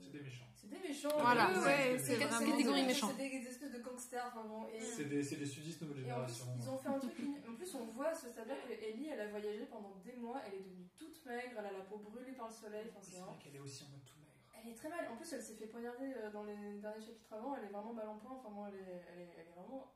C'est 0.00 0.12
des 0.12 0.20
méchants. 0.20 0.44
c'est 0.54 0.68
des 0.68 0.78
méchants 0.78 1.08
Voilà, 1.18 1.48
ouais, 1.60 1.96
c'est 1.96 1.98
c'est 1.98 2.18
des- 2.18 2.24
vraiment- 2.26 2.50
Catégorie 2.52 2.80
c'est 2.82 2.86
méchant. 2.86 3.12
des, 3.14 3.30
des 3.30 3.46
espèces 3.48 3.72
de 3.72 3.78
gangsters 3.78 4.26
enfin 4.26 4.44
bon 4.44 4.66
et, 4.68 4.80
C'est 4.80 5.06
des, 5.06 5.22
c'est 5.22 5.36
des 5.36 5.46
sudistes 5.46 5.80
nouvelle 5.80 6.06
et 6.06 6.12
en 6.12 6.24
plus, 6.24 6.34
génération. 6.34 6.46
ils 6.60 6.68
ont 6.68 6.78
fait 6.78 6.88
un 6.88 6.98
truc. 6.98 7.12
En 7.48 7.54
plus, 7.54 7.74
on 7.74 7.84
voit 7.86 8.08
à 8.08 8.14
ce 8.14 8.28
stade-là 8.28 8.54
que 8.56 8.72
Ellie, 8.72 9.08
elle 9.08 9.20
a 9.20 9.28
voyagé 9.28 9.64
pendant 9.66 9.94
des 10.04 10.14
mois. 10.16 10.40
Elle 10.46 10.54
est 10.54 10.62
devenue 10.62 10.88
toute 10.98 11.24
maigre. 11.26 11.52
Elle 11.58 11.66
a 11.66 11.72
la 11.72 11.84
peau 11.84 11.98
brûlée 11.98 12.32
par 12.32 12.48
le 12.48 12.52
soleil. 12.54 12.86
Enfin, 12.90 13.00
c'est 13.02 13.12
C'est 13.16 13.20
vrai 13.22 13.36
qu'elle 13.42 13.56
est 13.56 13.60
aussi 13.60 13.84
en 13.84 13.88
mode 13.88 14.04
tout 14.04 14.18
maigre. 14.20 14.32
Elle 14.54 14.70
est 14.72 14.74
très 14.74 14.88
mal. 14.88 15.06
En 15.10 15.16
plus, 15.16 15.32
elle 15.32 15.42
s'est 15.42 15.54
fait 15.54 15.66
poignarder 15.66 16.12
dans 16.32 16.44
les 16.44 16.78
derniers 16.80 17.00
chapitres 17.04 17.32
avant. 17.32 17.56
Elle 17.56 17.64
est 17.64 17.68
vraiment 17.72 17.92
mal 17.94 18.08
en 18.08 18.18
point. 18.18 18.32
Enfin, 18.36 18.50
bon, 18.50 18.66
elle 18.66 18.74
est, 18.76 19.02
elle 19.12 19.20
est, 19.22 19.30
elle 19.38 19.46
est 19.48 19.52
vraiment 19.54 19.92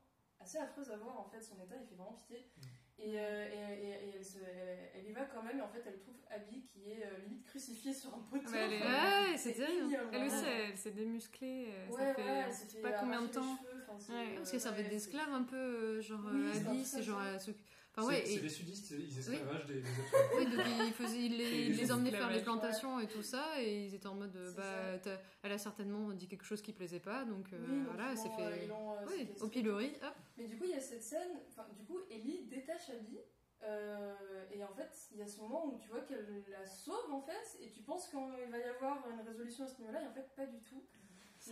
assez 0.47 0.57
affreuse 0.59 0.89
à 0.91 0.97
voir. 0.97 1.19
En 1.19 1.25
fait, 1.29 1.41
son 1.41 1.55
état, 1.61 1.75
il 1.79 1.85
fait 1.87 1.95
vraiment 1.95 2.13
pitié. 2.13 2.47
Mm. 2.57 2.61
Et, 2.99 3.13
euh, 3.19 3.45
et, 3.47 3.85
et- 3.85 4.07
et 4.09 4.13
elle, 4.15 4.25
se- 4.25 4.39
elle- 4.39 4.89
elle 4.95 5.05
y 5.07 5.11
va 5.11 5.25
quand 5.25 5.43
même. 5.43 5.59
Et 5.59 5.61
en 5.61 5.67
fait, 5.67 5.83
elle 5.85 5.97
trouve 5.99 6.15
Abby 6.31 6.63
qui 6.63 6.89
est 6.89 7.05
euh, 7.05 7.17
limite 7.27 7.45
crucifiée 7.45 7.93
sur 7.93 8.11
un 8.15 8.19
poteau. 8.31 8.49
Mais 8.51 8.57
elle 8.65 8.73
est- 8.73 8.81
Enfin, 8.81 9.31
Ouais, 9.31 9.37
c'est 9.37 9.53
terrible. 9.53 9.95
Elle 10.13 10.23
aussi, 10.25 10.45
elle, 10.47 10.71
elle 10.71 10.77
s'est 10.77 10.91
démusclée. 10.91 11.67
euh, 11.69 11.89
Ouais, 11.89 12.05
ça 12.05 12.13
fait, 12.15 12.23
ouais, 12.23 12.51
fait 12.51 12.81
pas 12.81 12.91
combien 12.93 13.21
de 13.21 13.27
temps. 13.27 13.57
cheveux, 13.57 13.83
Ouais, 14.09 14.35
Parce 14.35 14.51
qu'elle 14.51 14.61
servait 14.61 14.83
ouais, 14.83 14.89
d'esclave 14.89 15.31
un 15.33 15.43
peu, 15.43 16.01
genre 16.01 16.21
Oui, 16.33 16.51
Abby, 16.57 16.83
c'est 16.85 16.97
ça, 16.97 17.01
genre. 17.03 17.21
ça. 17.39 17.51
Enfin, 17.97 18.09
C'est 18.11 18.19
ouais, 18.19 18.25
c'est 18.25 18.33
et- 18.35 18.39
des 18.41 18.49
sudistes, 18.49 18.91
ils 18.91 19.17
esclavagent 19.17 19.65
des, 19.65 19.73
des 19.81 19.87
êtres 19.89 20.35
Oui, 20.37 20.45
donc 20.45 20.65
ils, 20.87 20.93
faisaient, 20.93 21.23
ils 21.25 21.37
les, 21.37 21.43
ils 21.43 21.71
les 21.71 21.73
les 21.77 21.91
emmenaient 21.91 22.11
faire 22.11 22.29
les 22.29 22.37
esclavages, 22.37 22.43
plantations 22.43 22.99
et 22.99 23.07
tout 23.07 23.23
ça, 23.23 23.61
et 23.61 23.85
ils 23.85 23.95
étaient 23.95 24.07
en 24.07 24.13
mode, 24.15 24.37
bah, 24.55 24.99
elle 25.43 25.51
a 25.51 25.57
certainement 25.57 26.11
dit 26.11 26.27
quelque 26.27 26.45
chose 26.45 26.61
qui 26.61 26.73
plaisait 26.73 26.99
pas, 26.99 27.25
donc 27.25 27.51
euh, 27.53 27.57
Oui, 27.67 27.83
voilà, 27.87 28.15
c'est 28.15 28.29
euh, 28.29 28.35
fait. 28.35 28.69
euh, 28.69 29.05
Oui, 29.07 29.29
au 29.41 29.47
pilori, 29.47 29.93
hop. 30.03 30.13
Mais 30.37 30.45
du 30.45 30.57
coup, 30.57 30.65
il 30.65 30.71
y 30.71 30.75
a 30.75 30.79
cette 30.81 31.01
scène, 31.03 31.39
du 31.75 31.83
coup, 31.85 31.99
Ellie 32.11 32.45
détache 32.45 32.89
Abby, 32.91 33.17
euh, 33.63 34.13
et 34.51 34.63
en 34.63 34.71
fait, 34.75 34.91
il 35.13 35.17
y 35.17 35.23
a 35.23 35.27
ce 35.27 35.39
moment 35.41 35.65
où 35.65 35.79
tu 35.79 35.89
vois 35.89 36.01
qu'elle 36.01 36.43
la 36.51 36.65
sauve, 36.67 37.11
en 37.11 37.21
fait, 37.21 37.57
et 37.59 37.71
tu 37.71 37.81
penses 37.81 38.07
qu'il 38.09 38.19
va 38.51 38.57
y 38.59 38.63
avoir 38.63 39.09
une 39.09 39.21
résolution 39.27 39.65
à 39.65 39.67
ce 39.67 39.79
niveau-là, 39.79 40.03
et 40.03 40.07
en 40.07 40.13
fait, 40.13 40.29
pas 40.35 40.45
du 40.45 40.59
tout. 40.61 40.83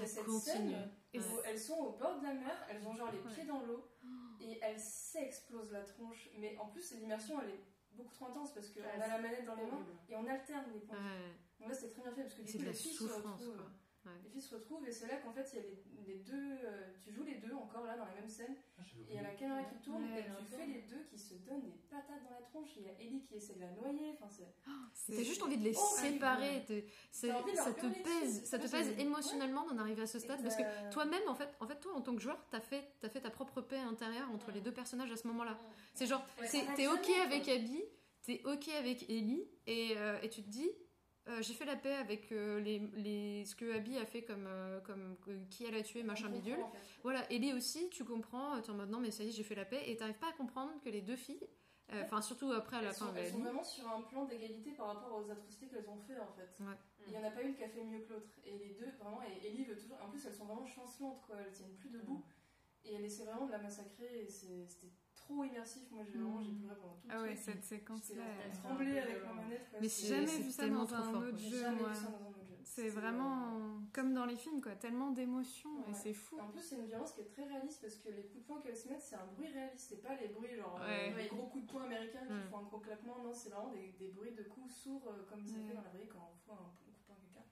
Ça 0.02 0.06
cette 0.08 0.26
continue. 0.26 0.42
scène 0.42 0.92
Ouais. 1.14 1.20
où 1.22 1.40
elles 1.46 1.60
sont 1.60 1.78
au 1.78 1.92
bord 1.94 2.20
de 2.20 2.24
la 2.24 2.34
mer, 2.34 2.68
elles 2.70 2.86
ont 2.88 2.96
genre 2.96 3.12
les 3.12 3.20
Ouais. 3.20 3.34
pieds 3.34 3.46
dans 3.46 3.62
l'eau, 3.66 3.88
et 4.40 4.60
elles 4.62 4.80
s'explosent 4.80 5.72
la 5.72 5.82
tronche. 5.84 6.30
Mais 6.38 6.58
en 6.58 6.68
plus, 6.68 6.92
l'immersion, 6.96 7.40
elle 7.42 7.50
est 7.52 7.64
beaucoup 7.94 8.14
trop 8.14 8.26
intense, 8.28 8.54
parce 8.54 8.70
qu'on 8.70 8.82
Ouais, 8.82 9.02
a 9.02 9.08
la 9.08 9.20
manette 9.20 9.46
dans 9.46 9.56
les 9.56 9.66
mains, 9.66 9.86
et 10.10 10.16
on 10.16 10.28
alterne 10.28 10.66
les 10.74 10.80
points. 10.82 10.98
Ouais. 10.98 11.34
Donc 11.60 11.70
là, 11.70 11.74
c'est 11.74 11.90
très 11.90 12.02
bien 12.02 12.12
fait, 12.12 12.22
parce 12.24 12.34
que 12.36 12.42
du 12.42 12.48
C'est 12.48 12.58
coup, 12.58 12.64
de 12.64 12.68
les 12.70 12.72
la 12.74 12.78
filles 12.78 12.92
se 12.92 12.98
souffrance, 13.08 13.42
retrouvent. 13.42 13.64
Ouais. 14.06 14.12
Les 14.24 14.30
filles 14.30 14.42
se 14.42 14.54
retrouvent, 14.56 14.88
et 14.88 14.92
c'est 14.92 15.08
là 15.08 15.18
qu'en 15.18 15.32
fait, 15.32 15.50
il 15.54 15.56
y 15.56 15.60
a 15.60 15.64
les, 15.64 16.14
les 16.14 16.20
deux. 16.20 16.58
euh, 16.64 16.92
tu 17.04 17.12
joues 17.12 17.24
les 17.24 17.36
deux 17.36 17.54
encore 17.54 17.86
là 17.86 17.98
dans 17.98 18.06
la 18.06 18.14
même 18.14 18.30
scène. 18.30 18.56
Ah, 18.78 18.84
Et 19.10 19.14
il 19.14 19.16
y 19.16 19.18
a 19.18 19.24
la 19.24 19.34
caméra 19.34 19.64
qui 19.64 19.76
tourne 19.84 20.04
Ouais, 20.04 20.20
et 20.20 20.24
tu 20.24 20.30
tourne. 20.32 20.46
fais 20.62 20.68
les 20.68 20.82
deux 20.84 21.04
qui 21.10 21.18
se 21.18 21.34
donnent 21.36 21.62
des 21.64 21.74
patates 21.90 22.24
dans 22.24 22.30
la 22.30 22.42
tronche. 22.44 22.70
Il 22.78 22.84
y 22.84 22.90
a 22.90 22.94
Ellie 23.02 23.24
qui 23.24 23.36
essaie 23.36 23.56
de 23.56 23.62
la 23.62 23.72
noyer. 23.72 24.12
Enfin, 24.14 24.30
c'est. 24.30 25.16
T'as 25.16 25.24
juste 25.24 25.42
envie 25.42 25.58
de 25.58 25.64
les 25.64 25.74
séparer, 25.74 26.64
envie 27.32 27.56
ça 27.56 27.74
te 27.74 27.88
pèse, 28.04 28.44
ça 28.46 28.60
te 28.60 28.68
pèse 28.70 28.90
émotionnellement 29.00 29.66
d'en 29.66 29.78
arriver 29.80 30.04
à 30.04 30.08
ce 30.08 30.20
stade, 30.20 30.40
Et 30.40 30.44
parce 30.44 30.56
que 30.56 30.92
toi-même, 30.92 31.28
en 31.28 31.36
fait, 31.36 31.50
en 31.60 31.68
fait, 31.68 31.80
toi, 31.80 31.94
en 31.96 32.02
tant 32.02 32.16
que 32.16 32.22
joueur, 32.22 32.38
t'as 32.52 32.62
fait, 32.62 32.88
t'as 33.00 33.10
fait 33.10 33.22
ta 33.22 33.30
propre 33.32 33.62
paix 33.62 33.80
intérieure 33.80 34.30
entre 34.32 34.52
les 34.52 34.62
deux 34.62 34.72
personnages 34.74 35.12
à 35.12 35.18
ce 35.18 35.28
moment-là. 35.28 35.58
C'est 35.94 36.06
genre, 36.06 36.24
Ouais, 36.40 36.48
c'est- 36.48 36.66
ça 36.66 36.74
t'es 36.76 36.88
ok 36.88 37.10
avec. 37.26 37.48
Abby, 37.50 37.84
t'es 38.24 38.42
ok 38.46 38.68
avec 38.70 39.10
Ellie, 39.10 39.48
et, 39.68 39.94
euh, 39.98 40.20
et 40.22 40.30
tu 40.30 40.42
te 40.44 40.50
dis, 40.50 40.70
euh, 41.28 41.42
j'ai 41.42 41.54
fait 41.54 41.66
la 41.66 41.76
paix 41.76 41.94
avec 41.94 42.32
euh, 42.32 42.60
les, 42.60 42.80
les, 42.96 43.46
ce 43.46 43.56
que 43.56 43.76
Abby 43.76 43.98
a 43.98 44.06
fait 44.06 44.24
comme, 44.24 44.46
euh, 44.48 44.80
comme 44.82 45.16
euh, 45.28 45.44
qui 45.50 45.66
elle 45.66 45.76
a 45.76 45.82
tué, 45.84 46.04
machin 46.04 46.30
bidule. 46.30 46.62
en 46.62 46.70
fait. 46.70 46.78
Voilà, 47.04 47.32
Ellie 47.32 47.54
aussi, 47.54 47.90
tu 47.90 48.04
comprends, 48.06 48.60
t'es 48.62 48.70
en 48.70 48.76
non, 48.86 49.00
mais 49.00 49.12
ça 49.12 49.24
y 49.24 49.30
est, 49.30 49.32
j'ai 49.32 49.44
fait 49.44 49.56
la 49.56 49.66
paix, 49.66 49.82
et 49.90 49.96
t'arrives 49.98 50.20
pas 50.20 50.30
à 50.30 50.34
comprendre 50.34 50.72
que 50.84 50.90
les 50.90 51.02
deux 51.02 51.16
filles, 51.18 51.48
Euh, 51.94 52.02
Enfin, 52.04 52.20
surtout 52.20 52.52
après 52.52 52.78
à 52.78 52.82
la 52.82 52.90
elles, 52.90 52.96
fin 52.96 53.06
sont, 53.06 53.12
de 53.12 53.18
la 53.18 53.22
elles 53.24 53.32
sont 53.32 53.40
vraiment 53.40 53.64
sur 53.64 53.88
un 53.88 54.02
plan 54.02 54.26
d'égalité 54.26 54.72
par 54.72 54.88
rapport 54.88 55.22
aux 55.24 55.30
atrocités 55.30 55.68
qu'elles 55.68 55.88
ont 55.88 56.00
fait 56.08 56.18
en 56.18 56.32
fait. 56.34 56.50
Ouais. 56.60 56.74
Il 57.08 57.14
y 57.14 57.18
en 57.20 57.24
a 57.24 57.30
pas 57.30 57.44
une 57.44 57.54
qui 57.54 57.64
a 57.64 57.70
fait 57.70 57.84
mieux 57.84 58.00
que 58.00 58.14
l'autre. 58.14 58.32
Et 58.44 58.58
les 58.58 58.74
deux, 58.74 58.90
vraiment, 59.00 59.22
et 59.22 59.48
Ellie 59.48 59.66
veut 59.66 59.78
toujours. 59.78 60.02
En 60.02 60.10
plus, 60.10 60.26
elles 60.26 60.34
sont 60.34 60.46
vraiment 60.46 60.66
chancelantes 60.66 61.22
quoi, 61.28 61.36
elles 61.46 61.52
tiennent 61.52 61.76
plus 61.76 61.92
debout. 61.92 62.26
Et 62.86 62.96
elle 62.96 63.06
essaie 63.06 63.24
vraiment 63.26 63.46
de 63.46 63.52
la 63.52 63.60
massacrer 63.60 64.24
et 64.24 64.28
c'était 64.28 64.90
trop 65.26 65.44
immersif. 65.44 65.84
Moi, 65.92 66.04
j'ai 66.06 66.18
vraiment 66.18 66.42
j'ai 66.42 66.52
Mm. 66.52 66.60
pleuré 66.62 66.76
pendant 66.82 66.94
tout 66.96 67.08
le 67.08 67.14
Ah 67.16 67.22
ouais, 67.24 67.36
cette 67.36 67.64
séquence-là. 67.64 68.24
À 68.46 68.56
trembler 68.56 69.00
avec 69.00 69.26
ma 69.26 69.34
manette. 69.34 69.68
Mais 69.82 69.88
J'ai 69.90 70.08
jamais 70.08 70.28
c'est 70.28 70.42
vu 70.44 70.52
ça 70.52 70.68
dans 70.70 70.94
un 70.94 71.14
autre. 71.14 71.38
J'ai 71.38 71.50
jeu, 71.50 71.62
jamais 71.62 71.80
moi. 71.82 71.90
vu 71.90 71.96
ça 71.96 72.02
dans 72.04 72.18
un 72.26 72.30
autre 72.30 72.40
jeu. 72.48 72.56
C'est 72.64 72.90
vraiment 72.90 73.80
comme 73.94 74.14
dans 74.14 74.26
les 74.26 74.36
films, 74.36 74.60
quoi. 74.62 74.76
Tellement 74.76 75.12
d'émotions 75.12 75.86
et 75.88 75.94
c'est 75.94 76.14
fou. 76.14 76.38
En 76.40 76.48
plus, 76.50 76.62
c'est 76.62 76.76
une 76.78 76.88
violence 76.88 77.12
qui 77.14 77.22
est 77.22 77.26
très 77.32 77.44
réaliste 77.46 77.82
parce 77.82 77.96
que 77.96 78.10
les 78.10 78.24
coups 78.24 78.42
de 78.42 78.48
poing 78.48 78.60
qu'elles 78.62 78.76
se 78.76 78.88
mettent, 78.90 79.02
c'est 79.02 79.16
un 79.16 79.26
bruit 79.36 79.48
réaliste. 79.48 79.86
C'est 79.90 80.02
pas 80.02 80.16
les 80.16 80.28
bruits 80.30 80.56
genre 80.56 80.80
euh, 80.82 81.16
les 81.16 81.28
gros 81.28 81.46
coups 81.48 81.66
de 81.66 81.72
poing 81.72 81.84
américains 81.84 82.26
qui 82.26 82.50
font 82.50 82.58
un 82.60 82.64
gros 82.64 82.80
claquement. 82.80 83.18
Non, 83.24 83.34
c'est 83.34 83.50
vraiment 83.50 83.72
des, 83.72 83.94
des 84.00 84.10
bruits 84.12 84.34
de 84.34 84.44
coups 84.44 84.74
sourds 84.74 85.08
euh, 85.08 85.24
comme 85.30 85.46
ça 85.46 85.54
fait 85.68 85.74
dans 85.74 85.84
la 85.84 85.90
vraie 85.90 86.08
quand 86.08 86.30
on 86.32 86.36
fout 86.44 86.54
un 86.60 86.70
coup 86.84 86.92
de 86.92 86.98
poing 87.06 87.16
à 87.16 87.20
quelqu'un. 87.22 87.46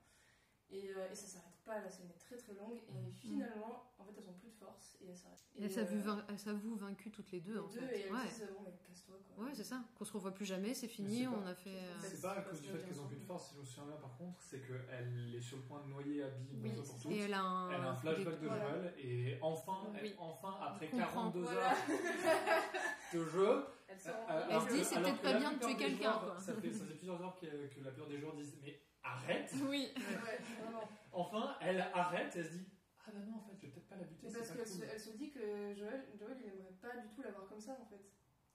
Et, 0.73 0.89
euh, 0.89 1.11
et 1.11 1.15
ça 1.15 1.27
s'arrête 1.27 1.53
pas, 1.65 1.79
la 1.79 1.89
scène 1.89 2.09
est 2.09 2.19
très 2.19 2.35
très 2.35 2.53
longue. 2.55 2.77
Et 2.89 3.11
finalement, 3.11 3.93
en 3.99 4.03
fait, 4.03 4.11
elles 4.17 4.27
ont 4.27 4.33
plus 4.33 4.49
de 4.49 4.55
force 4.55 4.97
et 5.01 5.07
elles 5.09 5.15
s'arrêtent. 5.15 5.39
Et 5.55 5.63
elles 5.63 5.69
euh, 5.71 5.73
s'avouent 5.73 6.01
vain- 6.01 6.25
elles 6.27 6.39
s'avouent 6.39 6.75
vaincues 6.75 7.11
toutes 7.11 7.31
les 7.31 7.39
deux, 7.41 7.53
les 7.53 7.59
en 7.59 7.67
deux, 7.67 7.79
fait. 7.79 7.99
et 7.99 8.01
elles 8.07 8.11
Ouais, 8.13 8.23
disent 8.27 8.47
bon, 8.57 8.63
mais 8.65 8.73
casse-toi 8.87 9.15
quoi. 9.35 9.45
ouais 9.45 9.51
c'est 9.53 9.63
ça. 9.63 9.83
Qu'on 9.95 10.03
se 10.03 10.13
revoit 10.13 10.33
plus 10.33 10.45
jamais, 10.45 10.73
c'est 10.73 10.87
fini, 10.87 11.27
on 11.27 11.41
pas- 11.41 11.49
a 11.49 11.55
fait. 11.55 11.69
euh, 11.69 11.93
c'est 12.01 12.21
pas 12.21 12.31
à 12.33 12.41
cause 12.41 12.59
du 12.59 12.69
fait 12.69 12.79
qu'elles 12.79 12.99
ont 12.99 13.05
plus 13.07 13.17
de 13.17 13.21
force, 13.23 13.49
si 13.49 13.55
je 13.55 13.59
me 13.59 13.65
souviens 13.65 13.85
bien 13.85 13.97
par 13.97 14.17
contre, 14.17 14.41
c'est 14.41 14.61
qu'elle 14.65 15.35
est 15.37 15.41
sur 15.41 15.57
le 15.57 15.63
point 15.63 15.81
de 15.81 15.89
noyer 15.89 16.23
Abby 16.23 16.47
Oui, 16.63 16.71
pour 16.71 16.99
toutes. 16.99 17.11
Et 17.11 17.19
elle 17.19 17.33
a 17.35 17.41
un, 17.43 17.69
Elle 17.69 17.81
a 17.81 17.89
un 17.91 17.95
flashback 17.95 18.41
de 18.41 18.47
Voilà. 18.47 18.69
Joël 18.69 18.93
et 18.97 19.37
enfin, 19.41 19.77
Oui. 19.93 19.99
elle- 20.01 20.15
enfin 20.17 20.57
après 20.59 20.87
On 20.91 20.97
comprend. 20.97 21.13
42 21.31 21.39
Voilà. 21.41 21.69
heures 21.69 21.77
de 23.13 23.25
jeu, 23.25 23.65
Elle 23.87 23.99
se 23.99 24.09
euh, 24.09 24.75
dit, 24.77 24.83
c'est 24.83 24.99
peut-être 25.01 25.21
pas 25.21 25.33
bien 25.37 25.53
de 25.53 25.59
tuer 25.59 25.75
quelqu'un. 25.77 26.19
Ça 26.39 26.53
fait, 26.55 26.73
ça 26.73 26.85
fait 26.85 26.95
plusieurs 26.95 27.21
heures 27.21 27.35
que, 27.39 27.45
que 27.45 27.79
la 27.83 27.91
plupart 27.91 28.09
des 28.09 28.17
joueurs 28.17 28.35
disent 28.35 28.57
mais 28.63 28.81
arrête. 29.03 29.51
Oui. 29.69 29.93
Enfin, 31.11 31.55
elle 31.61 31.81
arrête 31.93 32.35
et 32.35 32.39
elle 32.39 32.45
se 32.45 32.51
dit 32.53 32.67
ah 33.05 33.11
bah 33.13 33.19
non 33.27 33.35
en 33.37 33.41
fait 33.41 33.53
je 33.57 33.65
vais 33.67 33.71
peut-être 33.73 33.87
pas 33.89 33.95
la 33.97 34.03
buter. 34.03 34.27
Parce 34.31 34.47
qu'elle 34.49 34.57
cool. 34.65 34.99
se, 34.99 35.17
dit 35.17 35.29
que 35.31 35.39
Joël, 35.75 36.05
Joël, 36.17 36.37
il 36.41 36.47
aimerait 36.49 36.73
pas 36.81 36.97
du 37.01 37.09
tout 37.13 37.21
l'avoir 37.21 37.47
comme 37.47 37.59
ça 37.59 37.77
en 37.79 37.85
fait. 37.85 38.01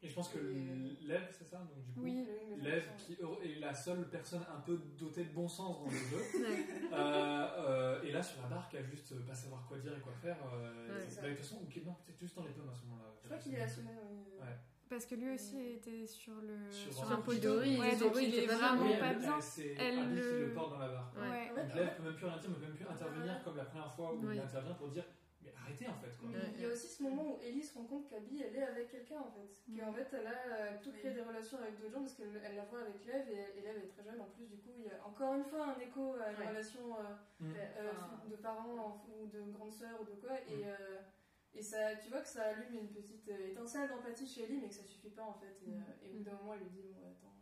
Et 0.00 0.08
je 0.08 0.14
pense 0.14 0.28
que 0.28 0.38
Et- 0.38 1.04
Lev 1.06 1.22
c'est 1.32 1.44
ça 1.44 1.58
donc 1.58 1.82
du 1.84 1.92
coup. 1.92 2.00
Oui. 2.02 2.24
Le- 2.24 2.56
le- 2.56 2.70
Lev 2.70 2.84
qui 2.96 3.12
est 3.44 3.58
la 3.58 3.74
seule 3.74 4.08
personne 4.08 4.42
un 4.52 4.60
peu 4.60 4.76
dotée 4.98 5.24
de 5.24 5.32
bon 5.32 5.48
sens 5.48 5.78
dans 5.80 5.90
le 5.90 5.96
jeu. 5.96 6.22
Euh, 6.90 6.96
euh, 7.58 8.02
et 8.02 8.10
là 8.12 8.22
sur 8.22 8.40
la 8.40 8.48
barque 8.48 8.74
à 8.74 8.82
juste 8.82 9.14
pas 9.26 9.34
savoir 9.34 9.66
quoi 9.68 9.76
dire 9.78 9.94
et 9.96 10.00
quoi 10.00 10.14
faire. 10.14 10.38
euh, 10.54 10.88
Ouais. 10.88 11.04
et- 11.04 11.14
bah, 11.16 11.22
de 11.22 11.28
toute 11.34 11.38
façon, 11.38 11.56
ok, 11.62 11.82
non, 11.84 11.94
peut-être 12.04 12.18
juste 12.18 12.34
dans 12.36 12.44
les 12.44 12.52
pommes 12.52 12.70
à 12.70 12.74
ce 12.74 12.84
moment-là. 12.86 13.12
Je 13.20 13.26
crois 13.28 13.38
qu'il 13.38 13.54
est 13.54 13.60
assommé. 13.60 13.90
oui. 14.10 14.38
Ouais. 14.40 14.56
Parce 14.88 15.04
que 15.06 15.14
lui 15.14 15.34
aussi 15.34 15.60
était 15.60 16.06
sur 16.06 16.34
le. 16.40 16.70
Sur 16.70 16.92
Sur 16.92 17.12
un 17.12 17.16
pôle 17.20 17.34
piton. 17.36 17.54
de 17.54 17.58
riz, 17.58 17.78
Ouais, 17.78 17.96
donc 17.96 18.12
il 18.20 18.34
est 18.34 18.46
vraiment. 18.46 18.84
Oui, 18.86 18.98
pas 18.98 19.14
bien. 19.14 19.36
elle- 19.36 19.42
C'est 19.42 19.74
Elle 19.78 19.98
Abby 19.98 20.08
qui 20.08 20.14
le- 20.16 20.46
le 20.46 20.52
porte 20.54 20.70
dans 20.72 20.78
la 20.78 20.88
barque. 20.88 21.16
Ouais. 21.16 21.28
Ouais. 21.28 21.48
Donc 21.64 21.74
Lev 21.74 21.88
peut 21.96 22.02
même 22.04 22.14
plus 22.16 22.26
rien 22.26 22.38
dire, 22.38 22.50
mais 22.50 22.56
peut 22.56 22.66
même 22.66 22.76
plus 22.76 22.86
intervenir 22.86 23.42
comme 23.44 23.56
la 23.56 23.64
première 23.64 23.92
fois 23.94 24.14
où 24.14 24.18
Oui. 24.26 24.36
il 24.36 24.40
intervient 24.40 24.74
pour 24.74 24.88
dire 24.88 25.04
mais 25.42 25.52
arrêtez 25.54 25.86
en 25.88 25.94
fait. 25.94 26.12
Quoi. 26.18 26.28
Il 26.56 26.62
y 26.62 26.64
a 26.64 26.68
aussi 26.72 26.88
ce 26.88 27.02
moment 27.02 27.22
où 27.36 27.38
Ellie 27.42 27.62
se 27.62 27.74
rend 27.74 27.84
compte 27.84 28.08
qu'Abby 28.08 28.42
elle 28.42 28.56
est 28.56 28.62
avec 28.66 28.90
quelqu'un 28.90 29.20
en 29.20 29.30
fait. 29.30 29.62
Qu'en 29.78 29.92
Mm. 29.92 29.94
fait 29.94 30.08
elle 30.12 30.26
a 30.26 30.30
euh, 30.56 30.76
tout 30.82 30.90
créé 30.92 31.12
des 31.12 31.22
relations 31.22 31.58
avec 31.58 31.78
d'autres 31.78 31.92
gens 31.92 32.00
parce 32.00 32.14
qu'elle 32.14 32.40
elle 32.44 32.56
la 32.56 32.64
voit 32.64 32.80
avec 32.80 33.04
Lev 33.06 33.28
et, 33.30 33.58
et 33.58 33.62
Lev 33.62 33.76
est 33.84 33.88
très 33.88 34.02
jeune 34.04 34.20
en 34.20 34.28
plus. 34.36 34.46
Du 34.46 34.56
coup, 34.58 34.72
il 34.78 34.86
y 34.86 34.90
a 34.90 34.98
encore 35.06 35.34
une 35.34 35.44
fois 35.44 35.76
un 35.76 35.78
écho 35.80 36.14
à 36.20 36.32
une 36.32 36.38
Ouais. 36.40 36.48
relation 36.48 36.80
euh, 36.98 37.44
Mm. 37.44 37.52
euh, 37.54 37.90
Enfin, 37.92 38.20
de 38.28 38.36
parents 38.36 39.04
ou 39.08 39.26
de 39.26 39.40
grande 39.52 39.72
sœur 39.72 40.00
ou 40.00 40.04
de 40.04 40.16
quoi. 40.20 40.32
Et, 40.48 40.56
Mm. 40.56 40.62
euh, 40.66 40.98
et 41.54 41.62
ça, 41.62 41.96
tu 41.96 42.08
vois 42.10 42.20
que 42.20 42.28
ça 42.28 42.44
allume 42.44 42.74
une 42.78 42.88
petite 42.92 43.28
euh, 43.28 43.48
étincelle 43.50 43.88
d'empathie 43.88 44.26
chez 44.26 44.44
Ellie, 44.44 44.58
mais 44.60 44.68
que 44.68 44.74
ça 44.74 44.84
suffit 44.84 45.10
pas 45.10 45.24
en 45.24 45.34
fait. 45.34 45.58
Et, 45.66 45.70
Mm. 45.70 45.82
euh, 45.82 46.04
et 46.06 46.10
au 46.10 46.14
bout 46.18 46.22
d'un 46.24 46.36
moment, 46.36 46.54
elle 46.54 46.60
lui 46.60 46.70
dit 46.70 46.82
Bon, 46.82 47.10
attends. 47.10 47.34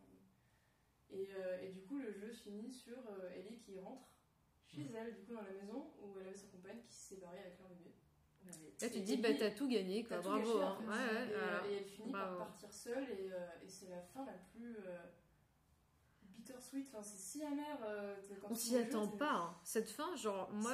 Et, 1.11 1.29
euh, 1.37 1.61
et 1.63 1.69
du 1.69 1.83
coup, 1.83 1.99
le 1.99 2.13
jeu 2.13 2.31
finit 2.33 2.71
sur 2.73 2.99
euh, 3.09 3.31
Ellie 3.35 3.59
qui 3.59 3.79
rentre 3.79 4.09
chez 4.67 4.91
elle, 4.95 5.15
du 5.15 5.23
coup, 5.23 5.35
dans 5.35 5.43
la 5.43 5.53
maison 5.53 5.93
où 6.03 6.19
elle 6.21 6.27
avait 6.27 6.37
sa 6.37 6.49
compagne 6.49 6.79
qui 6.85 6.93
s'est 6.93 7.15
séparée 7.15 7.39
avec 7.39 7.59
leur 7.61 7.69
bébé. 7.69 7.95
Là, 8.45 8.53
tu 8.81 8.89
te 8.91 8.97
Et 8.99 9.01
dis, 9.01 9.17
bah, 9.17 9.29
t'as 9.39 9.51
tout 9.53 9.69
gagné, 9.69 10.05
quoi. 10.05 10.19
Bravo. 10.19 10.39
gâché, 10.59 10.63
en 10.65 10.77
fait. 10.77 10.87
Ouais, 10.87 10.93
ouais, 10.93 11.71
et, 11.71 11.73
et 11.73 11.77
elle 11.79 11.85
finit 11.85 12.13
Bravo. 12.13 12.39
par 12.39 12.49
partir 12.49 12.73
seule 12.73 13.09
et, 13.11 13.31
euh, 13.33 13.47
et 13.65 13.69
c'est 13.69 13.89
la 13.89 14.03
fin 14.03 14.25
la 14.25 14.33
plus 14.53 14.77
euh, 14.79 14.99
bittersweet. 16.47 16.87
Enfin, 16.93 17.03
c'est 17.03 17.19
si 17.19 17.43
amer. 17.45 17.65
euh, 17.85 18.15
quand 18.41 18.49
On 18.51 18.55
s'y 18.55 18.77
attend 18.77 19.09
pas. 19.09 19.33
hein. 19.33 19.55
Cette 19.65 19.91
fin, 19.91 20.15
genre, 20.17 20.51
moi, 20.53 20.73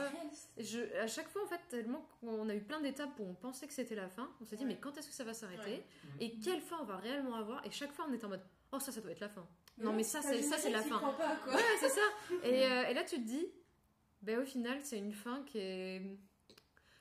je, 0.58 0.80
à 0.98 1.06
chaque 1.06 1.28
fois, 1.28 1.42
en 1.42 1.46
fait, 1.46 1.60
tellement 1.68 2.06
qu'on 2.20 2.48
a 2.48 2.54
eu 2.54 2.60
plein 2.62 2.80
d'étapes 2.80 3.18
où 3.18 3.24
on 3.24 3.34
pensait 3.34 3.66
que 3.66 3.72
c'était 3.72 3.94
la 3.94 4.08
fin, 4.08 4.30
on 4.40 4.44
s'est 4.44 4.56
dit, 4.56 4.64
Ouais. 4.64 4.70
mais 4.74 4.78
quand 4.80 4.96
est-ce 4.98 5.08
que 5.08 5.14
ça 5.14 5.24
va 5.24 5.34
s'arrêter 5.34 5.70
Ouais. 5.72 5.84
Et 6.20 6.38
quelle 6.38 6.60
fin 6.60 6.78
on 6.80 6.84
va 6.84 6.96
réellement 6.96 7.34
avoir 7.36 7.64
Et 7.66 7.70
chaque 7.70 7.92
fois, 7.92 8.06
on 8.08 8.12
était 8.12 8.24
en 8.24 8.30
mode, 8.30 8.44
oh, 8.72 8.78
ça, 8.78 8.92
ça 8.92 9.00
doit 9.00 9.10
être 9.12 9.20
la 9.20 9.28
fin. 9.28 9.46
non, 9.78 9.92
mais 9.92 10.02
ça, 10.04 10.20
c'est 10.22 10.42
ça, 10.42 10.58
c'est 10.58 10.70
la 10.70 10.82
fin. 10.82 10.98
crois 10.98 11.16
pas, 11.16 11.36
quoi. 11.36 11.54
Ouais, 11.54 11.62
c'est 11.80 11.88
ça. 11.88 12.00
Et, 12.44 12.64
euh, 12.70 12.88
et 12.88 12.94
là, 12.94 13.04
tu 13.04 13.16
te 13.16 13.26
dis, 13.26 13.46
ben 14.20 14.38
au 14.40 14.44
final, 14.44 14.78
c'est 14.82 14.98
une 14.98 15.12
fin 15.12 15.42
qui 15.44 15.58
est. 15.58 16.02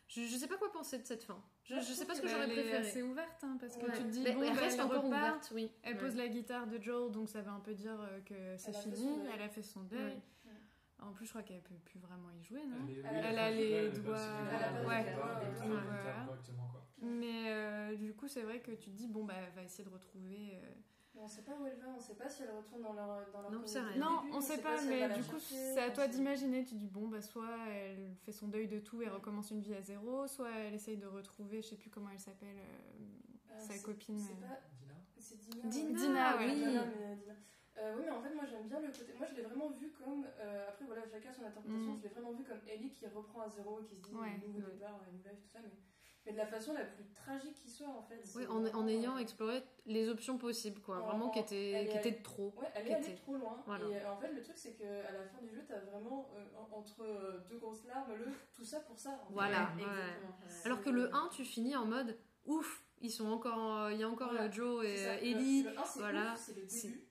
Je, 0.08 0.22
je 0.24 0.36
sais 0.36 0.48
pas 0.48 0.58
quoi 0.58 0.72
penser 0.72 0.98
de 1.00 1.06
cette 1.06 1.24
fin. 1.24 1.42
Je, 1.64 1.76
je 1.76 1.82
sais 1.94 2.06
pas 2.06 2.16
ce 2.16 2.22
que 2.22 2.26
Bah, 2.26 2.32
j'aurais 2.34 2.44
elle 2.46 2.52
est 2.52 2.62
préféré. 2.64 2.78
assez 2.88 3.02
ouverte, 3.04 3.44
hein, 3.44 3.58
parce 3.60 3.78
que 3.78 3.86
Ouais. 3.86 3.92
tu 3.96 4.04
te 4.04 4.08
dis, 4.10 4.22
Mais 4.24 4.32
bon, 4.34 4.42
elle 4.44 4.54
bah, 4.56 4.62
reste 4.62 4.80
elle 4.80 4.86
encore 4.86 5.04
repart, 5.04 5.22
ouverte, 5.24 5.52
oui. 5.54 5.72
Elle 5.84 5.94
Ouais. 5.94 6.00
pose 6.00 6.16
la 6.16 6.28
guitare 6.28 6.68
de 6.68 6.82
Joel, 6.82 7.12
donc 7.12 7.30
ça 7.30 7.42
veut 7.42 7.52
un 7.52 7.60
peu 7.60 7.74
dire 7.74 7.98
euh, 8.02 8.20
que 8.22 8.58
c'est 8.58 8.74
fini, 8.76 9.20
elle 9.34 9.42
a 9.42 9.50
fait 9.50 9.62
son 9.62 9.82
deuil. 9.84 10.00
Ouais. 10.46 10.52
En 11.00 11.12
plus, 11.14 11.26
je 11.26 11.32
crois 11.32 11.44
qu'elle 11.44 11.62
peut 11.62 11.76
plus 11.86 12.00
vraiment 12.00 12.30
y 12.32 12.44
jouer, 12.44 12.64
non 12.66 12.78
Elle, 13.10 13.40
a 13.40 13.50
elle 13.50 13.58
les 13.58 13.90
doigts- 14.00 14.18
a 14.18 14.82
les 14.82 14.88
ouais. 14.88 15.06
Mais 17.02 17.46
euh, 17.48 17.96
du 17.96 18.14
coup, 18.14 18.28
c'est 18.28 18.42
vrai 18.44 18.60
que 18.60 18.72
tu 18.72 18.90
te 18.92 18.96
dis, 18.96 19.08
bon, 19.08 19.24
bah, 19.24 19.34
elle 19.48 19.54
va 19.56 19.64
essayer 19.64 19.84
de 19.84 19.90
retrouver. 19.94 20.52
euh, 20.56 20.74
Mais 21.14 21.22
on 21.22 21.28
sait 21.28 21.42
pas 21.42 21.52
où 21.60 21.66
elle 21.68 21.76
va, 21.78 21.88
on 21.96 22.00
sait 22.00 22.16
pas 22.16 22.30
si 22.30 22.44
elle 22.44 22.52
retourne 22.52 22.82
dans 22.84 22.94
leur, 22.94 23.30
dans 23.34 23.42
leur 23.42 23.52
Non, 23.52 23.62
c'est 23.66 23.82
rien. 23.82 23.98
Non, 23.98 24.22
début, 24.24 24.34
on 24.38 24.42
sait 24.42 24.58
pas, 24.60 24.78
si 24.78 24.88
mais 24.88 25.10
du 25.10 25.24
coup, 25.24 25.32
chercher, 25.40 25.74
c'est 25.74 25.82
à 25.82 25.92
toi 25.92 26.08
d'imaginer. 26.08 26.64
Tu 26.64 26.76
dis, 26.76 26.88
bon, 26.88 27.08
bah, 27.10 27.22
soit 27.22 27.68
elle 27.70 28.16
fait 28.24 28.32
son 28.32 28.48
deuil 28.48 28.68
de 28.68 28.80
tout 28.80 29.02
et 29.02 29.10
recommence 29.10 29.52
une 29.52 29.60
vie 29.62 29.74
à 29.76 29.82
zéro, 29.82 30.26
soit 30.28 30.50
elle 30.52 30.74
essaye 30.74 30.98
de 30.98 31.08
retrouver, 31.08 31.62
je 31.62 31.68
sais 31.68 31.76
plus 31.76 31.90
comment 31.90 32.10
elle 32.12 32.20
s'appelle, 32.20 32.58
euh, 32.58 33.54
Euh, 33.54 33.60
sa 33.60 33.74
c'est- 33.74 33.82
copine. 33.84 34.18
C'est 34.20 34.32
euh, 34.34 34.48
pas. 34.48 34.62
Dina 34.80 34.96
C'est 35.20 35.38
Dina. 35.38 35.70
Dina, 35.70 36.38
ouais. 36.38 36.56
Dina, 36.56 36.66
oui. 36.68 36.72
Dina, 36.72 36.86
mais, 36.86 37.16
Dina. 37.18 37.34
Euh, 37.78 37.96
oui, 37.98 38.04
mais 38.06 38.12
en 38.12 38.22
fait, 38.22 38.34
moi 38.34 38.44
j'aime 38.50 38.68
bien 38.68 38.80
le 38.80 38.88
côté. 38.88 39.14
Moi 39.18 39.26
je 39.30 39.36
l'ai 39.36 39.42
vraiment 39.44 39.70
vu 39.72 39.92
comme. 39.92 40.26
euh, 40.40 40.70
après, 40.70 40.86
voilà, 40.86 41.04
chacun 41.06 41.32
son 41.34 41.44
interprétation. 41.44 41.94
Mm. 41.94 41.98
Je 41.98 42.04
l'ai 42.04 42.10
vraiment 42.10 42.32
vu 42.32 42.44
comme 42.44 42.60
Ellie 42.68 42.92
qui 42.92 43.08
reprend 43.08 43.42
à 43.42 43.50
zéro 43.50 43.80
et 43.80 43.84
qui 43.86 43.96
se 43.96 44.02
dit 44.02 44.14
Ouais. 44.16 44.38
nouveau 44.46 44.60
Ouais. 44.60 44.74
départ, 44.74 45.00
new 45.12 45.20
life, 45.24 45.42
tout 45.42 45.48
ça. 45.50 45.60
Mais, 45.64 45.72
mais 46.26 46.32
de 46.34 46.38
la 46.38 46.46
façon 46.46 46.74
la 46.74 46.86
plus 46.86 47.04
tragique 47.14 47.56
qui 47.56 47.70
soit 47.70 47.88
en 47.88 48.02
fait. 48.04 48.22
Oui, 48.36 48.46
en, 48.48 48.88
ayant 48.88 49.16
euh, 49.16 49.20
exploré 49.20 49.64
les 49.86 50.10
options 50.10 50.38
possibles, 50.38 50.80
quoi. 50.82 50.98
En- 51.02 51.08
Vraiment 51.08 51.30
qui 51.30 51.40
en- 51.40 51.44
étaient, 51.44 51.90
qui 52.04 52.12
de 52.12 52.24
trop. 52.24 52.54
Ouais, 52.58 52.68
elle 52.76 52.88
est 52.88 52.94
allée 52.94 53.04
était- 53.08 53.16
trop 53.16 53.36
loin. 53.36 53.62
Voilà. 53.66 53.86
Et 53.88 53.96
euh, 53.98 54.12
en 54.12 54.18
fait, 54.18 54.32
le 54.32 54.42
truc, 54.42 54.58
c'est 54.58 54.74
qu'à 54.74 55.12
la 55.12 55.24
fin 55.26 55.42
du 55.42 55.50
jeu, 55.50 55.64
t'as 55.68 55.80
vraiment, 55.80 56.30
euh, 56.36 56.46
en- 56.58 56.78
entre 56.78 57.44
deux 57.50 57.58
grosses 57.58 57.86
larmes, 57.88 58.14
le 58.18 58.26
tout 58.54 58.66
ça 58.66 58.80
pour 58.82 58.98
ça. 59.00 59.10
en 59.12 59.28
fait. 59.28 59.34
Voilà. 59.34 59.72
Ouais, 59.78 59.84
ouais. 59.84 59.90
exactement. 59.92 60.36
Alors 60.66 60.82
que 60.84 60.90
le 60.90 61.14
1, 61.16 61.30
tu 61.32 61.44
finis 61.44 61.76
en 61.76 61.86
mode 61.86 62.18
ouf, 62.46 62.84
ils 63.02 63.10
sont 63.12 63.28
encore, 63.28 63.78
euh, 63.84 63.94
il 63.94 64.00
y 64.00 64.04
a 64.04 64.10
encore 64.10 64.30
Voilà, 64.30 64.46
euh, 64.46 64.52
Joe 64.52 64.86
et 64.86 64.98
ça. 64.98 65.12
euh, 65.12 65.18
Le- 65.20 65.26
Ellie. 65.28 65.64
le 65.64 65.70
voilà. 65.98 66.36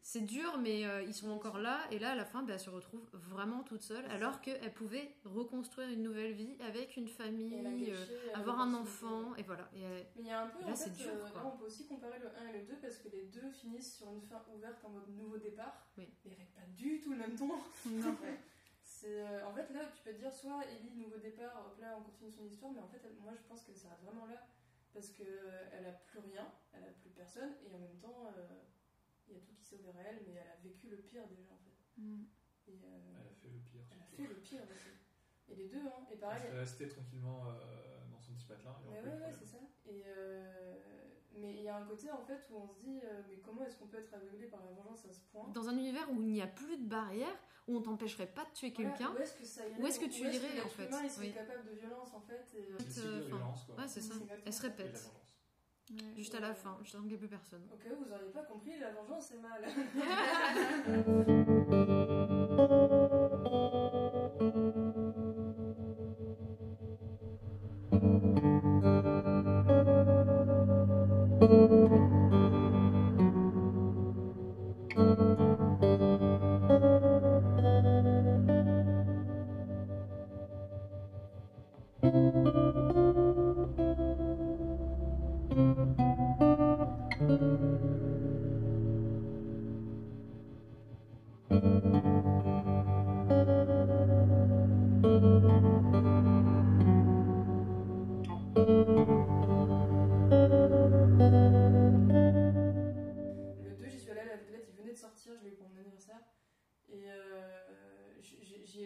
c'est 0.03 0.21
dur, 0.25 0.59
mais 0.59 0.87
euh, 0.87 1.03
ils 1.03 1.15
sont 1.15 1.31
encore 1.31 1.59
là. 1.59 1.81
Et 1.91 1.99
là, 1.99 2.13
à 2.13 2.15
la 2.15 2.25
fin, 2.25 2.43
bah, 2.43 2.55
elle 2.55 2.61
se 2.61 2.71
retrouve 2.71 3.09
vraiment 3.13 3.63
toute 3.63 3.83
seule, 3.83 4.05
alors 4.07 4.41
qu'elle 4.41 4.73
pouvait 4.73 5.15
reconstruire 5.25 5.89
une 5.89 6.03
nouvelle 6.03 6.33
vie 6.33 6.57
avec 6.61 6.97
une 6.97 7.09
famille, 7.09 7.93
euh, 7.93 8.35
avoir 8.35 8.61
un 8.61 8.75
enfant, 8.75 9.35
et 9.37 9.43
voilà. 9.43 9.69
Et, 9.75 9.81
Mais 9.81 10.07
il 10.23 10.27
y 10.27 10.31
a 10.31 10.43
un 10.43 10.47
peu, 10.49 10.61
là, 10.65 10.73
en 10.73 10.77
fait, 10.77 10.91
dur, 10.91 11.07
euh, 11.11 11.25
là, 11.35 11.43
on 11.53 11.57
peut 11.59 11.65
aussi 11.67 11.87
comparer 11.87 12.19
le 12.19 12.29
1 12.29 12.49
et 12.55 12.61
le 12.61 12.67
2 12.67 12.75
parce 12.81 12.97
que 12.99 13.09
les 13.09 13.23
deux 13.25 13.51
finissent 13.51 13.97
sur 13.97 14.09
une 14.13 14.23
fin 14.23 14.43
ouverte 14.55 14.85
en 14.85 14.91
mode 14.91 15.09
nouveau 15.17 15.39
départ, 15.39 15.87
Oui. 15.99 16.09
mais 16.25 16.33
avec 16.33 16.53
pas 16.55 16.67
du 16.77 17.01
tout 17.01 17.11
le 17.13 17.19
même 17.19 17.35
ton. 17.37 17.47
non. 17.49 17.55
Euh, 19.07 19.41
en 19.49 19.55
fait, 19.55 19.73
là, 19.73 19.81
tu 19.97 20.03
peux 20.05 20.13
te 20.13 20.19
dire 20.21 20.31
soit 20.31 20.61
Ellie, 20.67 20.93
nouveau 20.95 21.17
départ, 21.17 21.57
hop 21.65 21.81
là, 21.81 21.97
on 21.99 22.03
continue 22.03 22.31
son 22.31 22.45
histoire, 22.45 22.71
mais 22.71 22.81
en 22.81 22.89
fait, 22.89 23.01
elle- 23.03 23.17
moi, 23.23 23.33
je 23.35 23.41
pense 23.49 23.63
qu'elle 23.65 23.75
s'arrête 23.77 24.03
vraiment 24.05 24.27
là 24.27 24.47
parce 24.93 25.11
qu'elle 25.11 25.87
a 25.87 25.93
plus 25.93 26.19
rien, 26.21 26.53
elle 26.73 26.85
a 26.85 26.93
plus 27.01 27.11
personne, 27.11 27.53
et 27.65 27.75
en 27.75 27.79
même 27.79 27.97
temps, 27.99 28.27
euh, 28.37 28.63
il 29.29 29.35
y 29.35 29.37
a 29.37 29.41
tout 29.41 29.55
qui 29.55 29.65
s'est 29.65 29.77
à 29.87 30.01
elle, 30.09 30.23
mais 30.27 30.35
elle 30.35 30.51
a 30.51 30.57
vécu 30.63 30.89
le 30.89 30.99
pire 30.99 31.27
déjà, 31.29 31.51
en 31.53 31.59
fait. 31.59 32.01
Mm. 32.01 32.25
Et, 32.69 32.81
euh, 32.85 33.19
Elle 33.21 33.29
a 33.29 33.35
fait 33.35 33.49
le 33.49 33.59
pire. 33.61 33.83
elle 33.91 34.01
a 34.01 34.05
fait 34.05 34.27
le 34.35 34.41
pire 34.41 34.63
aussi. 34.63 34.91
Et 35.49 35.55
les 35.57 35.69
deux, 35.69 35.87
hein, 35.87 36.07
et 36.09 36.13
Elle 36.15 36.19
pareil, 36.21 36.43
serait 36.43 36.59
restée 36.61 36.89
tranquillement 36.89 37.47
euh, 37.49 38.07
dans 38.11 38.21
son 38.21 38.35
petit 38.35 38.45
patelin. 38.47 38.71
et 38.71 38.89
on 38.89 38.91
Mais 38.93 39.01
ouais, 39.03 39.19
ouais, 39.27 39.33
c'est 39.33 39.47
ça. 39.47 39.59
Et 39.87 40.03
euh, 40.07 40.90
mais 41.41 41.55
il 41.55 41.63
y 41.63 41.69
a 41.69 41.77
un 41.77 41.85
côté 41.85 42.11
en 42.11 42.23
fait 42.23 42.47
où 42.51 42.57
on 42.57 42.67
se 42.69 42.79
dit, 42.79 43.01
euh, 43.05 43.23
mais 43.29 43.37
comment 43.39 43.63
est-ce 43.65 43.77
qu'on 43.77 43.87
peut 43.87 43.99
être 43.99 44.13
aveuglé 44.15 44.47
par 44.47 44.61
la 44.65 44.71
vengeance 44.73 45.05
à 45.07 45.13
ce 45.13 45.21
point 45.33 45.49
dans 45.53 45.69
un 45.69 45.77
univers 45.77 46.11
où 46.11 46.23
il 46.23 46.31
n'y 46.33 46.43
a 46.43 46.47
plus 46.47 46.77
de 46.77 46.85
barrière, 46.87 47.35
où 47.67 47.77
on 47.77 47.83
t'empêcherait 47.83 48.27
pas 48.27 48.45
de 48.45 48.51
tuer 48.53 48.73
Voilà, 48.75 48.91
quelqu'un. 48.91 49.13
Où 49.15 49.19
est-ce 49.87 49.99
que 49.99 50.05
que 50.07 50.11
tu 50.11 50.21
irais, 50.23 50.39
l'être 50.55 50.67
en 50.67 50.69
fait 50.69 50.87
humain, 50.87 51.01
il 51.05 51.11
serait 51.11 51.27
Oui. 51.27 51.33
capable 51.35 51.65
de 51.65 51.73
violence 51.79 52.13
en 52.15 52.21
fait. 52.21 52.47
Et, 52.57 52.73
euh, 52.73 52.77
C'est. 52.89 53.33
Ouais, 53.33 53.89
c'est 53.89 54.01
ça. 54.01 54.15
Elle 54.45 54.53
se 54.53 54.63
répète. 54.63 55.11
Ouais. 55.91 55.97
Juste 56.17 56.35
à 56.37 56.41
la 56.41 56.55
fin, 56.55 56.79
juste 56.83 56.95
avant 56.95 57.03
qu'il 57.05 57.13
n'y 57.13 57.17
ait 57.17 57.19
plus 57.19 57.29
personne. 57.29 57.67
Au 57.73 57.77
cas 57.77 57.91
où 57.93 58.05
vous 58.05 58.09
n'auriez 58.09 58.31
pas 58.31 58.43
compris, 58.45 58.79
la 58.79 58.93
vengeance 58.93 59.27
c'est 59.33 59.41
mal. 59.41 59.65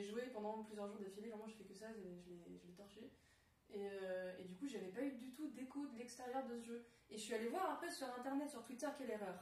joué 0.04 0.22
pendant 0.32 0.62
plusieurs 0.64 0.86
jours 0.88 0.98
d'affilée, 0.98 1.28
vraiment 1.28 1.46
j'ai 1.48 1.54
fait 1.56 1.64
que 1.64 1.74
ça, 1.74 1.86
je 1.92 2.00
l'ai 2.00 2.20
je 2.22 2.32
je 2.68 2.72
torché. 2.76 3.10
Et, 3.70 3.88
euh, 3.90 4.36
et 4.38 4.44
du 4.44 4.54
coup, 4.56 4.66
j'avais 4.68 4.88
pas 4.92 5.02
eu 5.02 5.12
du 5.12 5.32
tout 5.32 5.48
d'écho 5.48 5.86
de 5.86 5.96
l'extérieur 5.98 6.46
de 6.46 6.56
ce 6.58 6.64
jeu. 6.64 6.86
Et 7.10 7.16
je 7.18 7.22
suis 7.22 7.34
allée 7.34 7.48
voir 7.48 7.70
après 7.72 7.90
sur 7.90 8.06
internet, 8.18 8.48
sur 8.48 8.62
Twitter, 8.64 8.86
quelle 8.98 9.10
erreur. 9.10 9.34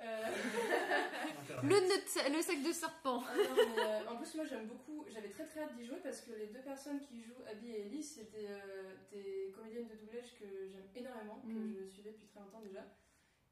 Euh, 0.00 0.04
Le, 1.62 2.36
le 2.36 2.42
sac 2.42 2.62
de 2.62 2.72
serpent. 2.72 3.22
ah 3.26 3.34
non, 3.36 3.54
mais, 3.56 3.82
euh, 3.82 4.08
en 4.10 4.16
plus, 4.16 4.34
moi 4.36 4.44
j'aime 4.44 4.66
beaucoup, 4.66 5.04
j'avais 5.08 5.28
très 5.28 5.46
très 5.46 5.60
hâte 5.62 5.74
d'y 5.76 5.84
jouer 5.84 5.98
parce 6.02 6.20
que 6.20 6.32
les 6.32 6.46
deux 6.48 6.60
personnes 6.62 7.00
qui 7.00 7.20
jouent, 7.22 7.42
Abby 7.50 7.70
et 7.72 7.86
Ellie, 7.86 8.02
c'était 8.02 8.46
euh, 8.48 8.94
des 9.10 9.50
comédiennes 9.54 9.88
de 9.88 9.94
doublage 9.96 10.34
que 10.38 10.68
j'aime 10.68 10.88
énormément, 10.94 11.40
que 11.42 11.48
Mm. 11.48 11.74
je 11.80 11.86
suivais 11.88 12.12
depuis 12.12 12.26
très 12.28 12.40
longtemps 12.40 12.60
déjà. 12.60 12.84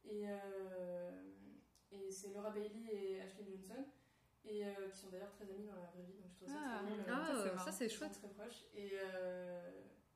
Et, 0.04 0.24
euh, 0.28 1.10
et 1.90 2.10
c'est 2.10 2.32
Laura 2.32 2.50
Bailey 2.50 2.92
et 2.92 3.20
Ashley 3.20 3.44
Johnson, 3.44 3.84
et 4.46 4.64
euh, 4.66 4.88
qui 4.90 4.98
sont 4.98 5.08
d'ailleurs 5.10 5.30
très 5.30 5.44
amies 5.50 5.66
dans 5.66 5.74
la 5.74 5.86
vraie 5.92 6.02
vie, 6.02 6.14
donc 6.18 6.30
je 6.30 6.36
trouve 6.36 6.48
ça 6.48 6.54
Ah, 6.64 6.82
très 6.84 6.96
drôle. 6.96 7.06
Ah, 7.08 7.26
Ça, 7.26 7.42
c'est 7.58 7.64
ça 7.64 7.72
c'est 7.72 7.88
chouette. 7.88 8.12
très 8.12 8.28
proches. 8.28 8.64
Et, 8.74 8.90
euh, 8.94 9.70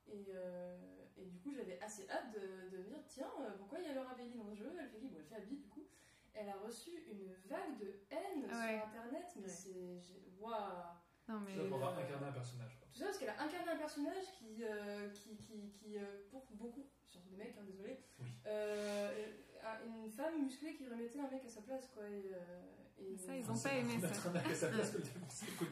et, 0.08 0.26
euh, 0.34 0.76
et 1.16 1.24
du 1.26 1.38
coup, 1.38 1.52
j'avais 1.52 1.80
assez 1.80 2.08
hâte 2.10 2.32
de, 2.32 2.70
de 2.76 2.82
me 2.82 2.88
dire 2.88 3.02
tiens, 3.06 3.30
pourquoi 3.58 3.78
il 3.80 3.86
y 3.86 3.88
a 3.88 3.94
Laura 3.94 4.14
Bailey 4.14 4.34
dans 4.36 4.48
le 4.48 4.54
jeu? 4.54 4.70
Elle 4.78 4.88
fait 4.88 4.98
qui? 4.98 5.08
Bon, 5.08 5.18
elle 5.18 5.24
fait 5.26 5.36
Abby, 5.36 5.56
du 5.56 5.68
coup. 5.68 5.86
Elle 6.32 6.48
a 6.48 6.54
reçu 6.64 6.90
une 7.10 7.32
vague 7.48 7.76
de 7.78 8.00
haine 8.10 8.46
Ah 8.50 8.60
ouais. 8.66 8.78
sur 8.78 8.86
internet, 8.86 9.26
mais 9.36 9.42
Ouais. 9.42 9.48
c'est. 9.48 10.00
Waouh 10.38 10.52
Non, 11.28 11.40
mais. 11.40 11.56
Ça 11.56 11.64
pour 11.64 11.76
avoir 11.76 11.98
incarné 11.98 12.26
un 12.26 12.32
personnage. 12.32 12.78
quoi. 12.78 12.88
Tout 12.92 12.98
ça 12.98 13.04
parce 13.06 13.18
qu'elle 13.18 13.28
a 13.30 13.42
incarné 13.42 13.70
un 13.72 13.76
personnage 13.76 14.24
qui, 14.38 14.62
euh, 14.64 15.10
qui, 15.10 15.36
qui, 15.36 15.70
qui 15.72 15.98
euh, 15.98 16.22
pour 16.30 16.46
beaucoup, 16.52 16.88
surtout 17.06 17.28
des 17.30 17.36
mecs, 17.36 17.56
hein, 17.58 17.64
désolé, 17.66 18.00
Oui. 18.20 18.28
Euh, 19.64 19.68
a 19.68 19.78
une 19.86 20.10
femme 20.10 20.42
musclée 20.42 20.74
qui 20.74 20.86
remettait 20.88 21.20
un 21.20 21.30
mec 21.30 21.42
à 21.46 21.48
sa 21.48 21.60
place, 21.62 21.88
quoi. 21.94 22.04
Et, 22.04 22.32
euh, 22.34 23.12
et- 23.14 23.16
Ça, 23.16 23.34
ils 23.36 23.42
Enfin, 23.44 23.52
ont 23.54 23.58
pas 23.62 23.74
aimé 23.74 23.96
mettre 23.98 24.14
ça. 24.22 24.28
un 24.28 24.32
mec 24.32 24.46
à 24.50 24.54
sa 24.54 24.68
place 24.68 24.90
que 24.90 24.98
le 24.98 25.04
c'est 25.28 25.46
de 25.46 25.50
de 25.50 25.56
cool. 25.56 25.68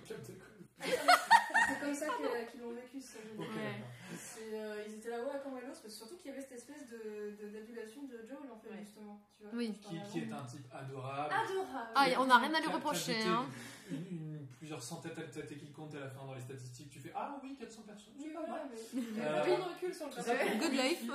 Comme 1.80 1.94
ça 1.94 2.06
que- 2.06 2.50
qu'ils 2.50 2.60
l'ont 2.60 2.72
vécu, 2.72 3.00
ce 3.00 3.18
jeu. 3.18 3.34
Ok, 3.36 3.40
Ouais. 3.40 3.54
d'accord. 3.54 3.88
C'est, 4.16 4.54
euh, 4.54 4.84
ils 4.86 4.94
étaient 4.94 5.10
là, 5.10 5.20
ouais, 5.22 5.40
comme 5.42 5.54
l'autre, 5.54 5.66
parce 5.66 5.80
que 5.80 5.88
surtout 5.90 6.16
qu'il 6.16 6.30
y 6.30 6.34
avait 6.34 6.40
cette 6.42 6.52
espèce 6.52 6.88
de, 6.88 7.36
de- 7.42 7.48
d'adulation 7.52 8.02
de 8.04 8.16
Joel, 8.26 8.50
en 8.50 8.58
fait, 8.58 8.70
Ouais. 8.70 8.78
justement. 8.80 9.20
Tu 9.36 9.42
vois, 9.44 9.52
Oui. 9.54 9.74
Qui, 9.82 10.00
qui 10.10 10.18
est 10.20 10.32
un 10.32 10.44
type 10.44 10.66
adorable. 10.72 11.34
Adorable 11.34 11.90
Ah, 11.94 12.06
on 12.20 12.26
n'a 12.26 12.38
rien 12.38 12.54
à 12.54 12.60
lui 12.60 12.68
reprocher. 12.68 13.20
Hein. 13.22 13.46
Une, 13.90 13.96
une- 14.06 14.46
plusieurs 14.58 14.82
centaines 14.82 15.14
de 15.14 15.22
têtes 15.22 15.58
qui 15.58 15.70
comptent 15.72 15.94
à 15.96 16.00
la 16.00 16.08
fin 16.10 16.24
dans 16.26 16.34
les 16.34 16.40
statistiques. 16.40 16.90
Tu 16.90 17.00
fais 17.00 17.12
Ah 17.14 17.38
oui, 17.42 17.56
400 17.58 17.82
personnes. 17.82 18.14
Oui, 18.18 18.30
voilà, 18.32 18.48
mal. 18.48 18.68
mais 18.70 18.78
il 18.94 19.16
y 19.16 19.20
Euh, 19.20 19.56
de 19.56 19.62
recul 19.62 19.94
sur 19.94 20.06
le 20.06 20.58
Good 20.58 20.72
une 20.72 20.78
life. 20.78 21.10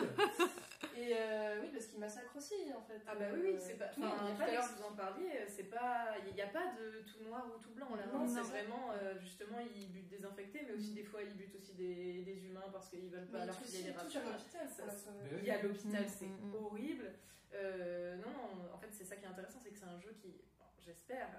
Et 0.96 1.14
euh, 1.18 1.60
oui, 1.62 1.70
parce 1.74 1.86
qu'il 1.88 2.00
massacre 2.00 2.36
aussi, 2.36 2.56
en 2.76 2.82
fait. 2.82 3.02
Ah 3.08 3.16
bah 3.16 3.26
oui, 3.34 3.39
oui, 3.44 3.56
c'est 3.60 3.78
pas. 3.78 3.88
Tout 3.88 4.02
à 4.04 4.52
l'heure, 4.52 4.70
vous 4.78 4.84
en 4.84 4.94
parliez, 4.96 5.30
euh, 5.41 5.46
c'est 5.48 5.70
pas. 5.70 6.16
Il 6.28 6.34
n'y 6.36 6.41
a 6.41 6.48
pas 6.48 6.68
de 6.78 7.02
tout 7.02 7.24
noir 7.24 7.46
ou 7.50 7.60
tout 7.62 7.72
blanc 7.74 7.96
là. 7.96 8.06
Non, 8.12 8.20
Non, 8.20 8.28
c'est 8.28 8.36
c'est 8.44 8.50
vrai. 8.50 8.62
vraiment. 8.64 8.91
euh, 8.94 9.18
justement, 9.20 9.58
ils 9.60 9.91
butent 9.91 10.10
des 10.10 10.24
infectés, 10.26 10.62
mais 10.68 10.74
aussi 10.74 10.91
Mm. 10.91 10.96
des 10.96 11.04
fois, 11.04 11.22
ils 11.24 11.36
butent 11.36 11.56
aussi 11.56 11.74
des, 11.74 12.22
des 12.22 12.46
humains 12.46 12.70
parce 12.72 12.89
qu'ils 12.89 13.10
veulent 13.10 13.26
pas 13.28 13.39
il 13.41 13.46
leur 13.48 13.56
filer 13.60 13.84
Ça, 14.68 14.89
sauver. 14.89 15.30
Mais 15.34 15.39
Il 15.39 15.46
y 15.46 15.52
a 15.52 15.62
l'hôpital, 15.62 16.04
Mm, 16.06 16.08
c'est 16.10 16.26
mm, 16.28 16.56
horrible. 16.56 17.12
Euh, 17.54 18.16
non, 18.18 18.30
non, 18.32 18.74
en 18.74 18.78
fait, 18.78 18.89
c'est 18.91 19.04
ça 19.06 19.16
qui 19.16 19.26
est 19.26 19.28
intéressant, 19.30 19.60
c'est 19.62 19.70
que 19.72 19.78
c'est 19.78 19.86
un 19.86 20.00
jeu 20.00 20.14
qui, 20.22 20.41
bon, 20.60 20.66
j'espère, 20.84 21.30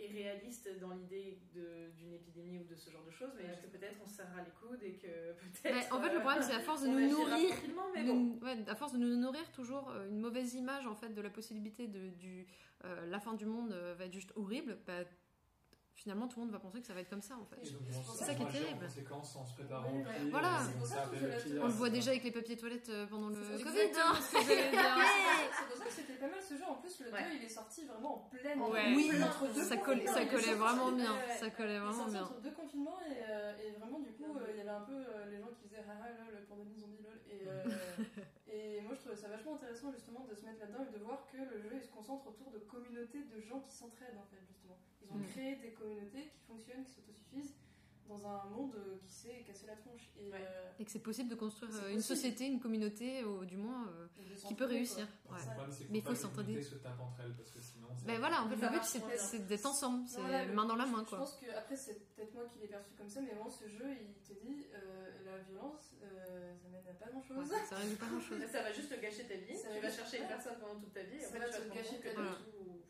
euh, 0.00 0.02
est 0.04 0.12
réaliste 0.12 0.68
dans 0.80 0.90
l'idée 0.90 1.38
de- 1.54 1.90
d'une 1.96 2.12
épidémie 2.12 2.58
ou 2.58 2.64
de 2.64 2.74
ce 2.74 2.90
genre 2.90 3.04
de 3.04 3.10
choses, 3.10 3.30
mais 3.36 3.44
que 3.62 3.66
peut-être 3.76 3.96
on 4.02 4.06
se 4.06 4.16
serrera 4.16 4.42
les 4.42 4.50
coudes 4.50 4.82
et 4.82 4.92
que 4.94 5.32
peut-être. 5.62 5.92
en 5.94 6.00
fait, 6.00 6.10
le 6.10 6.16
euh, 6.16 6.20
problème, 6.20 6.42
c'est 6.42 6.54
à 6.54 6.60
force 6.60 6.82
de 6.82 6.88
on 6.88 6.92
nous 6.92 7.08
nourrir. 7.08 7.54
bon. 8.04 8.14
nous- 8.14 8.38
ouais, 8.42 8.56
à 8.68 8.74
force 8.74 8.92
de 8.92 8.98
nous 8.98 9.16
nourrir 9.16 9.50
toujours 9.52 9.90
euh, 9.90 10.08
une 10.08 10.20
mauvaise 10.20 10.54
image 10.54 10.86
en 10.86 10.94
fait 10.94 11.10
de 11.10 11.20
la 11.20 11.30
possibilité 11.30 11.86
de 11.88 12.08
du 12.10 12.46
euh, 12.84 13.06
la 13.06 13.20
fin 13.20 13.34
du 13.34 13.46
monde 13.46 13.72
euh, 13.72 13.94
va 13.98 14.04
être 14.04 14.12
juste 14.12 14.32
horrible 14.36 14.78
bah, 14.86 15.04
finalement 16.06 16.28
tout 16.28 16.38
le 16.38 16.44
monde 16.46 16.52
va 16.54 16.60
penser 16.60 16.80
que 16.80 16.86
ça 16.86 16.94
va 16.94 17.00
être 17.00 17.10
comme 17.10 17.20
ça 17.20 17.34
en 17.36 17.44
fait 17.46 17.58
C'est 18.14 18.24
ça 18.26 18.34
qui 18.36 18.42
est 18.42 18.46
terrible. 18.46 18.84
En 18.84 18.86
conséquence, 18.86 19.34
en 19.34 19.44
se 19.44 19.54
préparant 19.54 19.90
Oui, 19.92 20.02
au 20.02 20.06
ouais. 20.06 20.14
pire, 20.20 20.30
Voilà. 20.30 20.60
on 21.62 21.66
le 21.66 21.72
voit 21.72 21.90
déjà 21.90 22.10
avec 22.12 22.22
les 22.22 22.30
papiers 22.30 22.56
toilettes 22.56 22.88
euh, 22.90 23.06
pendant 23.08 23.28
le 23.30 23.34
Covid 23.34 23.90
hein. 23.98 24.14
C'est 24.22 25.66
pour 25.66 25.76
ça 25.76 25.84
que 25.84 25.90
c'était 25.92 26.14
pas 26.14 26.28
mal 26.28 26.38
ce 26.48 26.54
jeu. 26.56 26.62
En 26.64 26.74
plus, 26.76 27.00
le 27.00 27.06
2 27.06 27.12
Ouais. 27.12 27.22
il 27.34 27.44
est 27.44 27.48
sorti 27.48 27.84
vraiment 27.86 28.14
en 28.14 28.28
pleine. 28.30 28.60
Oui, 28.62 29.10
entre 29.20 29.52
deux 29.52 29.64
ça 29.64 29.76
collait, 29.78 30.06
ça 30.06 30.24
collait 30.26 30.54
vraiment 30.54 30.92
bien 30.92 31.14
ça 31.40 31.50
collait 31.50 31.78
vraiment 31.80 32.06
bien 32.06 32.22
entre 32.22 32.40
deux 32.40 32.52
confinements 32.52 32.98
et, 33.10 33.18
euh, 33.28 33.52
vraiment 33.80 33.98
du 33.98 34.12
coup 34.12 34.30
euh, 34.36 34.46
il 34.52 34.58
y 34.58 34.60
avait 34.60 34.70
un 34.70 34.80
peu 34.86 34.92
euh, 34.94 35.26
les 35.30 35.38
gens 35.40 35.48
qui 35.58 35.66
faisaient 35.68 35.82
haha 35.82 36.08
lol 36.22 36.44
pandémie 36.48 36.78
zombie 36.78 37.02
lol 37.02 37.18
et, 37.30 37.48
euh, 37.48 37.64
et 38.52 38.80
moi 38.82 38.94
je 38.94 39.00
trouvais 39.00 39.16
ça 39.16 39.28
vachement 39.28 39.54
intéressant 39.56 39.90
justement 39.92 40.24
de 40.30 40.34
se 40.34 40.44
mettre 40.44 40.60
là-dedans 40.60 40.84
et 40.88 40.98
de 40.98 41.02
voir 41.04 41.26
que 41.32 41.36
le 41.38 41.60
jeu 41.60 41.72
il 41.74 41.82
se 41.82 41.90
concentre 41.90 42.26
autour 42.28 42.50
de 42.52 42.58
communautés 42.58 43.22
de 43.24 43.40
gens 43.40 43.60
qui 43.60 43.74
s'entraident 43.74 44.18
en 44.18 44.26
fait 44.30 44.40
justement. 44.46 44.78
Ils 45.08 45.12
ont 45.16 45.18
Mm. 45.18 45.26
créé 45.26 45.56
des 45.56 45.72
communautés 45.72 46.28
qui 46.32 46.38
fonctionnent, 46.46 46.84
qui 46.84 46.92
s'autosuffisent 46.92 47.54
dans 48.08 48.24
un 48.24 48.44
monde 48.50 48.72
euh, 48.76 48.98
qui 49.04 49.12
s'est 49.12 49.42
cassé 49.44 49.66
la 49.66 49.74
tronche 49.74 50.10
et, 50.16 50.30
Ouais. 50.30 50.38
euh, 50.40 50.70
et 50.78 50.84
que 50.84 50.90
c'est 50.92 51.00
possible 51.00 51.28
de 51.28 51.34
construire 51.34 51.72
euh, 51.74 51.90
une 51.92 52.00
société 52.00 52.46
une 52.46 52.60
communauté 52.60 53.24
ou 53.24 53.44
du 53.44 53.56
moins 53.56 53.88
euh, 53.88 54.06
qui 54.46 54.54
peut 54.54 54.64
réussir 54.66 55.08
ouais. 55.28 55.38
problème, 55.40 55.76
Mais 55.90 55.98
il 55.98 56.04
faut 56.04 56.14
s'entraider. 56.14 56.52
communautés 56.54 56.70
se 56.70 56.74
tapent 56.76 57.00
entre 57.00 57.20
elles 57.24 57.34
parce 57.34 57.50
que 57.50 57.60
sinon. 57.60 57.88
ben 58.06 58.18
voilà 58.20 58.44
en 58.44 58.48
fait 58.48 58.54
le 58.62 58.68
but 58.70 58.84
c'est 58.84 59.44
d'être 59.48 59.66
ensemble 59.66 60.06
c'est 60.06 60.20
Voilà, 60.20 60.46
main 60.46 60.66
dans 60.66 60.76
la 60.76 60.86
main 60.86 61.02
Je 61.04 61.08
quoi 61.10 61.18
pense 61.18 61.34
que 61.34 61.50
après 61.50 61.74
c'est 61.74 62.14
peut-être 62.14 62.32
moi 62.34 62.44
qui 62.52 62.60
l'ai 62.60 62.68
perçu 62.68 62.92
comme 62.96 63.08
ça, 63.08 63.20
mais 63.22 63.30
vraiment 63.34 63.50
ce 63.50 63.66
jeu 63.68 63.90
il 63.90 64.14
te 64.22 64.38
dit 64.40 64.66
euh, 64.72 65.24
la 65.24 65.38
violence 65.38 65.90
euh, 66.04 66.54
ça 66.62 66.68
mène 66.68 66.86
à 66.88 66.94
pas 66.94 67.10
grand 67.10 67.22
chose. 67.22 67.50
Ouais, 67.50 67.64
ça 67.68 67.74
résout 67.74 67.96
pas 67.96 68.06
grand 68.06 68.20
chose 68.20 68.38
Ça 68.52 68.62
va 68.62 68.72
juste 68.72 68.88
te 68.94 69.00
gâcher 69.00 69.24
ta 69.26 69.34
vie. 69.34 69.56
Ça 69.58 69.68
tu 69.74 69.80
va 69.80 69.88
vas 69.88 69.90
chercher 69.90 70.18
une 70.20 70.28
personne 70.28 70.54
pendant 70.60 70.78
toute 70.78 70.92
ta 70.94 71.02
vie. 71.02 71.16
Et 71.16 71.26
en 71.26 71.28
Ça 71.28 71.32
fait, 71.32 71.38
va 71.40 71.46
tu 71.46 71.52
vas 71.52 71.58
te 71.58 71.74
gâcher 71.74 71.98
ta 71.98 72.10
que 72.14 72.20
vie. 72.22 72.28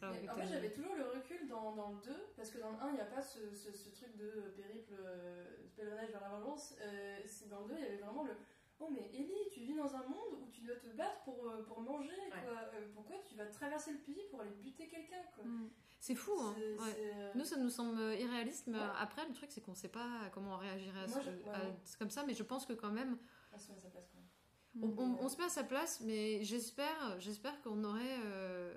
Ah, 0.03 0.11
Mais 0.13 0.29
en 0.29 0.35
fait, 0.37 0.47
j'avais 0.47 0.71
toujours 0.73 0.95
le 0.95 1.05
recul 1.09 1.49
dans, 1.49 1.75
dans 1.75 1.91
le 1.91 1.97
2, 2.05 2.13
parce 2.37 2.51
que 2.51 2.59
dans 2.59 2.71
le 2.71 2.77
1, 2.79 2.89
il 2.91 2.95
n'y 2.95 3.01
a 3.01 3.05
pas 3.07 3.23
ce, 3.23 3.39
ce, 3.55 3.73
ce 3.73 3.89
truc 3.91 4.17
de 4.17 4.53
périple, 4.57 4.95
euh, 4.99 5.45
de 5.63 5.69
pèlerinage 5.77 6.11
vers 6.11 6.21
la 6.21 6.29
vengeance. 6.29 6.75
Euh, 6.81 7.19
dans 7.51 7.61
le 7.63 7.69
2, 7.69 7.75
il 7.79 7.83
y 7.83 7.87
avait 7.87 7.97
vraiment 7.99 8.25
le 8.25 8.33
Oh, 8.79 8.89
mais 8.93 9.09
Ellie, 9.15 9.49
tu 9.51 9.61
vis 9.61 9.75
dans 9.75 9.95
un 9.97 10.03
monde 10.03 10.35
où 10.43 10.51
tu 10.51 10.61
dois 10.61 10.77
te 10.77 10.89
battre 10.89 11.23
pour, 11.25 11.49
euh, 11.49 11.63
pour 11.63 11.81
manger, 11.81 12.11
quoi. 12.29 12.61
Euh, 12.75 12.89
pourquoi 12.95 13.17
tu 13.27 13.35
vas 13.35 13.47
traverser 13.47 13.93
le 13.93 13.99
pays 14.01 14.25
pour 14.31 14.43
aller 14.43 14.51
buter 14.63 14.87
quelqu'un, 14.87 15.23
quoi? 15.35 15.45
Mm. 15.45 15.71
c'est 15.99 16.15
fou 16.15 16.33
hein 16.39 16.55
ouais. 16.59 16.95
euh, 16.99 17.33
Nous, 17.35 17.45
ça 17.47 17.57
nous 17.57 17.71
semble 17.71 17.99
irréaliste, 18.21 18.67
mais 18.67 18.77
Ouais. 18.79 18.85
après, 19.01 19.27
le 19.27 19.33
truc, 19.33 19.51
c'est 19.51 19.63
qu'on 19.63 19.75
sait 19.75 19.89
pas 19.89 20.29
comment 20.35 20.57
on 20.57 20.59
réagirait 20.59 21.05
à 21.05 21.07
Moi, 21.07 21.21
ce- 21.21 21.25
je- 21.25 21.51
à- 21.51 21.97
comme 21.99 22.11
ça, 22.11 22.23
mais 22.27 22.35
je 22.35 22.43
pense 22.43 22.67
que 22.67 22.75
quand 22.75 22.91
même, 22.91 23.17
on 23.55 23.59
se 23.59 23.71
met 23.71 23.79
à 23.79 23.81
sa 23.81 23.89
place, 23.89 24.05
quand 24.13 24.19
même. 24.19 24.95
on, 24.99 25.03
on- 25.03 25.25
on 25.25 25.29
se 25.31 25.39
met 25.39 25.45
à 25.45 25.49
sa 25.49 25.65
place, 25.65 26.03
mais 26.03 26.45
j'espère, 26.45 27.19
j'espère 27.19 27.59
qu'on 27.63 27.83
aurait, 27.83 28.19
euh, 28.27 28.75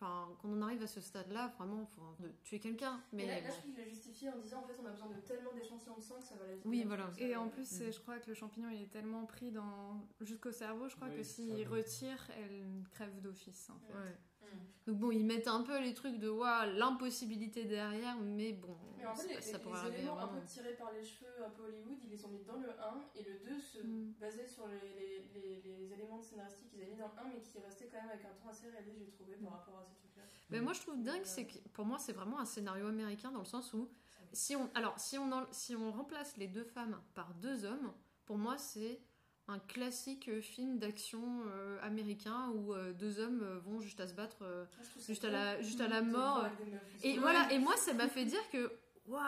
enfin, 0.00 0.28
qu'on 0.40 0.52
en 0.58 0.62
arrive 0.62 0.82
à 0.82 0.86
ce 0.86 1.00
stade-là, 1.00 1.52
vraiment, 1.58 1.82
enfin, 1.82 2.14
de 2.20 2.28
tuer 2.42 2.58
quelqu'un. 2.58 3.00
Mais 3.12 3.26
là, 3.26 3.40
là, 3.40 3.48
bon. 3.48 3.54
je 3.76 3.82
l'ai 3.82 3.88
justifié 3.90 4.30
en 4.30 4.38
disant 4.38 4.60
en 4.60 4.66
fait, 4.66 4.74
on 4.82 4.86
a 4.86 4.90
besoin 4.90 5.08
de 5.08 5.20
tellement 5.20 5.52
d'échantillons 5.52 5.96
de 5.96 6.02
sang 6.02 6.18
que 6.20 6.26
ça 6.26 6.34
va 6.36 6.46
la 6.46 6.54
Oui, 6.64 6.84
voilà. 6.84 7.10
Et 7.18 7.36
en 7.36 7.48
plus, 7.48 7.70
Mm. 7.80 7.92
je 7.92 8.00
crois 8.00 8.18
que 8.18 8.28
le 8.28 8.34
champignon 8.34 8.70
il 8.70 8.82
est 8.82 8.90
tellement 8.90 9.26
pris 9.26 9.50
dans... 9.52 10.06
jusqu'au 10.20 10.52
cerveau, 10.52 10.88
je 10.88 10.96
crois 10.96 11.08
Oui, 11.08 11.16
que 11.16 11.22
s'il 11.22 11.66
retire, 11.68 12.30
elle 12.38 12.64
crève 12.92 13.20
d'office. 13.20 13.68
En 13.70 13.78
fait. 13.86 13.92
Ouais. 13.94 14.16
Mm. 14.54 14.58
Donc 14.86 14.98
bon, 14.98 15.10
ils 15.12 15.24
mettent 15.24 15.46
un 15.48 15.62
peu 15.62 15.78
les 15.80 15.94
trucs 15.94 16.18
de 16.18 16.28
waouh, 16.28 16.72
l'impossibilité 16.76 17.64
derrière, 17.64 18.16
mais 18.20 18.52
bon, 18.52 18.76
Mais 18.98 19.06
en 19.06 19.14
fait, 19.14 19.28
les, 19.28 19.40
ça 19.40 19.58
les- 19.58 19.62
pourrait 19.62 19.90
les 19.90 19.96
éléments 19.98 20.18
un 20.18 20.28
peu 20.28 20.44
tirés 20.46 20.74
par 20.74 20.90
les 20.92 21.04
cheveux, 21.04 21.44
un 21.44 21.50
peu 21.50 21.64
Hollywood, 21.64 21.98
ils 22.04 22.10
les 22.10 22.24
ont 22.24 22.28
mis 22.28 22.42
dans 22.44 22.56
le 22.58 22.70
1 22.70 23.00
et 23.14 23.22
le 23.22 23.38
2 23.44 23.58
se 23.60 23.78
Mm. 23.86 24.12
basait 24.18 24.46
sur 24.46 24.66
les, 24.68 25.26
les, 25.34 25.92
éléments 25.92 26.20
scénaristiques 26.20 26.68
qu'ils 26.70 26.80
avaient 26.82 26.90
mis 26.92 26.96
dans 26.98 27.08
le 27.08 27.18
1 27.20 27.28
mais 27.28 27.40
qui 27.40 27.58
restaient 27.60 27.88
quand 27.88 28.00
même 28.00 28.10
avec 28.10 28.24
un 28.24 28.32
ton 28.42 28.48
assez 28.48 28.68
réaliste, 28.70 28.98
j'ai 29.00 29.10
trouvé, 29.10 29.36
par 29.36 29.52
rapport 29.52 29.78
à 29.78 29.84
ces 29.84 29.94
trucs-là. 29.96 30.22
Mais 30.50 30.60
moi, 30.60 30.72
je 30.72 30.80
trouve 30.80 31.02
dingue, 31.02 31.24
c'est 31.24 31.46
que 31.46 31.58
pour 31.72 31.84
moi, 31.84 31.98
c'est 31.98 32.12
vraiment 32.12 32.38
un 32.40 32.44
scénario 32.46 32.86
américain 32.86 33.30
dans 33.30 33.38
le 33.40 33.44
sens 33.44 33.72
où 33.74 33.88
si 34.32 34.56
on, 34.56 34.70
alors, 34.74 34.98
si 34.98 35.18
on, 35.18 35.30
en- 35.30 35.46
si 35.52 35.74
on 35.76 35.92
remplace 35.92 36.36
les 36.36 36.48
deux 36.48 36.64
femmes 36.64 37.00
par 37.14 37.34
deux 37.34 37.64
hommes, 37.64 37.92
pour 38.24 38.38
moi, 38.38 38.56
c'est 38.58 39.00
un 39.50 39.58
classique 39.58 40.28
euh, 40.28 40.40
film 40.40 40.78
d'action 40.78 41.42
euh, 41.46 41.78
américain 41.82 42.50
où 42.54 42.72
euh, 42.74 42.92
deux 42.92 43.18
hommes 43.20 43.42
vont 43.64 43.80
juste 43.80 44.00
à 44.00 44.06
se 44.08 44.14
battre 44.14 44.38
euh, 44.42 44.64
ça 44.82 45.00
juste 45.06 45.24
à 45.24 45.30
la, 45.30 45.60
juste 45.62 45.80
à 45.80 45.88
la 45.88 46.02
mort. 46.02 46.44
Et 47.02 47.18
voilà, 47.18 47.52
et 47.52 47.58
moi, 47.58 47.76
ça 47.76 47.92
m'a 47.94 48.08
fait 48.08 48.24
dire 48.24 48.48
que 48.50 48.72
waouh, 49.06 49.22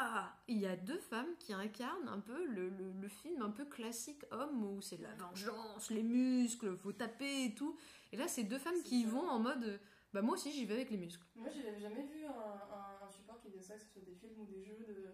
il 0.49 0.59
y 0.59 0.67
a 0.67 0.77
deux 0.77 0.99
femmes 0.99 1.35
qui 1.41 1.53
incarnent 1.53 2.09
un 2.09 2.21
peu 2.21 2.45
le, 2.47 2.69
le- 2.69 2.93
le 3.01 3.09
film 3.09 3.43
un 3.43 3.51
peu 3.51 3.65
classique 3.65 4.23
homme 4.31 4.63
où 4.63 4.81
c'est 4.81 5.01
la 5.01 5.13
vengeance, 5.15 5.91
les 5.91 6.03
muscles, 6.03 6.77
faut 6.77 6.93
taper 6.93 7.45
et 7.47 7.55
tout. 7.55 7.77
Et 8.13 8.17
là, 8.17 8.29
c'est 8.29 8.45
deux 8.45 8.59
femmes 8.59 8.81
qui 8.85 9.03
ça. 9.05 9.09
vont 9.11 9.29
en 9.29 9.39
mode 9.41 9.81
Bah 10.13 10.23
moi 10.23 10.35
aussi 10.35 10.53
j'y 10.53 10.67
vais 10.67 10.75
avec 10.75 10.91
les 10.91 10.99
muscles. 10.99 11.25
Moi, 11.35 11.49
j'avais 11.51 11.81
jamais 11.81 12.05
vu 12.07 12.25
un, 12.27 12.31
un- 12.31 13.07
un 13.07 13.11
support 13.11 13.41
qui 13.41 13.49
faisait 13.51 13.63
ça, 13.63 13.75
que 13.75 13.81
ce 13.81 13.89
soit 13.93 14.03
des 14.03 14.15
films 14.15 14.39
ou 14.39 14.45
des 14.47 14.63
jeux 14.63 14.85
de. 14.87 15.07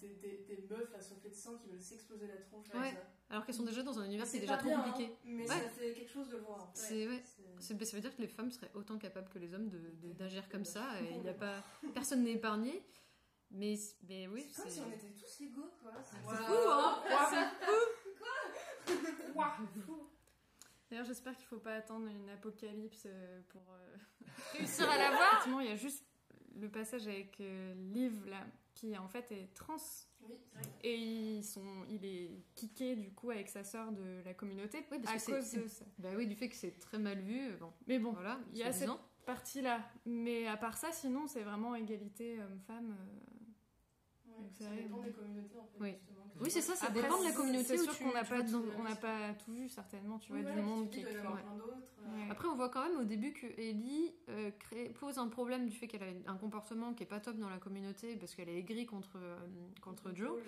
Des, 0.00 0.14
des, 0.14 0.44
des 0.48 0.66
meufs 0.70 0.94
assoiffées 0.94 1.28
de 1.28 1.34
sang 1.34 1.56
qui 1.58 1.68
veulent 1.68 1.80
s'exploser 1.80 2.26
la 2.26 2.36
tronche 2.38 2.66
avec 2.70 2.80
Ouais. 2.82 2.92
ça. 2.92 3.06
Alors 3.28 3.44
qu'elles 3.44 3.54
sont 3.54 3.64
déjà 3.64 3.82
dans 3.82 3.98
un 3.98 4.04
univers 4.06 4.24
qui 4.24 4.30
est 4.30 4.40
C'est 4.40 4.40
déjà 4.46 4.56
trop 4.56 4.68
bien, 4.68 4.80
compliqué. 4.82 5.12
hein, 5.12 5.16
mais 5.24 5.42
Ouais. 5.42 5.46
ça 5.48 5.68
fait 5.68 5.92
quelque 5.94 6.10
chose 6.10 6.28
de 6.30 6.36
le 6.36 6.42
voir. 6.42 6.70
C'est 6.74 7.06
ouais. 7.06 7.22
C'est- 7.24 7.42
C'est- 7.60 7.84
Ça 7.84 7.96
veut 7.96 8.00
dire 8.00 8.16
que 8.16 8.22
les 8.22 8.28
femmes 8.28 8.50
seraient 8.50 8.70
autant 8.74 8.96
capables 8.98 9.28
que 9.28 9.38
les 9.38 9.52
hommes 9.52 9.68
de- 9.68 9.78
de- 10.00 10.12
d'agir 10.14 10.48
comme 10.48 10.64
ça 10.64 10.98
et 11.02 11.10
il 11.16 11.20
n'y 11.20 11.28
a 11.28 11.34
pas 11.34 11.62
personne 11.94 12.24
n'est 12.24 12.32
épargné. 12.32 12.82
Mais, 13.52 13.74
mais 14.08 14.26
oui, 14.28 14.46
C'est 14.50 14.62
comme 14.62 14.70
c'est 14.70 14.76
si 14.76 14.80
on 14.86 14.90
était 14.92 15.10
tous 15.10 15.40
égaux, 15.42 15.70
quoi. 15.82 15.92
C'est 16.02 16.16
c'est 16.16 16.22
voilà. 16.22 16.40
fou, 16.40 16.54
hein 16.70 17.02
D'ailleurs, 20.90 21.04
j'espère 21.04 21.36
qu'il 21.36 21.46
faut 21.46 21.58
pas 21.58 21.74
attendre 21.74 22.06
une 22.08 22.28
apocalypse 22.30 23.04
euh, 23.06 23.40
pour 23.48 23.62
euh, 23.72 23.96
Réussir 24.54 24.90
à 24.90 24.96
la 24.98 25.10
voir 25.10 25.20
Effectivement, 25.32 25.60
il 25.60 25.68
y 25.68 25.72
a 25.72 25.76
juste 25.76 26.04
le 26.58 26.68
passage 26.68 27.06
avec 27.06 27.40
euh, 27.40 27.74
Liv 27.92 28.26
là, 28.26 28.44
qui 28.80 28.96
en 28.96 29.08
fait 29.08 29.30
est 29.32 29.52
trans 29.54 29.76
Oui, 30.22 30.34
c'est 30.42 30.54
vrai. 30.58 30.62
et 30.82 30.96
ils 30.96 31.44
sont, 31.44 31.84
il 31.88 32.04
est 32.04 32.30
kické 32.54 32.96
du 32.96 33.12
coup 33.12 33.30
avec 33.30 33.48
sa 33.48 33.62
sœur 33.62 33.92
de 33.92 34.22
la 34.24 34.32
communauté 34.34 34.86
Oui, 34.90 34.98
parce 35.02 35.22
à 35.28 35.32
que 35.32 35.36
cause 35.38 35.52
de 35.52 35.66
ça. 35.68 35.84
Bah 35.98 36.08
oui, 36.16 36.26
du 36.26 36.34
fait 36.34 36.48
que 36.48 36.56
c'est 36.56 36.78
très 36.78 36.98
mal 36.98 37.18
vu. 37.20 37.56
Bon, 37.58 37.72
Mais 37.86 37.98
bon, 37.98 38.12
voilà, 38.12 38.40
il 38.52 38.58
y 38.58 38.62
a 38.62 38.72
cette 38.72 38.88
soi-disant. 38.88 39.06
partie 39.26 39.60
là. 39.60 39.80
Mais 40.06 40.46
à 40.46 40.56
part 40.56 40.78
ça, 40.78 40.92
sinon 40.92 41.26
c'est 41.26 41.42
vraiment 41.42 41.74
égalité 41.74 42.40
homme-femme. 42.40 42.92
euh. 42.98 43.36
Ça 44.52 44.64
c'est 44.70 44.82
dépend 44.82 44.98
des 45.02 45.10
communautés 45.12 45.58
en 45.58 45.64
fait. 45.64 45.78
Oui. 45.80 45.90
justement. 45.92 46.16
Oui, 46.40 46.50
c'est 46.50 46.60
ça, 46.62 46.74
ça 46.74 46.86
Après, 46.86 47.02
dépend 47.02 47.18
de 47.18 47.24
la 47.24 47.30
c'est- 47.30 47.36
communauté 47.36 47.64
C'est 47.64 47.80
où 47.80 47.84
sûr 47.84 47.96
tu- 47.98 48.04
n'a 48.04 48.24
pas, 48.24 48.36
on 48.78 48.82
n'a 48.82 48.96
pas 48.96 49.34
tout 49.34 49.52
vu 49.52 49.68
certainement, 49.68 50.18
tu 50.18 50.32
Oui, 50.32 50.40
vois, 50.40 50.50
voilà, 50.52 50.62
du 50.62 50.66
monde 50.66 50.88
qui 50.90 51.00
est 51.00 51.04
plein 51.04 51.30
euh, 51.30 52.12
Ouais. 52.12 52.26
Après, 52.30 52.48
on 52.48 52.54
voit 52.54 52.70
quand 52.70 52.82
même 52.88 52.98
au 52.98 53.04
début 53.04 53.32
que 53.34 53.46
Ellie 53.58 54.14
euh, 54.30 54.50
crée- 54.52 54.88
pose 54.88 55.18
un 55.18 55.28
problème 55.28 55.68
du 55.68 55.76
fait 55.76 55.86
qu'elle 55.86 56.02
a 56.02 56.30
un 56.30 56.36
comportement 56.36 56.94
qui 56.94 57.02
est 57.02 57.06
pas 57.06 57.20
top 57.20 57.36
dans 57.36 57.50
la 57.50 57.58
communauté 57.58 58.16
parce 58.16 58.34
qu'elle 58.34 58.48
est 58.48 58.56
aigrie 58.56 58.86
contre, 58.86 59.16
euh, 59.16 59.36
contre 59.82 60.10
Joe. 60.14 60.30
Cool. 60.30 60.40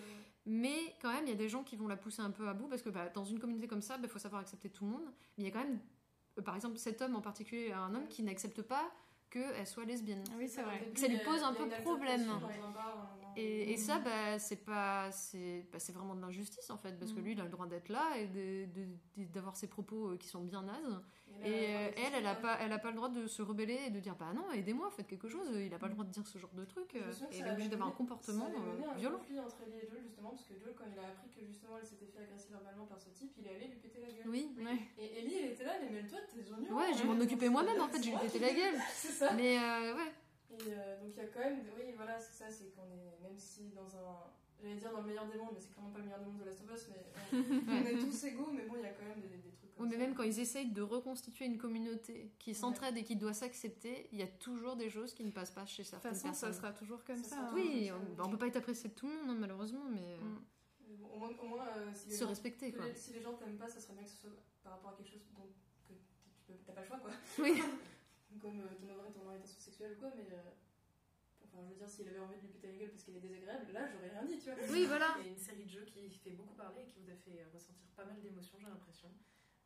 Mais 0.47 0.76
quand 1.01 1.12
même, 1.12 1.24
il 1.26 1.30
y 1.30 1.32
a 1.34 1.36
des 1.36 1.49
gens 1.51 1.62
qui 1.62 1.76
vont 1.76 1.86
la 1.88 1.97
pousser 1.97 2.22
un 2.22 2.30
peu 2.30 2.49
à 2.49 2.55
bout 2.55 2.68
parce 2.68 2.82
que 2.82 2.88
bah, 2.90 3.11
dans 3.11 3.24
une 3.24 3.38
communauté 3.38 3.68
comme 3.68 3.82
ça, 3.82 3.97
il 4.03 4.09
faut 4.09 4.18
savoir 4.18 4.40
accepter 4.40 4.70
tout 4.70 4.84
le 4.86 4.90
monde. 4.93 5.05
Mais 5.36 5.45
il 5.45 5.47
y 5.47 5.49
a 5.49 5.53
quand 5.53 5.62
même, 5.62 5.78
euh, 6.38 6.43
par 6.43 6.57
exemple, 6.57 6.78
cet 6.78 7.01
homme 7.03 7.14
en 7.16 7.20
particulier, 7.20 7.70
un 7.72 7.95
homme 7.95 8.09
qui 8.09 8.22
n'accepte 8.22 8.62
pas 8.62 8.90
qu'elle 9.30 9.66
soit 9.66 9.84
lesbienne. 9.84 10.24
Ah 10.30 10.34
oui, 10.38 10.49
c'est 10.49 10.62
vrai. 10.62 10.90
Ça 10.97 11.07
lui 11.07 11.18
pose 11.18 11.43
un 11.43 11.53
peu 11.55 11.68
problème. 11.82 12.20
altercation 12.22 12.40
dans 12.40 12.47
un 12.68 12.70
bar, 12.72 12.86
à 12.88 12.90
un 13.12 13.16
moment. 13.16 13.31
Et, 13.36 13.72
et 13.72 13.76
ça, 13.76 13.98
bah, 13.98 14.38
c'est 14.38 14.64
pas, 14.64 15.10
c'est, 15.12 15.66
bah, 15.72 15.78
c'est 15.78 15.92
vraiment 15.92 16.14
de 16.14 16.20
l'injustice 16.20 16.68
en 16.70 16.76
fait, 16.76 16.98
parce 16.98 17.12
que 17.12 17.20
Mm. 17.20 17.24
lui, 17.24 17.32
il 17.32 17.40
a 17.40 17.44
le 17.44 17.50
droit 17.50 17.66
d'être 17.66 17.88
là 17.88 18.16
et 18.18 18.26
de- 18.26 18.66
de- 18.72 18.86
de- 19.16 19.24
d'avoir 19.32 19.56
ses 19.56 19.66
propos 19.68 20.10
euh, 20.10 20.16
qui 20.16 20.28
sont 20.28 20.42
bien 20.42 20.62
nazes. 20.62 21.00
Et 21.44 21.50
elle 21.50 21.74
a 21.76 21.80
euh, 21.88 21.90
elle, 21.96 22.14
elle 22.18 22.26
a 22.26 22.34
pas, 22.34 22.58
elle 22.60 22.72
a 22.72 22.78
pas 22.78 22.90
le 22.90 22.96
droit 22.96 23.08
de 23.08 23.26
se 23.26 23.40
rebeller 23.42 23.78
et 23.86 23.90
de 23.90 23.98
dire 24.00 24.14
bah 24.16 24.32
non, 24.34 24.52
aidez-moi, 24.52 24.90
faites 24.90 25.06
quelque 25.08 25.28
chose. 25.28 25.48
Il 25.56 25.72
a 25.74 25.78
pas 25.78 25.86
le 25.88 25.94
droit 25.94 26.04
de 26.04 26.10
dire 26.10 26.26
ce 26.26 26.36
genre 26.38 26.52
de 26.52 26.64
truc. 26.66 26.94
Euh, 26.94 27.10
Et 27.32 27.38
il 27.38 27.46
est 27.46 27.50
obligé 27.50 27.68
d'avoir 27.70 27.88
un 27.88 27.92
comportement 27.92 28.46
euh, 28.50 28.94
violent. 28.98 29.18
conflit 29.18 29.40
entre 29.40 29.56
Ellie 29.66 29.78
et 29.82 29.88
Joel 29.88 30.02
justement 30.02 30.30
parce 30.30 30.44
que 30.44 30.54
Joel 30.58 30.74
quand 30.76 30.84
il 30.92 30.98
a 30.98 31.08
appris 31.08 31.30
que 31.30 31.44
justement 31.46 31.78
elle 31.80 31.86
s'était 31.86 32.06
fait 32.06 32.22
agresser 32.22 32.48
verbalement 32.50 32.84
par 32.86 33.00
ce 33.00 33.08
type 33.10 33.32
il 33.38 33.46
est 33.46 33.56
allé 33.56 33.66
lui 33.68 33.76
péter 33.76 34.00
la 34.02 34.08
gueule 34.12 34.28
Oui. 34.28 34.50
Ouais. 34.58 34.78
et 34.98 35.18
Ellie 35.20 35.34
elle 35.42 35.50
était 35.52 35.64
là 35.64 35.72
mais 35.82 35.88
mêle-toi 35.90 36.18
de 36.20 36.42
tes 36.42 36.52
oignons 36.52 36.76
Ouais, 36.76 36.92
je 36.96 37.02
m'en 37.04 37.18
occuper 37.18 37.48
moi-même 37.48 37.80
en 37.80 37.88
fait, 37.88 38.02
je 38.02 38.10
lui 38.10 38.18
péter 38.18 38.38
la 38.38 38.52
gueule. 38.52 38.74
c'est 38.94 39.08
ça 39.12 39.32
Mais 39.32 39.56
ouais. 39.58 40.12
Et 40.53 40.72
euh, 40.74 41.00
donc 41.00 41.12
il 41.16 41.22
y 41.22 41.26
a 41.26 41.28
quand 41.28 41.40
même 41.40 41.61
oui 41.76 41.92
voilà 41.96 42.18
c'est 42.20 42.32
ça 42.44 42.50
c'est 42.50 42.70
qu'on 42.74 42.84
est 42.90 43.22
même 43.22 43.38
si 43.38 43.70
dans 43.70 43.96
un 43.96 44.30
j'allais 44.61 44.76
dire 44.76 44.92
dans 44.92 45.00
le 45.00 45.07
meilleur 45.07 45.26
des 45.26 45.38
mondes 45.38 45.50
mais 45.55 45.61
c'est 45.61 45.72
clairement 45.72 45.90
pas 45.90 45.98
le 45.98 46.05
meilleur 46.05 46.20
des 46.20 46.26
mondes 46.26 46.38
de 46.38 46.44
Last 46.44 46.61
of 46.62 46.70
Us 46.76 46.88
mais 46.90 47.05
on, 47.32 47.72
on 47.72 47.86
est 47.86 47.98
tous 47.98 48.24
égaux 48.24 48.50
mais 48.53 48.64
bon 48.66 48.74
il 48.76 48.82
y 48.82 48.86
a 48.86 48.90
quand 48.92 49.05
même 49.07 49.20
des, 49.20 49.28
des 49.28 49.50
trucs 49.50 49.74
comme 49.74 49.84
Oui, 49.86 49.88
mais 49.90 49.96
ça 49.96 50.03
même 50.07 50.14
quand 50.14 50.22
ils 50.22 50.38
essayent 50.38 50.70
de 50.70 50.82
reconstituer 50.82 51.46
une 51.46 51.59
communauté 51.59 52.30
qui 52.38 52.55
s'entraide 52.55 52.96
et 52.98 53.05
qui 53.05 53.16
doit 53.16 53.32
s'accepter, 53.32 54.09
il 54.12 54.18
y 54.18 54.22
a 54.22 54.26
toujours 54.28 54.76
des 54.76 54.90
choses 54.90 55.14
qui 55.14 55.24
ne 55.24 55.30
passent 55.32 55.50
pas 55.50 55.64
chez 55.66 55.82
De 55.82 55.88
toute 55.88 55.90
certaines 55.92 56.12
façon, 56.14 56.32
ça 56.34 56.46
personnes. 56.46 56.53
sera 56.55 56.72
toujours 56.72 57.03
comme 57.05 57.16
Ça 57.22 57.28
ça. 57.36 57.40
hein. 57.48 57.50
Oui, 57.55 57.86
ça, 57.88 57.94
on, 57.96 58.14
bah, 58.14 58.24
on 58.26 58.30
peut 58.30 58.38
pas 58.38 58.46
être 58.48 58.59
apprécié 58.59 58.90
de 58.90 58.94
tout 58.94 59.09
le 59.09 59.14
monde 59.14 59.30
hein, 59.30 59.36
malheureusement, 59.40 59.84
mais 59.90 60.12
euh, 60.12 60.18
Mm. 60.18 60.38
Mais 60.88 60.96
bon, 60.98 61.09
au 61.14 61.18
moins, 61.18 61.30
au 61.42 61.46
moins 61.46 61.66
euh, 61.78 61.90
si, 61.94 62.11
les 62.11 62.14
se 62.16 62.20
gens, 62.24 62.28
respecter 62.28 62.72
quoi. 62.72 62.86
les- 62.86 62.94
si 62.94 63.12
les 63.14 63.22
gens 63.22 63.32
t'aiment 63.34 63.57
pas 63.57 63.66
ça 63.68 63.80
serait 63.80 63.94
bien 63.94 64.03
que 64.05 64.11
ce 64.11 64.16
soit 64.18 64.30
par 64.62 64.74
rapport 64.74 64.90
à 64.90 64.94
quelque 64.96 65.09
chose 65.11 65.22
dont 65.34 65.46
que 65.88 65.94
tu 65.94 66.42
peux 66.46 66.53
t'as 66.66 66.72
pas 66.74 66.82
le 66.82 66.86
choix 66.86 66.98
quoi 66.98 67.11
Oui. 67.38 67.62
comme 68.40 68.60
euh, 68.60 68.74
ton, 68.80 68.88
ori- 68.88 69.12
ton 69.12 69.26
orientation 69.26 69.60
sexuelle 69.60 69.92
ou 69.96 70.00
quoi, 70.00 70.12
mais. 70.16 70.26
euh, 70.32 70.40
enfin, 71.44 71.64
je 71.66 71.72
veux 71.72 71.78
dire, 71.78 71.88
s'il 71.88 72.08
avait 72.08 72.18
envie 72.20 72.36
de 72.36 72.42
lui 72.42 72.48
péter 72.48 72.68
la 72.72 72.78
gueule 72.78 72.90
parce 72.90 73.04
qu'elle 73.04 73.16
est 73.16 73.20
désagréable, 73.20 73.72
là, 73.72 73.86
j'aurais 73.88 74.08
rien 74.10 74.24
dit, 74.24 74.38
tu 74.38 74.50
vois. 74.50 74.58
Oui, 74.70 74.86
voilà. 74.86 75.14
Il 75.20 75.26
y 75.26 75.28
a 75.28 75.32
une 75.32 75.38
série 75.38 75.64
de 75.64 75.70
jeux 75.70 75.84
qui 75.84 76.08
fait 76.10 76.30
beaucoup 76.30 76.54
parler 76.54 76.82
et 76.82 76.86
qui 76.86 76.98
vous 77.00 77.10
a 77.10 77.16
fait 77.16 77.44
ressentir 77.52 77.86
pas 77.96 78.04
mal 78.04 78.20
d'émotions, 78.20 78.58
j'ai 78.60 78.66
l'impression. 78.68 79.08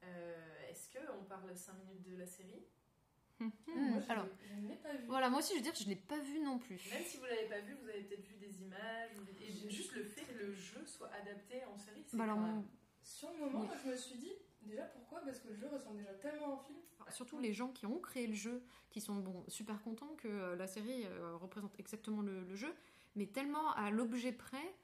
Euh, 0.04 0.70
Est-ce 0.70 0.88
qu'on 0.92 1.24
parle 1.24 1.56
5 1.56 1.74
minutes 1.84 2.02
de 2.02 2.16
la 2.16 2.26
série? 2.26 2.64
Moi, 3.40 3.50
Hmm, 3.66 4.00
je 4.00 4.10
alors, 4.12 4.26
je 4.48 4.54
ne 4.62 4.68
l'ai 4.68 4.76
pas 4.76 4.94
vu. 4.94 5.04
voilà, 5.08 5.28
moi 5.28 5.40
aussi 5.40 5.52
je 5.52 5.56
veux 5.58 5.62
dire 5.62 5.72
que 5.74 5.78
je 5.80 5.88
l'ai 5.88 5.96
pas 5.96 6.18
vu 6.18 6.40
non 6.40 6.58
plus. 6.58 6.80
Même 6.90 7.04
si 7.04 7.18
vous 7.18 7.24
l'avez 7.24 7.46
pas 7.48 7.60
vu, 7.60 7.74
vous 7.82 7.88
avez 7.88 8.02
peut-être 8.04 8.24
vu 8.24 8.36
des 8.36 8.62
images. 8.62 9.10
Et 9.42 9.50
juste 9.70 9.94
le 9.94 10.04
fait 10.04 10.22
que 10.22 10.32
le 10.38 10.52
jeu 10.54 10.84
soit 10.86 11.10
adapté 11.12 11.62
en 11.66 11.76
série, 11.76 12.02
c'est 12.06 12.16
Bah 12.16 12.24
alors, 12.24 12.38
même- 12.38 12.64
Sur 13.02 13.30
le 13.32 13.38
moment, 13.40 13.60
Oui. 13.60 13.66
moi, 13.66 13.76
je 13.84 13.90
me 13.90 13.96
suis 13.96 14.16
dit, 14.18 14.32
déjà 14.66 14.84
pourquoi? 14.84 15.20
Parce 15.20 15.40
que 15.40 15.48
le 15.48 15.54
jeu 15.56 15.66
ressemble 15.68 15.98
déjà 15.98 16.14
tellement 16.14 16.50
à 16.50 16.54
un 16.54 16.58
film. 16.64 16.78
surtout 17.10 17.38
les 17.38 17.52
gens 17.52 17.68
qui 17.68 17.86
ont 17.86 17.98
créé 17.98 18.26
le 18.26 18.34
jeu, 18.34 18.62
qui 18.90 19.00
sont 19.00 19.16
bon, 19.16 19.44
super 19.48 19.82
contents 19.82 20.14
que 20.18 20.28
euh, 20.28 20.56
la 20.56 20.66
série 20.66 21.04
euh, 21.06 21.36
représente 21.36 21.78
exactement 21.78 22.22
le, 22.22 22.42
le 22.44 22.54
jeu, 22.56 22.72
mais 23.14 23.26
tellement 23.26 23.72
à 23.72 23.90
l'objet 23.90 24.32
près 24.32 24.74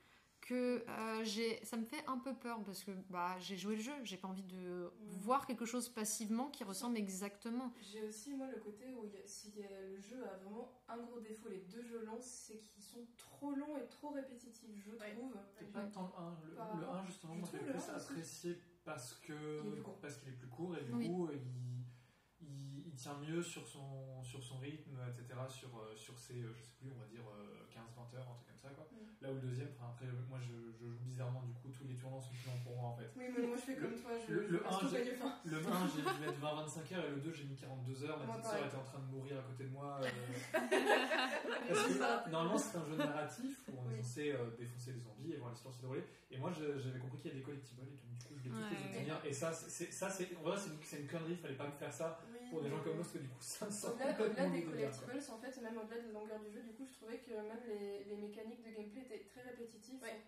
que 0.40 0.84
euh, 0.88 1.22
j'ai, 1.22 1.64
ça 1.64 1.76
me 1.76 1.84
fait 1.84 2.04
un 2.08 2.18
peu 2.18 2.34
peur 2.34 2.60
parce 2.64 2.82
que 2.82 2.90
bah, 3.10 3.38
j'ai 3.38 3.56
joué 3.56 3.76
le 3.76 3.80
jeu, 3.82 3.92
j'ai 4.02 4.16
pas 4.16 4.26
envie 4.26 4.42
de 4.42 4.90
voir 5.20 5.46
quelque 5.46 5.64
chose 5.64 5.88
passivement 5.88 6.48
qui 6.48 6.64
ressemble 6.64 6.96
exactement. 6.98 7.72
J'ai 7.80 8.02
aussi, 8.08 8.34
moi, 8.34 8.48
le 8.48 8.58
côté 8.58 8.92
où 8.92 9.04
y 9.06 9.16
a- 9.18 9.24
si 9.24 9.50
y 9.52 9.62
a- 9.62 9.80
le 9.82 10.00
jeu 10.00 10.20
a 10.24 10.36
vraiment 10.38 10.68
un 10.88 10.96
gros 10.98 11.20
défaut, 11.20 11.48
les 11.48 11.60
deux 11.60 11.84
jeux 11.84 12.04
longs, 12.04 12.18
c'est 12.20 12.58
qu'ils 12.58 12.82
sont 12.82 13.06
trop 13.16 13.52
longs 13.54 13.76
et 13.76 13.86
trop 13.86 14.08
répétitifs, 14.10 14.68
je 14.84 14.90
Ouais. 14.96 15.12
trouve. 15.14 15.32
C'est 15.56 15.70
pas 15.72 15.84
tant 15.84 16.02
le 16.08 16.24
1. 16.24 16.36
Le, 16.50 16.54
Par 16.56 16.74
le 16.76 16.86
rapport- 16.86 16.94
1, 16.96 17.06
justement, 17.06 17.34
je 17.34 17.38
moi, 17.38 17.48
trouve 17.48 17.60
j'ai 17.60 17.66
le 17.66 17.72
plus 17.72 17.78
1 17.88 17.96
aussi. 17.96 18.04
apprécié 18.10 18.58
parce 18.84 19.14
que 19.14 19.60
parce 20.00 20.16
qu'il 20.16 20.28
est 20.30 20.36
plus 20.36 20.48
court 20.48 20.76
et 20.76 20.84
du 20.84 20.92
Oui. 20.92 21.06
coup, 21.08 21.28
il, 21.32 21.84
il, 22.40 22.86
il 22.88 22.94
tient 22.94 23.18
mieux 23.18 23.42
sur 23.42 23.66
son, 23.66 24.22
sur 24.22 24.42
son 24.42 24.58
rythme, 24.58 24.98
etc. 25.08 25.40
Sur, 25.48 25.76
euh, 25.78 25.94
sur 25.96 26.18
ses, 26.18 26.42
euh, 26.42 26.52
je 26.54 26.62
sais 26.62 26.72
plus, 26.78 26.90
on 26.90 26.98
va 26.98 27.06
dire 27.06 27.24
euh, 27.28 27.64
15-20 27.72 28.16
heures, 28.20 28.28
un 28.28 28.36
truc 28.36 28.46
comme 28.52 28.62
ça. 28.62 28.70
Quoi. 28.76 28.84
Mm. 28.92 29.24
Là 29.24 29.28
où 29.32 29.34
le 29.34 29.40
deuxième, 29.48 29.72
après, 29.80 30.06
moi, 30.28 30.38
je, 30.42 30.52
je 30.76 30.84
joue 30.92 31.00
bizarrement, 31.08 31.42
du 31.42 31.52
coup, 31.58 31.68
tous 31.72 31.86
les 31.88 31.94
tournants 31.96 32.20
sont 32.20 32.34
plus 32.36 32.46
longs 32.50 32.60
pour 32.64 32.74
moi, 32.76 32.88
en 32.92 32.96
fait. 32.96 33.08
Oui, 33.16 33.24
mais 33.32 33.46
moi, 33.46 33.56
je 33.56 33.62
fais 33.62 33.76
comme 33.76 33.94
toi, 33.96 34.10
je, 34.18 34.32
le- 34.34 34.46
je 34.46 34.52
le 34.52 34.58
reste 34.60 34.68
un, 34.82 34.86
au 34.86 34.90
j'ai- 34.90 35.04
gagne 35.04 35.14
fin. 35.16 35.32
Le 35.44 35.56
1, 35.58 35.88
j'ai 35.88 36.02
dû 36.02 36.14
mettre 36.20 36.38
20-25 36.42 36.92
heures 36.94 37.06
et 37.06 37.10
le 37.16 37.20
2, 37.22 37.32
j'ai 37.32 37.44
mis 37.44 37.56
42 37.56 38.04
heures. 38.04 38.18
Ma 38.18 38.26
Moi, 38.26 38.36
petite 38.36 38.50
soeur 38.50 38.66
était 38.66 38.76
en 38.76 38.84
train 38.84 38.98
de 39.00 39.08
mourir 39.14 39.38
à 39.38 39.42
côté 39.48 39.64
de 39.64 39.70
moi. 39.72 40.00
euh, 40.02 40.08
Parce 41.68 41.82
que 41.86 42.30
normalement, 42.30 42.58
c'est 42.58 42.76
un 42.78 42.84
jeu 42.84 42.96
narratif 42.96 43.56
où 43.68 43.72
on 43.78 43.90
est 43.90 43.96
Oui. 43.96 44.02
censé 44.02 44.32
euh, 44.32 44.50
défoncer 44.58 44.92
les 44.92 45.00
zombies 45.00 45.32
et 45.32 45.36
voir 45.36 45.50
l'histoire 45.50 45.74
se 45.74 45.80
dérouler. 45.80 46.04
Et 46.30 46.38
moi, 46.38 46.50
j'avais 46.52 46.98
compris 46.98 47.18
qu'il 47.18 47.30
y 47.30 47.34
a 47.34 47.38
des 47.38 47.42
collectibles 47.44 47.82
et 47.82 47.86
donc, 47.86 48.00
du 48.18 48.24
coup, 48.26 48.34
je 48.36 48.44
les 48.48 48.50
Ouais. 48.52 48.58
obtenir. 48.90 49.20
Et 49.24 49.32
ça, 49.32 49.52
c'est- 49.52 49.70
c'est 49.70 49.92
ça, 49.92 50.10
c'est 50.10 50.28
en 50.36 50.42
vrai, 50.42 50.56
c'est 50.82 50.98
une, 51.00 51.06
connerie. 51.06 51.32
Il 51.32 51.38
fallait 51.38 51.54
pas 51.54 51.66
me 51.66 51.72
faire 51.78 51.92
ça 51.92 52.18
Oui, 52.32 52.50
pour 52.50 52.62
des 52.62 52.68
gens 52.70 52.80
comme 52.80 52.92
nous, 52.96 53.02
parce 53.02 53.12
que 53.12 53.18
du 53.18 53.28
coup, 53.28 53.40
ça 53.40 53.66
me 53.66 53.70
sort 53.70 53.94
Au-delà, 53.94 54.12
des 54.12 54.62
collectibles, 54.64 55.12
en 55.32 55.38
fait, 55.38 55.62
même 55.62 55.78
au-delà 55.78 56.00
de 56.02 56.06
la 56.08 56.12
longueur 56.12 56.40
du 56.40 56.50
jeu, 56.52 56.62
du 56.62 56.72
coup, 56.74 56.84
je 56.86 56.92
trouvais 56.96 57.18
que 57.18 57.30
même 57.32 57.61
les, 57.66 58.04
les 58.04 58.16
mécaniques 58.16 58.62
de 58.62 58.70
gameplay 58.70 59.02
étaient 59.02 59.24
très 59.24 59.42
répétitives. 59.42 60.00
Ouais. 60.02 60.20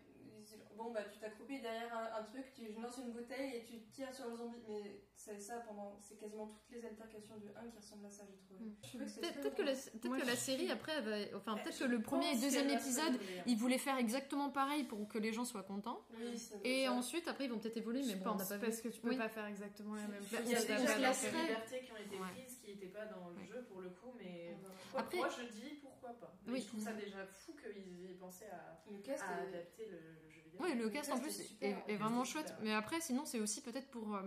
Bon, 0.76 0.90
bah, 0.92 1.04
tu 1.04 1.18
t'accroupis 1.20 1.60
derrière 1.60 1.96
un, 1.96 2.20
un 2.20 2.22
truc, 2.24 2.52
tu 2.52 2.72
lances 2.72 2.98
une 2.98 3.12
bouteille 3.12 3.56
et 3.56 3.64
tu 3.64 3.80
tires 3.92 4.12
sur 4.12 4.28
le 4.28 4.36
zombie. 4.36 4.58
Mais 4.68 5.00
c'est 5.14 5.38
ça 5.40 5.58
pendant. 5.60 5.96
C'est 6.00 6.18
quasiment 6.18 6.48
toutes 6.48 6.76
les 6.76 6.84
altercations 6.84 7.36
du 7.38 7.46
1 7.48 7.70
qui 7.70 7.76
ressemblent 7.78 8.06
à 8.06 8.10
ça, 8.10 8.24
j'ai 8.28 8.36
trouvé. 8.36 8.60
Mm. 8.60 9.06
C'était 9.06 9.20
Peut-être 9.32 9.40
peut-être 9.40 9.54
que, 9.54 9.62
la, 9.62 9.72
bien. 9.72 9.80
peut-être 9.92 10.04
Moi, 10.06 10.20
que 10.20 10.26
la 10.26 10.32
je 10.34 10.38
série 10.38 10.62
suis- 10.64 10.70
après, 10.72 10.92
elle 10.98 11.04
va- 11.04 11.36
enfin 11.38 11.54
peut-être 11.56 11.78
Je 11.78 11.84
que 11.84 11.88
le 11.88 12.02
premier 12.02 12.32
et 12.32 12.36
deuxième 12.40 12.68
épisode, 12.68 13.18
ils 13.46 13.56
voulaient 13.56 13.78
faire 13.78 13.96
exactement 13.98 14.50
pareil 14.50 14.84
pour 14.84 15.06
que 15.08 15.18
les 15.18 15.32
gens 15.32 15.44
soient 15.44 15.62
contents. 15.62 16.04
Oui, 16.20 16.36
c'est 16.36 16.60
Et 16.66 16.84
ça. 16.86 16.92
ensuite, 16.92 17.26
après, 17.28 17.44
ils 17.46 17.50
vont 17.50 17.58
peut-être 17.60 17.76
évoluer, 17.78 18.02
mais 18.04 18.16
bon, 18.16 18.30
on 18.32 18.34
n'a 18.34 18.44
pas 18.44 18.56
vu. 18.56 18.66
parce 18.66 18.80
que 18.80 18.88
tu 18.88 19.00
peux 19.00 19.10
Oui. 19.10 19.16
pas 19.16 19.28
faire 19.28 19.46
exactement 19.46 19.94
la 19.94 20.02
même 20.08 20.22
Bah, 20.30 20.38
chose. 20.38 20.46
Il 20.46 20.52
y 20.52 20.56
a 20.56 20.64
des 20.64 20.82
libertés 20.82 21.80
qui 21.84 21.92
ont 21.92 21.96
été 21.96 22.16
prises 22.18 22.58
qui 22.62 22.70
n'étaient 22.72 22.86
pas 22.88 23.06
dans 23.06 23.28
le 23.30 23.42
jeu 23.44 23.64
pour 23.70 23.80
le 23.80 23.90
coup, 23.90 24.12
mais 24.18 24.56
Après- 24.96 25.16
moi, 25.18 25.28
je 25.30 25.44
dis 25.46 25.78
pourquoi 26.04 26.28
pas. 26.28 26.34
Mais 26.46 26.52
Oui. 26.52 26.60
je 26.60 26.66
trouve 26.68 26.80
ça 26.82 26.92
déjà 26.92 27.24
fou 27.26 27.54
qu'ils 27.54 28.10
aient 28.10 28.14
pensé 28.14 28.44
à, 28.46 28.82
Le 28.90 28.98
cast 28.98 29.22
à 29.22 29.40
est- 29.44 29.48
adapter 29.48 29.86
le, 29.86 29.98
le 29.98 30.30
jeu 30.30 30.40
vidéo. 30.44 30.60
Oui, 30.60 30.74
le 30.74 30.84
Le 30.84 30.90
cast 30.90 31.08
cast 31.10 31.18
en 31.18 31.22
plus 31.22 31.40
est, 31.40 31.44
super. 31.44 31.68
est- 31.78 31.90
est 31.90 31.92
Le 31.92 31.98
vraiment 31.98 32.24
chouette. 32.24 32.48
super. 32.48 32.62
Mais 32.62 32.72
après, 32.74 33.00
sinon, 33.00 33.24
c'est 33.24 33.40
aussi 33.40 33.62
peut-être 33.62 33.88
pour 33.90 34.14
euh, 34.14 34.22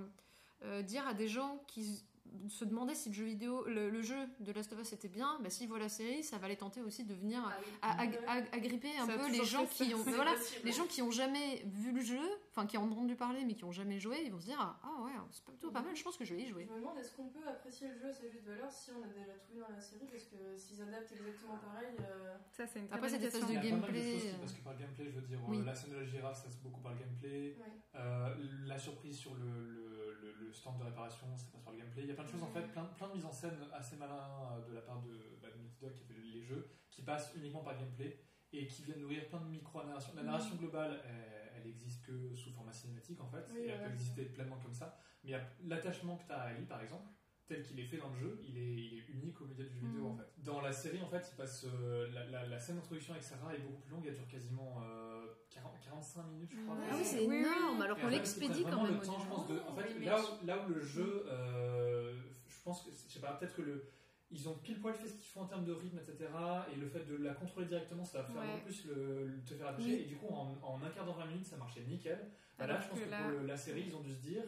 euh, 0.64 0.82
dire 0.82 1.08
à 1.08 1.14
des 1.14 1.28
gens 1.28 1.64
qui 1.68 2.04
se 2.50 2.66
demandaient 2.66 2.96
si 2.96 3.10
le 3.10 3.16
jeu 3.16 3.26
vidéo, 3.26 3.66
le, 3.68 3.90
le 3.90 4.02
jeu 4.02 4.16
de 4.40 4.52
Last 4.52 4.72
of 4.74 4.80
Us 4.82 4.94
était 4.94 5.08
bien, 5.10 5.38
bah, 5.42 5.50
s'ils 5.50 5.68
voient 5.68 5.80
la 5.80 5.90
série, 5.90 6.24
ça 6.24 6.38
va 6.38 6.48
les 6.48 6.56
tenter 6.56 6.82
aussi 6.82 7.04
de 7.04 7.14
venir 7.14 7.42
Ah 7.46 7.58
oui. 7.60 7.72
à, 7.82 8.02
ag- 8.02 8.12
Ouais. 8.12 8.28
ag- 8.28 8.48
agripper 8.54 8.98
un 8.98 9.06
Ça 9.06 9.18
peu 9.18 9.30
les 9.32 9.44
gens 9.44 9.66
qui 9.66 9.94
ont, 9.94 10.04
C'est 10.04 10.12
voilà, 10.12 10.34
possible. 10.34 10.62
les 10.66 10.72
gens 10.72 10.86
qui 10.86 11.02
ont 11.02 11.12
jamais 11.12 11.64
vu 11.66 11.92
le 11.92 12.02
jeu. 12.02 12.20
enfin 12.52 12.66
qui 12.66 12.78
en 12.78 12.84
ont 12.88 12.92
entendu 12.92 13.16
parler 13.16 13.44
mais 13.46 13.54
qui 13.54 13.66
ont 13.66 13.72
jamais 13.72 14.00
joué, 14.00 14.18
ils 14.26 14.32
vont 14.32 14.40
se 14.40 14.46
dire 14.46 14.58
ah 14.60 15.04
ouais, 15.04 15.12
c'est 15.32 15.44
plutôt 15.44 15.70
pas 15.72 15.82
mal, 15.82 15.96
je 15.96 16.04
pense 16.04 16.18
que 16.18 16.26
je 16.26 16.34
vais 16.34 16.42
y 16.42 16.48
jouer. 16.48 16.66
Je 16.68 16.74
me 16.74 16.80
demande 16.80 16.98
est-ce 16.98 17.12
qu'on 17.16 17.28
peut 17.30 17.46
apprécier 17.48 17.88
le 17.90 17.98
jeu 18.00 18.08
à 18.10 18.14
sa 18.14 18.28
juste 18.30 18.46
valeur 18.46 18.72
si 18.72 18.92
on 18.92 19.04
a 19.04 19.08
déjà 19.08 19.34
tout 19.46 19.54
vu 19.54 19.60
dans 19.60 19.70
la 19.70 19.80
série 19.82 20.08
parce 20.10 20.24
que 20.26 20.38
s'ils 20.58 20.82
adaptent 20.82 21.12
exactement 21.12 21.58
pareil. 21.58 21.96
euh, 22.00 22.36
Ça, 22.52 22.66
c'est 22.66 22.80
une 22.80 22.88
très 22.88 22.96
Après, 22.98 23.10
bonne 23.10 23.20
cette 23.20 23.28
espèce 23.28 23.42
question. 23.46 23.62
de 23.62 23.66
de 23.66 23.70
gameplay, 23.70 24.14
choses, 24.14 24.26
euh, 24.26 24.40
parce 24.40 24.54
que 24.54 24.62
par 24.64 24.78
gameplay, 24.78 25.06
je 25.12 25.16
veux 25.20 25.28
dire, 25.28 25.40
Oui. 25.48 25.60
euh, 25.60 25.66
la 25.66 25.76
scène 25.76 25.92
de 25.92 25.98
la 25.98 26.06
girafe, 26.06 26.38
ça 26.38 26.48
c'est 26.50 26.64
beaucoup 26.64 26.82
par 26.82 26.94
le 26.94 27.00
gameplay. 27.00 27.56
Euh, 27.96 28.36
la 28.66 28.78
surprise 28.80 29.18
sur 29.18 29.36
le, 29.36 29.46
le- 29.46 29.97
le- 30.40 30.46
le 30.48 30.54
stand 30.54 30.78
de 30.80 30.84
réparation, 30.84 31.28
c'est 31.36 31.52
pas 31.52 31.60
sur 31.60 31.72
le 31.72 31.78
gameplay. 31.78 32.04
Il 32.04 32.10
y 32.10 32.12
a 32.12 32.16
plein 32.16 32.24
de 32.26 32.30
choses 32.30 32.44
en 32.44 32.48
fait, 32.52 32.64
plein, 32.74 32.86
plein 32.86 33.08
de 33.10 33.14
mises 33.16 33.26
en 33.26 33.32
scène 33.32 33.58
assez 33.74 33.96
malin 33.96 34.20
euh, 34.54 34.68
de 34.70 34.74
la 34.74 34.82
part 34.82 35.02
de, 35.02 35.38
bah, 35.42 35.48
de 35.54 35.58
Naughty 35.62 35.80
Dog 35.82 35.94
qui 35.94 36.04
fait 36.04 36.14
les 36.20 36.42
jeux, 36.44 36.68
qui 36.90 37.02
passent 37.02 37.34
uniquement 37.36 37.62
par 37.64 37.78
gameplay 37.78 38.20
et 38.54 38.68
qui 38.68 38.84
viennent 38.84 39.02
nourrir 39.02 39.28
plein 39.30 39.40
de 39.42 39.48
micro-narrations. 39.50 40.14
La 40.16 40.24
narration 40.24 40.56
globale, 40.56 41.02
elle, 41.06 41.52
elle 41.64 41.68
existe 41.68 42.06
que 42.06 42.36
sous 42.36 42.52
format 42.52 42.72
cinématique 42.74 43.20
en 43.22 43.28
fait, 43.30 43.46
Oui, 43.54 43.62
et 43.62 43.68
elle 43.68 43.84
peut 43.84 43.92
exister 43.92 44.26
pleinement 44.26 44.58
comme 44.60 44.74
ça. 44.74 44.98
Mais 45.24 45.34
l'attachement 45.66 46.18
que 46.18 46.26
tu 46.26 46.32
as 46.32 46.40
à 46.42 46.52
Ellie 46.54 46.66
par 46.66 46.82
exemple, 46.82 47.08
tel 47.48 47.64
qu'il 47.64 47.80
est 47.80 47.86
fait 47.86 47.98
dans 47.98 48.10
le 48.10 48.20
jeu, 48.20 48.42
il 48.46 48.58
est, 48.58 48.74
il 48.76 48.94
est 49.00 49.08
unique 49.10 49.40
au 49.42 49.46
milieu 49.46 49.64
du 49.66 49.74
jeu 49.74 49.86
vidéo 49.88 50.04
Mm. 50.10 50.12
en 50.12 50.18
fait. 50.18 50.34
Dans 50.38 50.62
la 50.62 50.72
série 50.74 51.02
en 51.02 51.08
fait, 51.08 51.26
il 51.32 51.36
passe 51.38 51.66
euh, 51.66 52.12
la, 52.14 52.26
la- 52.26 52.46
la 52.48 52.60
scène 52.60 52.76
d'introduction 52.76 53.14
avec 53.14 53.24
Sarah 53.24 53.54
est 53.56 53.60
beaucoup 53.60 53.80
plus 53.82 53.92
longue, 53.92 54.06
elle 54.08 54.16
dure 54.16 54.28
quasiment 54.28 54.82
euh, 54.84 55.17
40 55.62 55.74
45 55.84 56.24
minutes 56.28 56.52
je 56.52 56.62
crois. 56.64 56.76
Ah 56.90 56.96
oui, 56.96 57.04
c'est 57.04 57.20
Oui, 57.22 57.28
oui. 57.30 57.36
énorme, 57.38 57.82
alors 57.82 57.98
qu'on 58.00 58.08
l'expédie 58.08 58.64
quand 58.64 58.84
même. 58.84 58.94
le 58.94 59.00
temps, 59.06 59.20
je 59.20 59.28
pense, 59.28 59.48
de, 59.48 59.60
en 59.68 59.76
fait, 59.76 60.00
là, 60.06 60.18
où, 60.20 60.46
là 60.46 60.58
où 60.66 60.70
le 60.70 60.82
jeu, 60.82 61.26
euh, 61.30 62.14
je 62.48 62.62
pense 62.64 62.84
que, 62.84 62.92
je 62.92 63.14
sais 63.14 63.20
pas, 63.20 63.34
peut-être 63.34 63.56
que 63.56 63.62
le, 63.62 63.86
ils 64.30 64.48
ont 64.50 64.56
pile 64.56 64.80
poil 64.82 64.94
fait 64.94 65.08
ce 65.08 65.14
qu'il 65.14 65.28
faut 65.28 65.40
en 65.40 65.46
termes 65.46 65.64
de 65.66 65.72
rythme, 65.72 65.98
etc. 65.98 66.30
Et 66.74 66.76
le 66.76 66.88
fait 66.88 67.06
de 67.06 67.16
la 67.24 67.34
contrôler 67.34 67.66
directement, 67.68 68.04
ça 68.04 68.20
va 68.22 68.24
faire 68.26 68.42
Ouais. 68.42 68.48
beaucoup 68.54 68.66
plus 68.66 68.86
le, 68.86 69.28
le- 69.28 69.44
te 69.46 69.54
faire 69.54 69.68
attacher. 69.68 69.88
Oui. 69.88 70.02
Et 70.02 70.06
du 70.06 70.18
coup, 70.18 70.28
en, 70.28 70.56
en 70.62 70.84
un 70.84 70.90
quart 70.90 71.06
d'heure, 71.06 71.18
20 71.18 71.26
minutes, 71.28 71.46
ça 71.46 71.58
marchait 71.58 71.82
nickel. 71.82 72.20
Bah 72.58 72.66
Alors 72.66 72.78
là, 72.78 72.82
je 72.84 72.90
pense 72.90 73.00
que 73.00 73.06
que, 73.06 73.10
là- 73.12 73.22
pour 73.24 73.32
le- 73.40 73.46
la 73.48 73.58
série, 73.58 73.86
ils 73.88 73.96
ont 73.96 74.02
dû 74.02 74.14
se 74.14 74.20
dire, 74.22 74.44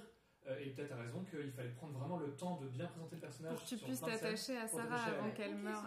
euh, 0.47 0.59
et 0.59 0.71
peut-être 0.71 0.91
à 0.91 0.97
raison, 0.97 1.23
qu'il 1.23 1.51
fallait 1.51 1.69
prendre 1.69 1.97
vraiment 1.97 2.17
le 2.17 2.35
temps 2.35 2.57
de 2.57 2.67
bien 2.67 2.87
présenter 2.87 3.15
le 3.15 3.21
personnage. 3.21 3.53
Pour 3.53 3.63
que 3.63 3.69
tu 3.69 3.77
sur 3.77 3.87
puisses 3.87 4.01
t'attacher 4.01 4.57
à 4.57 4.67
Sarah 4.67 4.95
avant 5.03 5.25
elle. 5.27 5.33
qu'elle 5.33 5.55
meure. 5.55 5.83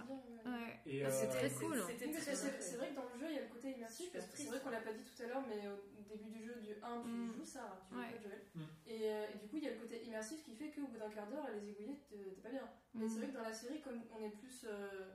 Ouais. 0.47 0.81
Et, 0.87 1.05
Ah, 1.05 1.11
c'est 1.11 1.27
euh, 1.29 1.31
très 1.31 1.51
cool. 1.51 1.79
C'était 1.87 2.07
Oui, 2.07 2.13
très- 2.13 2.35
c'est 2.35 2.77
vrai. 2.77 2.89
que 2.91 2.97
dans 2.97 3.05
le 3.13 3.19
jeu, 3.19 3.27
il 3.31 3.35
y 3.35 3.39
a 3.39 3.43
le 3.43 3.49
côté 3.49 3.71
immersif. 3.71 4.07
Super 4.07 4.21
parce 4.21 4.33
que 4.33 4.37
C'est 4.39 4.49
vrai 4.49 4.61
qu'on 4.61 4.71
l'a 4.71 4.81
pas 4.81 4.93
dit 4.93 5.05
tout 5.05 5.23
à 5.23 5.27
l'heure, 5.27 5.45
mais 5.49 5.69
au 5.69 6.03
début 6.09 6.31
du 6.31 6.43
jeu, 6.45 6.55
du 6.61 6.73
1, 6.83 7.03
tu 7.03 7.09
Mm. 7.09 7.33
joues 7.35 7.45
Sarah, 7.45 7.81
tu 7.89 7.95
joues 7.95 8.01
Ouais. 8.01 8.11
pas 8.13 8.23
Joël. 8.23 8.43
Mm. 8.55 8.61
Et, 8.87 9.01
euh, 9.13 9.27
et 9.35 9.39
du 9.39 9.47
coup, 9.49 9.57
il 9.59 9.65
y 9.65 9.69
a 9.69 9.73
le 9.73 9.79
côté 9.81 10.03
immersif 10.05 10.43
qui 10.45 10.55
fait 10.55 10.71
qu'au 10.71 10.87
bout 10.89 10.99
d'un 10.99 11.11
quart 11.11 11.29
d'heure, 11.29 11.45
à 11.47 11.51
les 11.53 11.69
égouiller, 11.69 11.99
t'es 12.11 12.37
pas 12.43 12.51
bien. 12.51 12.69
Mais 12.95 13.07
Mm. 13.07 13.09
c'est 13.09 13.19
vrai 13.19 13.29
que 13.29 13.37
dans 13.37 13.43
la 13.43 13.53
série, 13.53 13.81
comme 13.81 14.03
on 14.19 14.23
est 14.25 14.31
plus. 14.31 14.65
euh, 14.69 15.13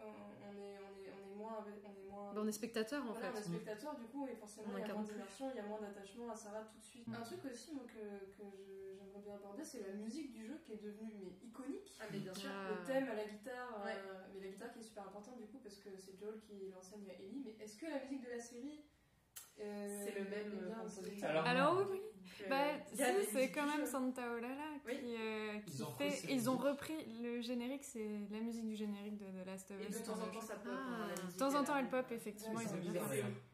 on, 0.00 0.04
on 0.06 0.54
est, 0.56 0.78
on, 0.78 0.94
est, 1.02 1.10
on 1.10 1.18
est 1.32 1.34
moins. 1.36 1.64
On 1.66 1.68
est 1.68 2.04
moins 2.08 2.32
Bah, 2.32 2.40
on 2.44 2.46
est 2.46 2.52
spectateur 2.52 3.02
en 3.02 3.12
voilà, 3.12 3.28
on 3.28 3.38
est 3.38 3.42
fait. 3.42 3.48
spectateur, 3.48 3.96
du 3.96 4.04
coup, 4.06 4.26
et 4.28 4.34
forcément, 4.36 4.68
il 4.76 4.80
y 4.86 4.90
a 4.90 4.94
moins 4.94 5.02
plus. 5.02 5.12
d'immersion, 5.12 5.50
il 5.50 5.56
y 5.56 5.60
a 5.60 5.64
moins 5.66 5.80
d'attachement 5.80 6.30
à 6.30 6.36
Sarah 6.36 6.62
tout 6.70 6.78
de 6.78 6.84
suite. 6.84 7.06
Mm. 7.08 7.14
Un 7.14 7.20
truc 7.22 7.44
aussi 7.46 7.72
moi, 7.74 7.84
que, 7.86 8.26
que 8.36 8.44
je- 8.56 8.97
j'aimerais 9.18 9.24
bien 9.24 9.34
aborder, 9.34 9.64
c'est 9.64 9.80
la 9.86 9.94
musique 9.94 10.32
du 10.32 10.46
jeu 10.46 10.58
qui 10.64 10.72
est 10.72 10.82
devenue 10.82 11.12
mais, 11.20 11.32
iconique. 11.46 11.92
Ah, 12.00 12.04
mais 12.10 12.18
bien 12.18 12.34
sûr. 12.34 12.50
Le 12.50 12.86
thème 12.86 13.08
à 13.08 13.14
la 13.14 13.24
guitare, 13.26 13.82
Ouais. 13.84 13.92
euh, 13.96 14.26
mais 14.34 14.40
la 14.40 14.48
guitare 14.48 14.72
qui 14.72 14.80
est 14.80 14.82
super 14.82 15.06
importante 15.08 15.38
du 15.38 15.46
coup 15.46 15.58
parce 15.58 15.78
que 15.78 15.90
c'est 15.98 16.16
Joel 16.18 16.38
qui 16.40 16.68
l'enseigne 16.70 17.08
à 17.10 17.14
Ellie. 17.14 17.42
Mais 17.44 17.56
est-ce 17.64 17.76
que 17.76 17.86
la 17.86 18.02
musique 18.04 18.24
de 18.24 18.30
la 18.30 18.40
série 18.40 18.84
euh, 19.60 20.04
C'est 20.04 20.18
le 20.18 20.24
même, 20.28 20.50
bien 20.50 20.78
euh, 20.78 20.82
compositeur. 20.88 21.30
Alors, 21.30 21.46
Alors 21.46 21.86
oui, 21.90 22.00
euh, 22.42 22.48
bah, 22.48 22.64
si, 22.92 23.02
c'est 23.32 23.50
quand 23.50 23.66
même. 23.66 23.84
Santa 23.86 24.30
Olala 24.32 24.54
qui, 24.84 24.86
Oui. 24.86 25.16
euh, 25.18 25.58
qui 25.66 25.72
Ils 25.74 25.82
ont 25.84 25.92
fait. 25.92 26.04
repris 26.08 26.26
Ils 26.34 26.50
ont 26.50 26.56
repris 26.56 26.94
le 27.22 27.40
générique, 27.40 27.84
c'est 27.84 28.08
la 28.30 28.40
musique 28.40 28.66
du 28.66 28.74
générique 28.76 29.16
de 29.18 29.24
The 29.42 29.46
Last 29.46 29.70
of 29.70 29.80
Et 29.80 29.88
Us. 29.88 30.00
de 30.00 30.06
temps 30.06 30.12
en 30.14 30.26
temps, 30.32 30.40
ça. 30.40 30.54
Ah. 30.66 31.08
la 31.08 31.32
De 31.32 31.38
temps 31.38 31.54
en 31.58 31.64
temps, 31.64 31.76
elle 31.76 31.88
pop, 31.88 32.06
effectivement. 32.10 32.54
Ouais, 32.54 32.64
ils 32.64 32.88
ont 32.88 32.92
bien. 32.92 33.02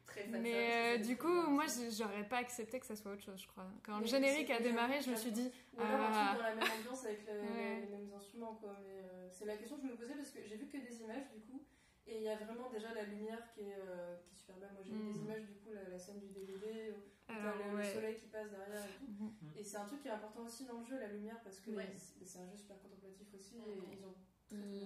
Très 0.07 0.26
Mais 0.28 0.98
euh, 0.98 0.98
du 0.98 1.16
coup, 1.16 1.26
bien. 1.32 1.48
moi, 1.50 1.64
j'aurais 1.96 2.28
pas 2.28 2.36
accepté 2.38 2.78
que 2.78 2.86
ça 2.86 2.94
soit 2.94 3.12
autre 3.12 3.22
chose, 3.22 3.40
je 3.40 3.46
crois. 3.48 3.66
Quand 3.84 3.98
le 4.00 4.07
générique 4.07 4.50
a 4.50 4.61
démarré, 4.61 5.00
je 5.00 5.11
me 5.11 5.16
suis 5.16 5.32
dit, 5.32 5.50
Ou 5.76 5.80
alors 5.80 6.07
Ah. 6.12 6.34
dans 6.36 6.42
la 6.42 6.55
même 6.55 6.64
ambiance 6.78 7.05
avec 7.07 7.26
le- 7.26 7.40
Ouais. 7.57 7.80
les 7.80 7.86
mêmes 7.88 8.11
instruments 8.14 8.55
quoi. 8.61 8.76
Mais 8.84 9.00
euh, 9.02 9.28
c'est 9.32 9.44
la 9.46 9.57
question 9.57 9.76
que 9.76 9.82
je 9.82 9.88
me 9.88 9.96
posais 9.96 10.14
parce 10.14 10.30
que 10.30 10.38
j'ai 10.46 10.57
vu 10.57 10.66
que 10.68 10.76
des 10.76 11.02
images 11.02 11.24
du 11.34 11.40
coup. 11.40 11.62
Et 12.07 12.16
il 12.18 12.22
y 12.22 12.28
a 12.28 12.36
vraiment 12.36 12.68
déjà 12.70 12.92
la 12.92 13.05
lumière 13.05 13.42
qui 13.55 13.61
est, 13.62 13.78
euh, 13.78 14.16
qui 14.18 14.30
est 14.32 14.36
super 14.36 14.57
belle. 14.57 14.70
Moi 14.74 14.82
j'ai 14.82 14.92
vu 14.92 14.98
Mm. 14.98 15.12
des 15.12 15.20
images 15.20 15.42
du 15.46 15.55
coup, 15.55 15.70
la, 15.72 15.88
la 15.88 15.98
scène 15.98 16.18
du 16.20 16.28
DVD, 16.28 16.92
où 16.92 17.00
t'as 17.26 17.34
alors, 17.34 17.55
le, 17.72 17.76
ouais. 17.78 17.94
soleil 17.94 18.16
qui 18.16 18.26
passe 18.26 18.50
derrière 18.50 18.84
et 18.84 18.88
tout. 18.98 19.11
Mhm. 19.11 19.32
Et 19.57 19.64
c'est 19.64 19.76
un 19.78 19.86
truc 19.86 20.02
qui 20.02 20.09
est 20.09 20.12
important 20.12 20.42
aussi 20.44 20.66
dans 20.66 20.78
le 20.80 20.84
jeu, 20.84 20.98
la 20.98 21.09
lumière, 21.09 21.40
parce 21.42 21.61
que 21.61 21.70
Ouais. 21.70 21.88
c'est 21.96 22.24
c'est 22.26 22.38
un 22.40 22.46
jeu 22.50 22.57
super 22.57 22.78
contemplatif 22.82 23.28
aussi. 23.34 23.57
Et 23.59 23.94
ils 23.96 24.05
ont 24.05 24.14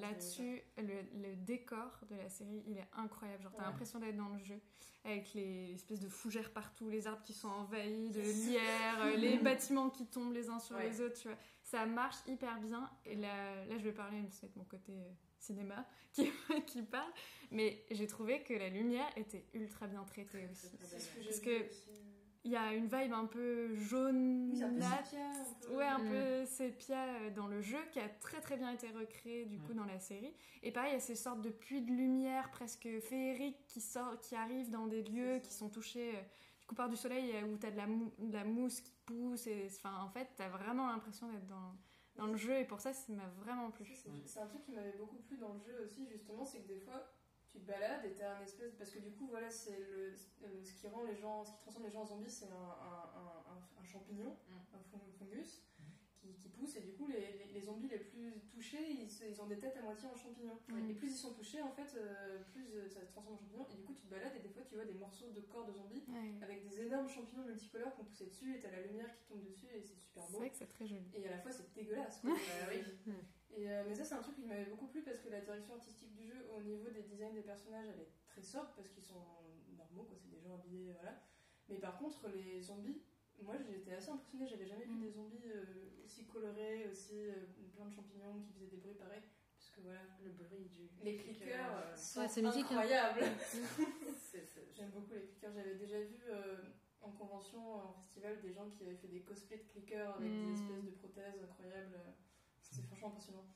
Là-dessus, 0.01 0.63
le, 0.79 1.03
le 1.21 1.37
décor 1.37 1.99
de 2.09 2.15
la 2.17 2.29
série, 2.31 2.63
il 2.67 2.79
est 2.79 2.89
incroyable. 2.95 3.43
Genre, 3.43 3.53
t'as 3.53 3.59
Ouais. 3.65 3.69
l'impression 3.69 3.99
d'être 3.99 4.17
dans 4.17 4.29
le 4.31 4.39
jeu, 4.39 4.59
avec 5.05 5.35
les 5.35 5.73
espèces 5.75 6.01
de 6.01 6.09
fougères 6.09 6.53
partout, 6.53 6.89
les 6.89 7.07
arbres 7.07 7.23
qui 7.23 7.35
sont 7.35 7.49
envahis 7.49 8.11
de 8.11 8.21
lierre, 8.21 9.05
les 9.17 9.37
bâtiments 9.39 9.91
qui 9.91 10.07
tombent 10.07 10.33
les 10.33 10.49
uns 10.49 10.59
sur 10.61 10.77
Ouais. 10.77 10.89
les 10.89 11.01
autres, 11.01 11.21
tu 11.21 11.29
vois. 11.29 11.37
Ça 11.63 11.85
marche 11.85 12.17
hyper 12.27 12.61
bien. 12.61 12.89
Et 13.05 13.17
là, 13.17 13.65
là 13.67 13.77
je 13.77 13.83
vais 13.85 13.93
parler, 13.93 14.23
mais 14.23 14.31
c'est 14.31 14.55
mon 14.57 14.65
côté 14.65 14.93
euh, 14.93 15.11
cinéma 15.41 15.87
qui, 16.13 16.31
qui 16.67 16.83
parle. 16.83 17.11
Mais 17.51 17.85
j'ai 17.91 18.07
trouvé 18.07 18.43
que 18.43 18.55
la 18.55 18.69
lumière 18.69 19.09
était 19.17 19.45
ultra 19.55 19.87
bien 19.87 20.05
traitée 20.05 20.47
aussi. 20.51 20.69
ça. 20.69 20.77
C'est 20.87 20.99
ce 21.01 21.09
que 21.15 21.21
j'ai 21.23 21.29
Parce 21.29 21.41
que-. 21.41 21.67
Il 22.45 22.53
y 22.53 22.57
a 22.57 22.73
une 22.73 22.85
vibe 22.87 23.13
un 23.13 23.27
peu 23.27 23.75
Oui, 23.75 24.53
c'est 24.57 24.65
un 24.65 24.73
peu 24.73 24.81
sépia, 24.81 25.27
un 25.29 25.55
peu. 25.61 25.75
Ouais, 25.77 25.85
un 25.85 25.99
Mm. 25.99 26.09
peu 26.09 26.47
sépia 26.47 27.05
euh, 27.05 27.31
dans 27.31 27.49
le 27.49 27.61
jeu, 27.61 27.79
qui 27.91 27.99
a 27.99 28.09
très 28.09 28.41
très 28.41 28.57
bien 28.57 28.71
été 28.71 28.89
recréé 28.91 29.45
du 29.45 29.59
coup 29.59 29.73
Mm. 29.73 29.77
dans 29.77 29.85
la 29.85 29.99
série. 29.99 30.33
Et 30.63 30.71
pareil, 30.71 30.93
il 30.93 30.95
y 30.95 30.97
a 30.97 31.01
ces 31.01 31.17
sortes 31.17 31.43
de 31.43 31.51
puits 31.51 31.83
de 31.83 31.91
lumière 31.91 32.51
presque 32.51 32.89
féeriques 33.01 33.67
qui, 33.67 33.81
sortent, 33.81 34.23
qui 34.23 34.35
arrivent 34.37 34.71
dans 34.71 34.87
des 34.87 35.03
lieux 35.03 35.41
qui 35.41 35.53
sont 35.53 35.69
touchés 35.69 36.15
euh, 36.17 36.21
du 36.61 36.67
coup 36.69 36.75
par 36.77 36.89
du 36.89 36.97
soleil, 36.97 37.33
euh, 37.35 37.43
où 37.49 37.57
t'as 37.59 37.73
de 37.73 37.77
la, 37.77 37.87
mou- 37.89 38.15
de 38.19 38.33
la 38.33 38.45
mousse 38.45 38.81
qui 38.81 38.95
pousse. 39.05 39.47
Et, 39.49 39.67
enfin, 39.67 40.01
en 40.03 40.09
fait, 40.09 40.29
t'as 40.37 40.49
vraiment 40.49 40.87
l'impression 40.87 41.31
d'être 41.31 41.47
dans, 41.49 41.75
dans 42.19 42.27
le 42.27 42.37
jeu, 42.37 42.59
et 42.59 42.65
pour 42.65 42.81
ça, 42.81 42.93
ça 42.93 43.13
m'a 43.13 43.29
vraiment 43.43 43.71
plu. 43.71 43.87
C'est 44.27 44.41
un 44.41 44.47
truc 44.47 44.61
qui 44.63 44.73
m'avait 44.73 44.97
beaucoup 44.99 45.17
plu 45.17 45.37
dans 45.39 45.55
le 45.55 45.61
jeu 45.61 45.81
aussi, 45.85 46.07
justement, 46.07 46.45
c'est 46.45 46.61
que 46.61 46.69
des 46.69 46.81
fois, 46.81 47.07
tu 47.49 47.59
te 47.61 47.67
balades 47.67 48.05
et 48.05 48.13
t'as 48.13 48.37
un 48.37 48.43
espèce. 48.43 48.75
Parce 48.75 48.91
que 48.91 48.99
du 48.99 49.11
coup, 49.13 49.27
voilà, 49.29 49.51
c'est 49.51 49.79
le, 49.79 50.13
euh, 50.45 50.63
ce 50.63 50.73
qui 50.75 50.89
rend 50.89 51.05
les 51.05 51.15
gens, 51.15 51.45
ce 51.45 51.53
qui 51.53 51.59
transforme 51.59 51.87
les 51.87 51.91
gens 51.93 52.03
en 52.03 52.07
zombies, 52.07 52.31
c'est 52.31 52.51
un, 52.51 52.57
un- 52.57 53.11
un- 53.21 53.53
un- 53.55 53.81
un 53.81 53.85
champignon, 53.85 54.37
Mm. 54.51 54.55
un 54.77 54.83
fun- 54.91 54.99
fungus, 55.19 55.63
qui, 56.29 56.35
qui 56.43 56.49
pousse, 56.49 56.77
et 56.77 56.81
du 56.81 56.93
coup, 56.93 57.07
les, 57.07 57.21
les- 57.39 57.53
les 57.55 57.61
zombies 57.63 57.89
les 57.89 57.99
plus 57.99 58.33
touchés, 58.51 58.91
ils, 58.91 59.41
ont 59.41 59.47
des 59.47 59.59
têtes 59.59 59.77
à 59.77 59.83
moitié 59.83 60.09
en 60.09 60.17
champignon. 60.17 60.59
Mm. 60.69 60.91
Et 60.91 60.95
plus 60.95 61.09
ils 61.13 61.17
sont 61.17 61.33
touchés, 61.33 61.61
en 61.63 61.71
fait, 61.71 61.95
euh, 61.97 62.43
plus 62.53 62.67
euh, 62.75 62.89
ça 62.89 63.01
se 63.05 63.11
transforme 63.11 63.35
en 63.35 63.39
champignon, 63.39 63.67
et 63.73 63.77
du 63.77 63.83
coup, 63.83 63.95
tu 63.95 64.03
te 64.03 64.11
balades 64.11 64.35
et 64.37 64.41
des 64.41 64.49
fois, 64.51 64.63
tu 64.63 64.75
vois 64.75 64.85
des 64.85 64.95
morceaux 64.95 65.31
de 65.31 65.41
corps 65.41 65.67
de 65.67 65.73
zombies 65.73 66.05
avec 66.43 66.69
des 66.69 66.81
énormes 66.83 67.09
champignons 67.09 67.45
multicolores 67.47 67.95
qui 67.95 68.01
ont 68.01 68.05
poussé 68.05 68.27
dessus, 68.27 68.55
et 68.55 68.59
t'as 68.61 68.71
la 68.71 68.83
lumière 68.83 69.13
qui 69.17 69.25
tombe 69.25 69.43
dessus, 69.45 69.67
et 69.75 69.81
c'est 69.81 69.95
super 69.97 70.25
C'est 70.25 70.33
beau. 70.33 70.39
vrai 70.39 70.51
que 70.51 70.57
c'est 70.57 70.67
très 70.69 70.87
joli. 70.87 71.09
Et 71.15 71.27
à 71.27 71.31
la 71.31 71.39
fois, 71.39 71.51
c'est 71.53 71.73
dégueulasse. 71.75 72.21
quoi. 72.21 72.31
Bah 72.35 72.69
oui. 72.71 73.13
Et, 73.57 73.69
euh, 73.71 73.83
mais 73.89 73.95
ça, 73.95 74.05
c'est 74.05 74.15
un 74.15 74.21
truc 74.23 74.37
qui 74.37 74.45
m'avait 74.45 74.67
beaucoup 74.67 74.87
plu 74.87 75.03
parce 75.03 75.19
que 75.19 75.29
la 75.31 75.41
direction 75.41 75.75
artistique 75.75 76.13
du 76.15 76.25
jeu, 76.27 76.47
au 76.57 76.61
niveau 76.61 76.91
des 76.91 77.03
designs 77.03 77.33
des 77.33 77.41
personnages, 77.43 77.87
elle 77.93 78.01
est 78.03 78.13
très 78.27 78.43
sobre 78.43 78.73
parce 78.77 78.89
qu'ils 78.91 79.03
sont 79.03 79.25
normaux, 79.77 80.05
quoi. 80.05 80.17
C'est 80.21 80.31
des 80.31 80.39
gens 80.41 80.55
habillés, 80.55 80.93
voilà. 80.93 81.21
Mais 81.69 81.77
par 81.79 81.99
contre, 81.99 82.29
les 82.29 82.61
zombies, 82.63 83.03
moi 83.43 83.55
j'étais 83.57 83.93
assez 83.95 84.11
impressionnée. 84.11 84.47
J'avais 84.47 84.67
jamais 84.67 84.85
vu 84.85 84.93
Mm. 84.95 85.01
des 85.01 85.11
zombies 85.11 85.49
euh, 85.49 85.65
aussi 86.05 86.25
colorés, 86.27 86.89
aussi 86.91 87.15
euh, 87.29 87.33
plein 87.75 87.87
de 87.87 87.93
champignons 87.95 88.41
qui 88.41 88.53
faisaient 88.53 88.67
des 88.71 88.77
bruits 88.79 88.95
pareils. 88.95 89.23
Parce 89.59 89.71
que 89.71 89.81
voilà, 89.81 90.01
Le 90.23 90.31
bruit 90.31 90.69
du. 90.71 90.89
les 91.03 91.17
clickers 91.17 91.73
euh, 91.77 91.97
sont 91.97 92.21
Ouais, 92.21 92.45
hein. 92.45 92.53
incroyables. 92.61 93.21
c'est- 94.19 94.47
J'aime 94.75 94.91
beaucoup 94.91 95.13
les 95.15 95.23
clickers. 95.23 95.53
J'avais 95.53 95.75
déjà 95.75 96.01
vu 96.01 96.17
euh, 96.29 96.57
en 97.01 97.11
convention, 97.11 97.75
en 97.75 97.93
festival, 97.95 98.41
des 98.41 98.53
gens 98.53 98.69
qui 98.71 98.83
avaient 98.85 98.97
fait 98.97 99.09
des 99.09 99.21
cosplays 99.23 99.59
de 99.59 99.65
clickers 99.65 100.15
avec 100.17 100.31
Mm. 100.31 100.47
des 100.47 100.53
espèces 100.61 100.85
de 100.85 100.91
prothèses 100.91 101.43
incroyables. 101.43 101.99
C'était 102.63 102.87
franchement 102.87 103.09
impressionnant. 103.09 103.47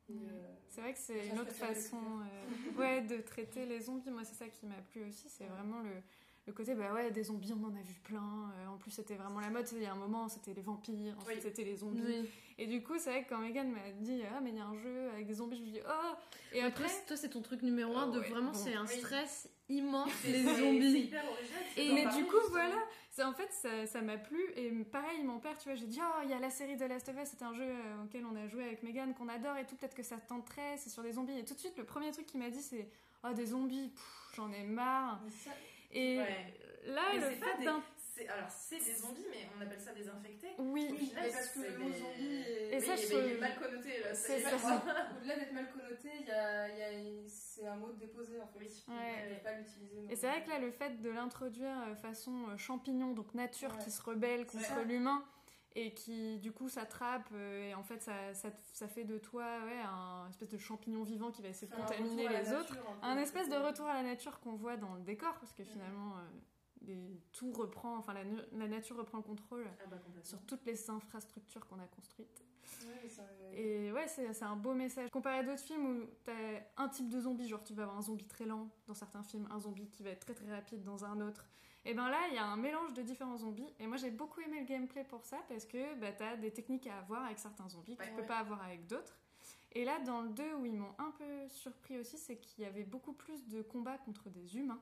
Mm. 0.08 0.18
euh, 0.28 0.54
C'est 0.68 0.80
vrai 0.80 0.92
que 0.92 0.98
c'est 0.98 1.28
une 1.28 1.38
autre 1.38 1.52
façon 1.52 2.00
euh, 2.22 2.78
ouais, 2.78 3.00
de 3.02 3.20
traiter 3.20 3.64
les 3.64 3.78
zombies. 3.80 4.10
Moi, 4.10 4.24
c'est 4.24 4.34
ça 4.34 4.48
qui 4.48 4.66
m'a 4.66 4.74
plu 4.90 5.04
aussi. 5.04 5.28
C'est 5.28 5.44
Ouais. 5.44 5.50
vraiment 5.50 5.82
le, 5.82 6.02
le 6.46 6.52
côté, 6.52 6.74
bah 6.74 6.92
ouais, 6.94 7.10
des 7.10 7.22
zombies, 7.24 7.52
on 7.52 7.64
en 7.64 7.74
a 7.76 7.82
vu 7.82 7.94
plein. 8.02 8.50
Euh, 8.58 8.66
en 8.68 8.76
plus, 8.78 8.90
c'était 8.90 9.14
vraiment 9.14 9.40
la 9.40 9.50
mode. 9.50 9.66
Il 9.72 9.82
y 9.82 9.86
a 9.86 9.92
un 9.92 9.96
moment, 9.96 10.28
c'était 10.28 10.52
les 10.54 10.62
vampires, 10.62 11.14
ensuite, 11.18 11.36
Oui. 11.36 11.42
c'était 11.42 11.64
les 11.64 11.76
zombies. 11.76 12.02
Oui. 12.04 12.28
Et 12.58 12.66
du 12.66 12.82
coup, 12.82 12.94
c'est 12.98 13.10
vrai 13.10 13.24
que 13.24 13.28
quand 13.30 13.38
Megan 13.38 13.70
m'a 13.70 13.90
dit, 14.00 14.22
ah, 14.34 14.40
mais 14.42 14.50
il 14.50 14.56
y 14.56 14.60
a 14.60 14.66
un 14.66 14.76
jeu 14.76 15.10
avec 15.10 15.26
des 15.26 15.34
zombies, 15.34 15.56
je 15.58 15.62
me 15.62 15.70
dis, 15.70 15.80
oh 15.86 16.14
Et 16.52 16.58
Et 16.58 16.62
après, 16.62 16.88
toi, 17.06 17.16
c'est 17.16 17.28
ton 17.30 17.40
truc 17.42 17.62
numéro 17.62 17.96
un 17.96 18.08
de 18.08 18.18
Ouais, 18.18 18.28
vraiment, 18.28 18.50
bon, 18.52 18.58
c'est 18.58 18.74
un 18.74 18.84
oui. 18.86 18.98
stress 18.98 19.48
immense, 19.68 20.10
les 20.24 20.42
zombies. 20.42 20.98
hyper 21.04 21.22
Et 21.76 21.92
mais 21.92 22.02
du 22.06 22.24
coup, 22.24 22.32
justement. 22.36 22.48
voilà, 22.50 22.84
c'est 23.10 23.22
en 23.22 23.32
fait 23.32 23.52
ça 23.52 23.86
ça 23.86 24.02
m'a 24.02 24.18
plu 24.18 24.40
et 24.56 24.70
pareil 24.84 25.22
mon 25.22 25.38
père, 25.38 25.56
tu 25.58 25.68
vois, 25.68 25.76
j'ai 25.76 25.86
dit 25.86 26.00
oh 26.02 26.20
il 26.24 26.30
y 26.30 26.32
a 26.32 26.40
la 26.40 26.50
série 26.50 26.76
de 26.76 26.84
Last 26.86 27.08
of 27.08 27.14
Us, 27.22 27.28
c'est 27.28 27.42
un 27.44 27.54
jeu 27.54 27.62
euh, 27.62 28.02
auquel 28.04 28.24
on 28.26 28.34
a 28.34 28.48
joué 28.48 28.64
avec 28.64 28.82
Megan 28.82 29.14
qu'on 29.14 29.28
adore 29.28 29.56
et 29.58 29.66
tout, 29.66 29.76
peut-être 29.76 29.94
que 29.94 30.02
ça 30.02 30.16
te 30.16 30.28
tenterait, 30.28 30.76
c'est 30.76 30.90
sur 30.90 31.04
des 31.04 31.12
zombies 31.12 31.38
et 31.38 31.44
tout 31.44 31.54
de 31.54 31.58
suite 31.60 31.76
le 31.78 31.84
premier 31.84 32.10
truc 32.10 32.26
qu'il 32.26 32.40
m'a 32.40 32.50
dit 32.50 32.60
c'est 32.62 32.88
oh 33.24 33.32
des 33.32 33.46
zombies, 33.46 33.92
j'en 34.34 34.50
ai 34.52 34.64
marre. 34.64 35.20
mais 35.24 35.30
ça- 35.30 35.50
Et 35.92 36.18
Ouais. 36.18 36.54
là 36.86 37.02
Mais 37.12 37.18
le 37.20 37.30
fait 37.30 37.58
des- 37.58 37.64
d'un 37.64 37.82
Alors, 38.28 38.50
c'est 38.50 38.76
des 38.76 38.94
zombies, 38.96 39.24
mais 39.30 39.48
on 39.56 39.62
appelle 39.62 39.80
ça 39.80 39.92
des 39.94 40.06
infectés. 40.06 40.48
oui, 40.58 41.10
mais 41.14 41.30
parce 41.30 41.48
que 41.48 41.60
le 41.60 41.78
mot 41.78 41.88
des- 41.88 41.98
zombie 41.98 42.42
est- 42.46 42.68
Et 42.72 42.76
Oui, 42.76 42.82
ça, 42.82 42.90
mais 42.94 42.96
je- 42.98 43.26
il 43.28 43.32
est 43.32 43.38
mal 43.38 43.58
connoté 43.58 44.00
là. 44.00 44.14
c'est 44.14 44.40
ça. 44.40 44.50
Au-delà 45.18 45.36
d'être 45.38 45.52
mal 45.54 45.70
connoté, 45.72 46.10
il 46.20 46.26
y 46.26 46.30
a, 46.30 46.68
il 46.68 46.78
y 46.78 47.24
a- 47.24 47.28
c'est 47.28 47.66
un 47.66 47.76
mot 47.76 47.92
déposé 47.92 48.38
en 48.38 48.46
fait. 48.46 48.58
Oui. 48.58 48.68
On 48.88 48.92
Ouais. 48.92 49.36
peut 49.36 49.42
pas 49.42 49.54
l'utiliser. 49.54 50.06
Et 50.12 50.16
c'est 50.16 50.28
vrai 50.28 50.44
que 50.44 50.50
là, 50.50 50.58
le 50.58 50.70
fait 50.70 51.00
de 51.00 51.08
l'introduire 51.08 51.74
euh, 51.88 51.94
façon 51.94 52.48
euh, 52.50 52.56
champignon, 52.58 53.12
donc 53.14 53.32
nature 53.34 53.72
Ouais. 53.72 53.84
qui 53.84 53.90
se 53.90 54.02
rebelle 54.02 54.44
contre 54.46 54.84
l'humain 54.86 55.24
et 55.76 55.94
qui 55.94 56.38
du 56.40 56.50
coup 56.52 56.68
s'attrape 56.68 57.28
euh, 57.32 57.68
et 57.70 57.74
en 57.74 57.82
fait 57.82 58.02
ça, 58.02 58.34
ça, 58.34 58.48
ça 58.72 58.88
fait 58.88 59.04
de 59.04 59.18
toi 59.18 59.44
ouais, 59.64 59.80
un 59.80 60.28
espèce 60.28 60.48
de 60.48 60.58
champignon 60.58 61.02
vivant 61.04 61.30
qui 61.30 61.42
va 61.42 61.48
essayer 61.48 61.70
de 61.70 61.76
contaminer 61.76 62.28
les 62.28 62.52
autres. 62.52 62.74
Un 63.02 63.16
espèce 63.18 63.48
de 63.48 63.56
retour 63.56 63.86
à 63.86 63.94
la 63.94 64.02
nature 64.02 64.40
qu'on 64.40 64.54
voit 64.54 64.76
dans 64.76 64.94
le 64.94 65.02
décor 65.02 65.34
parce 65.38 65.52
que 65.52 65.62
Mhm. 65.62 65.68
finalement 65.68 66.16
euh, 66.16 66.20
les- 66.82 67.20
tout 67.32 67.52
reprend, 67.52 67.96
enfin 67.98 68.14
la, 68.14 68.66
nature 68.68 68.96
reprend 68.96 69.18
le 69.18 69.22
contrôle 69.24 69.66
Ah 69.84 69.86
bah 69.90 69.96
sur 70.22 70.40
toutes 70.42 70.64
les 70.66 70.90
infrastructures 70.90 71.66
qu'on 71.68 71.78
a 71.78 71.86
construites. 71.86 72.42
Ouais, 72.86 73.08
ça- 73.08 73.22
Et 73.52 73.92
ouais, 73.92 74.08
c'est 74.08 74.32
c'est 74.32 74.44
un 74.44 74.56
beau 74.56 74.74
message. 74.74 75.10
Comparé 75.10 75.38
à 75.38 75.42
d'autres 75.42 75.60
films 75.62 75.86
où 75.86 76.06
t'as 76.24 76.32
un 76.78 76.88
type 76.88 77.08
de 77.10 77.20
zombie, 77.20 77.46
genre 77.48 77.62
tu 77.62 77.74
vas 77.74 77.82
avoir 77.82 77.98
un 77.98 78.02
zombie 78.02 78.26
très 78.26 78.46
lent 78.46 78.68
dans 78.86 78.94
certains 78.94 79.22
films, 79.22 79.46
un 79.50 79.60
zombie 79.60 79.88
qui 79.90 80.02
va 80.02 80.10
être 80.10 80.20
très 80.24 80.34
très 80.34 80.50
rapide 80.50 80.82
dans 80.82 81.04
un 81.04 81.20
autre. 81.20 81.46
Et 81.84 81.94
ben 81.94 82.08
là, 82.10 82.18
il 82.28 82.34
y 82.34 82.38
a 82.38 82.44
un 82.44 82.56
mélange 82.56 82.92
de 82.94 83.02
différents 83.02 83.38
zombies. 83.38 83.72
Et 83.78 83.86
moi, 83.86 83.96
j'ai 83.96 84.10
beaucoup 84.10 84.40
aimé 84.40 84.60
le 84.60 84.66
gameplay 84.66 85.04
pour 85.04 85.24
ça 85.24 85.38
parce 85.48 85.64
que 85.64 85.94
bah, 85.94 86.12
t'as 86.12 86.36
des 86.36 86.50
techniques 86.50 86.86
à 86.86 86.98
avoir 86.98 87.24
avec 87.24 87.38
certains 87.38 87.68
zombies 87.68 87.96
que 87.96 88.02
tu 88.02 88.08
Ouais. 88.08 88.14
peux 88.16 88.20
Ouais. 88.22 88.26
pas 88.26 88.38
avoir 88.38 88.62
avec 88.62 88.86
d'autres. 88.86 89.16
Et 89.72 89.84
là, 89.84 90.00
dans 90.00 90.22
le 90.22 90.28
2, 90.30 90.54
où 90.56 90.66
ils 90.66 90.74
m'ont 90.74 90.92
un 90.98 91.12
peu 91.12 91.48
surpris 91.48 91.96
aussi, 91.98 92.18
c'est 92.18 92.36
qu'il 92.36 92.64
y 92.64 92.66
avait 92.66 92.82
beaucoup 92.82 93.12
plus 93.12 93.46
de 93.46 93.62
combats 93.62 93.98
contre 93.98 94.28
des 94.28 94.56
humains. 94.56 94.80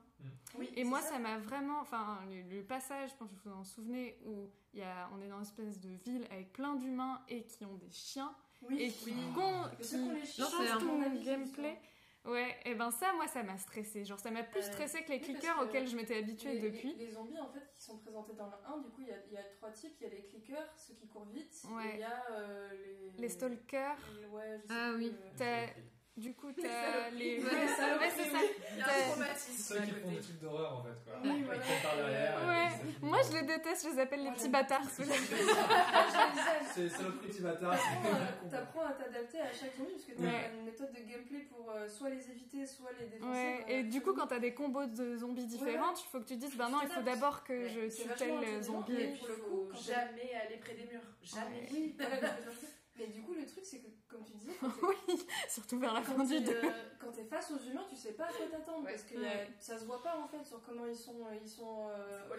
Oui, 0.57 0.67
Et 0.75 0.83
moi, 0.83 0.99
ça 0.99 1.19
m'a 1.19 1.37
vraiment. 1.37 1.79
Enfin, 1.79 2.19
le, 2.27 2.41
le 2.57 2.63
passage, 2.63 3.11
je 3.11 3.15
pense 3.15 3.29
que 3.29 3.35
vous 3.35 3.51
vous 3.51 3.55
en 3.59 3.63
souvenez, 3.63 4.17
où 4.25 4.49
il 4.73 4.79
y 4.79 4.83
a, 4.83 5.07
on 5.13 5.21
est 5.21 5.27
dans 5.29 5.37
une 5.37 5.43
espèce 5.43 5.79
de 5.79 5.89
ville 5.89 6.25
avec 6.31 6.51
plein 6.53 6.73
d'humains 6.75 7.21
et 7.29 7.43
qui 7.43 7.63
ont 7.65 7.75
des 7.75 7.91
chiens 7.91 8.33
Oui, 8.63 8.81
et 8.81 8.89
qui, 8.91 9.11
oui. 9.11 9.13
con- 9.35 9.69
qui 9.79 10.41
changent 10.41 10.83
bon 10.83 11.01
avis, 11.03 11.23
gameplay. 11.23 11.79
Ouais, 12.25 12.55
et 12.65 12.75
ben 12.75 12.91
ça, 12.91 13.13
moi, 13.13 13.27
ça 13.27 13.43
m'a 13.43 13.57
stressé. 13.57 14.03
Genre, 14.03 14.19
ça 14.19 14.29
m'a 14.29 14.43
plus 14.43 14.59
Euh, 14.59 14.71
stressé 14.73 15.03
que 15.03 15.09
les 15.09 15.21
clickers 15.21 15.57
que 15.57 15.63
auxquels 15.63 15.87
je 15.87 15.95
m'étais 15.95 16.17
habituée 16.17 16.53
Les, 16.53 16.59
depuis. 16.69 16.93
les- 16.93 17.05
les 17.05 17.11
zombies 17.11 17.39
en 17.39 17.49
fait 17.49 17.71
qui 17.77 17.81
sont 17.83 17.97
présentés 17.97 18.33
dans 18.33 18.47
le 18.47 18.53
1, 18.65 18.77
du 18.79 18.89
coup 18.89 19.01
il 19.01 19.07
y 19.07 19.11
a, 19.11 19.15
il 19.27 19.33
y 19.33 19.37
a 19.37 19.43
trois 19.43 19.71
types, 19.71 19.95
il 20.01 20.03
y 20.03 20.05
a 20.07 20.09
les 20.13 20.23
clickers, 20.25 20.73
ceux 20.77 20.93
qui 20.95 21.07
courent 21.07 21.29
vite, 21.29 21.63
Ouais. 21.71 21.91
il 21.95 21.99
y 22.01 22.03
a 22.03 22.23
euh, 22.31 22.69
les... 23.15 23.21
Les 23.21 23.29
stalkers. 23.29 23.97
les- 24.19 24.27
Ouais, 24.27 24.57
je 24.61 24.67
sais 24.67 24.73
Ah 24.73 24.93
oui. 24.97 25.13
euh, 25.41 25.65
Du 26.19 26.33
coup, 26.33 26.51
t'as 26.51 27.09
les. 27.11 27.37
Ouais, 27.41 27.49
les 27.49 27.49
ouais, 27.49 28.11
c'est 28.15 28.29
ça. 28.29 28.37
Il 28.73 28.79
y 28.79 28.81
a 28.81 28.85
C'est 29.35 29.51
ceux 29.53 29.79
qui 29.81 29.91
font 29.91 30.09
des 30.11 30.19
trucs 30.19 30.39
d'horreur 30.41 30.77
en 30.79 30.83
fait. 30.83 30.89
Quoi. 31.05 31.13
Oui, 31.23 31.29
Ils 31.37 31.45
voilà. 31.45 31.59
tombent 31.61 31.81
par 31.83 31.95
derrière. 31.95 32.45
Ouais. 32.47 32.65
et 32.65 32.79
puis 32.83 32.93
ça 32.99 33.05
Moi, 33.05 33.19
je 33.27 33.33
les 33.37 33.43
déteste, 33.43 33.85
je 33.87 33.93
les 33.93 33.99
appelle 33.99 34.19
les 34.19 34.25
Moi, 34.25 34.33
petits 34.35 34.49
bâtards. 34.49 34.81
C'est 36.73 36.89
saloperie 36.89 37.27
petit 37.29 37.41
bâtard. 37.41 37.75
T'apprends 38.51 38.85
à- 38.85 38.93
t'adapter 38.93 39.39
à 39.41 39.51
chaque 39.51 39.75
zombie 39.77 39.93
parce 39.93 40.05
que 40.05 40.11
t'as 40.11 40.23
Ouais. 40.23 40.51
une 40.57 40.65
méthode 40.65 40.91
de 40.91 40.99
gameplay 41.09 41.39
pour 41.49 41.71
euh, 41.71 41.87
soit 41.87 42.09
les 42.09 42.29
éviter, 42.29 42.65
soit 42.65 42.91
les 42.99 43.07
défoncer. 43.07 43.31
Ouais, 43.31 43.65
et 43.67 43.83
du 43.83 44.01
coup, 44.01 44.13
quand 44.13 44.27
t'as 44.27 44.39
des 44.39 44.53
combos 44.53 44.85
de 44.87 45.15
zombies 45.17 45.45
différentes, 45.47 46.01
il 46.03 46.07
faut 46.11 46.19
que 46.19 46.25
tu 46.27 46.35
dises, 46.35 46.55
bah 46.55 46.67
non, 46.69 46.79
il 46.83 46.89
faut 46.89 47.01
d'abord 47.01 47.43
que 47.43 47.67
je 47.67 47.89
c'est 47.89 48.03
tue 48.03 48.09
tel 48.17 48.63
zombie. 48.63 48.93
et 48.93 48.97
le 48.97 49.11
le 49.11 49.17
quand 49.71 49.77
jamais 49.79 50.33
aller 50.35 50.57
près 50.57 50.73
des 50.73 50.85
murs. 50.85 51.01
Jamais. 51.23 51.67
Mais 52.99 53.07
du 53.07 53.21
coup 53.23 53.33
le 53.33 53.45
truc 53.45 53.63
c'est 53.65 53.79
que 53.79 53.87
comme 54.07 54.23
tu 54.23 54.33
disais, 54.33 54.51
Oui, 54.83 55.19
surtout 55.47 55.79
vers 55.79 55.93
la 55.93 56.01
fin 56.01 56.23
du 56.23 56.29
t'es 56.35 56.41
2. 56.41 56.51
euh, 56.51 56.71
quand 56.99 57.11
t'es 57.11 57.23
face 57.23 57.51
aux 57.51 57.59
humains, 57.59 57.85
tu 57.89 57.95
sais 57.95 58.13
pas 58.13 58.25
à 58.25 58.33
quoi 58.33 58.45
t'attendre 58.47 58.85
Ouais. 58.85 58.91
parce 58.91 59.03
que 59.03 59.15
Ouais. 59.17 59.47
ça 59.59 59.77
se 59.79 59.85
voit 59.85 60.03
pas 60.03 60.17
en 60.17 60.27
fait 60.27 60.43
sur 60.43 60.61
comment 60.61 60.85
ils 60.85 60.95
sont, 60.95 61.25
ils 61.41 61.47
sont 61.47 61.87
euh, 61.89 62.19
Oh, 62.29 62.35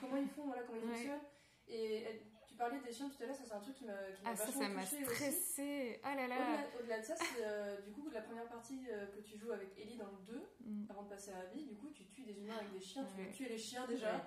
comment 0.00 0.16
ils 0.16 0.28
font, 0.28 0.46
voilà, 0.46 0.62
comment 0.62 0.78
ils 0.82 0.88
Ouais. 0.88 0.94
fonctionnent. 0.94 1.20
Et 1.68 2.06
euh, 2.06 2.10
tu 2.46 2.54
parlais 2.56 2.78
des 2.80 2.92
chiens 2.92 3.08
tout 3.08 3.22
à 3.22 3.26
l'heure, 3.26 3.36
ça 3.36 3.44
c'est 3.46 3.54
un 3.54 3.60
truc 3.60 3.74
qui 3.74 3.84
m'a 3.86 3.92
Ah, 4.24 4.36
ça, 4.36 4.44
vachement 4.46 4.62
ça 4.62 4.68
m'a 4.68 4.84
stressé. 4.86 6.00
Ah 6.04 6.14
là 6.14 6.26
là. 6.28 6.36
Au-delà 6.36 6.80
au-delà 6.80 6.98
de 7.00 7.04
ça, 7.04 7.14
c'est 7.16 7.44
euh, 7.44 7.80
du 7.80 7.90
coup 7.92 8.08
la 8.12 8.20
première 8.20 8.46
partie 8.48 8.86
euh, 8.90 9.06
que 9.06 9.20
tu 9.20 9.36
joues 9.38 9.52
avec 9.52 9.70
Ellie 9.78 9.96
dans 9.96 10.06
le 10.10 10.18
2, 10.34 10.42
Mm. 10.64 10.86
avant 10.90 11.02
de 11.02 11.08
passer 11.08 11.32
à 11.32 11.40
Abby, 11.40 11.64
du 11.64 11.74
coup 11.76 11.90
tu 11.92 12.04
tues 12.06 12.22
des 12.22 12.38
humains 12.38 12.54
avec 12.56 12.72
des 12.72 12.80
chiens, 12.80 13.04
tu 13.04 13.20
Ouais. 13.20 13.26
veux 13.26 13.32
tuer 13.32 13.48
les 13.48 13.58
chiens 13.58 13.84
déjà. 13.86 14.12
Ouais. 14.14 14.20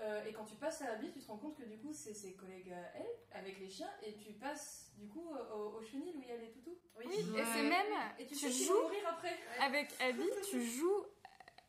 Euh, 0.00 0.24
et 0.24 0.32
quand 0.32 0.44
tu 0.44 0.56
passes 0.56 0.82
à 0.82 0.92
Abby, 0.92 1.10
tu 1.12 1.20
te 1.20 1.26
rends 1.28 1.36
compte 1.38 1.56
que 1.56 1.62
du 1.64 1.78
coup 1.78 1.92
c'est 1.92 2.14
ses 2.14 2.34
collègues 2.34 2.72
à 2.72 2.98
elle, 2.98 3.38
avec 3.38 3.58
les 3.60 3.68
chiens, 3.68 3.90
et 4.04 4.14
tu 4.16 4.32
passes 4.32 4.90
du 4.96 5.06
coup 5.08 5.28
au, 5.54 5.76
au 5.78 5.82
chenil 5.82 6.16
où 6.16 6.22
il 6.22 6.28
y 6.28 6.32
a 6.32 6.36
les 6.38 6.50
toutous. 6.50 6.76
Oui. 6.96 7.04
Oui, 7.08 7.14
et 7.38 7.44
c'est 7.44 7.62
même. 7.62 7.92
Et 8.18 8.26
tu, 8.26 8.34
Tu 8.34 8.50
joues 8.50 8.80
mourir 8.82 9.06
après. 9.08 9.38
avec 9.60 9.90
Abby, 10.00 10.24
tu 10.50 10.62
joues. 10.64 11.04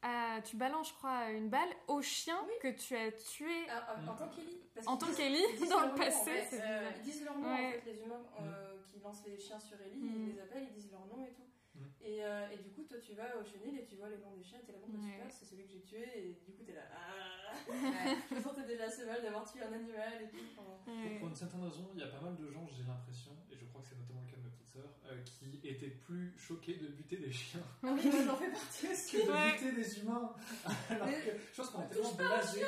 À, 0.06 0.41
tu 0.41 0.58
balances, 0.58 0.90
je 0.90 0.94
crois, 0.95 1.30
une 1.32 1.48
balle 1.50 1.70
au 1.88 2.02
chien 2.02 2.38
Oui. 2.45 2.52
que 2.62 2.68
tu 2.78 2.94
as 2.94 3.10
tué 3.14 3.66
Ah, 3.70 3.95
en, 3.95 4.06
en 4.12 4.16
tant 4.18 4.28
qu'Ellie. 4.28 4.60
en 4.86 4.98
tant 4.98 5.08
qu'Ellie 5.14 5.70
dans 5.70 5.80
le 5.80 5.88
nom, 5.91 5.95
passé. 5.95 6.18
en 6.20 6.24
fait. 6.26 6.48
c'est 6.50 6.62
Euh. 6.62 6.91
Ils 6.98 7.02
disent 7.04 7.24
leur 7.24 7.38
nom 7.38 7.48
Ouais. 7.48 7.68
en 7.68 7.72
fait, 7.72 7.82
les 7.86 8.02
humains 8.02 8.26
euh, 8.41 8.82
qui 8.91 9.00
lancent 9.00 9.24
les 9.26 9.40
chiens 9.40 9.60
sur 9.60 9.80
Ellie, 9.82 10.02
Mm. 10.02 10.28
ils 10.28 10.34
les 10.36 10.41
appellent, 10.41 10.64
ils 10.70 10.74
disent 10.74 10.91
leur 10.91 11.06
nom 11.06 11.26
et 11.26 11.32
tout. 11.32 11.48
Mm. 11.76 11.80
Et, 12.02 12.26
euh, 12.26 12.50
et 12.52 12.58
du 12.58 12.72
coup, 12.72 12.84
toi 12.84 12.98
tu 12.98 13.14
vas 13.14 13.38
au 13.38 13.45
chenil 13.45 13.80
et 13.80 13.86
tu 13.86 13.95
vois 13.95 14.10
les 14.10 14.18
noms 14.18 14.32
des 14.36 14.44
chiens, 14.44 14.60
t'es 14.66 14.74
là, 14.74 14.80
bon, 14.82 14.88
bah, 14.91 15.00
super, 15.10 15.32
c'est 15.32 15.45
celui 15.45 15.64
que 15.68 15.72
j'ai 15.72 15.82
tué, 15.84 16.04
et 16.18 16.34
du 16.45 16.52
coup 16.52 16.64
t'es 16.64 16.74
là, 16.74 16.82
ah 16.91 17.32
Ouais. 17.69 18.17
Je 18.30 18.35
me 18.35 18.41
sentais 18.41 18.63
déjà 18.65 18.85
assez 18.85 19.05
mal 19.05 19.21
d'avoir 19.21 19.45
tué 19.49 19.61
un 19.61 19.71
animal 19.73 20.13
et 20.21 20.30
tout. 20.30 20.43
enfin. 20.57 20.91
Pour 21.19 21.27
une 21.30 21.35
certaine 21.35 21.63
raison, 21.63 21.89
il 21.93 21.99
y 21.99 22.03
a 22.03 22.07
pas 22.07 22.21
mal 22.21 22.35
de 22.35 22.49
gens, 22.51 22.67
j'ai 22.75 22.84
l'impression, 22.84 23.31
et 23.51 23.55
je 23.57 23.65
crois 23.65 23.81
que 23.81 23.88
c'est 23.88 23.97
notamment 23.97 24.21
le 24.25 24.31
cas 24.31 24.38
de 24.38 24.43
ma 24.43 24.49
petite 24.49 24.69
sœur, 24.69 24.89
euh, 25.09 25.17
qui 25.23 25.67
étaient 25.67 25.95
plus 26.03 26.34
choqués 26.38 26.75
de 26.75 26.88
buter 26.88 27.17
des 27.17 27.31
chiens 27.31 27.63
Ah 27.84 27.88
oui, 27.93 28.01
moi 28.11 28.21
j'en 28.25 28.35
fais 28.35 28.51
partie 28.51 28.88
aussi. 28.88 29.17
que 29.17 29.25
de 29.27 29.31
Ouais. 29.31 29.51
buter 29.53 29.71
des 29.71 29.99
humains. 29.99 30.34
Alors 30.89 31.07
Mais- 31.07 31.13
que 31.21 31.31
je 31.51 31.57
pense 31.57 31.69
qu'on 31.69 31.81
est 31.84 31.89
tellement 31.89 32.13
blasé, 32.13 32.61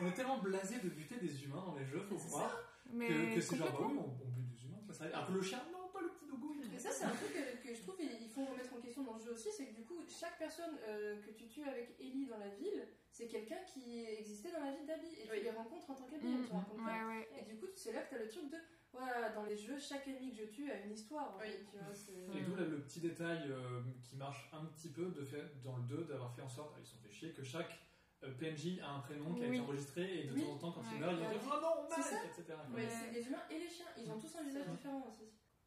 on 0.00 0.06
est 0.06 0.12
tellement 0.14 0.38
blasé 0.38 0.78
de 0.80 0.88
buter 0.88 1.16
des 1.16 1.44
humains 1.44 1.62
dans 1.66 1.74
les 1.74 1.84
jeux, 1.86 2.00
faut 2.08 2.16
croire, 2.16 2.56
Mais 2.92 3.06
que, 3.08 3.34
que 3.36 3.40
c'est 3.40 3.56
genre, 3.56 3.70
bah 3.72 3.78
oui, 3.86 3.94
on, 3.98 4.04
on 4.04 4.30
bute 4.30 4.48
des 4.48 4.64
humains, 4.66 4.80
ça. 4.92 5.04
Alors 5.04 5.26
que 5.28 5.32
le 5.32 5.42
chien, 5.42 5.60
non, 5.72 5.88
pas 5.92 6.00
le 6.00 6.08
petit 6.08 6.26
dogo. 6.26 6.54
Ça, 6.80 6.90
c'est 6.90 7.04
un 7.04 7.14
truc 7.14 7.32
que, 7.32 7.68
que 7.68 7.74
je 7.74 7.82
trouve 7.82 7.96
il 8.00 8.28
faut 8.28 8.44
remettre 8.44 8.72
en 8.74 8.80
question 8.80 9.02
dans 9.04 9.14
le 9.14 9.20
jeu 9.20 9.32
aussi, 9.32 9.48
c'est 9.56 9.66
que 9.66 9.74
du 9.74 9.84
coup, 9.84 10.00
chaque 10.08 10.38
personne 10.38 10.76
euh, 10.88 11.20
que 11.22 11.30
tu 11.30 11.46
tues 11.48 11.64
avec 11.64 11.94
Ellie 12.00 12.26
dans 12.26 12.38
la 12.38 12.48
ville, 12.48 12.86
c'est 13.10 13.26
quelqu'un 13.28 13.58
qui 13.66 14.04
existait 14.04 14.52
dans 14.52 14.64
la 14.64 14.72
ville 14.72 14.86
d'Abby, 14.86 15.08
et 15.18 15.24
tu 15.26 15.30
Oui. 15.32 15.40
les 15.42 15.50
rencontres 15.50 15.90
en 15.90 15.94
tant 15.94 16.06
qu'Abby, 16.06 16.26
Mm. 16.26 16.42
et 16.42 16.46
tu 16.46 16.52
rencontres 16.52 16.84
pas. 16.84 17.06
Ouais, 17.08 17.14
ouais. 17.16 17.28
Et 17.40 17.44
du 17.44 17.56
coup, 17.58 17.66
c'est 17.74 17.92
là 17.92 18.02
que 18.02 18.10
t'as 18.14 18.22
le 18.22 18.28
truc 18.28 18.50
de, 18.50 18.56
voilà, 18.92 19.30
dans 19.30 19.44
les 19.44 19.56
jeux, 19.56 19.78
chaque 19.78 20.06
ennemi 20.08 20.30
que 20.30 20.36
je 20.38 20.44
tue 20.44 20.70
a 20.70 20.78
une 20.80 20.92
histoire, 20.92 21.34
en 21.34 21.38
Oui. 21.38 21.46
fait, 21.50 21.64
tu 21.70 21.76
vois, 21.76 21.94
c'est... 21.94 22.12
Et 22.38 22.42
d'où 22.42 22.56
là, 22.56 22.64
le 22.64 22.80
petit 22.80 23.00
détail 23.00 23.50
euh, 23.50 23.82
qui 24.08 24.16
marche 24.16 24.48
un 24.52 24.64
petit 24.66 24.88
peu 24.88 25.06
de 25.06 25.24
fait, 25.24 25.60
dans 25.62 25.76
le 25.76 25.82
2 25.84 26.04
d'avoir 26.04 26.32
fait 26.34 26.42
en 26.42 26.48
sorte, 26.48 26.76
ils 26.80 26.86
se 26.86 26.92
sont 26.92 26.98
fait 27.02 27.10
chier, 27.12 27.32
que 27.32 27.42
chaque 27.42 27.78
euh, 28.22 28.30
PNJ 28.38 28.78
a 28.82 28.90
un 28.90 29.00
prénom 29.00 29.34
qui 29.34 29.44
a 29.44 29.48
Oui. 29.48 29.56
été 29.56 29.64
enregistré 29.66 30.20
et 30.20 30.24
de 30.24 30.34
Oui. 30.34 30.42
temps 30.44 30.52
en 30.52 30.58
temps 30.58 30.72
quand 30.72 30.80
Ouais. 30.82 30.86
il 30.94 31.00
meurt, 31.00 31.12
ils 31.12 31.24
vont 31.24 31.30
dire 31.30 31.40
Oh 31.42 31.60
non, 31.60 31.88
Mike 31.88 32.06
etc. 32.38 32.58
Ouais, 32.70 32.82
Ouais. 32.84 32.88
c'est 32.88 33.12
les 33.18 33.26
humains 33.26 33.42
et 33.50 33.58
les 33.58 33.68
chiens, 33.68 33.86
ils 33.96 34.10
ont 34.10 34.18
tous 34.20 34.36
un 34.36 34.42
visage 34.44 34.66
différent 34.68 35.06
aussi. 35.08 35.24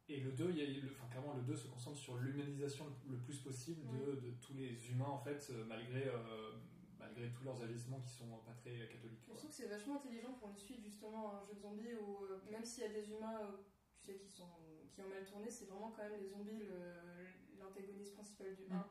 Et 0.08 0.20
le 0.20 0.32
2, 0.32 0.50
il 0.50 0.56
y 0.58 0.62
a, 0.62 0.66
le, 0.82 0.90
enfin, 0.90 1.06
clairement, 1.10 1.34
le 1.34 1.42
2 1.42 1.56
se 1.56 1.66
concentre 1.68 1.96
sur 1.96 2.16
l'humanisation 2.18 2.84
le, 3.08 3.16
plus 3.16 3.38
possible 3.38 3.80
de, 3.86 4.16
de 4.20 4.30
tous 4.40 4.52
les 4.54 4.76
humains, 4.90 5.08
en 5.08 5.18
fait, 5.18 5.48
euh, 5.50 5.64
malgré, 5.66 6.06
euh, 6.08 6.52
malgré 6.98 7.30
tous 7.32 7.42
leurs 7.44 7.62
agissements 7.62 8.00
qui 8.00 8.10
sont 8.10 8.28
pas 8.44 8.52
très 8.52 8.86
catholiques. 8.88 9.24
Je 9.26 9.32
trouve 9.34 9.48
que 9.50 9.56
c'est 9.56 9.66
vachement 9.68 9.96
intelligent 9.96 10.34
pour 10.34 10.50
une 10.50 10.58
suite, 10.58 10.82
justement, 10.82 11.32
à 11.32 11.40
un 11.40 11.44
jeu 11.46 11.54
de 11.54 11.60
zombies 11.60 11.94
où, 11.94 12.24
euh, 12.24 12.38
même 12.50 12.64
s'il 12.64 12.82
y 12.82 12.86
a 12.86 12.90
des 12.90 13.10
humains, 13.10 13.40
euh, 13.44 13.56
tu 13.98 14.12
sais, 14.12 14.18
qui, 14.18 14.28
sont, 14.28 14.50
qui 14.92 15.00
ont 15.00 15.08
mal 15.08 15.24
tourné, 15.24 15.48
c'est 15.48 15.64
vraiment 15.66 15.90
quand 15.96 16.02
même 16.02 16.20
les 16.20 16.28
zombies 16.28 16.58
le- 16.58 17.58
l'antagoniste 17.58 18.12
principal 18.14 18.54
du 18.56 18.64
1. 18.70 18.86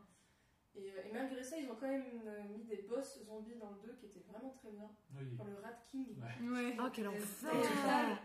Et, 0.75 0.89
euh, 0.89 1.07
et 1.07 1.13
malgré 1.13 1.43
ça, 1.43 1.55
ils 1.57 1.69
ont 1.69 1.75
quand 1.79 1.87
même 1.87 2.03
euh, 2.25 2.41
mis 2.57 2.63
des 2.63 2.81
boss 2.89 3.19
zombies 3.27 3.55
dans 3.59 3.69
le 3.71 3.87
2 3.87 3.93
qui 3.99 4.05
étaient 4.07 4.23
vraiment 4.27 4.49
très 4.49 4.71
bien. 4.71 4.89
Oui. 5.15 5.35
Dans 5.37 5.43
le 5.45 5.55
Rat 5.61 5.77
King. 5.91 6.07
Ouais. 6.17 6.49
Ouais. 6.49 6.75
Oh, 6.79 6.87
quel 6.91 7.07
enfer 7.09 7.51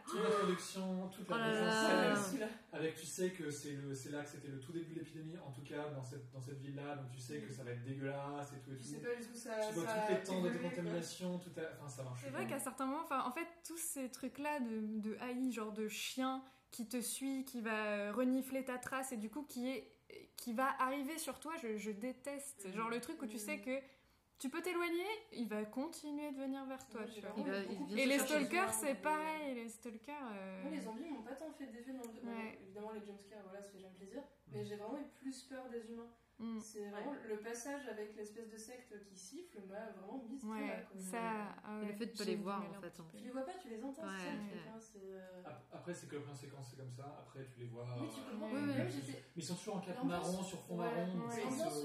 Toute 0.07 0.23
l'introduction, 0.23 1.09
toute 1.09 1.29
la 1.29 1.37
Oh 1.37 1.39
là 1.39 1.51
présence, 2.15 2.39
là. 2.41 2.47
avec- 2.73 2.95
tu 2.95 3.05
sais 3.05 3.31
que 3.33 3.51
c'est 3.51 3.73
le- 3.73 3.95
c'est 3.95 4.11
là 4.11 4.23
que 4.23 4.31
c'était 4.31 4.49
le 4.49 4.61
tout 4.61 4.73
début 4.73 4.95
de 4.95 5.01
l'épidémie, 5.01 5.37
en 5.39 5.51
tout 5.53 5.63
cas 5.63 5.91
dans 5.91 6.03
cette, 6.03 6.31
dans 6.33 6.41
cette 6.41 6.59
ville-là, 6.61 6.97
donc 6.97 7.11
tu 7.11 7.21
sais 7.21 7.41
que 7.41 7.53
ça 7.53 7.65
va 7.65 7.73
être 7.73 7.85
dégueulasse 7.85 8.53
et 8.55 8.61
tout 8.61 8.73
et 8.73 8.77
Tu 8.77 8.83
tout. 8.83 8.89
sais 8.89 8.97
pas 9.01 9.15
du 9.15 9.27
tout 9.27 9.35
ça. 9.35 9.51
Tu 9.69 9.75
vois 9.75 9.87
ça 9.87 9.93
toutes 9.95 10.11
a 10.17 10.19
les 10.19 10.23
temps 10.25 10.43
de 10.43 10.49
décontamination, 10.49 11.39
tout 11.39 11.51
enfin 11.77 11.89
ça 11.89 12.03
marche. 12.03 12.21
C'est 12.25 12.31
vrai 12.31 12.47
qu'à 12.47 12.59
certains 12.59 12.87
moments, 12.87 13.03
enfin, 13.03 13.25
en 13.27 13.33
fait, 13.33 13.47
tous 13.67 13.77
ces 13.79 14.11
trucs-là 14.11 14.61
de, 14.61 15.01
de 15.01 15.17
AI, 15.21 15.53
genre 15.53 15.73
de 15.73 15.87
chien 15.89 16.43
qui 16.71 16.89
te 16.89 17.01
suit, 17.01 17.45
qui 17.45 17.61
va 17.61 18.13
renifler 18.13 18.65
ta 18.65 18.79
trace 18.79 19.13
et 19.13 19.17
du 19.17 19.31
coup 19.31 19.43
qui 19.43 19.69
est 19.71 19.91
qui 20.39 20.53
va 20.55 20.75
arriver 20.81 21.19
sur 21.19 21.39
toi, 21.41 21.53
je, 21.63 21.77
je 21.77 21.91
déteste. 21.91 22.65
Mhm. 22.67 22.73
Genre 22.73 22.89
le 22.89 23.01
truc 23.01 23.21
où 23.21 23.27
tu 23.27 23.39
sais 23.39 23.59
que 23.61 23.79
tu 24.39 24.49
peux 24.49 24.63
t'éloigner, 24.63 25.05
il 25.33 25.49
va 25.49 25.65
continuer 25.65 26.31
de 26.31 26.37
venir 26.39 26.65
vers 26.65 26.87
toi, 26.89 27.05
tu 27.13 27.21
vois. 27.21 27.31
Il 27.37 27.45
va- 27.45 27.59
il 27.91 27.99
Et 27.99 28.07
les 28.07 28.19
stalkers, 28.21 28.73
c'est 28.73 28.95
pareil, 28.95 29.55
les 29.57 29.69
stalkers. 29.69 30.15
euh, 30.33 30.63
Moi, 30.63 30.71
les 30.71 30.81
zombies 30.81 31.11
m'ont 31.11 31.23
pas 31.23 31.35
tant 31.35 31.51
fait 31.53 31.67
d'effet 31.67 31.93
dans 31.93 32.03
le 32.05 32.09
2. 32.15 32.21
Bon, 32.23 32.31
Ouais. 32.31 32.59
évidemment, 32.63 32.93
les 32.93 33.01
jumpscares, 33.05 33.43
voilà, 33.43 33.61
ça 33.63 33.69
fait 33.71 33.81
jamais 33.81 33.95
plaisir. 33.97 34.23
Mais 34.53 34.65
j'ai 34.65 34.77
vraiment 34.77 34.99
eu 34.99 35.09
plus 35.21 35.43
peur 35.43 35.69
des 35.71 35.85
humains. 35.91 36.09
Mm, 36.39 36.61
C'est 36.61 36.89
vraiment 36.91 37.15
le 37.29 37.37
passage 37.39 37.89
avec 37.89 38.17
l'espèce 38.17 38.49
de 38.51 38.57
secte 38.57 38.95
qui 39.05 39.17
siffle 39.17 39.61
m'a 39.69 39.91
vraiment 39.91 40.23
mise 40.29 40.45
Ouais, 40.45 40.87
ça. 40.97 41.55
ah 41.65 41.81
ouais, 41.81 41.87
le 41.89 41.93
fait 41.95 42.07
de 42.07 42.17
pas 42.19 42.25
les 42.25 42.37
voir 42.37 42.63
en 42.69 42.81
fait. 42.81 43.01
Tu 43.17 43.25
les 43.25 43.31
vois 43.31 43.45
pas, 43.45 43.53
tu 43.61 43.69
les 43.69 43.83
entends, 43.83 44.03
Ouais, 44.03 44.19
ça 44.19 44.31
hein, 44.31 44.81
euh, 44.97 45.43
Ap- 45.45 45.67
Après, 45.73 45.95
c'est 45.95 46.09
que 46.09 46.17
la 46.17 46.23
première 46.23 46.37
séquence, 46.39 46.67
c'est 46.71 46.77
comme 46.77 46.93
ça. 46.93 47.17
Après, 47.21 47.47
tu 47.53 47.61
les 47.61 47.67
vois. 47.67 47.87
Oui, 48.01 48.09
tu 48.13 48.21
euh, 48.21 48.31
comprends. 48.31 48.53
Oui, 48.53 48.61
mais 48.77 48.87
ils 49.37 49.43
sont 49.45 49.55
toujours 49.55 49.77
en 49.77 49.81
cap 49.81 50.03
marron 50.05 50.43
sur 50.43 50.61
fond 50.65 50.77
Ouais, 50.79 50.85
marron. 50.85 51.07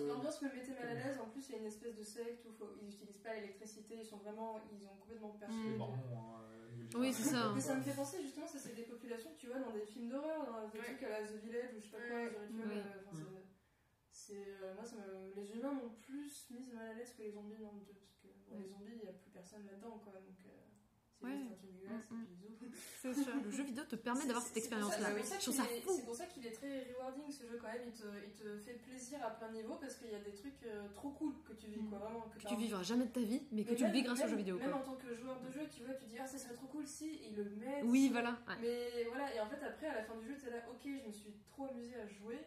L'ambiance, 0.07 0.41
me 0.41 0.49
mettait 0.49 0.73
mal 0.73 0.89
à 0.89 0.93
l'aise. 0.95 1.19
En 1.19 1.29
plus, 1.29 1.47
il 1.49 1.51
y 1.53 1.55
a 1.55 1.59
une 1.59 1.65
espèce 1.67 1.95
de 1.95 2.03
secte 2.03 2.45
où 2.45 2.51
faut- 2.51 2.73
ils 2.81 2.85
n'utilisent 2.87 3.21
pas 3.23 3.33
l'électricité. 3.35 3.95
Ils 4.01 4.05
sont 4.05 4.17
vraiment, 4.17 4.59
ils 4.71 4.85
ont 4.85 4.95
complètement 4.99 5.33
de- 5.39 5.77
mormons, 5.77 6.19
hein, 6.19 6.41
euh, 6.51 6.97
Oui, 6.99 7.13
c'est 7.13 7.23
ça. 7.29 7.51
Mais 7.55 7.61
ça 7.61 7.75
me 7.75 7.81
fait 7.81 7.93
penser 7.95 8.21
justement, 8.21 8.47
ça 8.47 8.59
c'est 8.59 8.75
des 8.75 8.83
populations 8.83 9.31
que 9.33 9.39
tu 9.39 9.47
vois 9.47 9.59
dans 9.59 9.71
des 9.71 9.85
films 9.85 10.09
d'horreur, 10.09 10.45
dans 10.45 10.67
des 10.67 10.77
trucs 10.79 11.03
à 11.03 11.09
la 11.21 11.27
The 11.27 11.41
Village 11.43 11.69
ou 11.75 11.79
je 11.79 11.85
sais 11.85 11.91
pas 11.91 11.97
quoi, 12.07 12.17
Ouais. 12.17 12.29
The 12.29 12.37
Ritual. 12.39 12.93
Oui. 13.13 13.19
Euh, 14.31 14.71
Mm. 14.71 14.75
moi 14.75 14.85
ça 14.85 14.95
me 14.95 15.55
humains 15.55 15.73
m'ont 15.73 15.89
plus 16.01 16.47
mise 16.51 16.71
mal 16.73 16.87
à 16.89 16.93
l'aise 16.93 17.13
que 17.17 17.21
les 17.23 17.31
zombies 17.31 17.57
dans 17.59 17.71
le 17.73 17.79
2. 17.85 17.93
Parce 17.93 18.15
que 18.15 18.27
bon, 18.49 18.57
les 18.59 18.67
zombies, 18.69 18.93
il 18.95 19.03
n'y 19.03 19.09
a 19.09 19.13
plus 19.13 19.29
personne 19.31 19.65
là-dedans, 19.65 19.99
quoi. 20.03 20.13
Donc, 20.13 20.39
euh, 20.45 20.49
c'est 21.19 21.25
Ouais. 21.25 21.31
juste 21.37 21.51
un 21.51 21.55
truc 21.55 21.71
dégueulasse 21.73 22.11
Mm, 22.11 22.15
mm. 22.15 22.23
et. 22.23 22.71
C'est 23.01 23.13
sûr. 23.13 23.33
Le 23.43 23.51
jeu 23.51 23.63
vidéo 23.63 23.83
te 23.83 23.95
permet 23.97 24.25
d'avoir 24.25 24.43
cette 24.43 24.55
expérience-là. 24.57 25.07
c'est 25.21 26.05
pour 26.05 26.15
ça 26.15 26.25
qu'il 26.27 26.45
est- 26.47 26.51
très 26.51 26.83
rewarding 26.93 27.29
ce 27.31 27.45
jeu 27.47 27.57
quand 27.61 27.67
même. 27.67 27.81
Il 27.85 27.91
te, 27.91 28.05
il 28.25 28.31
te 28.33 28.57
fait 28.59 28.73
plaisir 28.75 29.23
à 29.23 29.31
plein 29.31 29.51
niveau 29.51 29.75
parce 29.75 29.95
qu'il 29.95 30.09
y 30.11 30.15
a 30.15 30.19
des 30.19 30.33
trucs 30.33 30.63
euh, 30.63 30.87
trop 30.93 31.11
cool 31.11 31.33
que 31.43 31.53
tu 31.53 31.67
vis, 31.67 31.83
quoi. 31.89 31.99
Vraiment. 31.99 32.21
Que 32.21 32.41
Que 32.43 32.47
tu 32.47 32.55
vivras 32.55 32.83
jamais 32.83 33.05
de 33.05 33.11
ta 33.11 33.19
vie, 33.19 33.41
mais 33.51 33.63
que 33.63 33.71
Mais 33.71 33.75
tu 33.75 33.81
le 33.83 33.87
même- 33.89 33.95
vis 33.97 34.03
grâce 34.03 34.23
au 34.23 34.27
jeu 34.27 34.35
vidéo. 34.37 34.57
Même 34.57 34.71
Quoi. 34.71 34.79
en 34.79 34.83
tant 34.83 34.95
que 34.95 35.13
joueur 35.15 35.39
de 35.41 35.51
jeu, 35.51 35.67
tu 35.69 35.83
vois, 35.83 35.93
tu 35.95 36.05
dis 36.05 36.17
ah 36.19 36.25
ça 36.27 36.37
serait 36.37 36.53
trop 36.55 36.67
cool 36.67 36.87
si 36.87 37.19
ils 37.27 37.35
le 37.35 37.49
mettent. 37.49 37.83
Oui, 37.85 38.09
voilà. 38.09 38.31
ouais. 38.47 38.55
Mais 38.61 39.03
voilà, 39.05 39.33
et 39.35 39.39
en 39.41 39.47
fait 39.49 39.61
après 39.63 39.87
à 39.87 39.95
la 39.95 40.03
fin 40.03 40.15
du 40.17 40.25
jeu, 40.27 40.35
t'es 40.37 40.49
là, 40.49 40.63
ok, 40.69 40.81
je 40.85 41.07
me 41.07 41.11
suis 41.11 41.33
trop 41.47 41.65
amusé 41.65 41.95
à 41.95 42.07
jouer. 42.07 42.39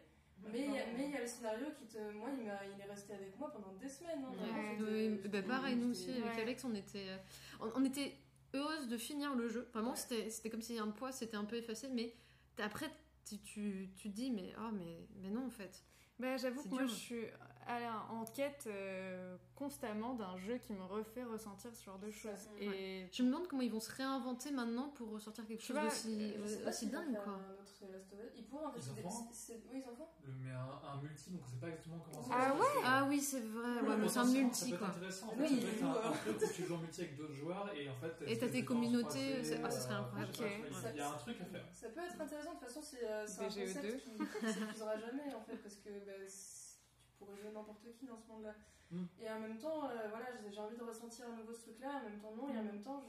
Mais 0.44 0.60
il 0.60 0.72
y 0.74 0.78
a- 0.78 0.86
mais 0.96 1.06
il 1.06 1.10
y 1.10 1.16
a 1.16 1.20
le 1.20 1.26
scénario 1.26 1.66
qui 1.78 1.86
te. 1.86 1.98
Moi, 2.12 2.28
il, 2.38 2.44
m'a- 2.46 2.64
il 2.64 2.80
est 2.80 2.84
resté 2.90 3.14
avec 3.14 3.36
moi 3.38 3.50
pendant 3.52 3.72
des 3.74 3.88
semaines. 3.88 4.24
hein. 4.24 4.82
Ouais. 4.82 5.18
Bah, 5.28 5.42
pareil, 5.42 5.76
nous 5.76 5.90
aussi, 5.90 6.10
avec 6.10 6.24
Ouais. 6.36 6.42
Alex, 6.42 6.64
on 6.64 6.74
était, 6.74 7.08
euh, 7.08 7.16
on, 7.60 7.82
on 7.82 7.84
était 7.84 8.14
heureuse 8.54 8.86
de 8.88 8.96
finir 8.96 9.34
le 9.34 9.48
jeu. 9.48 9.68
Vraiment, 9.72 9.90
Ouais. 9.90 9.96
c'était 9.96 10.30
c'était 10.30 10.50
comme 10.50 10.62
si 10.62 10.78
un 10.78 10.88
poids 10.88 11.10
s'était 11.12 11.36
un 11.36 11.44
peu 11.44 11.56
effacé, 11.56 11.88
mais 11.88 12.14
après, 12.58 12.88
tu, 13.28 13.38
tu, 13.38 13.90
tu 13.96 14.08
te 14.10 14.14
dis, 14.14 14.30
mais, 14.30 14.52
oh, 14.58 14.70
mais, 14.72 15.08
mais 15.20 15.30
non, 15.30 15.46
en 15.46 15.50
fait. 15.50 15.82
Bah, 16.18 16.36
j'avoue 16.36 16.62
que 16.62 16.68
moi, 16.68 16.78
dur. 16.84 16.88
je 16.88 16.94
suis 16.94 17.24
la- 17.66 18.06
en 18.12 18.24
quête 18.24 18.64
euh, 18.68 19.36
constamment 19.54 20.14
d'un 20.14 20.36
jeu 20.38 20.58
qui 20.58 20.72
me 20.72 20.84
refait 20.84 21.24
ressentir 21.24 21.70
ce 21.74 21.84
genre 21.84 21.98
de 21.98 22.10
choses. 22.10 22.48
Et 22.60 23.06
Je 23.12 23.22
me 23.22 23.28
demande 23.28 23.48
comment 23.48 23.62
ils 23.62 23.70
vont 23.72 23.80
se 23.80 23.92
réinventer 23.92 24.50
maintenant 24.52 24.88
pour 24.90 25.10
ressortir 25.10 25.46
quelque 25.46 25.60
Tu 25.60 25.66
chose 25.68 25.76
vois, 25.76 25.84
d'aussi 25.84 26.34
pas 26.62 26.68
aussi 26.70 26.86
dingue, 26.86 27.12
quoi. 27.22 27.32
un 27.32 27.36
autre 27.52 27.62
Last 27.92 28.12
of 28.12 28.18
Us. 28.20 28.32
Ils 28.36 28.44
pourront 28.46 28.66
en 28.68 28.72
fait. 28.72 28.80
Oui, 29.72 29.82
ils 29.84 29.90
en 29.90 29.94
font. 29.94 30.06
Le- 30.24 30.32
Mais 30.44 30.50
un, 30.50 30.88
un 30.88 31.00
multi, 31.02 31.30
donc 31.30 31.40
on 31.44 31.48
sait 31.48 31.56
pas 31.60 31.66
exactement 31.68 31.98
comment 32.04 32.22
ça 32.22 32.30
Ah 32.32 32.48
va 32.48 32.54
se 32.54 32.58
passer. 32.58 32.78
Ah 32.84 33.06
oui, 33.08 33.20
c'est 33.20 33.40
vrai, 33.40 33.80
ouais, 33.80 33.96
mais 33.98 34.08
c'est 34.08 34.18
un 34.18 34.24
multi, 34.24 34.58
ça 34.58 34.66
peut 34.66 34.72
être 34.74 34.78
quoi. 34.78 34.88
intéressant. 34.88 35.26
En 35.28 35.34
Oui, 35.36 35.48
fait, 35.48 35.54
ça 35.54 35.60
peut 35.60 35.72
être 35.76 35.84
un, 35.84 35.94
euh. 35.94 36.08
un 36.08 36.12
truc 36.12 36.36
où 36.42 36.52
tu 36.54 36.62
joues 36.64 36.74
en 36.74 36.78
multi 36.78 37.00
avec 37.00 37.16
d'autres 37.16 37.34
joueurs 37.34 37.70
et 37.76 37.88
en 37.88 37.94
fait. 37.96 38.12
Et 38.26 38.38
t'as 38.38 38.48
tes 38.48 38.64
communautés, 38.64 39.36
ah, 39.64 39.70
ça 39.70 39.80
serait 39.80 39.94
euh, 39.94 39.98
incroyable. 39.98 40.32
il 40.94 40.96
y 40.96 41.00
a- 41.00 41.10
un 41.10 41.16
truc 41.16 41.40
à 41.40 41.44
faire. 41.44 41.64
Ça 41.72 41.88
peut 41.90 42.00
être 42.00 42.20
intéressant, 42.20 42.54
de 42.54 42.58
toute 42.58 42.66
façon, 42.68 42.80
c'est 42.82 43.04
euh, 43.04 43.26
c'est 43.26 43.40
un 43.44 43.48
BGE2. 43.48 43.74
concept 43.74 43.98
qui 44.02 44.10
qui 44.46 44.52
s'épuisera 44.52 44.98
jamais 44.98 45.34
en 45.34 45.40
fait, 45.40 45.56
parce 45.56 45.76
que 45.76 45.90
pourrais 47.18 47.36
jouer 47.36 47.50
n'importe 47.52 47.86
qui 47.98 48.06
dans 48.06 48.18
ce 48.18 48.26
monde-là. 48.28 48.54
Mm. 48.90 49.04
Et 49.20 49.30
en 49.30 49.40
même 49.40 49.58
temps, 49.58 49.88
euh, 49.90 50.08
voilà, 50.10 50.26
j'ai 50.50 50.60
envie 50.60 50.76
de 50.76 50.82
ressentir 50.84 51.26
à 51.26 51.36
nouveau 51.36 51.52
ce 51.52 51.62
truc-là, 51.62 52.00
en 52.00 52.08
même 52.08 52.18
temps 52.20 52.32
non, 52.36 52.48
et 52.54 52.58
en 52.58 52.62
même 52.62 52.80
temps, 52.82 53.02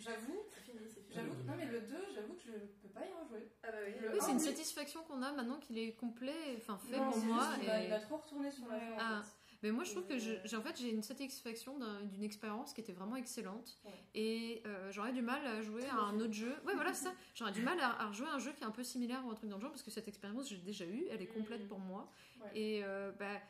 j'avoue, 0.00 0.42
C'est 0.50 0.60
fini, 0.60 0.78
c'est 0.88 1.00
fini. 1.02 1.14
j'avoue, 1.14 1.42
non 1.44 1.54
mais 1.56 1.66
le 1.66 1.80
2, 1.82 1.94
j'avoue 2.14 2.34
que 2.34 2.42
je 2.42 2.52
peux 2.82 2.88
pas 2.88 3.02
y 3.06 3.12
rejouer. 3.22 3.48
Ah 3.62 3.68
bah 3.70 3.78
oui. 3.86 3.92
Le 4.00 4.10
Oui, 4.12 4.18
c'est 4.20 4.30
une 4.30 4.36
un, 4.36 4.40
satisfaction 4.40 5.02
qu'on 5.04 5.22
a 5.22 5.32
maintenant 5.32 5.58
qu'il 5.58 5.78
est 5.78 5.92
complet, 5.92 6.56
enfin 6.56 6.78
fait 6.78 6.96
Non, 6.98 7.10
pour 7.10 7.18
moi. 7.24 7.44
juste 7.56 7.66
va- 7.66 7.80
et- 7.80 7.84
il 7.84 7.90
va 7.90 8.00
trop 8.00 8.16
retourner 8.16 8.50
sur 8.50 8.66
la 8.68 8.74
Ouais. 8.76 8.80
fin. 8.80 8.96
Ah. 8.98 9.18
en 9.20 9.22
fait. 9.22 9.28
Mais 9.62 9.72
moi, 9.72 9.82
je 9.84 9.92
trouve 9.92 10.06
que 10.06 10.12
Euh, 10.12 10.40
j'ai 10.44 10.56
en 10.56 10.60
fait 10.60 10.76
j'ai 10.78 10.90
une 10.90 11.02
satisfaction 11.02 11.78
d'un- 11.78 12.02
d'une 12.02 12.22
expérience 12.22 12.74
qui 12.74 12.82
était 12.82 12.92
vraiment 12.92 13.16
excellente 13.16 13.78
Ouais. 13.86 13.92
et 14.14 14.62
euh, 14.66 14.92
j'aurais 14.92 15.12
du 15.12 15.22
mal 15.22 15.46
à 15.46 15.62
jouer 15.62 15.86
à 15.86 15.96
un 15.96 16.20
autre 16.20 16.34
jeu. 16.34 16.54
Ouais, 16.66 16.74
voilà 16.74 16.92
c'est 16.92 17.04
ça. 17.06 17.14
J'aurais 17.34 17.52
du 17.52 17.62
mal 17.62 17.80
à, 17.80 17.98
à 18.02 18.06
rejouer 18.08 18.26
à 18.28 18.34
un 18.34 18.38
jeu 18.38 18.52
qui 18.52 18.62
est 18.62 18.66
un 18.66 18.70
peu 18.70 18.82
similaire 18.82 19.24
ou 19.24 19.30
un 19.30 19.34
truc 19.34 19.48
dans 19.48 19.56
le 19.56 19.62
genre 19.62 19.70
parce 19.70 19.82
que 19.82 19.90
cette 19.90 20.06
expérience 20.06 20.50
j'ai 20.50 20.58
déjà 20.58 20.84
eu, 20.84 21.06
elle 21.10 21.22
est 21.22 21.26
complète 21.32 21.62
Mhm. 21.62 21.68
pour 21.68 21.78
moi. 21.78 22.10
Ouais. 22.44 22.58
Et 22.58 22.84
euh, 22.84 23.10
bah, 23.18 23.40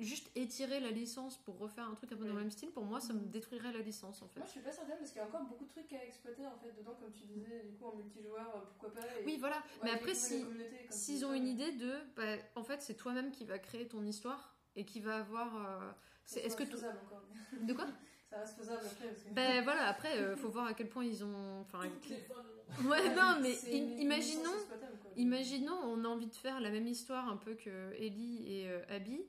juste 0.00 0.30
étirer 0.36 0.80
la 0.80 0.90
licence 0.90 1.36
pour 1.38 1.58
refaire 1.58 1.88
un 1.88 1.94
truc 1.94 2.12
un 2.12 2.16
peu 2.16 2.22
dans 2.24 2.30
le 2.30 2.34
Ouais. 2.36 2.40
même 2.42 2.50
style, 2.50 2.70
pour 2.70 2.84
moi, 2.84 3.00
ça 3.00 3.12
me 3.12 3.20
détruirait 3.20 3.72
la 3.72 3.80
licence 3.80 4.22
en 4.22 4.28
fait. 4.28 4.40
Moi 4.40 4.46
je 4.46 4.52
suis 4.52 4.60
pas 4.60 4.72
certaine 4.72 4.96
parce 4.98 5.10
qu'il 5.10 5.20
y 5.20 5.24
a 5.24 5.26
encore 5.28 5.42
beaucoup 5.44 5.64
de 5.64 5.70
trucs 5.70 5.92
à 5.92 6.04
exploiter 6.04 6.46
en 6.46 6.56
fait 6.56 6.72
dedans, 6.78 6.94
comme 7.00 7.12
tu 7.12 7.24
disais, 7.24 7.62
du 7.64 7.76
coup 7.76 7.86
en 7.86 7.96
multijoueur, 7.96 8.56
euh, 8.56 8.60
pourquoi 8.78 9.00
pas. 9.00 9.06
et- 9.20 9.24
Oui, 9.24 9.36
voilà. 9.38 9.56
Ouais, 9.56 9.62
Mais 9.84 9.90
après, 9.90 10.08
les 10.08 10.14
si 10.14 10.44
s'ils 10.90 11.14
disais, 11.14 11.24
ont 11.26 11.32
une 11.34 11.44
ouais. 11.44 11.50
idée 11.50 11.72
de, 11.72 11.92
bah, 12.16 12.36
en 12.56 12.62
fait, 12.64 12.80
c'est 12.82 12.94
toi-même 12.94 13.30
qui 13.32 13.44
va 13.44 13.58
créer 13.58 13.86
ton 13.86 14.04
histoire 14.04 14.54
et 14.76 14.84
qui 14.84 15.00
va 15.00 15.16
avoir. 15.18 15.54
euh, 15.56 15.90
c'est- 16.24 16.40
Est-ce 16.40 16.56
que 16.56 16.62
tout- 16.64 16.70
faisable 16.72 16.98
encore. 17.04 17.22
de 17.66 17.72
quoi 17.74 17.86
Ça 18.30 18.38
reste 18.38 18.56
faisable 18.56 18.80
après 18.86 19.08
parce 19.08 19.22
que. 19.24 19.28
Ben 19.34 19.62
voilà, 19.62 19.88
après, 19.88 20.16
euh, 20.18 20.36
faut 20.36 20.48
voir 20.48 20.66
à 20.66 20.72
quel 20.72 20.88
point 20.88 21.04
ils 21.04 21.22
ont. 21.22 21.60
Enfin, 21.60 21.80
monde. 22.80 22.90
ouais, 22.90 23.14
non, 23.14 23.38
mais 23.42 23.52
im- 23.70 23.98
imaginons. 24.00 24.56
Imaginons, 25.16 25.78
on 25.84 26.04
a 26.04 26.08
envie 26.08 26.26
de 26.26 26.34
faire 26.34 26.60
la 26.60 26.70
même 26.70 26.86
histoire 26.86 27.28
un 27.28 27.36
peu 27.36 27.54
que 27.54 27.92
Ellie 27.94 28.44
et 28.60 28.68
euh, 28.68 28.82
Abby, 28.88 29.20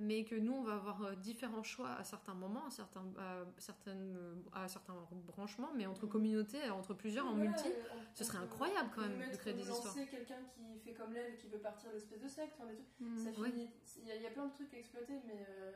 mais 0.00 0.24
que 0.24 0.34
nous, 0.34 0.52
on 0.54 0.62
va 0.62 0.74
avoir 0.74 1.02
euh, 1.02 1.14
différents 1.16 1.62
choix 1.62 1.90
à 1.90 2.02
certains 2.04 2.32
moments, 2.34 2.66
à 2.66 2.70
certains, 2.70 3.04
à 3.18 3.44
certaines, 3.58 4.16
euh, 4.16 4.34
à 4.54 4.66
certains 4.66 4.94
branchements, 5.12 5.70
mais 5.74 5.84
entre 5.86 6.06
communautés, 6.06 6.70
entre 6.70 6.94
plusieurs 6.94 7.26
en 7.26 7.34
Voilà, 7.34 7.50
multi. 7.50 7.68
on- 7.94 7.98
ce 8.14 8.24
serait 8.24 8.38
incroyable, 8.38 8.90
quand 8.94 9.02
même, 9.02 9.30
de 9.30 9.36
créer 9.36 9.52
des 9.52 9.64
lancer 9.64 9.88
histoires. 9.88 10.10
quelqu'un 10.10 10.42
qui 10.54 10.78
fait 10.80 10.94
comme 10.94 11.12
l'elle 11.12 11.34
et 11.34 11.36
qui 11.36 11.48
veut 11.48 11.58
partir 11.58 11.90
de 11.90 11.94
l'espèce 11.96 12.20
de 12.22 12.28
secte, 12.28 12.54
enfin, 12.58 12.70
des 12.70 12.76
trucs. 12.76 13.00
Mm. 13.00 13.16
Ça 13.18 13.40
Ouais. 13.40 13.50
finit- 13.50 13.70
Il 13.98 14.08
y, 14.08 14.12
a- 14.12 14.16
il 14.16 14.22
y 14.22 14.26
a 14.26 14.30
plein 14.30 14.46
de 14.46 14.52
trucs 14.52 14.72
à 14.74 14.78
exploiter, 14.78 15.20
mais. 15.26 15.46
euh, 15.48 15.72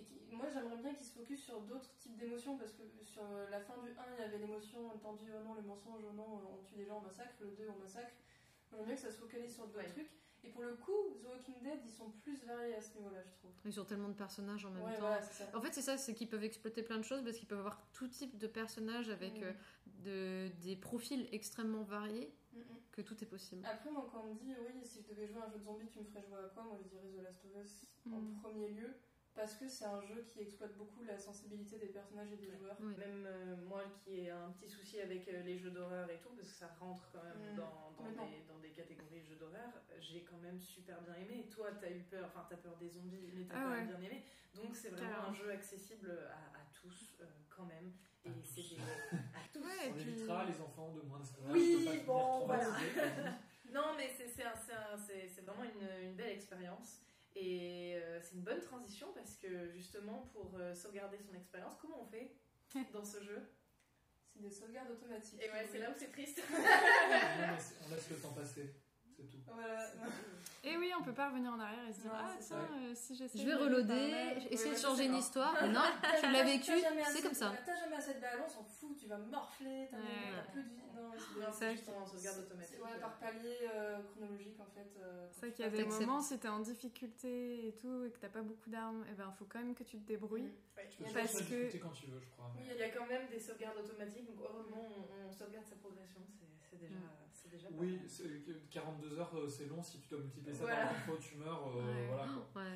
et 0.00 0.04
qui- 0.04 0.20
moi 0.30 0.46
j'aimerais 0.48 0.76
bien 0.76 0.94
qu'ils 0.94 1.06
se 1.06 1.12
focus 1.18 1.42
sur 1.42 1.60
d'autres 1.62 1.92
types 1.98 2.16
d'émotions 2.16 2.56
parce 2.56 2.70
que 2.70 2.82
sur 3.04 3.24
la 3.50 3.58
fin 3.58 3.74
du 3.82 3.90
1 3.90 4.04
il 4.16 4.20
y 4.20 4.24
avait 4.24 4.38
l'émotion 4.38 4.96
tendue 5.02 5.32
oh 5.36 5.42
non 5.44 5.54
le 5.54 5.62
mensonge 5.62 6.02
oh 6.08 6.12
non 6.14 6.40
on 6.60 6.62
tue 6.62 6.76
des 6.76 6.84
gens 6.86 6.98
on 7.02 7.06
massacre 7.08 7.34
le 7.40 7.50
2 7.50 7.66
on 7.68 7.80
massacre 7.80 8.12
j'aimerais 8.70 8.86
bien 8.86 8.94
que 8.94 9.00
ça 9.00 9.10
se 9.10 9.16
focalise 9.18 9.54
sur 9.54 9.66
d'autres 9.66 9.78
Ouais. 9.78 9.86
trucs 9.88 10.10
et 10.44 10.50
pour 10.50 10.62
le 10.62 10.74
coup 10.76 10.92
The 11.22 11.26
Walking 11.26 11.62
Dead 11.62 11.80
ils 11.84 11.90
sont 11.90 12.10
plus 12.22 12.44
variés 12.44 12.74
à 12.76 12.80
ce 12.80 12.96
niveau 12.96 13.10
là 13.10 13.22
je 13.22 13.30
trouve 13.32 13.50
Ils 13.64 13.80
ont 13.80 13.84
tellement 13.84 14.08
de 14.08 14.14
personnages 14.14 14.64
en 14.64 14.70
même 14.70 14.84
ouais 14.84 14.92
temps. 14.94 15.00
voilà 15.00 15.20
En 15.54 15.60
fait, 15.60 15.72
c'est 15.74 15.82
ça, 15.82 15.96
c'est 15.98 16.14
qu'ils 16.14 16.28
peuvent 16.28 16.44
exploiter 16.44 16.82
plein 16.82 16.98
de 16.98 17.02
choses 17.02 17.22
parce 17.24 17.36
qu'ils 17.36 17.48
peuvent 17.48 17.58
avoir 17.58 17.80
tout 17.92 18.06
type 18.08 18.38
de 18.38 18.46
personnages 18.46 19.08
avec 19.10 19.40
Mm. 19.40 19.44
euh, 19.44 19.52
de, 20.04 20.48
des 20.62 20.76
profils 20.76 21.28
extrêmement 21.32 21.82
variés, 21.82 22.32
Mm, 22.52 22.58
mm. 22.60 22.62
que 22.92 23.02
tout 23.02 23.22
est 23.22 23.26
possible. 23.26 23.66
Après, 23.66 23.90
moi, 23.90 24.08
quand 24.10 24.22
on 24.24 24.34
me 24.34 24.38
dit, 24.38 24.54
oui, 24.60 24.80
si 24.84 25.02
je 25.02 25.08
devais 25.08 25.26
jouer 25.26 25.40
à 25.42 25.44
un 25.46 25.50
jeu 25.50 25.58
de 25.58 25.64
zombie, 25.64 25.86
tu 25.88 25.98
me 26.00 26.04
ferais 26.04 26.22
jouer 26.22 26.38
à 26.38 26.48
quoi? 26.48 26.62
Moi, 26.64 26.78
je 26.82 26.88
dirais 26.88 27.08
The 27.16 27.22
Last 27.22 27.44
of 27.44 27.64
Us 27.64 27.84
en 28.12 28.40
premier 28.40 28.68
lieu, 28.68 28.94
parce 29.38 29.54
que 29.54 29.68
c'est 29.68 29.84
un 29.84 30.00
jeu 30.02 30.24
qui 30.28 30.40
exploite 30.40 30.76
beaucoup 30.76 31.04
la 31.04 31.16
sensibilité 31.16 31.78
des 31.78 31.86
personnages 31.86 32.32
et 32.32 32.36
des 32.36 32.50
joueurs. 32.50 32.78
Même 32.80 33.24
euh, 33.26 33.54
moi 33.68 33.84
qui 34.02 34.20
ai 34.26 34.30
un 34.30 34.50
petit 34.50 34.68
souci 34.68 35.00
avec 35.00 35.28
euh, 35.28 35.42
les 35.44 35.56
jeux 35.56 35.70
d'horreur 35.70 36.10
et 36.10 36.18
tout, 36.18 36.30
parce 36.36 36.48
que 36.48 36.54
ça 36.54 36.66
rentre 36.80 37.08
quand 37.12 37.22
même 37.22 37.54
Mm. 37.54 37.56
dans, 37.56 38.26
des, 38.26 38.42
dans 38.48 38.58
des 38.58 38.70
catégories 38.70 39.22
jeux 39.22 39.36
d'horreur, 39.36 39.70
j'ai 40.00 40.22
quand 40.24 40.38
même 40.38 40.60
super 40.60 41.00
bien 41.02 41.14
aimé. 41.14 41.48
Toi, 41.54 41.68
t'as 41.80 41.90
eu 41.90 42.00
peur, 42.02 42.26
enfin 42.26 42.46
t'as 42.50 42.56
peur 42.56 42.76
des 42.78 42.88
zombies, 42.88 43.30
mais 43.32 43.44
t'as 43.44 43.54
Ah 43.56 43.62
quand 43.64 43.70
ouais. 43.70 43.76
même 43.84 43.88
bien 43.96 44.00
aimé. 44.10 44.24
Donc 44.54 44.74
c'est 44.74 44.90
vraiment 44.90 45.28
un 45.28 45.32
jeu 45.32 45.50
accessible 45.52 46.10
à, 46.30 46.58
à 46.58 46.62
tous 46.74 47.14
euh, 47.20 47.24
quand 47.48 47.64
même. 47.66 47.92
Et 48.24 48.30
À 48.30 48.32
c'est 48.44 48.60
tous. 48.62 48.74
des... 48.74 48.80
à 48.80 49.42
tous. 49.52 49.60
Ouais, 49.64 49.86
et 49.86 49.90
On 49.90 49.92
puis- 49.94 50.02
évitera 50.10 50.44
les 50.46 50.60
enfants 50.60 50.92
de 50.92 51.02
moins 51.02 51.20
de 51.20 51.24
16 51.24 51.38
ans. 51.38 51.50
Oui, 51.50 51.98
pas 51.98 52.04
bon, 52.12 52.46
voilà. 52.46 52.66
Non, 53.70 53.94
mais 53.96 54.08
c'est 54.08 55.42
vraiment 55.44 55.64
une, 55.64 56.04
une 56.08 56.14
belle 56.14 56.30
expérience. 56.32 57.02
Et 57.36 57.94
euh, 57.96 58.20
c'est 58.22 58.34
une 58.34 58.42
bonne 58.42 58.60
transition 58.60 59.12
parce 59.14 59.36
que 59.36 59.70
justement, 59.70 60.28
pour 60.32 60.56
euh, 60.58 60.74
sauvegarder 60.74 61.18
son 61.18 61.34
expérience, 61.34 61.74
comment 61.80 62.02
on 62.02 62.06
fait 62.06 62.34
dans 62.92 63.04
ce 63.04 63.22
jeu? 63.22 63.40
C'est 64.32 64.40
des 64.42 64.50
sauvegardes 64.50 64.90
automatiques. 64.90 65.40
Et 65.42 65.50
ouais, 65.50 65.66
c'est 65.70 65.78
là 65.78 65.90
où 65.90 65.94
c'est 65.96 66.10
triste. 66.12 66.42
Non, 66.50 66.58
mais 66.58 67.58
c'est- 67.58 67.74
on 67.86 67.94
laisse 67.94 68.10
le 68.10 68.16
temps 68.16 68.32
passer, 68.32 68.74
c'est 69.18 69.28
tout. 69.30 69.38
Voilà. 69.52 69.84
Et 70.64 70.76
oui, 70.76 70.90
on 70.98 71.02
peut 71.02 71.12
pas 71.14 71.28
revenir 71.28 71.52
en 71.52 71.60
arrière 71.60 71.86
et 71.88 71.92
se 71.92 72.00
dire 72.00 72.10
Ouais, 72.10 72.18
Ah, 72.20 72.36
tiens, 72.40 72.56
euh, 72.58 72.92
si 72.94 73.14
j'essaie 73.14 73.38
Je 73.38 73.46
vais 73.46 73.54
reloader, 73.54 74.12
essayer 74.50 74.70
ouais, 74.70 74.76
de 74.76 74.80
changer 74.80 75.04
une 75.06 75.14
histoire. 75.14 75.54
Non, 75.68 75.80
tu 76.20 76.30
l'as 76.32 76.42
vécu, 76.44 76.72
c'est 77.12 77.22
comme 77.22 77.32
ça. 77.34 77.52
T'as 77.64 77.76
jamais 77.76 77.96
assez 77.96 78.14
de 78.14 78.20
balles, 78.20 78.42
on 78.44 78.48
s'en 78.48 78.64
fout, 78.64 78.96
tu 78.98 79.06
vas 79.06 79.18
morfler, 79.18 79.88
t'as 79.90 80.52
peu 80.52 80.62
de 80.62 80.68
vie. 80.68 80.82
Non, 81.40 81.46
c'est 81.52 81.72
justement 81.76 81.98
en 81.98 82.06
sauvegarde 82.06 82.38
automatique. 82.40 82.74
C'est 82.76 82.82
ouais, 82.82 83.00
par 83.00 83.18
palier 83.18 83.56
euh, 83.72 83.98
chronologique 84.02 84.58
en 84.60 84.66
fait. 84.74 84.90
euh, 84.98 85.28
C'est 85.30 85.40
vrai 85.46 85.50
qu'il 85.52 85.64
y 85.64 85.68
a 85.68 85.70
des 85.70 85.84
moments, 85.84 86.20
si 86.20 86.38
t'es 86.38 86.48
en 86.48 86.58
difficulté 86.60 87.68
et 87.68 87.72
tout, 87.76 88.04
et 88.04 88.10
que 88.10 88.18
t'as 88.18 88.28
pas 88.28 88.42
beaucoup 88.42 88.68
d'armes, 88.68 89.04
et 89.10 89.14
ben 89.14 89.30
faut 89.38 89.44
quand 89.48 89.60
même 89.60 89.74
que 89.76 89.84
tu 89.84 89.96
te 89.98 90.06
débrouilles. 90.08 90.42
Ouais. 90.76 90.88
Tu 90.90 91.04
peux 91.04 91.12
Parce 91.14 91.40
que- 91.42 91.76
quand 91.78 91.90
tu 91.90 92.06
veux, 92.06 92.20
je 92.20 92.28
crois. 92.30 92.50
Oui, 92.56 92.64
Il 92.68 92.76
y 92.76 92.82
a 92.82 92.88
quand 92.90 93.06
même 93.06 93.28
des 93.28 93.38
sauvegardes 93.38 93.78
automatiques, 93.78 94.26
donc 94.26 94.44
heureusement 94.44 94.88
on, 94.90 95.28
on 95.28 95.32
sauvegarde 95.32 95.66
sa 95.66 95.76
progression, 95.76 96.20
c'est 96.28 96.46
c'est 96.68 96.78
déjà, 96.80 96.96
Mm. 96.98 97.27
C'est 97.42 97.50
déjà 97.50 97.68
pas 97.68 97.74
Oui, 97.78 98.00
c'est 98.06 98.44
que 98.44 98.52
42 98.70 99.18
heures, 99.18 99.34
euh, 99.36 99.48
c'est 99.48 99.66
long 99.66 99.82
si 99.82 100.00
tu 100.00 100.08
dois 100.08 100.20
multiplier 100.20 100.54
ça 100.54 100.62
Voilà. 100.64 100.86
par 100.86 101.14
où 101.14 101.18
tu 101.18 101.36
meurs. 101.36 101.76
euh, 101.76 101.80
Ouais. 101.80 102.06
voilà, 102.08 102.26
quoi. 102.52 102.62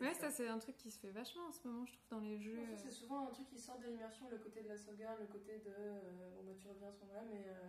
Ouais. 0.00 0.14
Ça. 0.14 0.20
ça 0.22 0.30
c'est 0.30 0.48
un 0.48 0.58
truc 0.58 0.76
qui 0.78 0.90
se 0.90 0.98
fait 0.98 1.10
vachement 1.10 1.46
en 1.46 1.52
ce 1.52 1.66
moment, 1.68 1.84
je 1.86 1.92
trouve, 1.92 2.08
dans 2.10 2.20
les 2.20 2.36
jeux. 2.40 2.56
Fait, 2.56 2.76
c'est 2.76 2.90
souvent 2.90 3.28
un 3.28 3.30
truc 3.30 3.46
qui 3.46 3.58
sort 3.58 3.78
de 3.78 3.86
l'immersion, 3.86 4.28
le 4.30 4.38
côté 4.38 4.62
de 4.62 4.68
la 4.68 4.76
sauvegarde, 4.76 5.20
le 5.20 5.26
côté 5.26 5.58
de 5.58 5.70
euh, 5.70 6.30
bon 6.34 6.42
bah 6.44 6.52
tu 6.58 6.66
reviens 6.66 6.88
à 6.88 6.92
ce 6.92 7.00
moment-là, 7.02 7.22
mais 7.30 7.44
euh, 7.46 7.68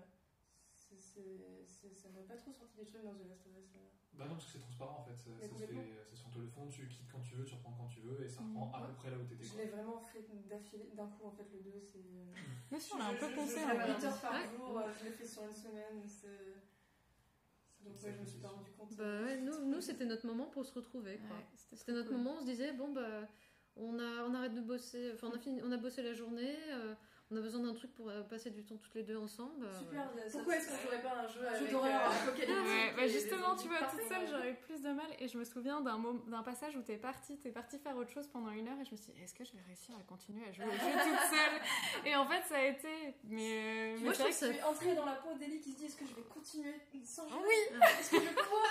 ça 0.99 2.10
m'a 2.10 2.22
pas 2.28 2.36
trop 2.36 2.52
sorti 2.52 2.78
des 2.78 2.86
trucs 2.86 3.03
dans 3.03 3.14
The 3.14 3.28
Last 3.30 3.45
of 3.48 3.57
Us. 3.57 3.74
là. 3.74 3.80
Bah 4.14 4.26
non, 4.28 4.36
parce 4.36 4.45
que 4.45 4.52
c'est 4.53 4.60
transparent 4.60 4.99
en 4.99 5.03
fait. 5.03 5.18
Ça, 5.18 5.30
Mais 5.40 5.48
ça 5.48 5.56
se 5.56 5.64
fait, 5.65 6.06
sur 6.14 6.26
ton 6.30 6.30
téléphone, 6.40 6.70
tu 6.70 6.88
quittes 6.88 7.10
quand 7.11 7.22
tu 7.22 7.34
veux, 7.36 7.44
tu 7.45 7.56
reprends 7.56 7.74
quand 7.74 7.88
tu 7.88 7.99
veux 8.02 8.24
et 8.24 8.30
ça 8.30 8.41
Mhm. 8.41 8.57
reprend 8.61 8.78
à 8.78 8.82
Ouais. 8.82 8.88
peu 8.88 8.94
près 8.94 9.10
là 9.11 9.18
où 9.18 9.24
t'étais. 9.26 9.44
Je 9.44 9.57
l'ai 9.57 9.65
vraiment 9.68 9.99
fait 9.99 10.26
d'affilée, 10.48 10.91
d'un 10.94 11.07
coup 11.07 11.26
en 11.26 11.32
fait 11.32 11.48
le 11.52 11.60
2, 11.61 11.80
c'est. 11.82 11.98
euh, 11.98 12.34
Mais 12.72 12.80
si, 12.80 12.94
on 12.94 12.99
a 12.99 13.06
un 13.06 13.14
peu 13.15 13.30
pensé 13.34 13.64
vrai. 13.65 13.88
8 13.95 14.03
heures 14.06 14.22
par 14.22 14.49
jour, 14.52 14.78
euh, 14.80 14.94
je 14.99 15.06
l'ai 15.06 15.11
fait 15.11 15.26
sur 15.26 15.44
une 15.44 15.53
semaine. 15.56 16.03
Donc 17.82 18.02
ouais, 18.02 18.14
je 18.14 18.22
me 18.22 18.26
suis 18.26 18.40
pas 18.40 18.49
rendu 18.49 18.72
compte. 18.72 18.95
Bah 18.95 19.24
ouais, 19.24 19.41
nous, 19.41 19.65
nous 19.65 19.82
c'était 19.82 20.06
notre 20.06 20.26
moment 20.28 20.45
pour 20.45 20.64
se 20.65 20.74
retrouver. 20.74 21.14
Ouais, 21.15 21.45
C'était 21.56 21.91
notre 21.91 22.10
cool. 22.10 22.18
moment, 22.18 22.36
on 22.38 22.41
se 22.41 22.45
disait, 22.45 22.72
bon, 22.74 22.94
bah, 22.94 23.28
on, 23.76 23.98
a, 23.99 24.24
on 24.26 24.34
arrête 24.36 24.53
de 24.53 24.61
bosser, 24.61 25.11
enfin, 25.14 25.30
on 25.32 25.36
a, 25.36 25.40
fini, 25.40 25.61
on 25.64 25.72
a 25.72 25.78
bossé 25.78 26.02
la 26.03 26.14
journée, 26.14 26.56
euh, 26.70 26.94
On 27.34 27.38
a 27.38 27.41
besoin 27.41 27.61
d'un 27.61 27.73
truc 27.73 27.91
pour 27.95 28.10
euh, 28.10 28.22
passer 28.22 28.51
du 28.51 28.64
temps 28.64 28.76
toutes 28.77 28.93
les 28.93 29.01
deux 29.01 29.18
ensemble. 29.18 29.65
Super. 29.80 30.07
voilà. 30.14 30.30
ça- 30.30 30.38
Pourquoi 30.38 30.55
est-ce 30.55 30.68
qu'on 30.69 30.76
ferait 30.76 31.01
pas 31.01 31.15
un 31.18 31.27
jeu 31.27 31.39
Un 31.47 31.49
jeu 31.49 31.55
avec 31.61 31.72
d'horreur. 31.72 32.11
euh, 32.11 32.64
Ouais, 32.64 32.93
bah 32.95 33.07
justement, 33.07 33.55
tu 33.55 33.68
vois, 33.68 33.80
toute 33.89 34.07
seule, 34.07 34.27
j'aurais 34.30 34.53
plus 34.53 34.81
de 34.84 34.89
mal. 34.91 35.07
Et 35.18 35.27
je 35.27 35.38
me 35.39 35.43
souviens 35.43 35.81
d'un 35.81 36.43
passage 36.43 36.76
où 36.76 36.81
t'es 36.84 36.97
parti, 36.97 37.38
t'es 37.39 37.49
parti 37.49 37.80
faire 37.80 37.97
autre 37.97 38.11
chose 38.11 38.27
pendant 38.27 38.51
une 38.51 38.68
heure, 38.68 38.77
et 38.80 38.85
je 38.85 38.91
me 38.91 38.97
suis 38.97 39.11
dit, 39.14 39.22
est-ce 39.23 39.34
que 39.34 39.43
je 39.43 39.51
vais 39.53 39.61
réussir 39.65 39.95
à 39.99 40.03
continuer 40.03 40.45
à 40.47 40.51
jouer 40.51 40.65
au 40.65 40.72
jeu 40.72 40.77
toute 40.77 41.30
seule? 41.31 42.05
Et 42.05 42.15
en 42.15 42.27
fait, 42.27 42.43
ça 42.47 42.57
a 42.57 42.65
été. 42.68 43.15
Mais, 43.23 43.93
euh, 43.93 43.95
mais 43.97 44.03
Moi, 44.03 44.14
je 44.14 44.19
vrai 44.19 44.30
que 44.30 44.35
Je 44.35 44.45
suis 44.53 44.61
entrée 44.64 44.93
dans 44.95 45.05
la 45.05 45.15
peau 45.15 45.34
d'Ellie 45.39 45.60
qui 45.60 45.72
se 45.72 45.77
dit 45.77 45.85
est-ce 45.85 45.97
que 45.97 46.05
je 46.05 46.14
vais 46.14 46.22
continuer 46.23 46.76
sans 47.03 47.27
jouer? 47.27 47.39
Oui. 47.47 47.77
Est-ce 47.99 48.11
que 48.11 48.18
je 48.18 48.22
vais 48.26 48.35
pouvoir 48.35 48.64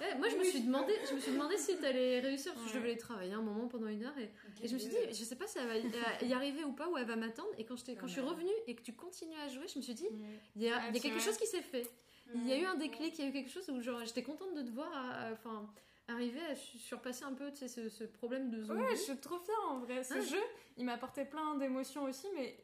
Ouais, 0.00 0.14
moi, 0.18 0.28
je 0.28 0.36
me 0.36 0.40
Oui, 0.40 0.46
suis 0.50 0.60
je- 0.60 0.66
demandé, 0.66 0.92
je 1.08 1.14
me 1.14 1.20
suis 1.20 1.32
demandé 1.32 1.56
si 1.56 1.76
t'allais 1.78 2.20
réussir 2.20 2.52
parce 2.52 2.64
que 2.66 2.70
je 2.70 2.74
Ouais. 2.76 2.80
devais 2.80 2.90
aller 2.92 2.98
travailler 3.00 3.32
un 3.34 3.40
moment 3.42 3.66
pendant 3.66 3.88
une 3.88 4.04
heure 4.04 4.16
et, 4.18 4.30
et 4.62 4.68
je 4.68 4.74
me 4.74 4.78
suis 4.78 4.90
dit, 4.90 4.96
je 5.08 5.24
sais 5.24 5.36
pas 5.36 5.46
si 5.46 5.58
elle 5.58 5.66
va 5.68 5.76
y- 5.76 6.28
y 6.28 6.32
arriver 6.34 6.64
ou 6.64 6.72
pas 6.72 6.88
ou 6.88 6.96
elle 6.98 7.06
va 7.06 7.16
m'attendre. 7.16 7.48
Et 7.58 7.64
quand, 7.64 7.76
j'étais- 7.76 7.94
quand 8.06 8.14
je 8.14 8.20
suis 8.20 8.28
revenue 8.30 8.52
et 8.66 8.74
que 8.74 8.82
tu 8.82 8.92
continues 8.92 9.36
à 9.44 9.48
jouer, 9.48 9.66
je 9.68 9.78
me 9.78 9.82
suis 9.82 9.94
dit, 9.94 10.06
Ouais. 10.08 10.40
il 10.56 10.62
y 10.62 10.68
a, 10.70 10.76
Ah, 10.76 10.80
il 10.82 10.86
y 10.86 10.88
a 10.90 10.92
c'est 10.94 11.08
quelque 11.08 11.20
chose 11.22 11.36
qui 11.36 11.46
s'est 11.46 11.62
fait. 11.62 11.86
Il 12.34 12.46
y 12.48 12.52
a 12.52 12.58
eu 12.58 12.64
un 12.64 12.74
déclic, 12.74 13.18
il 13.18 13.24
y 13.24 13.26
a 13.26 13.30
eu 13.30 13.32
quelque 13.32 13.50
chose 13.50 13.68
où 13.70 13.80
genre 13.80 14.04
j'étais 14.04 14.22
contente 14.22 14.54
de 14.54 14.62
te 14.62 14.70
voir, 14.70 14.90
enfin 15.32 15.68
arriver 16.08 16.40
à 16.50 16.54
su- 16.56 16.78
surpasser 16.78 17.24
un 17.24 17.32
peu 17.34 17.50
tu 17.52 17.58
sais, 17.58 17.68
ce, 17.68 17.88
ce 17.88 18.04
problème 18.04 18.50
de 18.50 18.62
zombie. 18.62 18.80
Ouais, 18.80 18.90
je 18.96 19.00
suis 19.00 19.16
trop 19.16 19.38
fière 19.38 19.60
en 19.70 19.78
vrai. 19.80 20.02
Ce 20.04 20.20
jeu, 20.20 20.42
il 20.76 20.84
m'a 20.84 20.94
apporté 20.94 21.24
plein 21.24 21.54
d'émotions 21.56 22.04
aussi, 22.04 22.26
mais 22.34 22.56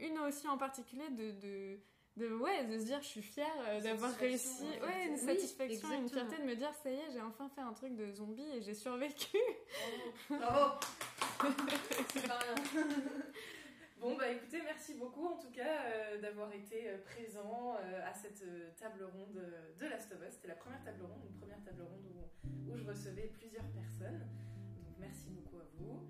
une 0.00 0.18
aussi 0.20 0.46
en 0.48 0.58
particulier 0.58 1.08
de, 1.10 1.30
de, 1.32 1.78
de, 2.16 2.34
ouais, 2.34 2.64
de 2.66 2.78
se 2.78 2.84
dire 2.86 3.00
je 3.02 3.06
suis 3.08 3.22
fière 3.22 3.54
euh, 3.68 3.80
d'avoir 3.80 4.12
réussi. 4.16 4.62
Ouais, 4.82 5.06
une 5.06 5.12
Oui, 5.14 5.18
satisfaction, 5.18 5.88
une 5.92 6.04
exactement. 6.04 6.08
fierté 6.30 6.42
de 6.42 6.48
me 6.48 6.56
dire 6.56 6.72
ça 6.82 6.90
y 6.90 6.94
est, 6.94 7.10
j'ai 7.12 7.20
enfin 7.20 7.48
fait 7.54 7.60
un 7.62 7.72
truc 7.72 7.94
de 7.96 8.12
zombie 8.12 8.46
et 8.56 8.62
j'ai 8.62 8.74
survécu. 8.74 9.38
Bravo. 10.28 10.78
C'est 12.12 12.26
pas 12.28 12.38
rien. 12.38 12.54
Bon 14.04 14.18
bah 14.18 14.28
écoutez, 14.28 14.60
merci 14.62 14.92
beaucoup 14.96 15.24
en 15.24 15.38
tout 15.38 15.50
cas 15.50 15.80
euh, 15.86 16.20
d'avoir 16.20 16.52
été 16.52 16.90
euh, 16.90 16.98
présent 17.06 17.74
euh, 17.80 18.06
à 18.06 18.12
cette 18.12 18.42
euh, 18.42 18.68
table 18.76 19.02
ronde 19.02 19.40
de 19.80 19.86
Last 19.86 20.12
of 20.12 20.20
Us. 20.28 20.34
C'était 20.34 20.48
la 20.48 20.56
première 20.56 20.84
table 20.84 21.04
ronde, 21.04 21.24
une 21.24 21.38
première 21.38 21.62
table 21.64 21.80
ronde 21.80 22.04
où, 22.12 22.70
où 22.70 22.76
je 22.76 22.84
recevais 22.84 23.32
plusieurs 23.32 23.64
personnes. 23.72 24.20
Donc 24.76 24.94
merci 25.00 25.30
beaucoup 25.30 25.56
à 25.56 25.64
vous. 25.78 26.06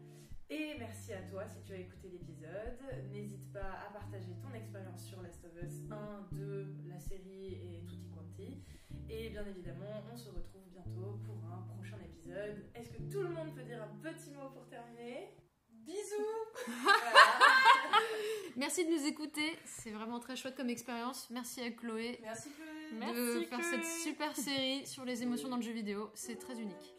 Et 0.50 0.74
merci 0.76 1.12
à 1.12 1.22
toi 1.22 1.46
si 1.46 1.62
tu 1.62 1.72
as 1.72 1.76
écouté 1.76 2.08
l'épisode. 2.08 2.82
N'hésite 3.12 3.52
pas 3.52 3.78
à 3.86 3.92
partager 3.92 4.34
ton 4.42 4.52
expérience 4.52 5.06
sur 5.06 5.22
Last 5.22 5.44
of 5.44 5.62
Us 5.62 5.88
1, 5.88 6.26
2, 6.32 6.66
la 6.88 6.98
série 6.98 7.54
et 7.62 7.84
tutti 7.86 8.10
quanti. 8.10 8.64
Et 9.08 9.30
bien 9.30 9.46
évidemment, 9.46 10.02
on 10.12 10.16
se 10.16 10.30
retrouve 10.30 10.66
bientôt 10.68 11.20
pour 11.24 11.36
un 11.46 11.62
prochain 11.76 12.00
épisode. 12.04 12.58
Est-ce 12.74 12.90
que 12.90 13.02
tout 13.08 13.22
le 13.22 13.28
monde 13.28 13.54
peut 13.54 13.62
dire 13.62 13.80
un 13.80 13.94
petit 14.02 14.32
mot 14.32 14.50
pour 14.50 14.66
terminer? 14.66 15.30
Bisous 15.84 16.66
Voilà. 16.66 17.74
Merci 18.56 18.84
de 18.84 18.90
nous 18.90 19.06
écouter, 19.06 19.56
c'est 19.64 19.90
vraiment 19.90 20.20
très 20.20 20.36
chouette 20.36 20.56
comme 20.56 20.70
expérience. 20.70 21.28
Merci 21.30 21.60
à 21.60 21.70
Chloé 21.70 22.18
Merci 22.22 22.48
Chloé. 22.50 22.92
de 22.92 22.98
Merci, 22.98 23.46
faire 23.46 23.58
Chloé. 23.60 23.70
cette 23.70 23.84
super 24.02 24.36
série 24.36 24.86
sur 24.86 25.04
les 25.04 25.22
émotions 25.22 25.48
dans 25.48 25.56
le 25.56 25.62
jeu 25.62 25.72
vidéo. 25.72 26.10
C'est 26.14 26.36
très 26.38 26.54
unique. 26.60 26.94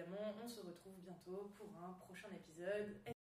On 0.00 0.46
se 0.46 0.60
retrouve 0.60 0.94
bientôt 1.02 1.52
pour 1.56 1.74
un 1.82 1.92
prochain 2.04 2.28
épisode. 2.32 3.17